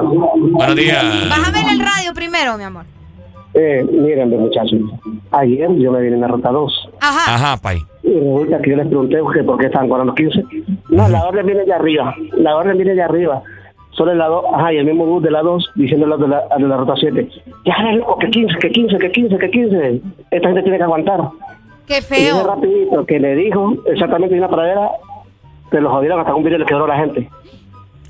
[0.53, 1.29] Buenos días.
[1.29, 2.85] Bájame en el radio primero, mi amor.
[3.55, 4.79] Eh, miren, muchachos.
[5.33, 6.91] Ayer yo me vine en la ruta 2.
[7.01, 7.35] Ajá.
[7.35, 7.79] Ajá, pay.
[8.03, 10.45] Y resulta que yo les pregunté que por qué estaban cobrando 15.
[10.91, 12.15] No, la orden viene de arriba.
[12.37, 13.43] La orden viene de arriba.
[13.91, 16.29] Solo el lado, ajá, y el mismo bus de la 2 diciendo a los de
[16.29, 17.29] la, de la ruta 7.
[17.67, 20.03] Ya eres loco, que 15, que 15, que 15, que 15.
[20.31, 21.21] Esta gente tiene que aguantar.
[21.87, 22.47] Qué Y feo.
[22.47, 24.91] rapidito que le dijo exactamente en una pradera,
[25.73, 27.29] que los jodieron hasta un video le quebró a la gente.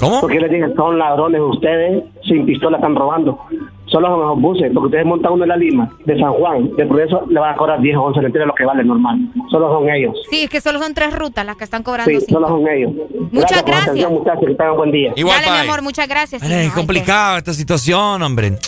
[0.00, 0.20] ¿Cómo?
[0.20, 3.38] Porque les dije, son ladrones ustedes, sin pistola están robando.
[3.86, 6.86] Son los mejores buses, porque ustedes montan uno en la Lima, de San Juan, de
[6.86, 9.18] Progreso, le van a cobrar 10 o 11 lempiras lo que vale normal.
[9.50, 10.16] Solo son ellos.
[10.30, 12.10] Sí, es que solo son tres rutas las que están cobrando.
[12.10, 12.92] Sí, solo son ellos.
[13.32, 13.88] Muchas gracias.
[13.88, 15.12] atención, muchachos, que tengan buen día.
[15.16, 16.40] Igual, Dale, mi amor, muchas gracias.
[16.40, 18.58] Sí, Ay, no, es complicada esta situación, hombre.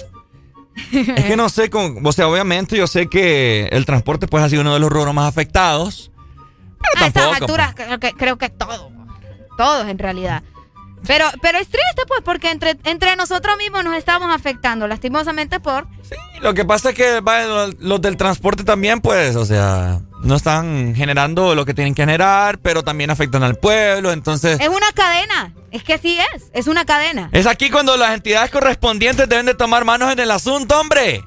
[0.92, 4.48] es que no sé, con, o sea, obviamente yo sé que el transporte pues ha
[4.48, 6.10] sido uno de los rubros más afectados.
[6.94, 7.44] Pero A estas tampoco.
[7.44, 8.90] alturas creo que, creo que todo.
[9.56, 10.42] Todos en realidad.
[11.06, 15.89] Pero, pero es triste, pues, porque entre, entre nosotros mismos nos estamos afectando, lastimosamente por.
[16.40, 20.36] Lo que pasa es que vaya, los- los del transporte también, pues, o sea, no
[20.36, 24.60] están generando lo que tienen que generar, pero también afectan al pueblo, entonces...
[24.60, 25.52] Es una cadena.
[25.72, 26.50] Es que sí es.
[26.52, 27.28] Es una cadena.
[27.32, 31.20] Es aquí cuando las entidades correspondientes deben de tomar manos en el asunto, hombre.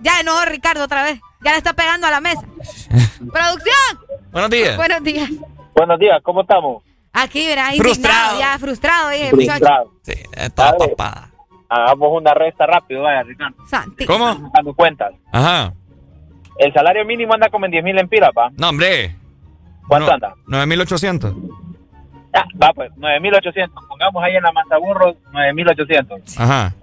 [0.00, 1.20] Ya no, Ricardo, otra vez.
[1.44, 2.40] Ya le está pegando a la mesa.
[3.32, 4.00] ¡Producción!
[4.32, 4.76] Buenos días.
[4.76, 5.30] Buenos días.
[5.74, 6.82] Buenos días, ¿cómo estamos?
[7.18, 8.38] Aquí, verá, Frustrado.
[8.38, 9.30] ya frustrado, dije.
[9.30, 9.92] Frustrado.
[10.02, 11.30] Sí, eh, toda papada.
[11.68, 13.56] Hagamos una resta rápido, vaya, Ricardo.
[13.68, 14.04] Santi.
[14.06, 14.50] ¿Cómo?
[14.54, 15.12] Dando cuentas.
[15.32, 15.72] Ajá.
[16.58, 18.50] El salario mínimo anda como en 10 mil empiras, ¿va?
[18.56, 19.16] No, hombre.
[19.88, 20.34] ¿Cuánto No, anda?
[20.46, 21.34] 9800.
[22.34, 23.70] Ah, va, pues, 9.800.
[23.88, 26.38] Pongamos ahí en la Manzaburros 9.800.
[26.38, 26.74] Ajá.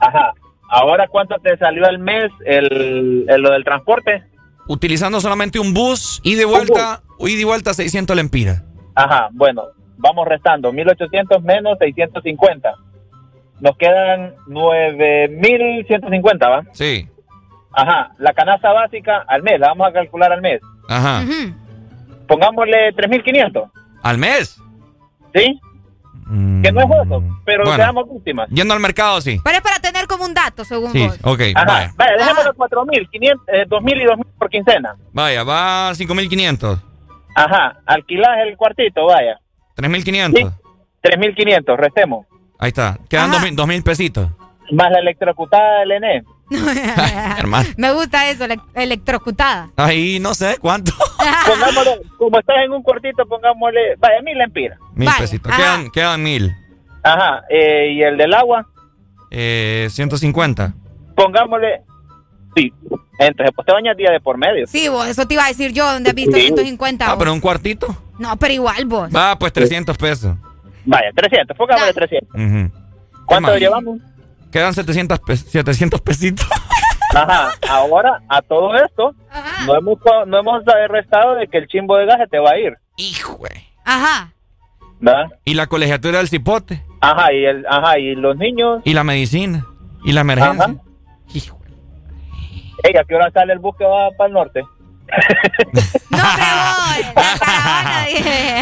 [0.00, 0.32] Ajá.
[0.68, 4.24] Ahora, ¿cuánto te salió al mes el, el- lo del transporte?
[4.66, 8.62] Utilizando solamente un bus y de vuelta, y de vuelta 600 lempiras.
[8.94, 9.62] Ajá, bueno,
[9.96, 10.72] vamos restando.
[10.72, 12.74] 1.800 menos 650.
[13.60, 16.62] Nos quedan 9.150, ¿va?
[16.72, 17.08] Sí.
[17.72, 18.10] Ajá.
[18.18, 20.60] La canasta básica al mes, la vamos a calcular al mes.
[20.88, 21.22] Ajá.
[22.26, 23.70] Pongámosle 3.500,
[24.02, 24.58] ¿Al mes?
[25.34, 25.60] ¿sí?
[26.62, 27.76] Que no es justo, pero Bueno.
[27.76, 28.48] seamos víctimas.
[28.50, 29.38] Yendo al mercado, sí.
[29.44, 31.18] Pero es para tener como un dato, según Sí, vos.
[31.22, 31.92] ok, Ajá, vaya.
[31.96, 34.96] vaya, dejémoslo 4.000, 500, eh, 2.000 y 2.000 por quincena.
[35.12, 36.78] Vaya, va 5500.
[37.34, 39.38] Ajá, alquilás el cuartito, vaya.
[39.74, 40.52] 3500.
[41.02, 42.26] 3.500, restemos.
[42.58, 42.98] Ahí está.
[43.08, 44.28] Quedan 2000 2000 pesitos.
[44.70, 46.22] Más la electrocutada del ENE.
[47.38, 47.68] Hermano.
[47.76, 49.70] Me gusta eso, ele- electrocutada.
[49.76, 50.92] Ahí no sé cuánto.
[51.46, 54.78] Pongámosle, como estás en un cuartito, pongámosle, vaya, mil empiras.
[54.94, 55.54] Mil pesitos.
[55.54, 56.52] Quedan, quedan mil.
[57.02, 58.66] Ajá, eh, y el del agua,
[59.30, 60.72] Eh, 150.
[61.16, 61.82] pongámosle,
[62.54, 62.72] sí.
[63.18, 64.66] Entonces, pues te bañas día de por medio.
[64.66, 66.42] Sí, vos, eso te iba a decir yo, donde has visto Sí.
[66.42, 67.04] 150.
[67.06, 67.18] Ah, vos.
[67.18, 67.96] pero un cuartito.
[68.18, 69.10] No, pero igual vos.
[69.14, 70.36] Va, pues 300 pesos.
[70.84, 72.28] Vaya, 300, pongámosle 300.
[72.34, 72.70] Ujú.
[73.26, 73.60] ¿Cuánto más?
[73.60, 73.98] llevamos?
[74.50, 76.46] Quedan 700, pe- 700 pesitos.
[77.14, 79.14] Ajá, ahora a todo esto,
[79.66, 82.74] no hemos, no hemos restado de que el chimbo de gaje te va a ir.
[82.96, 83.38] Hijo,
[83.84, 84.32] Ajá.
[84.98, 85.26] ¿verdad?
[85.44, 86.82] Y la colegiatura del cipote.
[87.00, 89.66] Ajá, y el, ajá, y los niños, Y la medicina.
[90.04, 90.64] Y la emergencia.
[90.64, 90.74] Ajá.
[92.82, 94.62] Ey, ¿a qué hora sale el bus que va para el norte?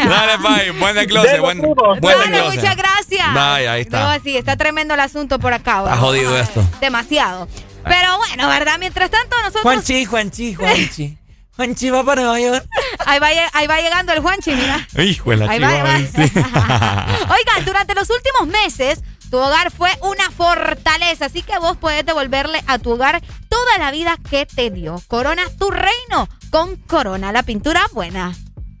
[0.09, 2.57] Dale, Pai, buen desglose, buen, buen Dale, desglose.
[2.57, 3.33] muchas gracias.
[3.33, 4.17] Vaya, ahí está.
[4.17, 5.79] No, sí, está tremendo el asunto por acá.
[5.79, 5.99] Está ¿verdad?
[5.99, 6.63] jodido esto.
[6.79, 7.47] Demasiado.
[7.83, 8.77] Pero bueno, ¿verdad?
[8.79, 9.63] Mientras tanto, nosotros.
[9.63, 11.17] Juanchi, Juanchi, Juanchi.
[11.55, 12.65] Juanchi va para Nueva York.
[13.05, 14.87] Ahí va, ahí va llegando el Juanchi, mira.
[14.97, 16.21] Hijo de la Ahí va, ahí sí.
[16.21, 19.01] Oigan, durante los últimos meses,
[19.31, 23.89] tu hogar fue una fortaleza, así que vos podés devolverle a tu hogar toda la
[23.91, 25.01] vida que te dio.
[25.07, 28.35] Corona tu reino con Corona, la pintura buena.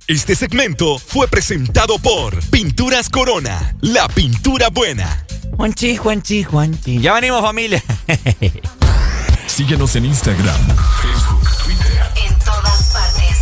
[0.07, 5.25] Este segmento fue presentado por Pinturas Corona, la pintura buena.
[5.55, 6.99] Juanchi, Juanchi, Juanchi.
[6.99, 7.81] Ya venimos, familia.
[9.47, 10.67] Síguenos en Instagram,
[11.01, 12.03] Facebook, Twitter.
[12.27, 13.37] En todas partes.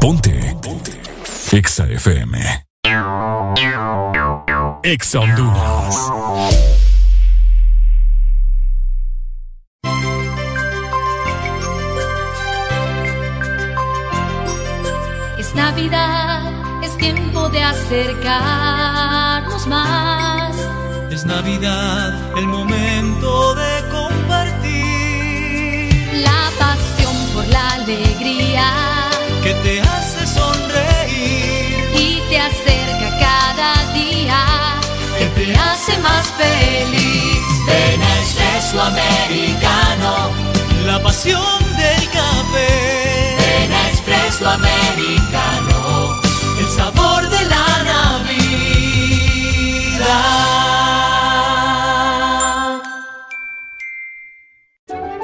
[0.00, 0.56] Ponte.
[0.62, 1.00] Ponte.
[1.50, 2.68] Exa FM.
[4.88, 5.96] Honduras.
[15.38, 18.46] Es Navidad, es tiempo de acercarnos
[19.66, 20.56] más.
[21.10, 24.72] Es Navidad, el momento de compartir.
[26.22, 28.72] La pasión por la alegría
[29.42, 30.17] Que te hace
[36.02, 37.44] más feliz.
[37.66, 40.30] Ven a Espresso Americano.
[40.86, 43.36] La pasión del café.
[43.38, 46.07] Ven a Espresso Americano.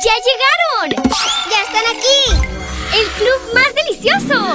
[0.00, 1.12] ¡Ya llegaron!
[1.50, 2.22] ¡Ya están aquí!
[2.96, 4.54] ¡El club más delicioso!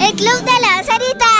[0.00, 1.30] ¡El club de la Sarita!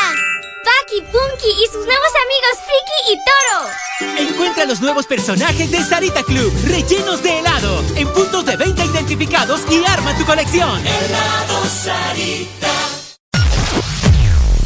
[0.62, 4.30] Paki, Punky y sus nuevos amigos Friki y Toro.
[4.30, 9.62] Encuentra los nuevos personajes de Sarita Club, rellenos de helado, en puntos de venta identificados
[9.68, 10.86] y arma tu colección.
[10.86, 12.72] Helado Sarita.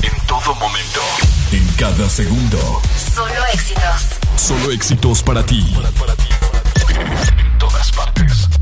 [0.03, 1.01] En todo momento.
[1.53, 2.83] En cada segundo.
[3.15, 4.03] Solo éxitos.
[4.37, 5.75] Solo éxitos para ti.
[6.91, 8.58] En todas partes.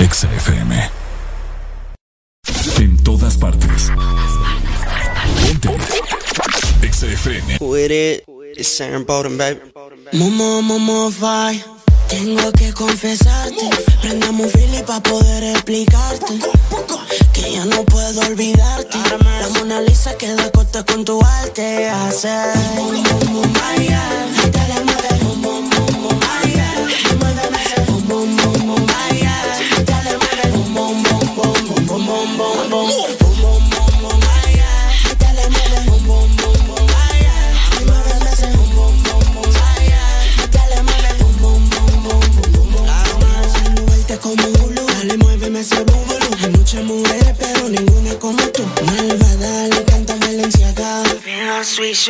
[0.00, 0.04] Ponte, ponte.
[0.04, 0.90] Exa FM.
[2.78, 3.90] En todas partes.
[5.42, 5.68] Ponte.
[6.82, 7.58] Exa FM.
[7.60, 8.24] With it,
[8.56, 9.60] it's Sam Bowden, baby.
[10.12, 11.62] Momo, momo, fai.
[12.08, 13.70] Tengo que confesarte,
[14.00, 16.40] prendamos un Philly pa' poder explicarte
[17.32, 18.98] Que ya no puedo olvidarte
[19.40, 22.34] La Mona Lisa queda corta con tu arte Hace
[22.74, 24.50] Bum, bum, bum, ay, ay.
[24.50, 25.10] Dale, mueve,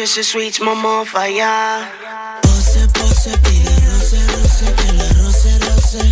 [0.00, 1.91] sweet, sweet, mamá falla.
[2.42, 6.02] Pose, pose, pide roce, roce, que la roce, roce.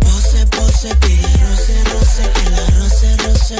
[0.00, 1.13] Pose, pose, pide
[3.44, 3.56] sé.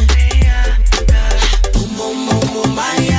[1.75, 3.14] Boom, boom, boom, boom.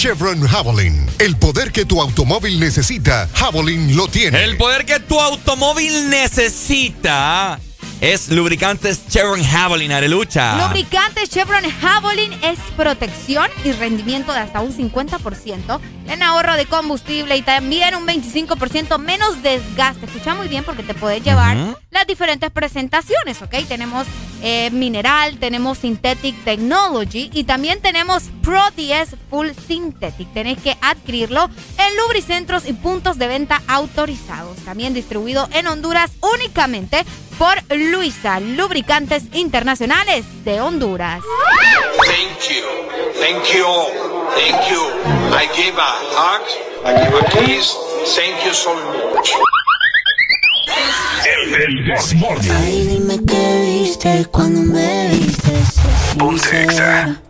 [0.00, 1.06] Chevron Javelin.
[1.18, 4.42] El poder que tu automóvil necesita, Javelin lo tiene.
[4.44, 7.60] El poder que tu automóvil necesita
[8.00, 10.66] es lubricantes Chevron Javelin, Arelucha.
[10.66, 17.36] Lubricantes Chevron Javelin es protección y rendimiento de hasta un 50% en ahorro de combustible
[17.36, 20.06] y también un 25% menos desgaste.
[20.06, 21.58] Escucha muy bien porque te puedes llevar
[21.90, 23.54] las diferentes presentaciones, ¿ok?
[23.68, 24.06] Tenemos
[24.42, 30.32] eh, mineral, tenemos synthetic technology y también tenemos Pro 10 Full Synthetic.
[30.32, 31.44] Tenés que adquirirlo
[31.78, 34.56] en lubricentros y puntos de venta autorizados.
[34.64, 37.04] También distribuido en Honduras únicamente
[37.38, 41.22] por Luisa Lubricantes Internacionales de Honduras.
[42.06, 42.90] Thank you.
[43.20, 43.90] Thank you all.
[44.34, 44.80] Thank you.
[45.32, 46.42] I give a hug.
[46.84, 47.76] I give a kiss.
[48.14, 49.30] Thank you so much.
[51.24, 52.50] El Morning.
[52.50, 55.52] Ay, dime qué viste cuando me viste
[56.38, 57.29] sincera.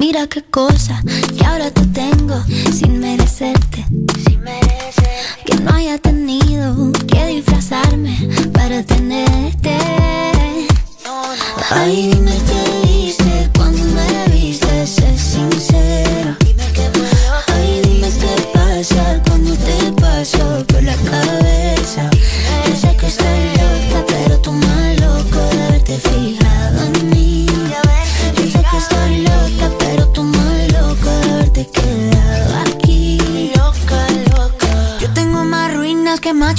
[0.00, 1.02] Mira qué cosa
[1.36, 3.84] que ahora te tengo sin merecerte.
[5.44, 8.16] Que no haya tenido que disfrazarme
[8.54, 9.76] para tenerte.
[11.68, 12.79] Ay, dime qué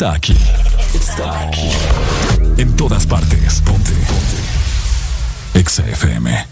[0.00, 0.36] está aquí.
[0.94, 1.68] Está aquí.
[2.56, 3.60] En todas partes.
[3.60, 3.90] Ponte.
[3.90, 5.58] Ponte.
[5.60, 6.46] Exa FM.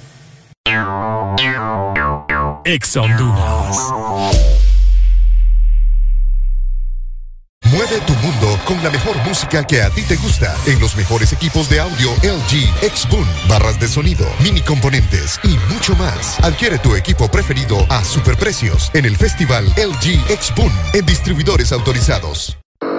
[2.67, 3.77] Exa Honduras.
[7.65, 11.33] Mueve tu mundo con la mejor música que a ti te gusta en los mejores
[11.33, 16.39] equipos de audio LG, Xboom, barras de sonido, mini componentes y mucho más.
[16.41, 22.59] Adquiere tu equipo preferido a superprecios en el festival LG Xboom en distribuidores autorizados.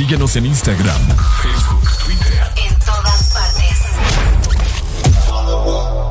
[0.00, 0.98] Síguenos en Instagram,
[1.42, 2.42] Facebook, Twitter.
[2.56, 3.76] En todas partes.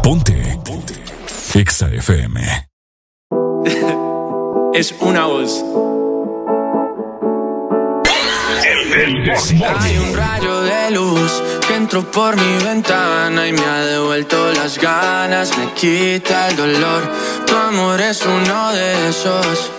[0.04, 0.60] Ponte.
[0.64, 0.94] Ponte.
[1.56, 2.68] Exa FM.
[4.76, 5.66] es una voz.
[9.80, 14.78] Hay un rayo de luz que entró por mi ventana y me ha devuelto las
[14.78, 17.12] ganas, me quita el dolor.
[17.48, 19.79] Tu amor es uno de esos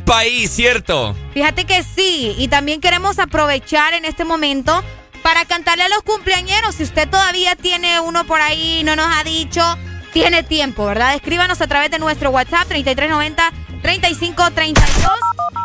[0.00, 1.14] país, ¿cierto?
[1.34, 4.82] Fíjate que sí, y también queremos aprovechar en este momento
[5.22, 6.74] para cantarle a los cumpleañeros.
[6.74, 9.62] Si usted todavía tiene uno por ahí, no nos ha dicho,
[10.12, 11.14] tiene tiempo, ¿verdad?
[11.14, 14.82] Escríbanos a través de nuestro WhatsApp 3390-3532.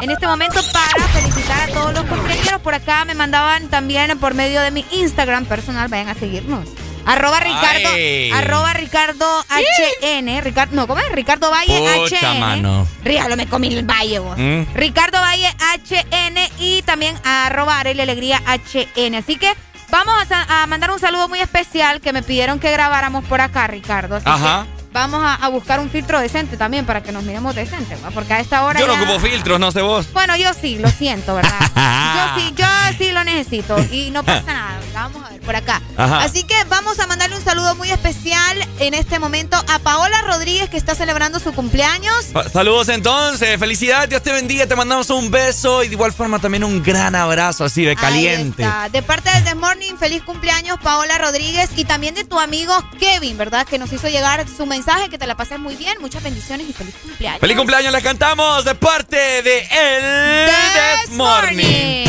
[0.02, 2.62] En este momento para felicitar a todos los cumpleañeros.
[2.62, 6.68] Por acá me mandaban también por medio de mi Instagram personal, vayan a seguirnos.
[7.08, 8.32] Arroba Ricardo, Ay.
[8.32, 11.10] arroba Ricardo HN, Ricardo, no, ¿cómo es?
[11.12, 12.40] Ricardo Valle Pucha, HN.
[12.40, 12.88] mano.
[13.04, 14.38] Ríalo, me comí el valle vos.
[14.38, 14.64] Mm.
[14.76, 19.16] Ricardo Valle HN y también arroba Arely Alegría HN.
[19.16, 19.54] Así que
[19.90, 24.18] vamos a, mandar un saludo muy especial que me pidieron que grabáramos por acá, Ricardo.
[24.18, 24.66] Así Ajá.
[24.66, 28.10] que vamos a, a buscar un filtro decente también para que nos miremos decentes, ¿va?
[28.12, 30.12] porque a esta hora Yo no ya- ocupo filtros, no sé vos.
[30.14, 31.60] Bueno, yo sí, lo siento, ¿verdad?
[32.36, 32.66] yo sí, yo
[32.98, 34.80] sí lo necesito y no pasa nada.
[34.94, 35.82] Vamos a ver por acá.
[35.96, 36.22] Ajá.
[36.24, 40.70] Así que vamos a mandarle un saludo muy especial en este momento a Paola Rodríguez
[40.70, 42.26] que está celebrando su cumpleaños.
[42.52, 46.64] Saludos entonces, felicidades, Dios te bendiga, te mandamos un beso y de igual forma también
[46.64, 48.64] un gran abrazo así de caliente.
[48.64, 48.90] Ahí está.
[48.90, 53.38] De parte del The Morning, feliz cumpleaños Paola Rodríguez y también de tu amigo Kevin,
[53.38, 53.66] ¿verdad?
[53.68, 56.74] Que nos hizo llegar su mensaje, que te la pases muy bien, muchas bendiciones y
[56.74, 57.42] feliz cumpleaños.
[57.42, 62.06] Feliz cumpleaños, les cantamos de parte de El This Morning.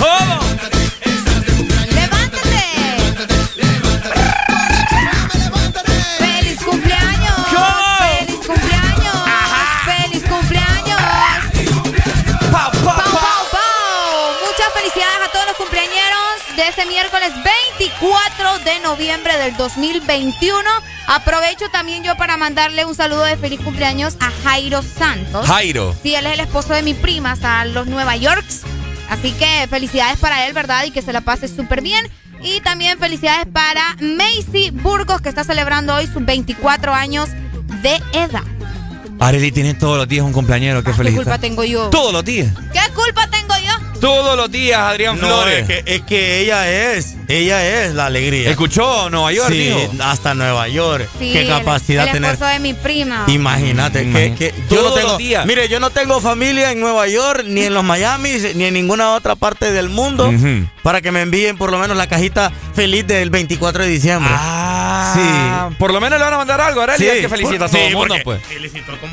[0.00, 0.73] ¿Cómo?
[16.56, 17.32] De este miércoles
[17.78, 20.58] 24 de noviembre del 2021.
[21.08, 25.46] Aprovecho también yo para mandarle un saludo de feliz cumpleaños a Jairo Santos.
[25.46, 25.94] Jairo.
[26.02, 28.62] Sí, él es el esposo de mi prima, hasta los Nueva Yorks.
[29.10, 30.84] Así que felicidades para él, ¿verdad?
[30.84, 32.08] Y que se la pase súper bien.
[32.42, 37.30] Y también felicidades para Macy Burgos, que está celebrando hoy sus 24 años
[37.82, 38.42] de edad.
[39.20, 41.22] Arely tiene todos los días un compañero ¿Qué felicita.
[41.22, 41.88] culpa tengo yo?
[41.90, 42.52] Todos los días.
[42.72, 43.83] ¿Qué culpa tengo yo?
[44.04, 45.60] Todos los días, Adrián No, Flores.
[45.60, 48.50] es que, es que ella es, ella es la alegría.
[48.50, 49.90] ¿Escuchó Nueva York, Sí, dijo?
[50.02, 51.08] hasta Nueva York.
[51.18, 52.32] Sí, Qué el- capacidad el, tener.
[52.32, 53.24] esposo de mi prima.
[53.28, 55.46] Imagínate que, que yo Todos no tengo, los días.
[55.46, 59.12] mire, yo no tengo familia en Nueva York, ni en los Miami, ni en ninguna
[59.14, 60.30] otra parte del mundo
[60.82, 64.30] para que me envíen por lo menos la cajita feliz del 24 de diciembre.
[64.36, 67.68] Ah, Por lo menos le van a mandar algo, Arely, Sí, es que felicita a
[67.68, 68.42] todo sí, el mundo, pues.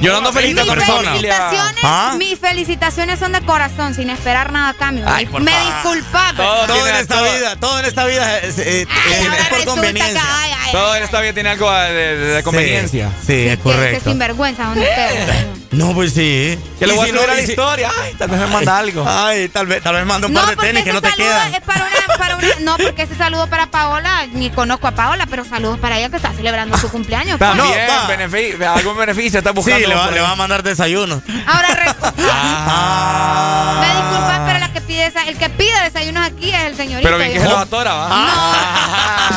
[0.01, 1.15] Yo no ando felicitando mis personas.
[1.15, 2.15] felicitaciones, ¿Ah?
[2.17, 5.05] mis felicitaciones son de corazón, sin esperar nada a cambio.
[5.07, 5.73] Ay, me por me favor.
[5.73, 6.33] disculpa.
[6.35, 9.13] pero- Todo Todo en esta todo- vida, todo en esta vida es, es- es- Ay,
[9.13, 10.13] es ahora por conveniencia.
[10.21, 13.09] que, ay, ay, Todo en esta vida tiene algo de, de- de conveniencia.
[13.21, 14.03] Sí, sí, es que- correcto.
[14.03, 15.45] Que sinvergüenza son ustedes.
[15.71, 16.59] No, pues sí.
[16.79, 17.89] Que le voy si a no, subir a la si- historia.
[18.01, 19.05] Ay, tal vez me manda algo.
[19.07, 21.01] Ay, tal vez, tal vez manda un No, par de porque tenis que ese no
[21.01, 21.53] te quedan.
[21.53, 25.27] es para una, para una, no, porque ese saludo para Paola, ni conozco a Paola,
[25.29, 27.37] pero saludos para ella que está celebrando su cumpleaños.
[27.37, 27.49] pues.
[27.49, 28.07] También, No, va.
[28.09, 29.87] benefi- algún beneficio está Sí, buscando.
[29.87, 31.21] le va, por le va a mandar desayuno.
[31.47, 31.95] Ahora re-
[32.29, 33.77] Ah.
[33.79, 37.07] me disculpas, pero la que pide el que pide desayunos aquí es el señorito.
[37.07, 38.09] Pero bien que se los atora, ¿va?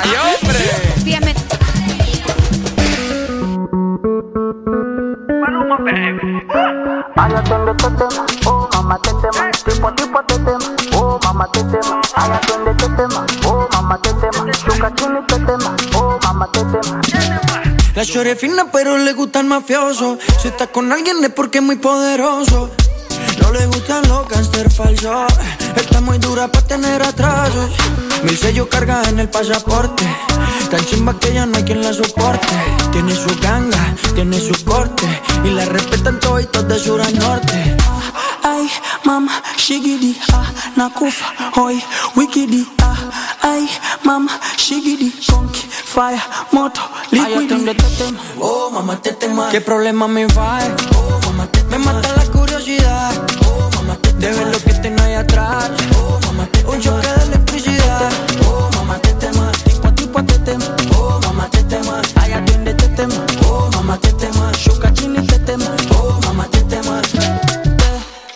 [0.02, 0.10] ¡Ay,
[0.42, 0.64] hombre!
[5.46, 6.46] Sí, me-
[7.16, 10.58] Ay, atiende este tema, oh mamá te tema, tipo tipo te tema,
[10.96, 12.00] oh mamá te tema.
[12.16, 16.64] Ay, atiende este tema, oh mamá te tema, chuca chini te tema, oh mamá te
[16.64, 17.00] tema.
[17.94, 20.18] La chore es fina pero le gusta el mafioso.
[20.42, 22.70] Si está con alguien es porque es muy poderoso.
[23.40, 25.32] No le gustan los gangster falsos.
[25.76, 27.70] Está muy dura para tener atrasos.
[28.24, 30.04] Mil sellos carga en el pasaporte.
[30.70, 32.54] Tan chimba que ya no hay quien la soporte.
[32.90, 35.06] Tiene su ganga, tiene su corte.
[35.44, 37.76] Y la respetan todos de sur a norte.
[38.46, 38.68] Ay,
[39.04, 41.24] mama, shigidi, ah, nakufa,
[41.56, 41.82] hoy,
[42.14, 42.96] wikidi, ah,
[43.42, 43.66] ay,
[44.04, 46.20] mama, shigidi, conky, fire,
[46.52, 46.80] moto,
[47.12, 47.96] Ay, atiende liquidi.
[47.96, 49.48] tema, oh mamá te tema.
[49.50, 50.58] ¿Qué problema me va?
[50.94, 53.12] Oh mamá te Me mata la curiosidad.
[53.48, 55.70] Oh mamá te De ver lo que tengo ahí atrás.
[55.96, 58.10] Oh mamá te Un choque de electricidad.
[58.46, 59.50] Oh mamá te tema.
[59.64, 60.66] Tipo a tipo te tema,
[60.98, 62.02] Oh mamá te tema.
[62.20, 64.52] ay, atiende te tema, Oh mamá te tema.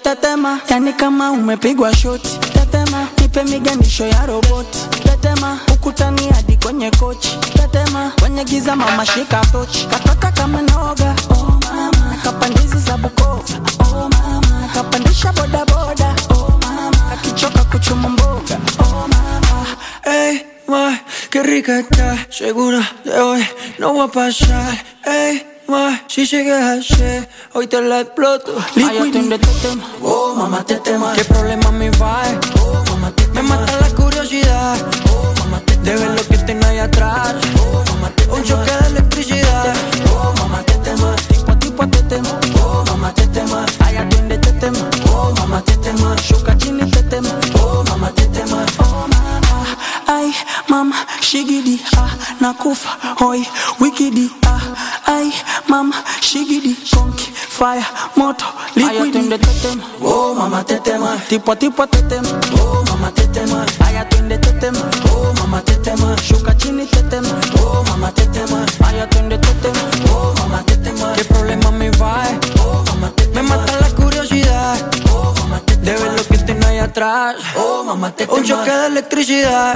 [0.08, 6.90] Te tema, yani kama umepigwa shoti, tetema, nipe miganisho ya roboti, tetema, ukutani hadi kwenye
[6.90, 13.44] kochi, tetema, kwenye giza mama shika tochi, katoka kama noga, oh mama, kapandizi za buko,
[13.80, 19.66] oh mama, kapandisha boda boda, oh mama, akichoka kuchuma mboga, oh mama,
[20.04, 20.98] Hey, ma,
[21.30, 22.16] qué rica está.
[22.30, 23.46] Segura de hoy
[23.78, 24.84] no va a pasar.
[25.04, 28.54] Ey, ma, si sigues así, hoy te la exploto.
[28.76, 31.12] ay, atiende te tema, Oh, mamá te tema.
[31.14, 32.22] ¿Qué problema me va?
[32.60, 34.76] Oh, mamá te Me mata la curiosidad.
[35.10, 37.34] Oh, mamá te De ver lo que tengo ahí atrás.
[37.60, 39.74] Oh, mamá te Un choque de electricidad.
[40.12, 41.14] Oh, mamá te tema.
[41.36, 42.30] tipo a tipo te tema,
[42.62, 43.66] Oh, mamá te tema.
[43.84, 44.78] ay, atiende te tema,
[45.12, 46.16] Oh, mamá te tema.
[46.16, 47.30] chuca chini te tema,
[47.60, 48.64] Oh, mamá te tema.
[48.78, 49.66] Oh mama,
[50.06, 50.32] ay
[50.68, 52.88] mama, shigidi ah, nakufa
[53.20, 53.46] hoi
[53.80, 54.60] wikidi ah,
[55.08, 55.32] ay
[55.68, 57.84] mama, shigidi konki fire
[58.16, 58.44] moto
[58.76, 59.18] liquidi.
[59.18, 61.16] Ay, te tema, Oh, mamá te tema.
[61.28, 62.28] tipo tipo te tema,
[62.60, 63.64] Oh, mamá te tema.
[63.86, 64.80] ay atiende te tema,
[65.12, 66.14] Oh, mamá te tema.
[66.22, 68.64] shuka chini te tema, Oh, mamá te tema.
[68.86, 69.80] ay atiende te tema,
[70.12, 71.12] Oh, mamá te tema.
[71.14, 72.22] ¿Qué problema me va?
[72.60, 74.76] Oh, mamá te Me mata la curiosidad.
[75.10, 77.36] Oh, mamá te De ver lo que tengo ahí atrás.
[77.56, 79.74] Oh, mamá te Un choque de electricidad.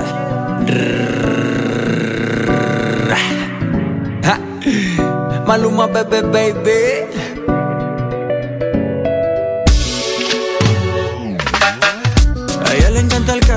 [5.47, 7.33] Maluma, bebé, baby.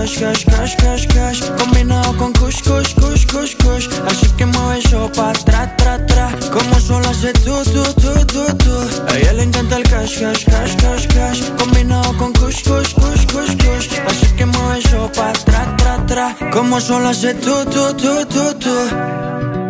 [0.06, 1.42] Cash, cash, cash, cash, cash.
[1.58, 3.88] Combinado con kush, kush, kush, kush, kush.
[4.08, 6.30] Así que mueve eso pa' tra, tra, tra.
[6.54, 8.76] Como solo hace tú, tú, tú, tú, tú
[9.10, 11.42] A ella le encanta el cash, cash, cash, cash, cash.
[11.58, 13.90] Combinado con kush, kush, kush, kush, kush.
[14.08, 16.52] Así que mueve eso pa' tra, tra, tra.
[16.52, 19.65] Como solo hace tú, tú, tú, tú, tú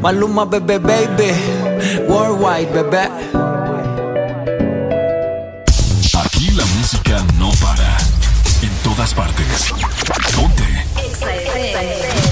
[0.00, 1.32] Maluma, bebé, baby.
[2.08, 3.08] Worldwide, bebé.
[6.14, 7.96] Aquí la música no para.
[8.62, 9.72] En todas partes.
[10.36, 10.62] Ponte.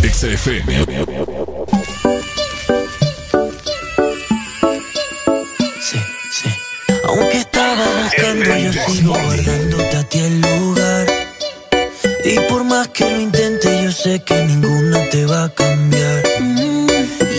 [0.09, 0.87] XFM.
[5.81, 5.99] Sí,
[6.31, 6.49] sí.
[7.05, 11.07] Aunque estaba buscando, yo sigo guardándote a ti el lugar.
[12.25, 16.26] Y por más que lo intente, yo sé que ninguna te va a cambiar.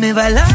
[0.00, 0.49] me bailar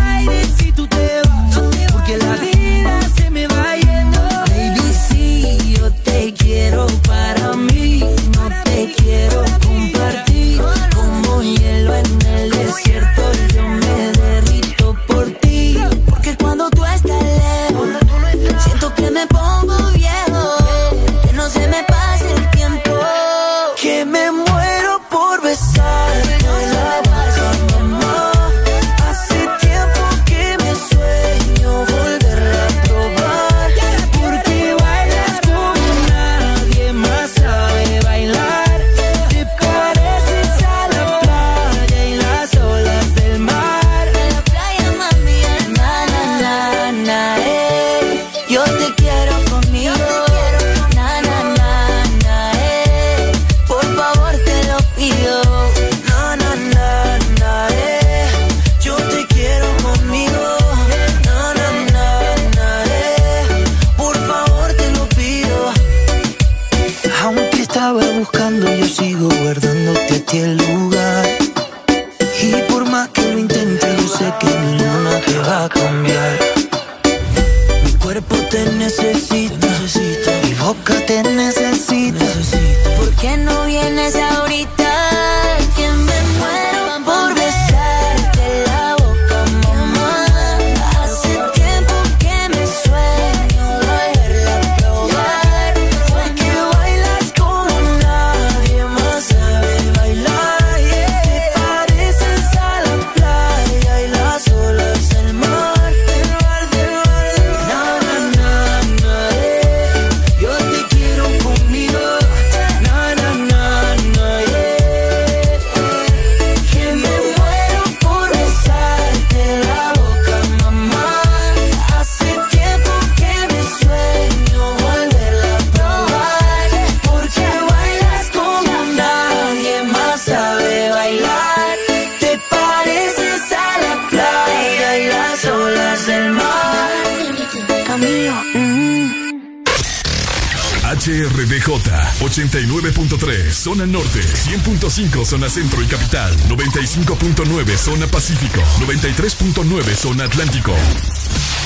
[144.96, 150.74] 100.5 zona centro y capital, 95.9 zona pacífico, 93.9 zona atlántico.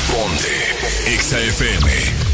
[0.08, 2.29] Ponte, XAFM.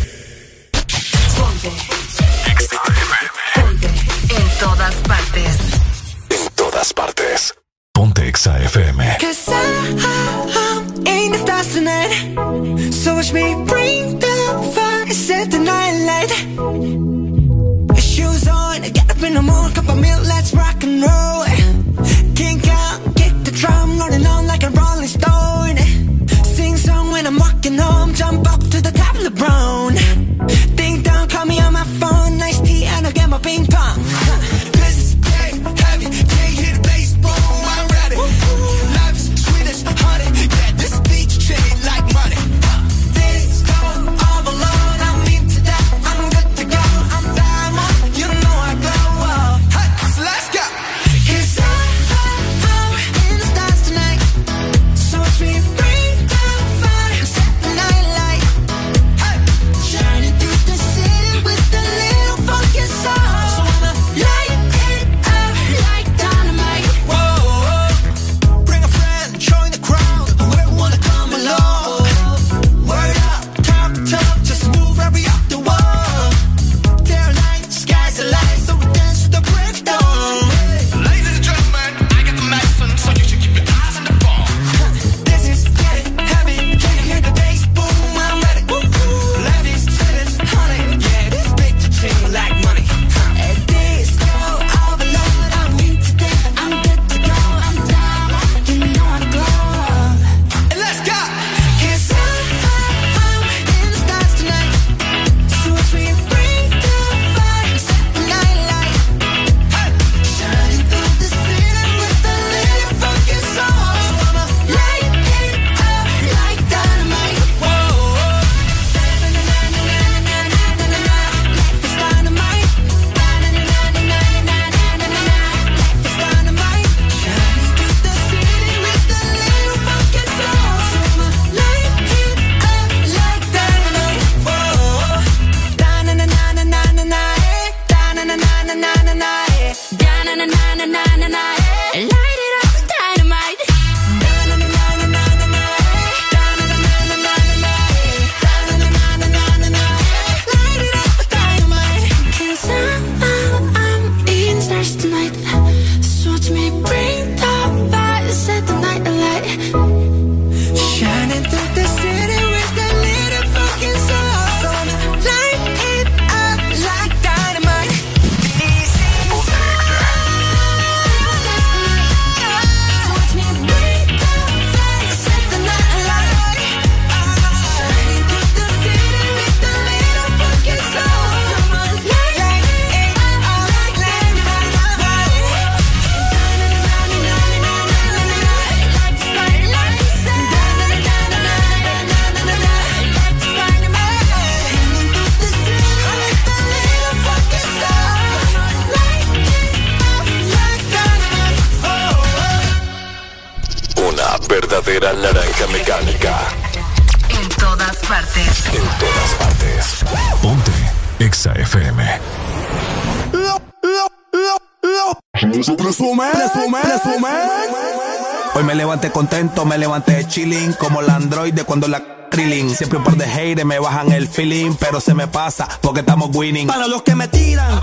[219.11, 222.16] Contento, me levanté chilling como la androide cuando la.
[222.35, 226.32] Siempre un par de haters me bajan el feeling, pero se me pasa porque estamos
[226.34, 226.67] winning.
[226.67, 227.80] Para los que me tiran,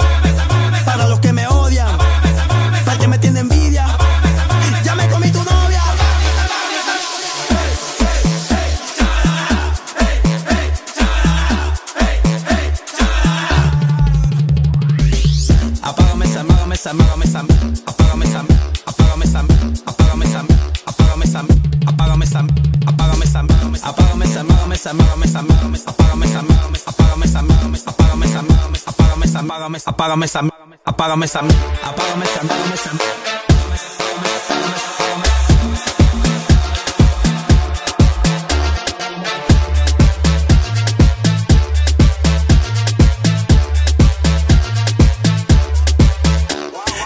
[30.13, 30.41] apágame esa,
[30.85, 32.91] apágame esa, apágame esa, apágame esa.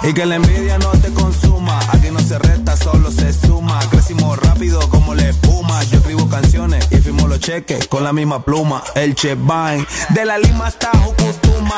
[0.03, 1.79] Y que la envidia no te consuma.
[1.93, 3.81] Aquí no se resta, solo se suma.
[3.91, 5.83] Crecimos rápido como la espuma.
[5.85, 8.83] Yo escribo canciones y firmo los cheques con la misma pluma.
[8.95, 9.85] El Chevine.
[10.11, 10.93] De la Lima hasta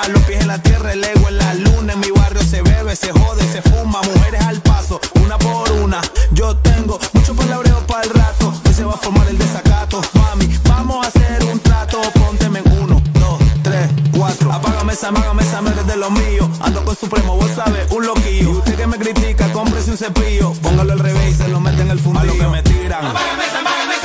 [0.08, 1.92] Los pies en la tierra, el ego en la luna.
[1.92, 4.00] En mi barrio se bebe, se jode, se fuma.
[4.02, 6.00] Mujeres al paso, una por una.
[6.32, 8.54] Yo tengo mucho palabreo para el rato.
[8.66, 10.00] Hoy se va a formar el desacato.
[10.14, 12.00] Mami, vamos a hacer un trato.
[12.14, 14.52] Pónteme en uno, dos, tres, cuatro.
[14.52, 16.48] Apágame esa, apágame esa, eres de lo mío.
[16.60, 18.50] Ando con Supremo, vos sabes, un loquillo.
[18.50, 20.52] Y usted que me critica, cómprese un cepillo.
[20.62, 22.32] Póngalo al revés y se lo mete en el fundillo.
[22.32, 23.14] Pa' lo que me tiran,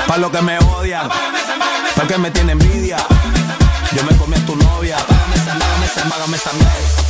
[0.08, 1.08] pa' lo que me odian,
[1.96, 2.98] pa' que me tiene envidia.
[6.34, 7.03] começa a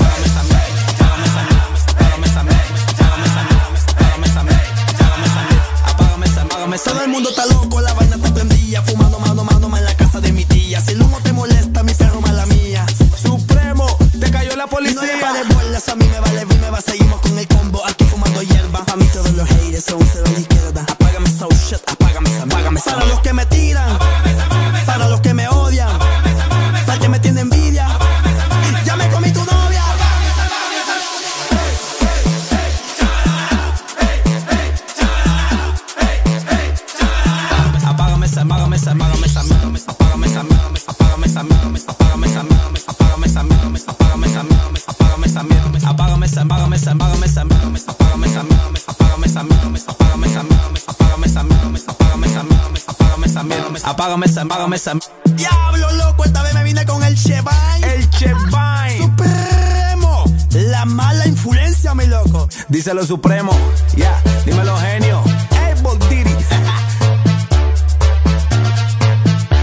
[63.06, 63.52] supremo.
[63.96, 64.44] Ya, yeah.
[64.46, 65.22] dímelo genio.
[65.68, 66.36] El Voltiri.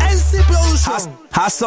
[0.09, 1.17] El C Production.
[1.33, 1.63] Has,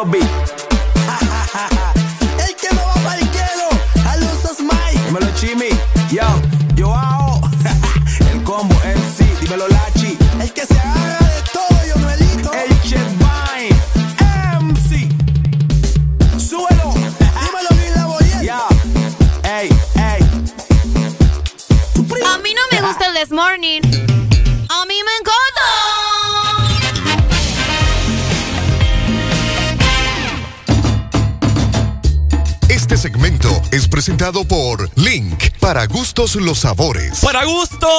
[36.15, 37.21] gustos los sabores.
[37.21, 37.89] Para gusto,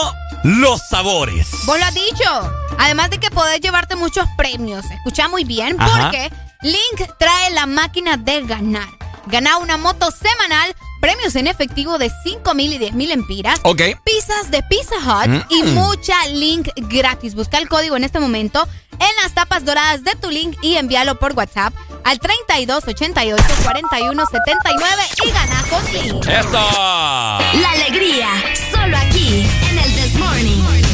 [0.45, 1.49] los sabores.
[1.65, 2.53] Vos lo has dicho.
[2.79, 4.85] Además de que podés llevarte muchos premios.
[4.89, 6.11] Escucha muy bien, Ajá.
[6.13, 6.31] porque
[6.63, 8.87] Link trae la máquina de ganar.
[9.27, 13.59] Gana una moto semanal, premios en efectivo de 5 mil y 10 mil empiras.
[13.65, 13.81] Ok.
[14.05, 15.75] Pizzas de Pizza Hut y Mm.
[15.75, 17.35] mucha Link gratis.
[17.35, 21.19] Busca el código en este momento en las tapas doradas de tu Link y envíalo
[21.19, 21.75] por WhatsApp
[22.05, 26.27] al 3288 4179 y gana con Link.
[26.27, 26.53] ¡Eso!
[26.53, 28.29] La alegría,
[28.73, 30.85] solo aquí, en el This Morning.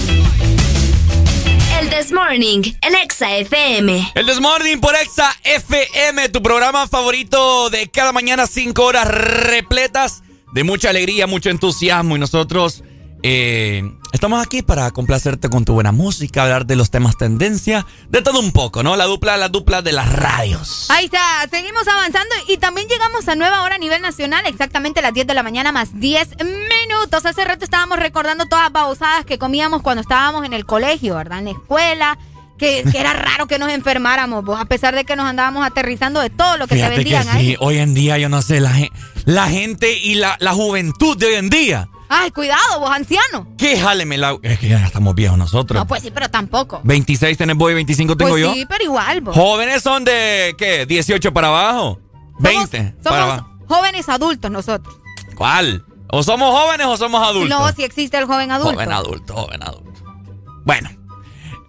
[1.81, 4.13] El This Morning, en Exa FM.
[4.15, 10.23] El Desmorning por Exa FM, tu programa favorito de cada mañana, cinco horas repletas
[10.53, 12.17] de mucha alegría, mucho entusiasmo.
[12.17, 12.83] Y nosotros
[13.23, 18.23] eh, estamos aquí para complacerte con tu buena música, hablar de los temas tendencia, de
[18.23, 18.97] todo un poco, ¿no?
[18.97, 20.87] La dupla, la dupla de las radios.
[20.91, 21.19] Ahí está,
[21.51, 25.27] seguimos avanzando y también llegamos a nueva hora a nivel nacional, exactamente a las 10
[25.27, 27.25] de la mañana más 10 minutos.
[27.27, 31.39] Hace rato estábamos recordando todas las babosadas que comíamos cuando estábamos en el colegio, ¿verdad?
[31.41, 32.19] En la escuela,
[32.59, 36.21] que, que era raro que nos enfermáramos, vos, a pesar de que nos andábamos aterrizando
[36.21, 37.57] de todo lo que Fíjate se que vendían sí, ahí.
[37.59, 38.91] hoy en día yo no sé, la, gen-
[39.25, 43.47] la gente y la, la juventud de hoy en día Ay, cuidado, vos anciano.
[43.57, 44.37] ¿Qué jáleme la...
[44.43, 45.79] Es que ya estamos viejos nosotros.
[45.79, 46.81] No, pues sí, pero tampoco.
[46.83, 48.53] 26 tenés vos y 25 tengo pues yo.
[48.53, 49.35] Sí, pero igual, vos.
[49.37, 50.87] Jóvenes son de, ¿qué?
[50.87, 52.01] 18 para abajo.
[52.41, 53.59] 20 para Somos abajo.
[53.69, 54.97] jóvenes adultos nosotros.
[55.37, 55.85] ¿Cuál?
[56.11, 57.57] ¿O somos jóvenes o somos adultos?
[57.57, 58.73] No, si existe el joven adulto.
[58.75, 60.03] Joven adulto, joven adulto.
[60.65, 60.91] Bueno,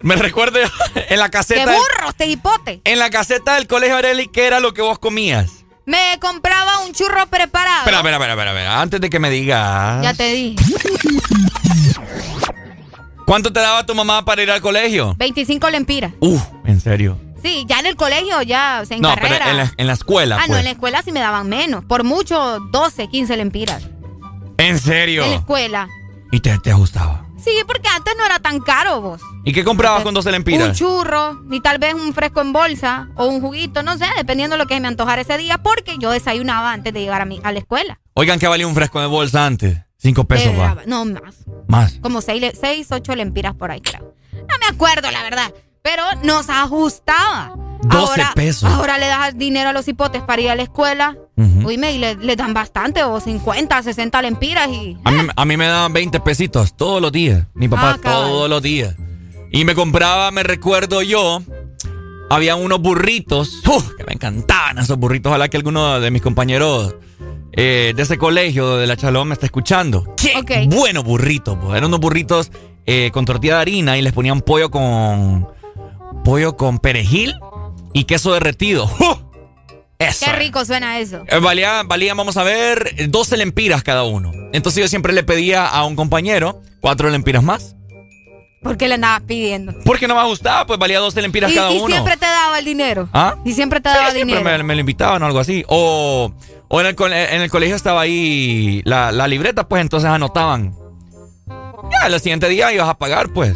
[0.00, 0.58] me recuerdo
[1.08, 1.70] en la ¡Qué caseta...
[1.70, 2.80] del- burro, este hipote!
[2.84, 5.61] en la caseta del colegio Areli, ¿qué era lo que vos comías?
[5.92, 7.80] Me compraba un churro preparado.
[7.80, 8.80] Espera, espera, espera, espera, espera.
[8.80, 10.02] Antes de que me digas...
[10.02, 10.56] Ya te di.
[13.26, 15.14] ¿Cuánto te daba tu mamá para ir al colegio?
[15.18, 16.14] 25 lempiras.
[16.20, 17.20] Uf, en serio.
[17.42, 19.36] Sí, ya en el colegio, ya, o sea, en no, carrera.
[19.38, 20.58] pero en la, en la escuela, ah, no, pues.
[20.60, 21.84] en la escuela sí me daban menos.
[21.84, 23.82] Por mucho, 12, 15 lempiras.
[24.56, 25.24] ¿En serio?
[25.24, 25.88] En la escuela.
[26.30, 27.26] ¿Y te, te ajustaba?
[27.44, 29.20] Sí, porque antes no era tan caro vos.
[29.44, 30.78] ¿Y qué comprabas con 12 Un lempiras?
[30.78, 34.58] churro, y tal vez un fresco en bolsa o un juguito, no sé, dependiendo de
[34.62, 37.50] lo que me antojara ese día, porque yo desayunaba antes de llegar a, mi, a
[37.52, 37.98] la escuela.
[38.14, 39.78] Oigan, ¿qué valía un fresco de bolsa antes?
[39.96, 40.76] Cinco pesos, Eh, va.
[40.86, 41.44] No, más.
[41.68, 41.98] Más.
[42.00, 42.52] Como 6,
[42.90, 44.14] 8 lempiras por ahí, creo.
[44.32, 45.52] No me acuerdo, la verdad.
[45.82, 47.54] Pero nos ajustaba.
[47.82, 48.70] 12 ahora, pesos.
[48.70, 51.16] Ahora le das dinero a los hipotes para ir a la escuela.
[51.36, 51.66] Ujú.
[51.66, 54.96] Uy, y le, le dan bastante, o 50, 60 lempiras y.
[55.04, 57.46] A mí, a mí me daban 20 pesitos todos los días.
[57.54, 58.94] Mi papá Ah, todos los días.
[59.50, 61.42] Y me compraba, me recuerdo yo,
[62.30, 63.60] había unos burritos.
[63.66, 63.90] ¡Uf!
[63.96, 65.30] que me encantaban esos burritos.
[65.30, 66.94] Ojalá que alguno de mis compañeros
[67.52, 70.14] eh, de ese colegio de la Chalón me esté escuchando.
[70.16, 71.58] ¡Qué buenos burritos!
[71.60, 71.72] pues.
[71.76, 72.50] Eran unos burritos
[72.86, 75.48] eh, con tortilla de harina y les ponían pollo con...
[76.24, 77.34] Pollo con perejil
[77.92, 78.84] y queso derretido.
[78.84, 79.18] ¡Uf!
[79.98, 80.26] Eso.
[80.26, 81.22] Qué rico suena eso.
[81.28, 84.32] Eh, Valía, valía, vamos a ver, eh, 12 lempiras cada uno.
[84.52, 87.76] Entonces yo siempre le pedía a un compañero cuatro lempiras más.
[88.64, 89.72] ¿Por qué le andabas pidiendo?
[89.84, 91.86] Porque no me gustaba, pues valía 12 lempiras Y, cada y uno.
[91.86, 93.08] siempre te daba el dinero.
[93.12, 93.36] ¿Ah?
[93.44, 94.58] Y siempre te Sí, daba siempre dinero.
[94.58, 95.64] me, me lo invitaban o algo así.
[95.68, 96.34] O,
[96.66, 100.74] o en, el, en el colegio estaba ahí la, la libreta, pues entonces anotaban.
[101.46, 103.54] Ya, el siguiente día ibas a pagar, pues.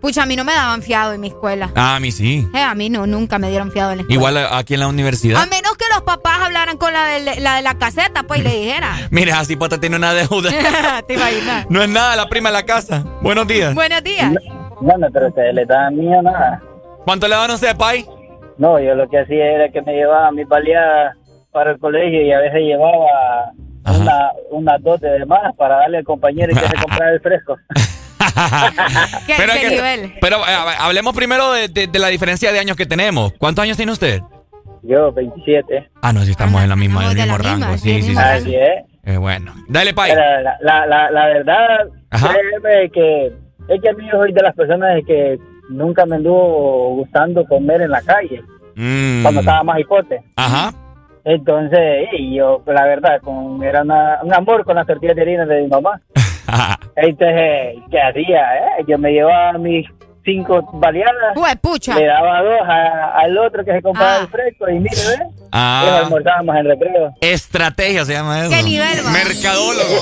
[0.00, 1.70] Pucha, a mí no me daban fiado en mi escuela.
[1.74, 2.46] Ah, a mí sí.
[2.54, 4.18] Eh, a mí no, nunca me dieron fiado en la escuela.
[4.18, 5.42] Igual aquí en la universidad.
[5.42, 8.42] A menos que los papás hablaran con la de la, de la caseta, pues, y
[8.44, 8.96] le dijera.
[9.10, 10.50] Mira, así pata tiene una deuda.
[11.06, 11.66] ¿Te imaginas?
[11.68, 13.04] no es nada la prima de la casa.
[13.22, 13.74] Buenos días.
[13.74, 14.32] Buenos días.
[14.80, 16.62] No, no, pero ustedes le dan mío nada.
[17.04, 18.06] ¿Cuánto le dan a usted, Pai?
[18.58, 21.16] No, yo lo que hacía era que me llevaba mis baleadas
[21.52, 23.52] para el colegio y a veces llevaba
[24.50, 27.56] una, dos de más para darle al compañero y que se comprara el fresco.
[29.26, 30.14] ¿Qué, Pero, qué hay que- nivel?
[30.20, 33.32] pero eh, hablemos primero de, de- de la diferencia de años que tenemos.
[33.38, 34.20] ¿Cuántos años tiene usted?
[34.82, 35.90] Yo, 27.
[36.02, 37.76] Ah, no, sí estamos en la misma, en el mismo rango.
[37.78, 38.18] sí, Sí, sí, sí.
[38.18, 38.84] Así es.
[39.04, 39.52] Eh, bueno.
[39.68, 40.12] Dale, Pai.
[40.14, 41.78] La, la, la, la verdad,
[42.10, 43.26] créeme que
[43.68, 45.38] es que a mí yo soy de las personas que
[45.70, 48.42] nunca me anduvo gustando comer en la calle
[48.76, 49.22] Mm.
[49.22, 50.20] cuando estaba más hipote.
[50.36, 50.72] Ajá.
[51.24, 55.44] Entonces, y yo, la verdad, con, era una- un amor con las tortillas de harina
[55.46, 56.00] de mi mamá.
[56.96, 58.56] Entonces, ¿qué hacía?
[58.56, 58.84] eh?
[58.88, 59.86] Yo me llevaba mis
[60.24, 61.94] cinco baleadas, pucha.
[61.94, 65.20] le daba dos a- al otro que se compraba el fresco y mire, ¿ves?
[65.52, 65.84] Ah.
[65.86, 67.14] Y almorzábamos en recreo.
[67.20, 68.50] Estrategia se llama eso.
[68.50, 69.10] ¿Qué nivel, va?
[69.10, 69.94] Mercadólogo.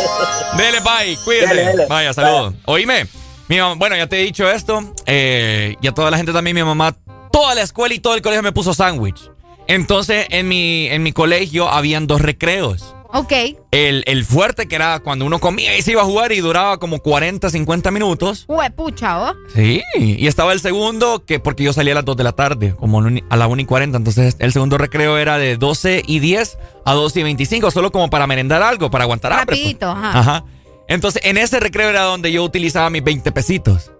[0.56, 1.16] Dele, bye.
[1.24, 1.46] Cuídese.
[1.48, 1.86] Dale, dale.
[1.86, 2.54] Vaya, saludos.
[2.66, 3.06] Oíme.
[3.48, 4.80] Mi mamá, bueno, ya te he dicho esto.
[5.06, 6.94] eh, y a toda la gente también, mi mamá,
[7.30, 9.30] toda la escuela y todo el colegio me puso sándwich.
[9.66, 12.93] Entonces, en mi, en mi colegio habían dos recreos.
[13.16, 13.32] Ok.
[13.70, 16.78] El, el fuerte, que era cuando uno comía y se iba a jugar y duraba
[16.78, 18.44] como 40, 50 minutos.
[18.48, 19.34] Hue, pucha, ¿oh?
[19.54, 22.74] Sí, y estaba el segundo, que porque yo salía a las 2 de la tarde,
[22.74, 23.98] como a la 1 y 40.
[23.98, 28.10] Entonces, el segundo recreo era de 12 y 10 a 12 y 25, solo como
[28.10, 29.46] para merendar algo, para aguantar hambre.
[29.46, 29.58] pues.
[29.60, 30.18] Rapidito, ajá.
[30.18, 30.44] Ajá.
[30.88, 33.92] Entonces, en ese recreo era donde yo utilizaba mis 20 pesitos.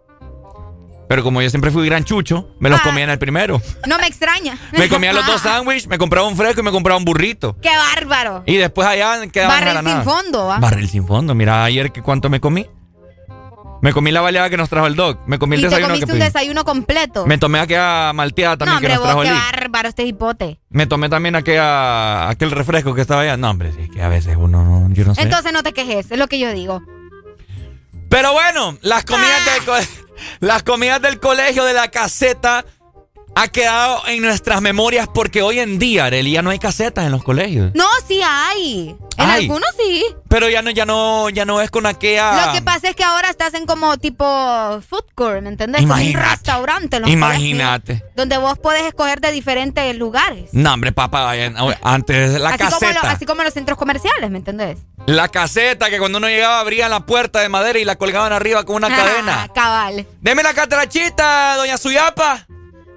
[1.15, 2.83] Pero como yo siempre fui gran chucho, me los Ah.
[2.83, 3.63] comía en el primero.
[3.87, 4.59] No me extraña.
[4.73, 7.57] Me comía los dos sándwiches, me compraba un fresco y me compraba un burrito.
[7.63, 8.43] ¡Qué bárbaro!
[8.47, 10.59] Y después allá quedaba Barril sin fondo, ¿va?
[10.59, 11.33] Barril sin fondo.
[11.37, 12.67] Mira, ayer que cuánto me comí.
[13.81, 15.21] Me comí la baleada que nos trajo el doc.
[15.29, 16.27] Me comí el Y te desayuno comiste que un pedí.
[16.27, 17.27] desayuno completo.
[17.27, 19.45] Me tomé aquella malteada no, también hombre, que nos vos, trajo qué el Lick.
[19.61, 20.59] bárbaro este hipote.
[20.71, 23.37] Me tomé también aquella, aquel refresco que estaba allá.
[23.37, 25.23] No, hombre, sí, que a veces uno no, yo no sé.
[25.23, 26.83] Entonces no te quejes, es lo que yo digo.
[28.09, 29.63] Pero bueno, las comidas, Ah.
[29.67, 30.04] co-
[30.41, 32.65] las comidas del colegio de la caseta
[33.37, 37.13] ha quedado en nuestras memorias porque hoy en día, Arely, ya no hay casetas en
[37.13, 37.73] los colegios.
[37.75, 38.97] No, sí hay.
[39.17, 39.43] En Hay.
[39.43, 40.05] algunos sí.
[40.29, 42.47] Pero ya no, ya no, ya no es con aquella.
[42.47, 44.25] Lo que pasa es que ahora estás en como tipo
[44.89, 45.83] food court, ¿me entendés?
[45.83, 46.31] Como un Imagínate.
[46.31, 47.01] restaurante.
[47.01, 47.93] los Imagínate.
[48.01, 50.51] colegios, Donde vos podés escoger de diferentes lugares.
[50.53, 51.33] No, hombre, papá,
[51.83, 53.01] antes la así, como caseta.
[53.03, 54.79] lo- así como en los centros comerciales, ¿me entendés?
[55.07, 58.65] La caseta que cuando uno llegaba abrían la puerta de madera y la colgaban arriba
[58.65, 59.49] con una Ah, cadena.
[59.55, 60.07] cabal.
[60.21, 62.47] Deme la catrachita, doña Suyapa.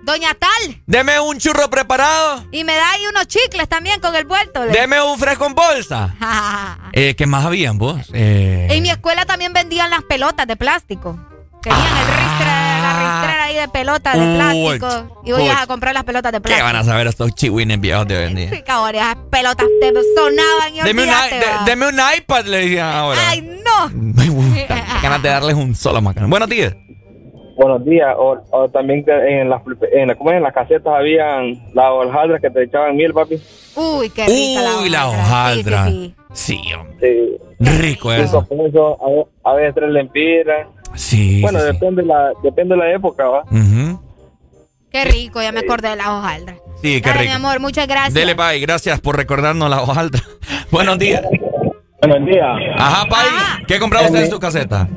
[0.08, 0.82] Doña Tal.
[0.86, 2.46] Deme un churro preparado.
[2.54, 4.62] Y me da ahí unos chicles también con el vuelto.
[4.62, 6.16] Deme un fresco en bolsa.
[6.94, 8.08] eh, ¿Qué más habían vos?
[8.14, 8.68] Eh...
[8.70, 11.20] En mi escuela también vendían las pelotas de plástico.
[11.62, 15.22] Tenían el ristre, la ristrera ahí de pelotas de plástico.
[15.26, 16.66] y voy a comprar las pelotas de plástico.
[16.66, 18.50] ¿Qué van a saber estos chihuines viejos de hoy en día?
[18.50, 23.20] Sí, cabrón, esas pelotas te sonaban y deme, un, deme un iPad, le decían ahora.
[23.28, 23.92] ¡Ay, no!
[25.04, 26.30] ganas de darles un solo macano.
[26.30, 26.74] Buenos días.
[27.58, 28.16] Buenos días.
[28.18, 29.62] O, también en las,
[29.92, 30.38] en, ¿cómo es?
[30.38, 33.42] en las casetas habían las hojaldras que te echaban miel, papi.
[33.76, 35.88] Uy, qué rica Uy, la hojaldra.
[35.88, 36.74] Sí, sí, sí.
[36.74, 37.38] hombre.
[37.60, 38.48] Rico eso.
[39.44, 40.68] a, veces tres lempiras.
[40.94, 41.42] Sí.
[41.42, 43.44] Bueno, depende, La, depende de la época, ¿va?
[44.92, 46.56] Qué rico, ya me acordé de la hojaldra.
[46.82, 47.26] Sí, qué rico.
[47.26, 48.14] mi amor, muchas gracias.
[48.14, 50.22] Dele, Pai, gracias por recordarnos la hojaldra.
[50.72, 51.24] Buenos días.
[52.02, 52.48] Buenos días.
[52.78, 53.26] Ajá, Pai.
[53.68, 54.88] ¿Qué compraba usted en su caseta?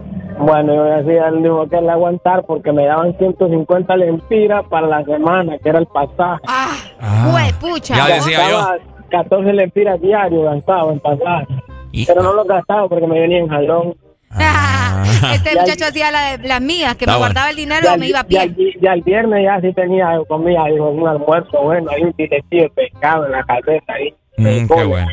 [0.40, 5.04] Bueno, yo decía al mismo que le aguantar porque me daban 150 lempiras para la
[5.04, 6.42] semana, que era el pasaje.
[6.46, 7.48] Ah, ah.
[7.60, 7.94] pucha.
[7.96, 8.66] Ya decía yo.
[9.10, 11.46] 14 lempiras diarios gastaba en pasaje.
[12.06, 13.94] Pero no lo gastaba porque me venía en jalón.
[14.30, 15.02] Ah.
[15.34, 18.20] este muchacho hacía la de las mías, que me guardaba el dinero y, me iba
[18.20, 18.54] a pie.
[18.80, 22.70] Ya, el viernes ya sí tenía comida, dijo, un almuerzo bueno, ahí un filetito de
[22.70, 24.14] pescado en la caseta ahí.
[24.38, 25.08] Mm, qué bueno.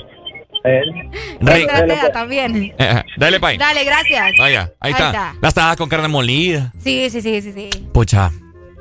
[0.64, 2.74] Eh, también.
[3.18, 3.58] Dale, Pai.
[3.58, 4.32] Dale, gracias.
[4.38, 5.36] Vaya, ahí, está.
[5.42, 6.72] Las tajadas con carne molida.
[6.84, 7.70] Sí, sí, sí, sí, sí.
[7.94, 8.32] Pucha,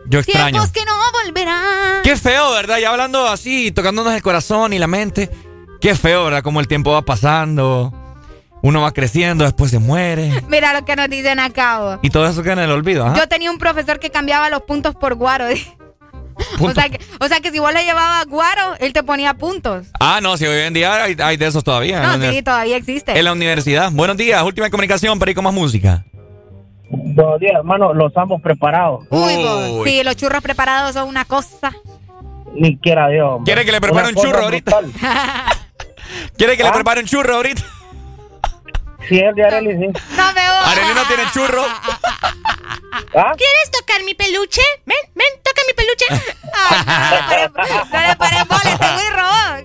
[0.08, 0.50] yo extraño.
[0.50, 0.92] Tiempos que no
[1.24, 2.02] volverán.
[2.02, 2.78] Qué feo, ¿verdad?
[2.78, 5.30] Ya hablando así, tocándonos el corazón y la mente.
[5.80, 6.42] Qué feo, ¿verdad?
[6.42, 7.92] Como el tiempo va pasando.
[8.62, 10.42] Uno va creciendo, después se muere.
[10.48, 12.00] Mira lo que nos dicen acá.
[12.02, 13.14] Y todo eso queda en el olvido.
[13.14, 15.46] Yo tenía un profesor que cambiaba los puntos por guaro.
[16.60, 19.88] O sea, que, o sea que si vos le llevabas guaro, él te ponía puntos.
[20.00, 22.16] Ah, no, si hoy en día hay, de esos todavía.
[22.16, 23.18] No, sí, todavía existe.
[23.18, 23.90] En la universidad.
[23.92, 26.04] Buenos días, última comunicación para ir con más música.
[26.88, 29.04] Buenos días, hermano, los amos preparados.
[29.10, 29.34] Uy,
[29.84, 31.72] sí, los churros preparados son una cosa.
[32.54, 33.40] Ni quiera Dios.
[33.44, 34.78] ¿Quiere que le prepare un churro ahorita?
[36.36, 36.72] ¿Quiere que le ¿Ah?
[36.72, 37.62] prepare un churro ahorita?
[39.08, 40.00] Sí, el de Arely, sí.
[40.16, 40.64] No me voy.
[40.66, 41.64] Arely no tiene churro.
[43.14, 43.32] ¿Ah?
[43.36, 44.62] ¿Quieres tocar mi peluche?
[44.84, 46.06] Ven, ven, toca mi peluche.
[46.52, 47.48] Ay,
[47.92, 49.64] no le pares bola, este muy robón.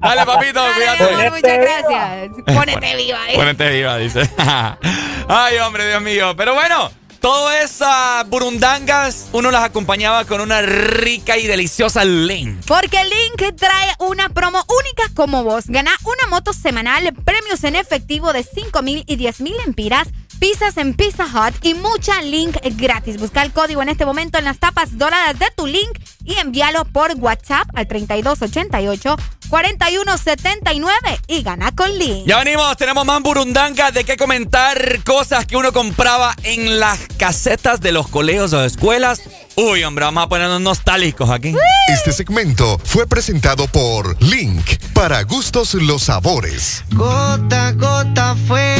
[0.00, 1.30] Dale, papito, cuídate.
[1.30, 2.30] Muchas gracias.
[2.46, 3.30] Pónete viva.
[3.30, 3.34] ¿eh?
[3.34, 4.30] Pónete viva, dice.
[5.28, 6.34] Ay, hombre, Dios mío.
[6.36, 6.90] Pero bueno.
[7.20, 12.64] Todas esas burundangas uno las acompañaba con una rica y deliciosa Link.
[12.66, 15.64] Porque Link trae una promo única como vos.
[15.66, 20.76] Gana una moto semanal, premios en efectivo de 5 mil y 10 mil empiras pizzas
[20.76, 23.18] en Pizza Hut y mucha link gratis.
[23.18, 26.84] Busca el código en este momento en las tapas doradas de tu link y envíalo
[26.84, 29.16] por WhatsApp al 3288
[29.48, 32.26] 4179 y gana con link.
[32.26, 37.80] Ya venimos, tenemos más burundanga de qué comentar cosas que uno compraba en las casetas
[37.80, 39.22] de los colegios o escuelas.
[39.54, 41.54] Uy, hombre, vamos a ponernos nostálgicos aquí.
[41.88, 46.84] Este segmento fue presentado por Link para gustos los sabores.
[46.90, 48.76] Gota gota fue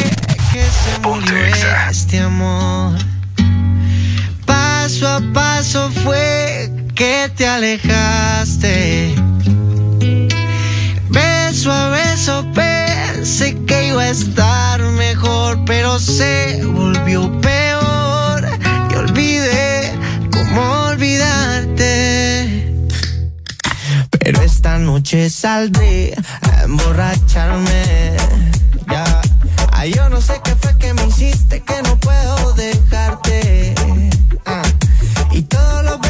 [0.57, 1.37] que se murió
[1.91, 2.97] este amor.
[4.47, 9.15] Paso a paso fue que te alejaste.
[11.11, 18.49] Beso a beso pensé que iba a estar mejor, pero se volvió peor
[18.91, 19.93] y olvidé
[20.33, 21.85] cómo olvidarte.
[24.11, 28.17] Pero esta noche saldré a emborracharme.
[28.89, 29.21] Ya
[29.79, 33.75] Ay, yo no sé qué fue que me hiciste, que no puedo dejarte.
[34.47, 34.63] Ah.
[35.33, 36.01] Y todos los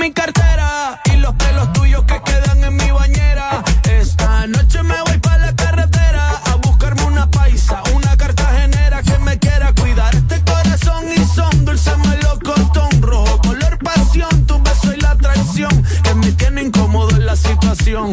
[0.00, 3.62] mi cartera y los pelos tuyos que quedan en mi bañera.
[3.82, 9.38] Esta noche me voy para la carretera a buscarme una paisa, una cartagenera que me
[9.38, 10.14] quiera cuidar.
[10.14, 16.14] Este corazón y son dulce melocotón rojo color pasión, tu beso y la traición que
[16.14, 18.12] me tiene incómodo en la situación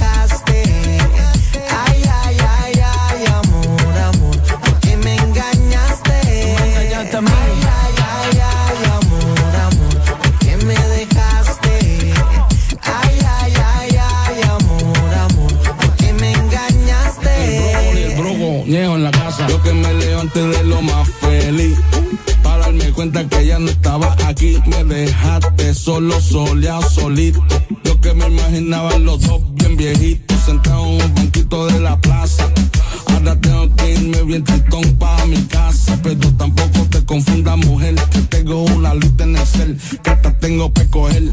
[20.33, 21.77] De lo más feliz.
[22.41, 27.43] Para darme cuenta que ya no estaba aquí, me dejaste solo, soleado, solito.
[27.83, 32.49] Yo que me imaginaba los dos bien viejitos, sentados en un banquito de la plaza.
[33.07, 38.21] Ahora tengo que irme bien tristón para mi casa, pero tampoco te confundas, mujer, que
[38.21, 41.23] tengo una lista en el cel, que hasta tengo que coger.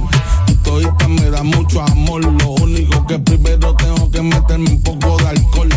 [0.49, 5.17] Y todita me da mucho amor, lo único que primero tengo que meterme un poco
[5.19, 5.69] de alcohol.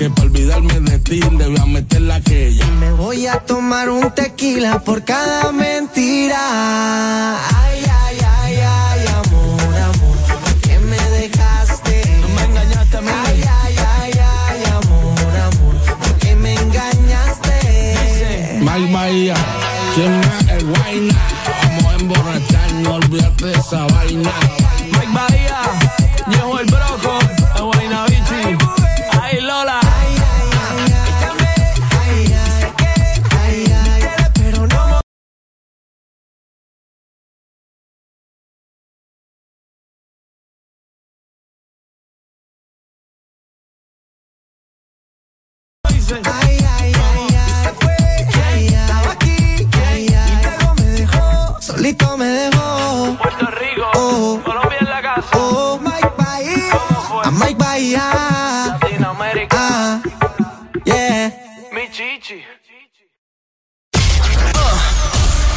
[0.00, 2.64] Que para olvidarme de ti le meter la aquella.
[2.80, 7.36] Me voy a tomar un tequila por cada mentira.
[7.36, 10.16] Ay, ay, ay, ay, amor, amor.
[10.42, 12.16] ¿Por qué me dejaste?
[12.18, 13.10] No me engañaste a mí.
[13.26, 14.12] Ay, ay, ay,
[14.48, 15.74] ay, amor, amor.
[15.98, 18.58] ¿Por qué me engañaste?
[18.62, 19.34] Mike Bahía,
[19.94, 21.14] ¿quién me el guayna?
[21.62, 24.32] Vamos a emborracharnos, olvídate de esa vaina.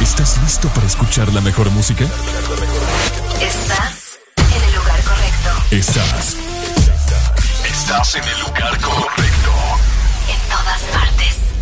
[0.00, 2.04] ¿Estás listo para escuchar la mejor música?
[7.64, 9.43] Estás en el lugar correcto.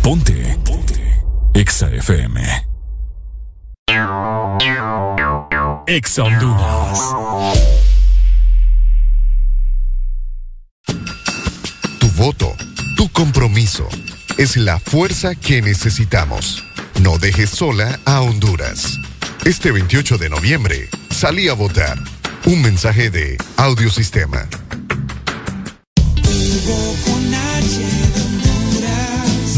[0.03, 0.57] Ponte.
[0.65, 1.23] Ponte.
[1.53, 2.41] Exa FM.
[5.87, 6.99] Exa Honduras.
[11.99, 12.53] Tu voto,
[12.97, 13.87] tu compromiso,
[14.37, 16.65] es la fuerza que necesitamos.
[17.01, 18.99] No dejes sola a Honduras.
[19.45, 21.97] Este 28 de noviembre, salí a votar.
[22.45, 24.49] Un mensaje de Audiosistema.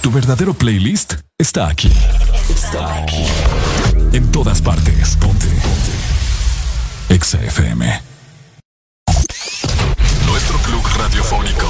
[0.00, 1.92] Tu verdadero playlist está aquí.
[2.48, 3.24] Está aquí.
[4.12, 5.16] En todas partes.
[5.16, 5.46] Ponte.
[5.46, 7.14] Ponte.
[7.14, 8.02] Exa FM.
[10.26, 11.68] Nuestro club radiofónico.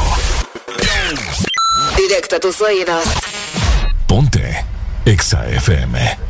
[1.97, 3.05] Directo a tus oídos.
[4.07, 4.65] Ponte.
[5.07, 6.30] Exa FM.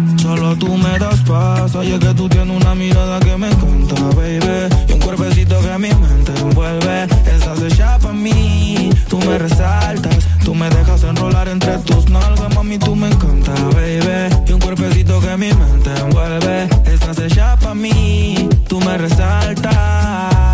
[0.35, 1.75] solo tú me das paz.
[1.75, 4.69] Oye, que tú tienes una mirada que me encanta, baby.
[4.87, 7.03] Y un cuerpecito que mi mente envuelve.
[7.35, 10.17] Estás hecha para mí, tú me resaltas.
[10.45, 14.33] Tú me dejas enrolar entre tus nalgas, mami, tú me encanta, baby.
[14.47, 16.69] Y un cuerpecito que mi mente envuelve.
[16.85, 20.50] Estás hecha pa' mí, tú me resaltas.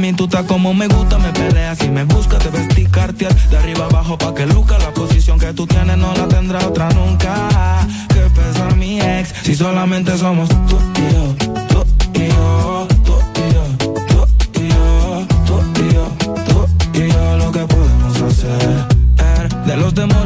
[0.00, 3.58] Mami, tú estás como me gusta, me peleas y me buscas, te vestir cartier de
[3.58, 4.78] arriba abajo pa' que luca.
[4.78, 7.86] La posición que tú tienes no la tendrá otra nunca.
[8.08, 11.34] Que pesa mi ex, si solamente somos tú y yo,
[11.68, 12.88] tú y yo,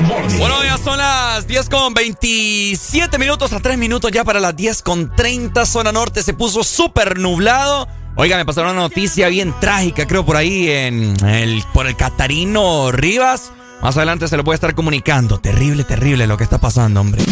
[0.00, 4.82] Bueno, ya son las 10 con 27 minutos a 3 minutos ya para las 10
[4.82, 5.66] con 30.
[5.66, 7.86] Zona norte se puso súper nublado.
[8.16, 12.90] Oiga, me pasaron una noticia bien trágica, creo, por ahí en el, por el Catarino
[12.92, 13.52] Rivas.
[13.82, 15.38] Más adelante se lo voy a estar comunicando.
[15.38, 17.22] Terrible, terrible lo que está pasando, hombre.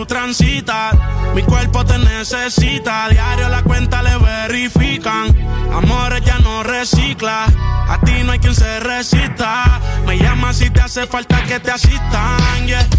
[0.00, 0.94] Tú transitas.
[1.34, 3.08] Mi cuerpo te necesita.
[3.10, 5.36] Diario la cuenta le verifican.
[5.72, 7.44] Amores ya no recicla.
[7.88, 9.80] A ti no hay quien se resista.
[10.06, 12.38] Me llama si te hace falta que te asistan.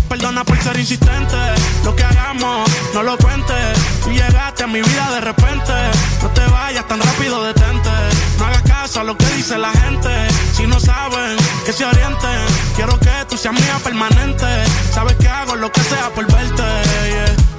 [0.10, 1.38] Perdona por ser insistente.
[1.84, 3.80] Lo que hagamos, no lo cuentes.
[4.04, 5.74] Tú llegaste a mi vida de repente.
[6.22, 8.11] No te vayas tan rápido, detente.
[8.42, 10.10] No hagas caso a lo que dice la gente.
[10.54, 12.42] Si no saben, que se orienten.
[12.76, 14.48] Quiero que tú seas mía permanente.
[14.92, 16.64] Sabes que hago lo que sea por verte.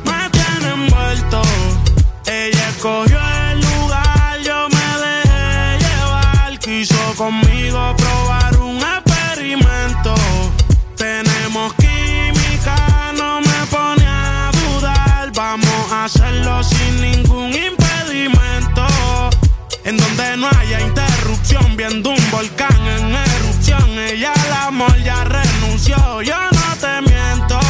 [0.04, 1.40] Me tiene envuelto.
[2.26, 3.31] Ella escogió
[21.76, 23.98] viendo un volcán en erupción.
[23.98, 27.60] Ella al amor ya renunció, yo no te miento.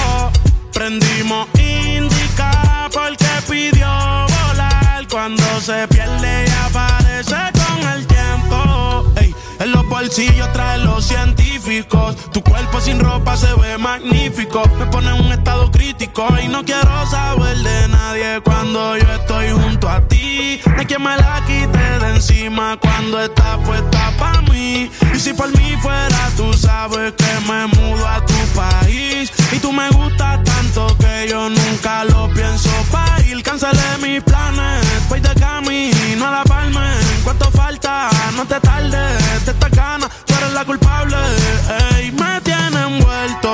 [0.72, 5.06] Prendimos indica porque pidió volar.
[5.10, 7.51] Cuando se pierde y aparece
[9.62, 12.16] en los bolsillos trae los científicos.
[12.32, 14.62] Tu cuerpo sin ropa se ve magnífico.
[14.78, 19.50] Me pone en un estado crítico y no quiero saber de nadie cuando yo estoy
[19.50, 20.60] junto a ti.
[20.66, 24.90] No hay me la quite de encima cuando está puesta pa' mí.
[25.14, 29.32] Y si por mí fuera, tú sabes que me mudo a tu país.
[29.52, 33.42] Y tú me gustas tanto que yo nunca lo pienso pa' ir.
[33.42, 36.91] Cancelé mis planes, voy de camino a la palma.
[37.24, 38.10] ¿Cuánto falta?
[38.36, 41.16] No te tardes, te esta gana, tú eres la culpable.
[41.96, 43.52] Ey, me tiene envuelto.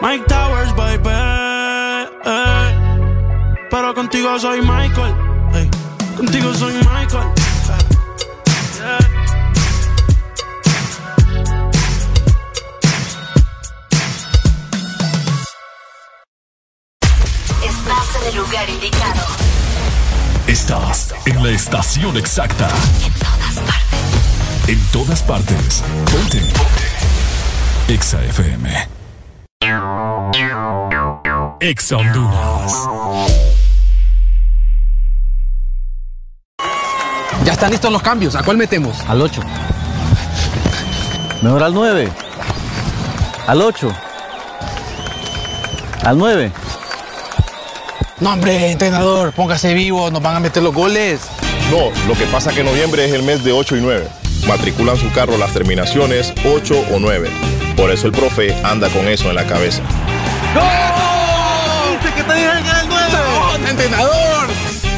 [0.00, 1.10] Mike Towers, baby.
[2.24, 2.74] Ey.
[3.70, 5.14] Pero contigo soy Michael.
[6.16, 7.28] Contigo soy Michael.
[17.62, 19.26] Estás en el lugar indicado.
[20.46, 22.68] Estás en la estación exacta.
[23.04, 24.68] En todas partes.
[24.68, 25.82] En todas partes.
[26.10, 26.40] Ponte.
[26.40, 27.92] Ponte.
[27.94, 28.99] Exa FM.
[31.60, 32.88] Exa Honduras.
[37.44, 38.34] Ya están listos los cambios.
[38.34, 38.98] ¿A cuál metemos?
[39.06, 39.42] Al 8.
[41.42, 42.08] Mejor al 9.
[43.46, 43.92] Al 8.
[46.04, 46.52] Al 9.
[48.20, 51.20] No, hombre, entrenador, póngase vivo, nos van a meter los goles.
[51.70, 54.08] No, lo que pasa es que noviembre es el mes de 8 y 9.
[54.46, 57.28] Matriculan su carro las terminaciones 8 o 9.
[57.80, 59.80] Por eso el profe anda con eso en la cabeza.
[60.54, 61.96] ¡No!
[61.96, 63.08] ¡Dice que te dije que el 9!
[63.62, 64.48] ¡No, entrenador!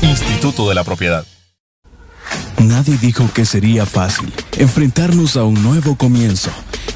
[0.03, 1.25] Instituto de la Propiedad.
[2.59, 6.51] Nadie dijo que sería fácil enfrentarnos a un nuevo comienzo,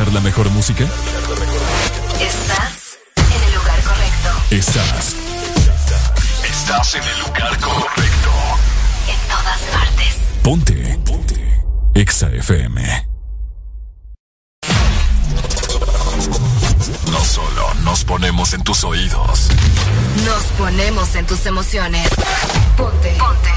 [0.00, 0.84] Escuchar la mejor música?
[2.20, 4.30] Estás en el lugar correcto.
[4.50, 5.16] Estás.
[6.44, 8.30] Estás en el lugar correcto.
[9.08, 10.16] En todas partes.
[10.42, 10.98] Ponte.
[11.04, 11.64] Ponte.
[11.94, 13.08] Exa FM.
[17.10, 19.48] No solo nos ponemos en tus oídos.
[20.24, 22.08] Nos ponemos en tus emociones.
[22.76, 23.16] Ponte.
[23.18, 23.50] Ponte.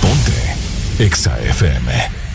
[0.00, 0.56] Ponte.
[1.04, 2.31] Exa FM.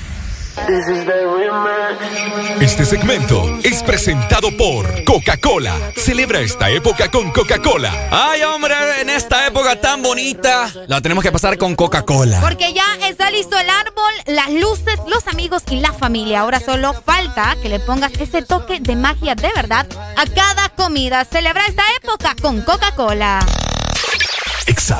[2.59, 5.73] Este segmento es presentado por Coca-Cola.
[5.95, 8.09] Celebra esta época con Coca-Cola.
[8.11, 12.41] Ay, hombre, en esta época tan bonita, la tenemos que pasar con Coca-Cola.
[12.41, 16.41] Porque ya está listo el árbol, las luces, los amigos y la familia.
[16.41, 21.23] Ahora solo falta que le pongas ese toque de magia de verdad a cada comida.
[21.25, 23.39] Celebra esta época con Coca-Cola.
[24.65, 24.99] Exa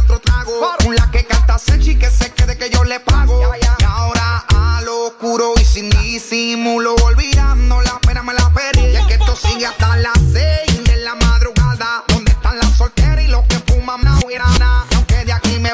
[0.41, 0.93] otro trago.
[0.93, 3.41] La que canta sexy que se quede que yo le pago.
[3.55, 8.87] Y ahora a lo oscuro y sin disimulo, olvidando la pena me la perdí.
[8.87, 12.03] Y es que esto sigue hasta las 6 de la madrugada.
[12.07, 14.85] ¿Dónde están las solteras y los que fuman marihuana?
[14.95, 15.73] Aunque de aquí me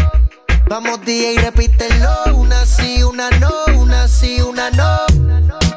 [0.71, 4.99] Vamos DJ, repítelo, una sí, una no, una sí, una no.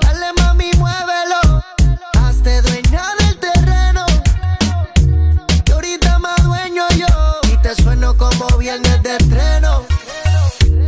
[0.01, 1.65] Dale mami, muévelo,
[2.21, 4.07] hazte dueña del terreno.
[5.67, 7.07] Y ahorita más dueño yo,
[7.53, 9.83] y te sueno como viernes de estreno.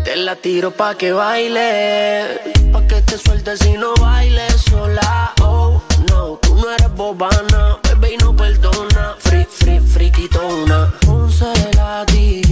[0.05, 2.40] Te la tiro pa' que baile,
[2.72, 5.33] pa' que te sueltes y no bailes sola.
[5.42, 9.17] Oh, no, tú no eres bobana, bebé y no perdona.
[9.19, 10.94] Free, free, friquitona.
[11.05, 12.46] Ponce la DJ,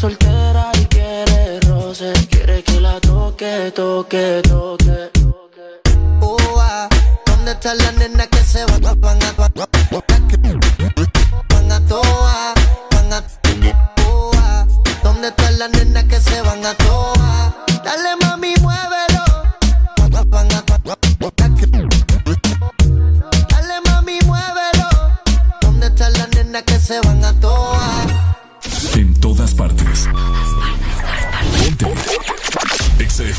[0.00, 5.10] soltera y quiere roce, quiere que la toque, toque, toque.
[6.22, 6.36] Uh,
[7.26, 8.94] ¿Dónde está la nena que se va?
[8.94, 10.59] Van a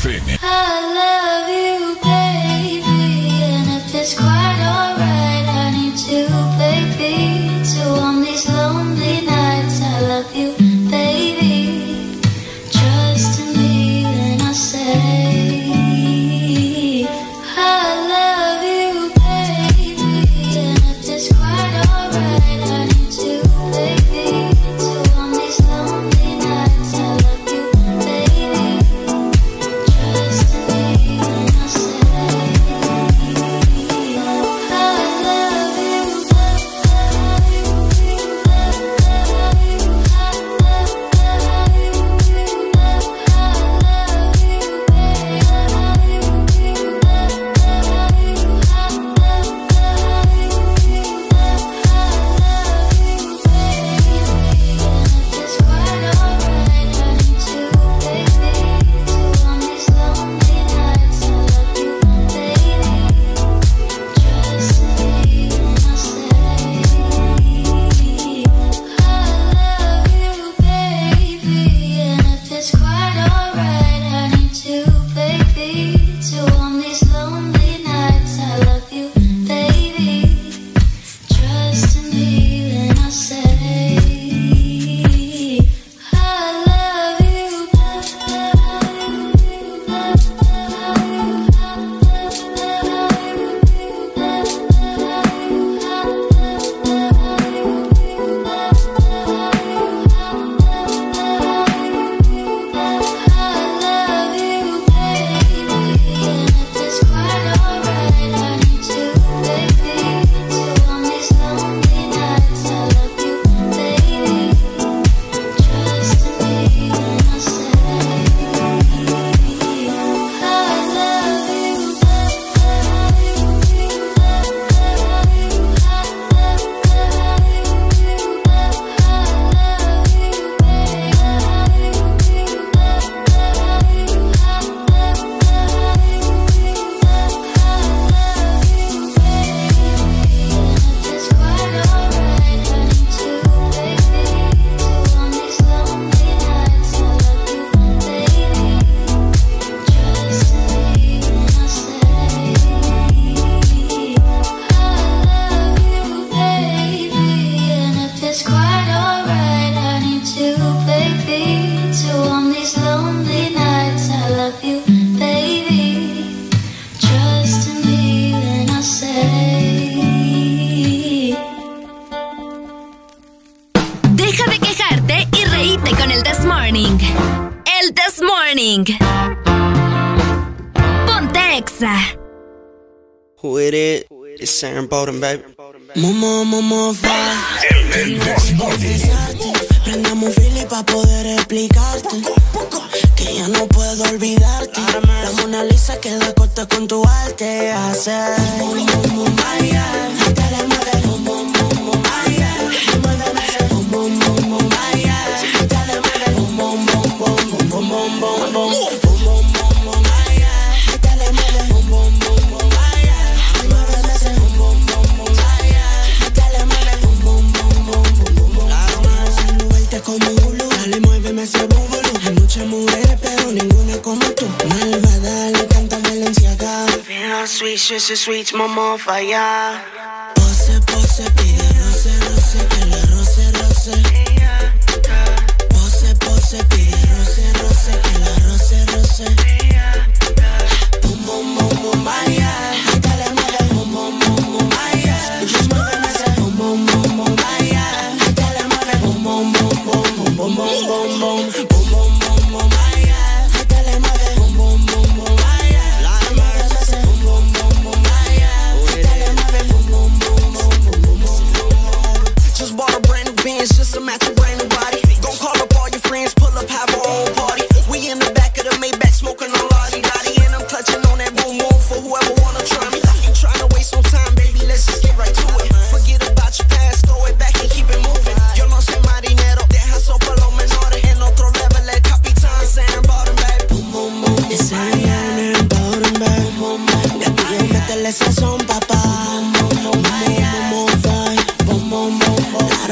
[0.02, 0.36] XFM.
[0.42, 3.30] I love you, baby.
[3.44, 4.51] And if it's quite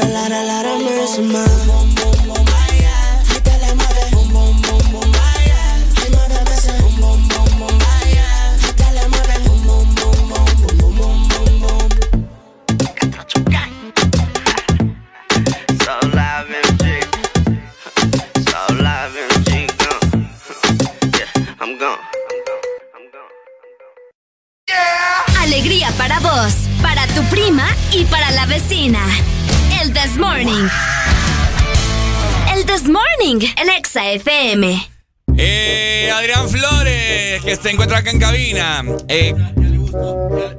[0.07, 2.20] la la la la
[33.39, 34.89] En Exa FM.
[35.37, 38.83] Eh, Adrián Flores, que se encuentra acá en cabina.
[39.07, 39.33] Eh,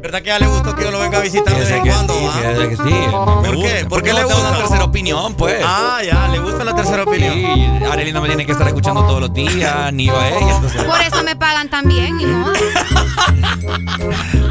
[0.01, 2.15] ¿Verdad que ya le gustó que yo lo venga a visitar de vez en cuando?
[2.15, 2.33] sí, ah?
[2.41, 3.07] fíjese que sí.
[3.13, 3.85] ¿Por qué?
[3.87, 5.63] ¿Por qué le gusta una tercera opinión, pues?
[5.63, 7.35] Ah, ya, le gusta la tercera opinión.
[7.35, 10.55] Sí, Arely no me tiene que estar escuchando todos los días, ni yo a ella.
[10.57, 12.55] entonces- Por eso me pagan también, ni modo.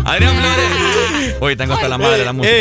[0.06, 1.36] Adrián Flores.
[1.42, 2.54] Uy, tengo hasta la madre de la música.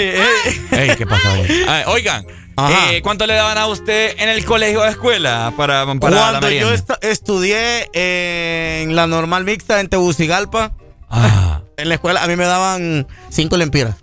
[0.71, 1.29] Ey, ¿qué pasa?
[1.69, 2.25] Ah, oigan.
[2.69, 6.51] Eh, ¿cuánto le daban a usted en el colegio o escuela para, para la Cuando
[6.51, 6.69] yo
[7.03, 10.73] estudié en la normal mixta en Tegucigalpa,
[11.09, 11.63] Ah.
[11.77, 13.97] en la escuela, a mí me daban cinco lempiras.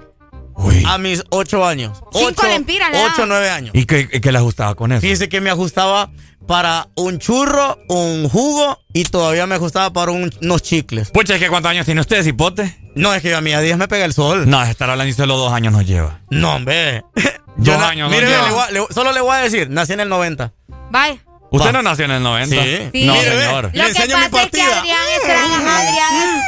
[0.88, 2.00] A mis ocho años.
[2.12, 3.72] Cinco ocho, lempiras le Ocho, nueve años.
[3.76, 5.02] ¿Y qué, qué le ajustaba con eso?
[5.02, 6.10] Fíjese que me ajustaba
[6.48, 11.12] para un churro, un jugo y todavía me ajustaba para un- unos chicles.
[11.12, 12.76] Pucha, es que ¿cuántos años tiene usted, cipote?
[12.96, 14.50] No, es que a mí a 10 me pega el sol.
[14.50, 16.22] No, estar hablando y solo dos años nos lleva.
[16.32, 17.04] No, hombre.
[17.58, 19.70] Dos Yo na- años mire, nos le voy a- le- solo le voy a decir,
[19.70, 20.52] nací en el 90.
[20.92, 21.20] Bye.
[21.50, 22.56] ¿Usted no nació en el 90?
[22.56, 22.90] Sí.
[22.94, 23.06] Sí.
[23.06, 23.42] No, Mire, ve.
[23.46, 23.64] señor.
[23.64, 24.80] Lo Le que enseño mi pasa es que partida.
[24.80, 25.24] Adrián es
[25.68, 26.44] Adrián.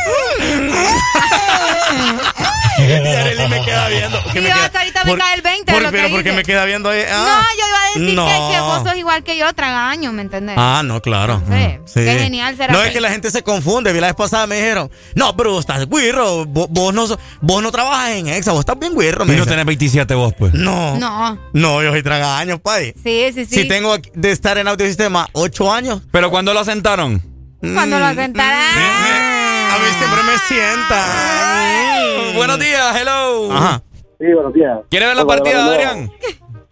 [2.89, 4.23] Y Arely me queda viendo.
[4.33, 6.09] que me queda- hasta ahorita me por- cae el 20 de por- lo que Pero
[6.09, 6.35] porque dice.
[6.35, 7.01] me queda viendo ahí.
[7.09, 7.45] No, ah.
[7.57, 8.25] yo iba a decir No.
[8.27, 10.55] que, que vos sos igual que yo, tragaño, ¿me entendés?
[10.57, 11.41] Ah, no, claro.
[11.49, 11.77] Sí.
[11.85, 11.99] Sí.
[12.05, 13.93] Qué genial será No, que- es que la gente se confunde.
[13.93, 16.45] Vi La vez pasada me dijeron, no, pero vos estás güirro.
[16.45, 17.05] Vos, vos no,
[17.41, 19.25] vos no trabajas en Exa, vos estás bien güirro.
[19.25, 20.53] Y me no tenés 27 vos, pues.
[20.53, 20.97] No.
[20.97, 21.37] No.
[21.53, 22.93] No, yo soy tragaños, pay.
[23.03, 23.55] Sí, sí, sí.
[23.55, 26.01] Si tengo de estar en audiosistema ocho años.
[26.11, 27.21] ¿Pero cuándo lo asentaron?
[27.61, 29.38] Cuando lo sentarás.
[29.79, 32.35] A mí siempre me sientan.
[32.35, 33.49] Buenos días, hello.
[33.51, 33.81] Ajá.
[34.19, 34.79] Sí, buenos días.
[34.89, 36.11] ¿Quiere ver la Bueno, partida, bueno, Adrián?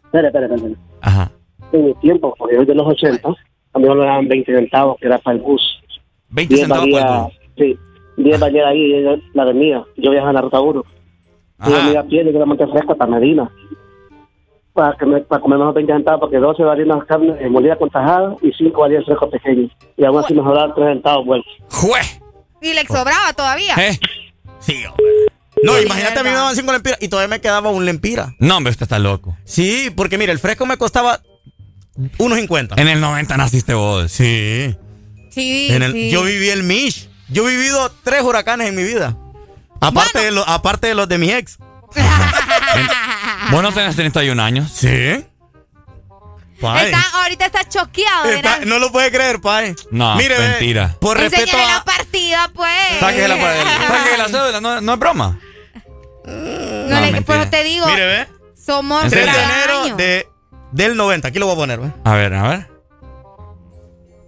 [0.03, 0.75] Espera, espera, espera.
[1.01, 1.31] Ajá.
[1.71, 5.07] En mi tiempo, porque yo de los 80, a mí me daban 20 centavos, que
[5.07, 5.61] era para el bus.
[6.31, 7.33] 20 10 centavos valía, por el bus.
[7.57, 7.79] Sí,
[8.23, 9.85] 10 valía ahí, eh, la avenida.
[9.95, 10.83] Yo viajaba en la ruta 1.
[11.65, 13.49] Y yo me iba a pie, yo la monte fresca hasta Medina.
[14.73, 17.89] Para, que me, para comer menos 20 centavos, porque 12 valían las carnes molidas con
[17.89, 19.71] tajada y 5 valían frescos pequeños.
[19.95, 21.53] Y aún así me sobraban 3 centavos vueltos.
[21.71, 21.99] ¡Jue!
[22.61, 23.75] Y le sobraba todavía.
[23.77, 23.99] ¿Eh?
[24.59, 25.05] Sí, hombre.
[25.63, 28.35] No, Sí, imagínate, a mí me daban cinco lempiras y todavía me quedaba un lempira.
[28.39, 29.35] No, hombre, usted está loco.
[29.43, 31.21] Sí, porque mira, el fresco me costaba
[32.19, 32.73] 1.50.
[32.77, 34.11] En el 90 naciste vos.
[34.11, 34.75] Sí.
[35.31, 36.09] Sí, En el- sí.
[36.11, 37.09] Yo viví el Mish.
[37.29, 39.17] Yo he vivido tres huracanes en mi vida.
[39.81, 41.57] Aparte, de, lo- aparte de los de mi ex.
[43.51, 44.71] ¿Vos no tenés 31 años?
[44.71, 45.25] Sí.
[46.61, 46.85] Pai.
[46.85, 49.75] Está, ahorita está choqueado, Está- no lo puede creer, pai.
[49.91, 50.95] No, Mire, ve, mentira.
[50.99, 51.65] por respeto a...
[51.77, 52.99] la partida, pues.
[52.99, 55.39] Sáquese la, sáquese la cédula, no, no es broma.
[56.25, 56.33] No,
[56.89, 58.27] No, le, pues te digo, Mire, ve.
[58.55, 60.27] somos 3 de enero de,
[60.71, 61.27] del 90.
[61.27, 61.91] Aquí lo voy a poner, ve.
[62.03, 62.67] A ver, a ver.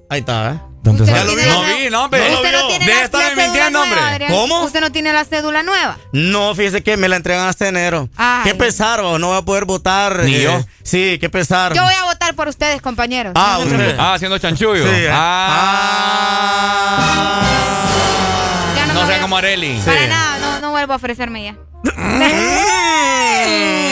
[0.10, 0.60] Ahí está, ¿eh?
[0.82, 1.26] ¿Dónde Usted está?
[1.26, 1.36] no No
[1.76, 2.22] vi, no, hombre.
[2.22, 2.68] No lo Usted no vio.
[2.70, 4.00] tiene Deje la, estar la cédula mintiendo, hombre.
[4.00, 4.32] Adrián.
[4.32, 4.64] ¿Cómo?
[4.64, 5.98] Usted no tiene la cédula nueva.
[6.14, 8.10] No, fíjese que me la entregan hasta enero.
[8.16, 8.42] Ay.
[8.46, 10.24] Qué pesar, o no voy a poder votar.
[10.24, 10.66] Ni eh, yo.
[10.84, 11.74] Sí, qué pesar.
[11.74, 13.34] Yo voy a votar por ustedes, compañeros.
[13.36, 13.96] Ah, No usted.
[14.00, 14.84] Ah, haciendo chanchullo.
[14.86, 15.10] Sí, eh.
[15.12, 17.42] Ah.
[18.78, 19.80] Ya no, No sea como Areli.
[19.86, 21.56] Para nada, no, no vuelvo a ofrecerme ya.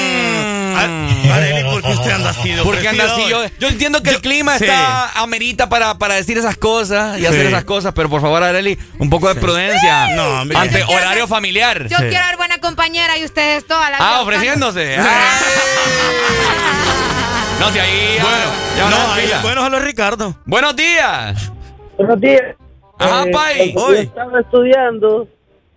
[0.83, 3.27] Arely, ¿por qué usted anda así de ¿Por qué anda así?
[3.29, 3.47] Yo, hoy?
[3.60, 4.65] yo entiendo que el clima sí.
[4.65, 8.77] está amerita para, para decir esas cosas y hacer esas cosas, pero por favor, Areli,
[8.99, 10.15] un poco de prudencia.
[10.15, 10.40] No.
[10.60, 11.88] Ante horario ser- familiar.
[11.88, 14.97] Yo quiero ser buena compañera y ustedes todas las Ah, ofreciéndose.
[14.97, 15.06] Ay.
[17.60, 18.17] No, si ahí.
[18.17, 20.35] ya- ya van No, ahí, bueno, solo Ricardo.
[20.45, 21.51] Buenos días.
[21.97, 22.42] Buenos días.
[22.99, 23.74] Ajá, Eh, Pai.
[23.76, 25.27] yo estaba estudiando,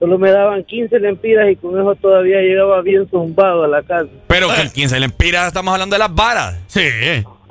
[0.00, 4.08] solo me daban 15 lempiras y con eso todavía llegaba bien zumbado a la casa.
[4.26, 6.56] Pero que el 15 lempiras, estamos hablando de las varas.
[6.66, 6.80] Sí.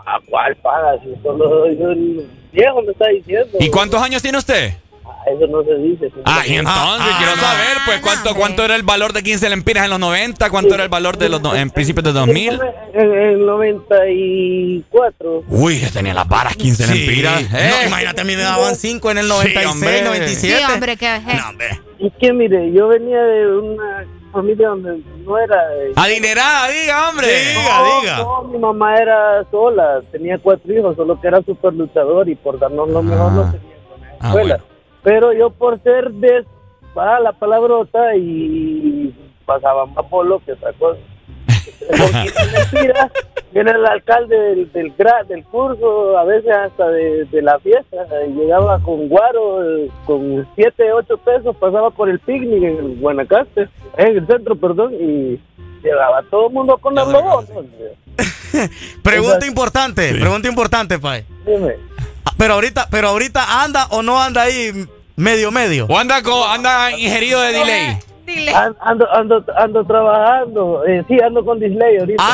[0.05, 0.93] ¿A cuál paga?
[1.03, 3.57] Si solo yo, el viejo me está diciendo.
[3.59, 4.73] ¿Y cuántos años tiene usted?
[5.05, 6.11] Ah, Eso no se dice.
[6.25, 7.41] Ah, y entonces Ah, quiero no.
[7.41, 10.83] saber, pues, cuánto, cuánto era el valor de 15 lempiras en los 90, cuánto era
[10.83, 12.59] el valor de los no- en principios de 2000.
[12.93, 15.43] En el 94.
[15.49, 16.93] Uy, ya tenía las varas 15 Sí.
[16.93, 17.49] lempiras.
[17.51, 17.71] No, Eh.
[17.87, 20.01] imagínate, a mí me daban 5 en el 96, hombre.
[20.03, 20.57] 97.
[20.57, 21.79] Sí, hombre, que No, hombre.
[21.99, 25.55] Es que mire, yo venía de una familia donde no era...
[25.75, 27.27] eh, Adinerada, diga, hombre.
[27.55, 28.17] no, diga.
[28.19, 32.57] No, mi mamá era sola, tenía cuatro hijos, solo que era súper luchador y por
[32.59, 34.55] darnos lo mejor lo tenía con la Ah, escuela.
[34.57, 34.63] bueno.
[35.03, 36.45] Pero yo por ser de
[36.95, 39.13] ah, la palabrota y
[39.45, 40.71] pasaba más polo que otra
[41.59, 42.11] cosa.
[42.11, 43.11] Con 15 mentiras,
[43.51, 44.93] viene el alcalde del, del,
[45.27, 47.97] del curso, a veces hasta de, de la fiesta,
[48.35, 53.67] llegaba con guaro, eh, con 7, 8 pesos, pasaba por el picnic en el Guanacaste,
[53.97, 55.39] en el centro, perdón, y
[55.83, 57.45] llegaba todo el mundo con los globos.
[59.03, 61.23] Pregunta importante, pregunta importante, Pai.
[61.45, 61.75] Dime.
[62.25, 64.71] Ah, Pero ahorita, pero ahorita anda o no anda ahí
[65.15, 65.85] medio medio.
[65.87, 67.97] O anda, co- anda ingerido de delay.
[68.29, 68.53] Dile.
[68.53, 72.23] An- Ando, ando, ando trabajando, eh, sí, ando con display ahorita.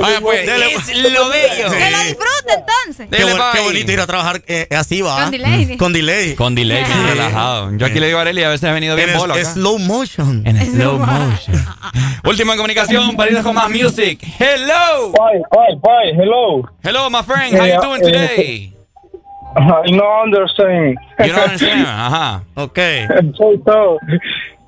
[0.00, 1.70] Vaya, pues, es lo bello.
[1.70, 3.08] Que lo disfrute entonces.
[3.10, 5.22] Qué, bon- qué bonito ir a trabajar eh, así, va.
[5.22, 5.76] Con delay.
[5.76, 6.34] Con delay.
[6.34, 7.70] Con delay, bien relajado.
[7.76, 9.44] Yo aquí le digo a Arely, a veces ha venido bien En bolo acá.
[9.44, 10.42] slow motion.
[10.46, 11.64] En slow motion.
[12.24, 14.20] Última comunicación para con más music.
[14.38, 15.12] Hello.
[15.12, 16.12] Bye, bye, bye.
[16.22, 16.62] Hello.
[16.82, 17.54] Hello, my friend.
[17.56, 18.74] How you doing today?
[19.56, 20.96] I no understand.
[21.18, 21.86] You don't understand.
[21.86, 22.42] Ajá.
[22.56, 22.78] Ok.
[23.36, 23.98] Soy todo.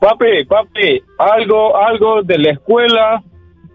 [0.01, 3.22] Papi, papi, algo, algo de la escuela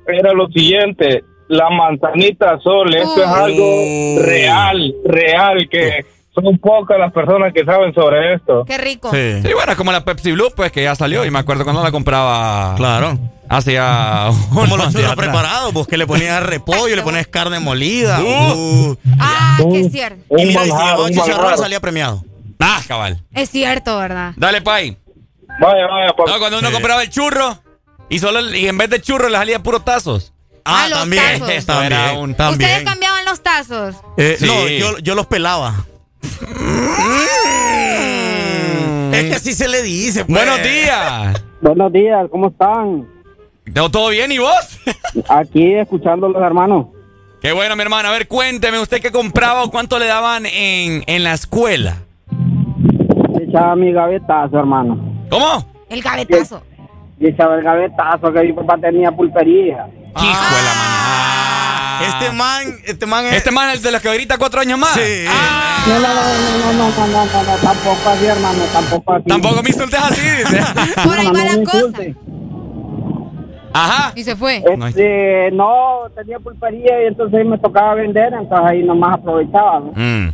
[0.07, 1.23] era lo siguiente.
[1.47, 7.93] La manzanita sol, esto es algo real, real, que son pocas las personas que saben
[7.93, 8.63] sobre esto.
[8.65, 9.11] Qué rico.
[9.11, 9.41] Sí.
[9.43, 11.25] Sí, bueno, como la Pepsi Blue, pues que ya salió.
[11.25, 12.75] Y me acuerdo cuando la compraba.
[12.75, 13.17] Claro.
[13.49, 14.29] Hacía.
[14.53, 18.21] Como los churros preparados, pues que le ponías repollo, le ponías carne molida.
[18.21, 18.91] Uh.
[18.91, 18.97] Uh.
[19.19, 20.23] Ah, es cierto.
[20.37, 22.23] Y mira, y si chicharrón salía premiado.
[22.59, 23.21] Ah, cabal.
[23.33, 24.33] Es cierto, ¿verdad?
[24.37, 24.97] Dale, Pai.
[25.59, 26.31] Vaya, vaya, papi.
[26.31, 27.59] No, cuando uno compraba el churro
[28.09, 30.31] y solo y en vez de churro le salía puro tazos.
[30.63, 31.23] Ah, Ah, los también.
[31.39, 31.49] tazos.
[31.85, 32.51] Era También.
[32.51, 33.95] ¿Ustedes cambiaban los tazos?
[34.15, 34.45] Eh, Sí.
[34.45, 35.85] No, yo, yo los pelaba.
[39.13, 40.25] Es que así se le dice.
[40.25, 40.37] pues.
[40.37, 41.43] Buenos días.
[41.61, 43.07] Buenos días, ¿cómo están?
[43.73, 44.79] ¿Todo todo bien y vos?
[45.29, 46.87] Aquí escuchando los hermanos.
[47.41, 48.09] Qué bueno, mi hermano.
[48.09, 51.97] A ver, cuénteme, ¿usted qué compraba o cuánto le daban en, en la escuela?
[53.39, 55.25] Echaba mi gavetazo, hermano.
[55.29, 55.65] ¿Cómo?
[55.89, 56.61] El gavetazo.
[57.19, 59.87] Y echaba el gavetazo que mi papá tenía pulpería.
[60.15, 60.79] Hijo de la ah.
[60.79, 61.11] mañana.
[62.01, 63.33] Este man, este man es.
[63.33, 64.93] Este man es el de los que ahorita cuatro años más.
[64.93, 65.25] Sí.
[65.27, 65.83] Ah.
[65.87, 69.23] No, no, no, no, no, no, tampoco así, hermano, tampoco así.
[69.27, 70.61] Tampoco me insultes así, dice.
[71.03, 71.97] Por ahí va la cosa.
[73.73, 74.11] Ajá.
[74.15, 74.63] Y se fue.
[74.87, 79.79] Este, no, tenía pulpería y entonces me tocaba vender, entonces ahí nomás aprovechaba.
[79.79, 79.93] ¿no?
[79.95, 80.33] Mm.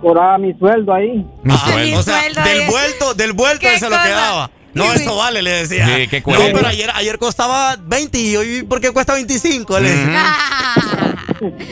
[0.00, 1.26] Curaba mi sueldo ahí.
[1.42, 1.98] Mi ah, sueldo.
[1.98, 4.50] O sea, del, vuelto, del vuelto, se lo quedaba.
[4.74, 5.86] No, Sí, eso vale, le decía.
[5.86, 9.78] Sí, qué no, pero ayer, ayer costaba 20 y hoy, ¿por qué cuesta 25?
[9.80, 10.22] Le decía.
[10.74, 11.14] Ah.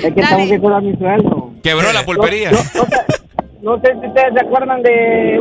[0.03, 0.37] Es que Dale.
[0.37, 1.53] tengo que cobrar mi sueldo.
[1.63, 2.51] Quebró la pulpería.
[2.51, 2.97] No, no sé,
[3.63, 5.39] no sé si ustedes se acuerdan de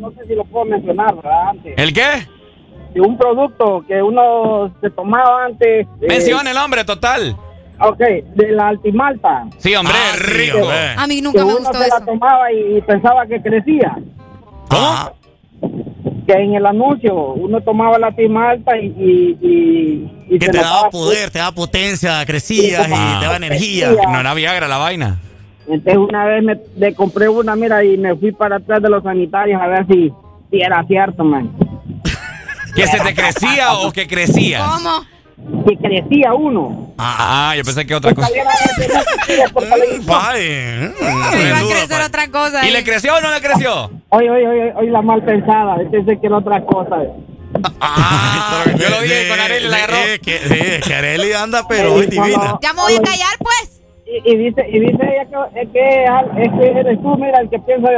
[0.00, 1.48] no sé si lo puedo mencionar, ¿verdad?
[1.50, 1.74] Antes.
[1.76, 2.26] ¿El qué?
[2.94, 5.86] De un producto que uno se tomaba antes.
[6.00, 7.36] eh, Menciona el hombre, total.
[7.80, 9.44] Ok, de la altimalta.
[9.58, 10.68] Sí, hombre, Ah, rico.
[10.96, 13.96] A mí Que nunca me uno gustó se la tomaba y, y pensaba que crecía.
[14.68, 15.12] ¿Cómo?
[16.28, 20.90] Que en el anuncio uno tomaba la altimalta y, y, y, y Que te daba
[20.90, 23.16] poder, te daba potencia, crecías y Ah.
[23.18, 23.92] te daba energía.
[24.12, 25.18] No era Viagra la vaina.
[25.66, 26.44] Entonces una vez
[26.76, 30.12] me, compré una, mira, y me fui para atrás de los sanitarios a ver si,
[30.50, 31.50] si era cierto, man.
[32.76, 34.62] ¿Que se te crecía o que crecías?
[34.68, 35.04] ¿Cómo?
[35.66, 36.92] Si crecía uno.
[36.98, 38.28] Ah, yo pensé que otra cosa.
[40.04, 40.92] Vale.
[41.00, 42.66] Me iba a crecer otra cosa.
[42.66, 43.90] ¿Y le creció o no le creció?
[44.10, 45.76] Oye, oye, oye, oye, la mal pensada.
[45.90, 46.96] Pensé que era otra cosa.
[47.80, 49.96] Ah, Yo lo dije con Arely, la agarró.
[50.12, 52.58] Sí, que, sí, que Arely anda, pero hoy divina.
[52.62, 53.80] Ya me voy a callar, pues.
[54.06, 56.04] Y, y dice, y dice ella que, es, que,
[56.42, 57.88] es que eres tú, mira, el que piensa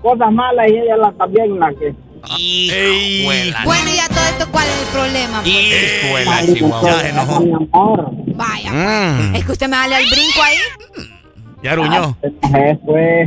[0.00, 1.94] cosas malas y ella la, también la que
[2.38, 3.60] Hijuela.
[3.64, 5.40] Bueno, y a todo esto, ¿cuál es el problema?
[5.42, 6.04] pues?
[6.04, 6.90] Hijuela, Chihuahua.
[6.90, 8.12] Ya se enojó.
[8.34, 9.34] Vaya, Mm.
[9.36, 10.56] es que usted me sale al brinco ahí.
[11.62, 12.16] Ya ruñó.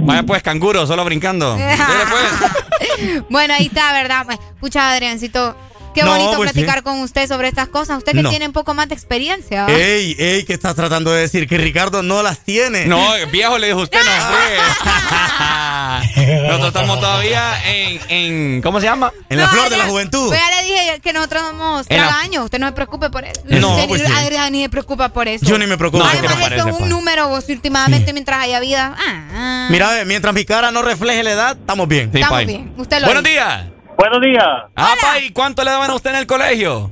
[0.01, 1.55] Vaya pues, canguro, solo brincando.
[1.57, 1.77] Dele,
[2.09, 3.23] pues.
[3.29, 4.25] bueno, ahí está, ¿verdad?
[4.59, 5.55] Pucha, Adriancito,
[5.93, 6.83] qué No, bonito pues platicar sí.
[6.83, 7.97] con usted sobre estas cosas.
[7.99, 8.29] Usted que No.
[8.29, 9.65] tiene un poco más de experiencia.
[9.65, 9.71] ¿va?
[9.73, 11.47] Ey, ey, ¿qué estás tratando de decir?
[11.47, 12.85] Que Ricardo no las tiene.
[12.85, 14.11] No, viejo, le dijo usted, no.
[16.47, 18.61] Nosotros estamos todavía en, en.
[18.61, 19.11] ¿Cómo se llama?
[19.29, 20.27] En la flor de la juventud.
[20.29, 22.45] Pues ya le dije que nosotros somos En la- tragaños.
[22.45, 23.41] Usted no se preocupe por eso.
[23.45, 24.13] No, Usted pues ni, sí.
[24.13, 25.45] Adrián ni se preocupa por eso.
[25.45, 26.03] Yo ni me preocupo.
[26.03, 26.89] Además, eso parece, es un pues.
[26.89, 28.95] número vos últimamente mientras haya vida.
[28.97, 29.67] Ah, ah.
[29.69, 32.09] Mira, mientras mi cara no refleje la edad, estamos bien.
[32.13, 32.73] Estamos bien.
[32.77, 33.33] Usted lo Buenos dice.
[33.35, 33.63] días.
[33.97, 34.47] Buenos días.
[34.75, 36.91] Apa, ¿y cuánto le daban a usted en el colegio?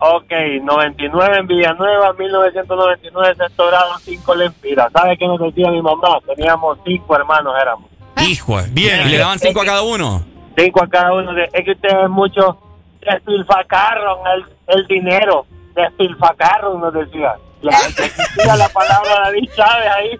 [0.00, 0.30] Ok,
[0.62, 4.92] 99 en Villanueva, 1999 sexto grado, 5 lempiras.
[4.92, 6.20] ¿Sabe qué nos decía mi mamá?
[6.24, 7.90] Teníamos cinco hermanos, éramos.
[8.26, 9.06] Hijo, bien.
[9.06, 10.24] ¿Y le daban cinco a cada uno?
[10.56, 11.32] Cinco a cada uno.
[11.52, 12.56] Es que ustedes mucho
[13.00, 15.46] despilfacaron el, el dinero.
[15.74, 17.34] Despilfacaron, nos decía.
[17.62, 20.10] La, la palabra David Chávez ahí.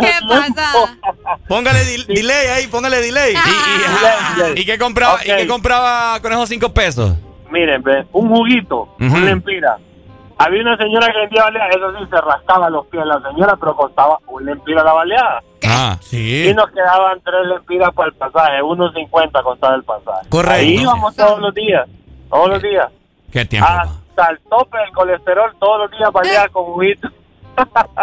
[0.00, 0.34] ¿Qué tiempo.
[0.54, 1.38] pasa?
[1.48, 3.34] Póngale di- delay ahí, póngale delay.
[4.56, 7.12] ¿Y qué compraba, ¿y qué compraba con esos cinco pesos?
[7.50, 9.14] Miren, ve, un juguito, Ujú.
[9.16, 9.76] un lempira.
[10.38, 13.76] Había una señora que vendía baleada, eso sí, se rascaba los pies la señora, pero
[13.76, 15.42] costaba un lempira la baleada.
[15.64, 16.04] Ah, Y
[16.46, 16.54] sí.
[16.54, 20.28] nos quedaban tres lempiras para el pasaje, 1.50 costaba el pasaje.
[20.30, 20.54] Correcto.
[20.60, 21.86] Ahí íbamos todos los días,
[22.30, 22.86] todos los días.
[23.32, 23.68] ¿Qué tiempo?
[24.10, 27.08] Hasta el tope del colesterol, todos los días baleada con juguito.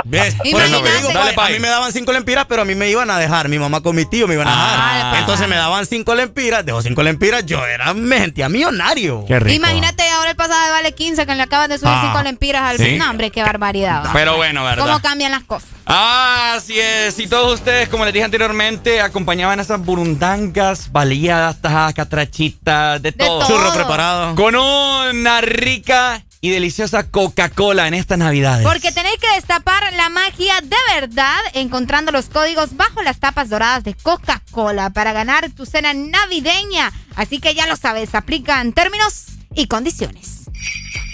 [0.06, 0.36] ¿Ves?
[0.52, 2.90] Por eso te digo, Dale, a mí me daban cinco lempiras, pero a mí me
[2.90, 3.50] iban a dejar.
[3.50, 5.20] Mi mamá con mi tío me iban a Ah, dejar.
[5.20, 9.26] Entonces me daban cinco lempiras, dejó cinco lempiras, yo era, me sentía millonario.
[9.28, 9.56] Qué rico.
[9.56, 12.10] Imagínate ahora el pasaje vale 15 que le acaban de subir Ah.
[12.14, 12.98] 5 lempiras al ¿Sí?
[12.98, 14.04] No, hombre, qué barbaridad.
[14.14, 14.86] Pero bueno, ¿verdad?
[14.86, 15.70] ¿Cómo cambian las cosas?
[15.86, 17.18] Ah, así es.
[17.20, 23.12] Y todos ustedes, como les dije anteriormente, acompañaban a esas burundangas, baleadas, tajadas, catrachitas, de,
[23.12, 23.40] todo.
[23.40, 23.48] todo.
[23.48, 24.36] Churro preparado.
[24.36, 28.66] Con una rica y deliciosa Coca-Cola en estas navidades.
[28.66, 33.84] Porque tenéis que destapar la magia de verdad encontrando los códigos bajo las tapas doradas
[33.84, 36.92] de Coca-Cola para ganar tu cena navideña.
[37.16, 40.46] Así que ya lo sabes, aplican términos y condiciones.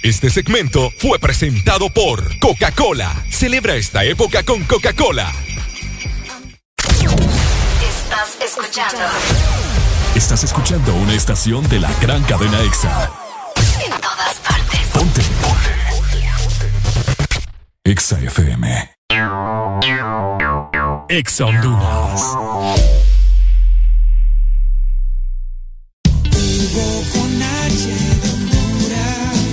[0.04, 3.14] Este segmento fue presentado por Coca-Cola.
[3.32, 5.32] Celebra esta época con Coca-Cola.
[7.82, 8.98] Estás escuchando
[10.16, 13.23] Estás escuchando una estación de la gran cadena EXA.
[17.86, 18.64] EXA FM.
[21.10, 23.23] EXA Honduras.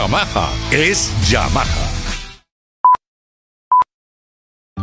[0.00, 1.66] Yamaha es Yamaha.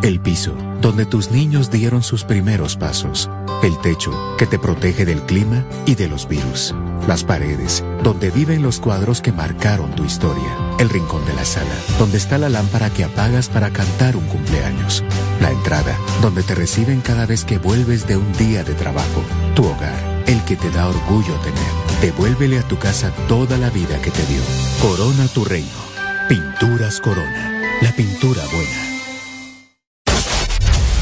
[0.03, 3.27] El piso, donde tus niños dieron sus primeros pasos.
[3.63, 6.75] El techo, que te protege del clima y de los virus.
[7.07, 10.55] Las paredes, donde viven los cuadros que marcaron tu historia.
[10.77, 15.03] El rincón de la sala, donde está la lámpara que apagas para cantar un cumpleaños.
[15.41, 19.23] La entrada, donde te reciben cada vez que vuelves de un día de trabajo.
[19.55, 21.71] Tu hogar, el que te da orgullo tener.
[22.01, 24.41] Devuélvele a tu casa toda la vida que te dio.
[24.81, 25.87] Corona tu reino.
[26.29, 27.51] Pinturas Corona.
[27.81, 28.87] La pintura buena.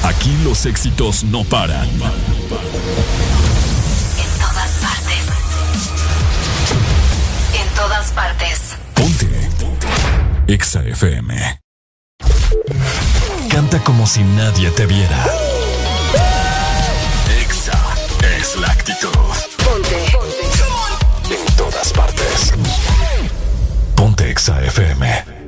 [0.04, 1.90] Aquí los éxitos no paran.
[1.90, 2.00] En
[4.40, 5.26] todas partes.
[7.54, 8.76] En todas partes.
[10.48, 11.60] EXA FM.
[13.50, 15.26] Canta como si nadie te viera.
[18.56, 19.10] Es la actitud.
[19.64, 20.06] Ponte.
[21.30, 22.54] En todas partes.
[23.96, 25.45] Ponte EXA FM.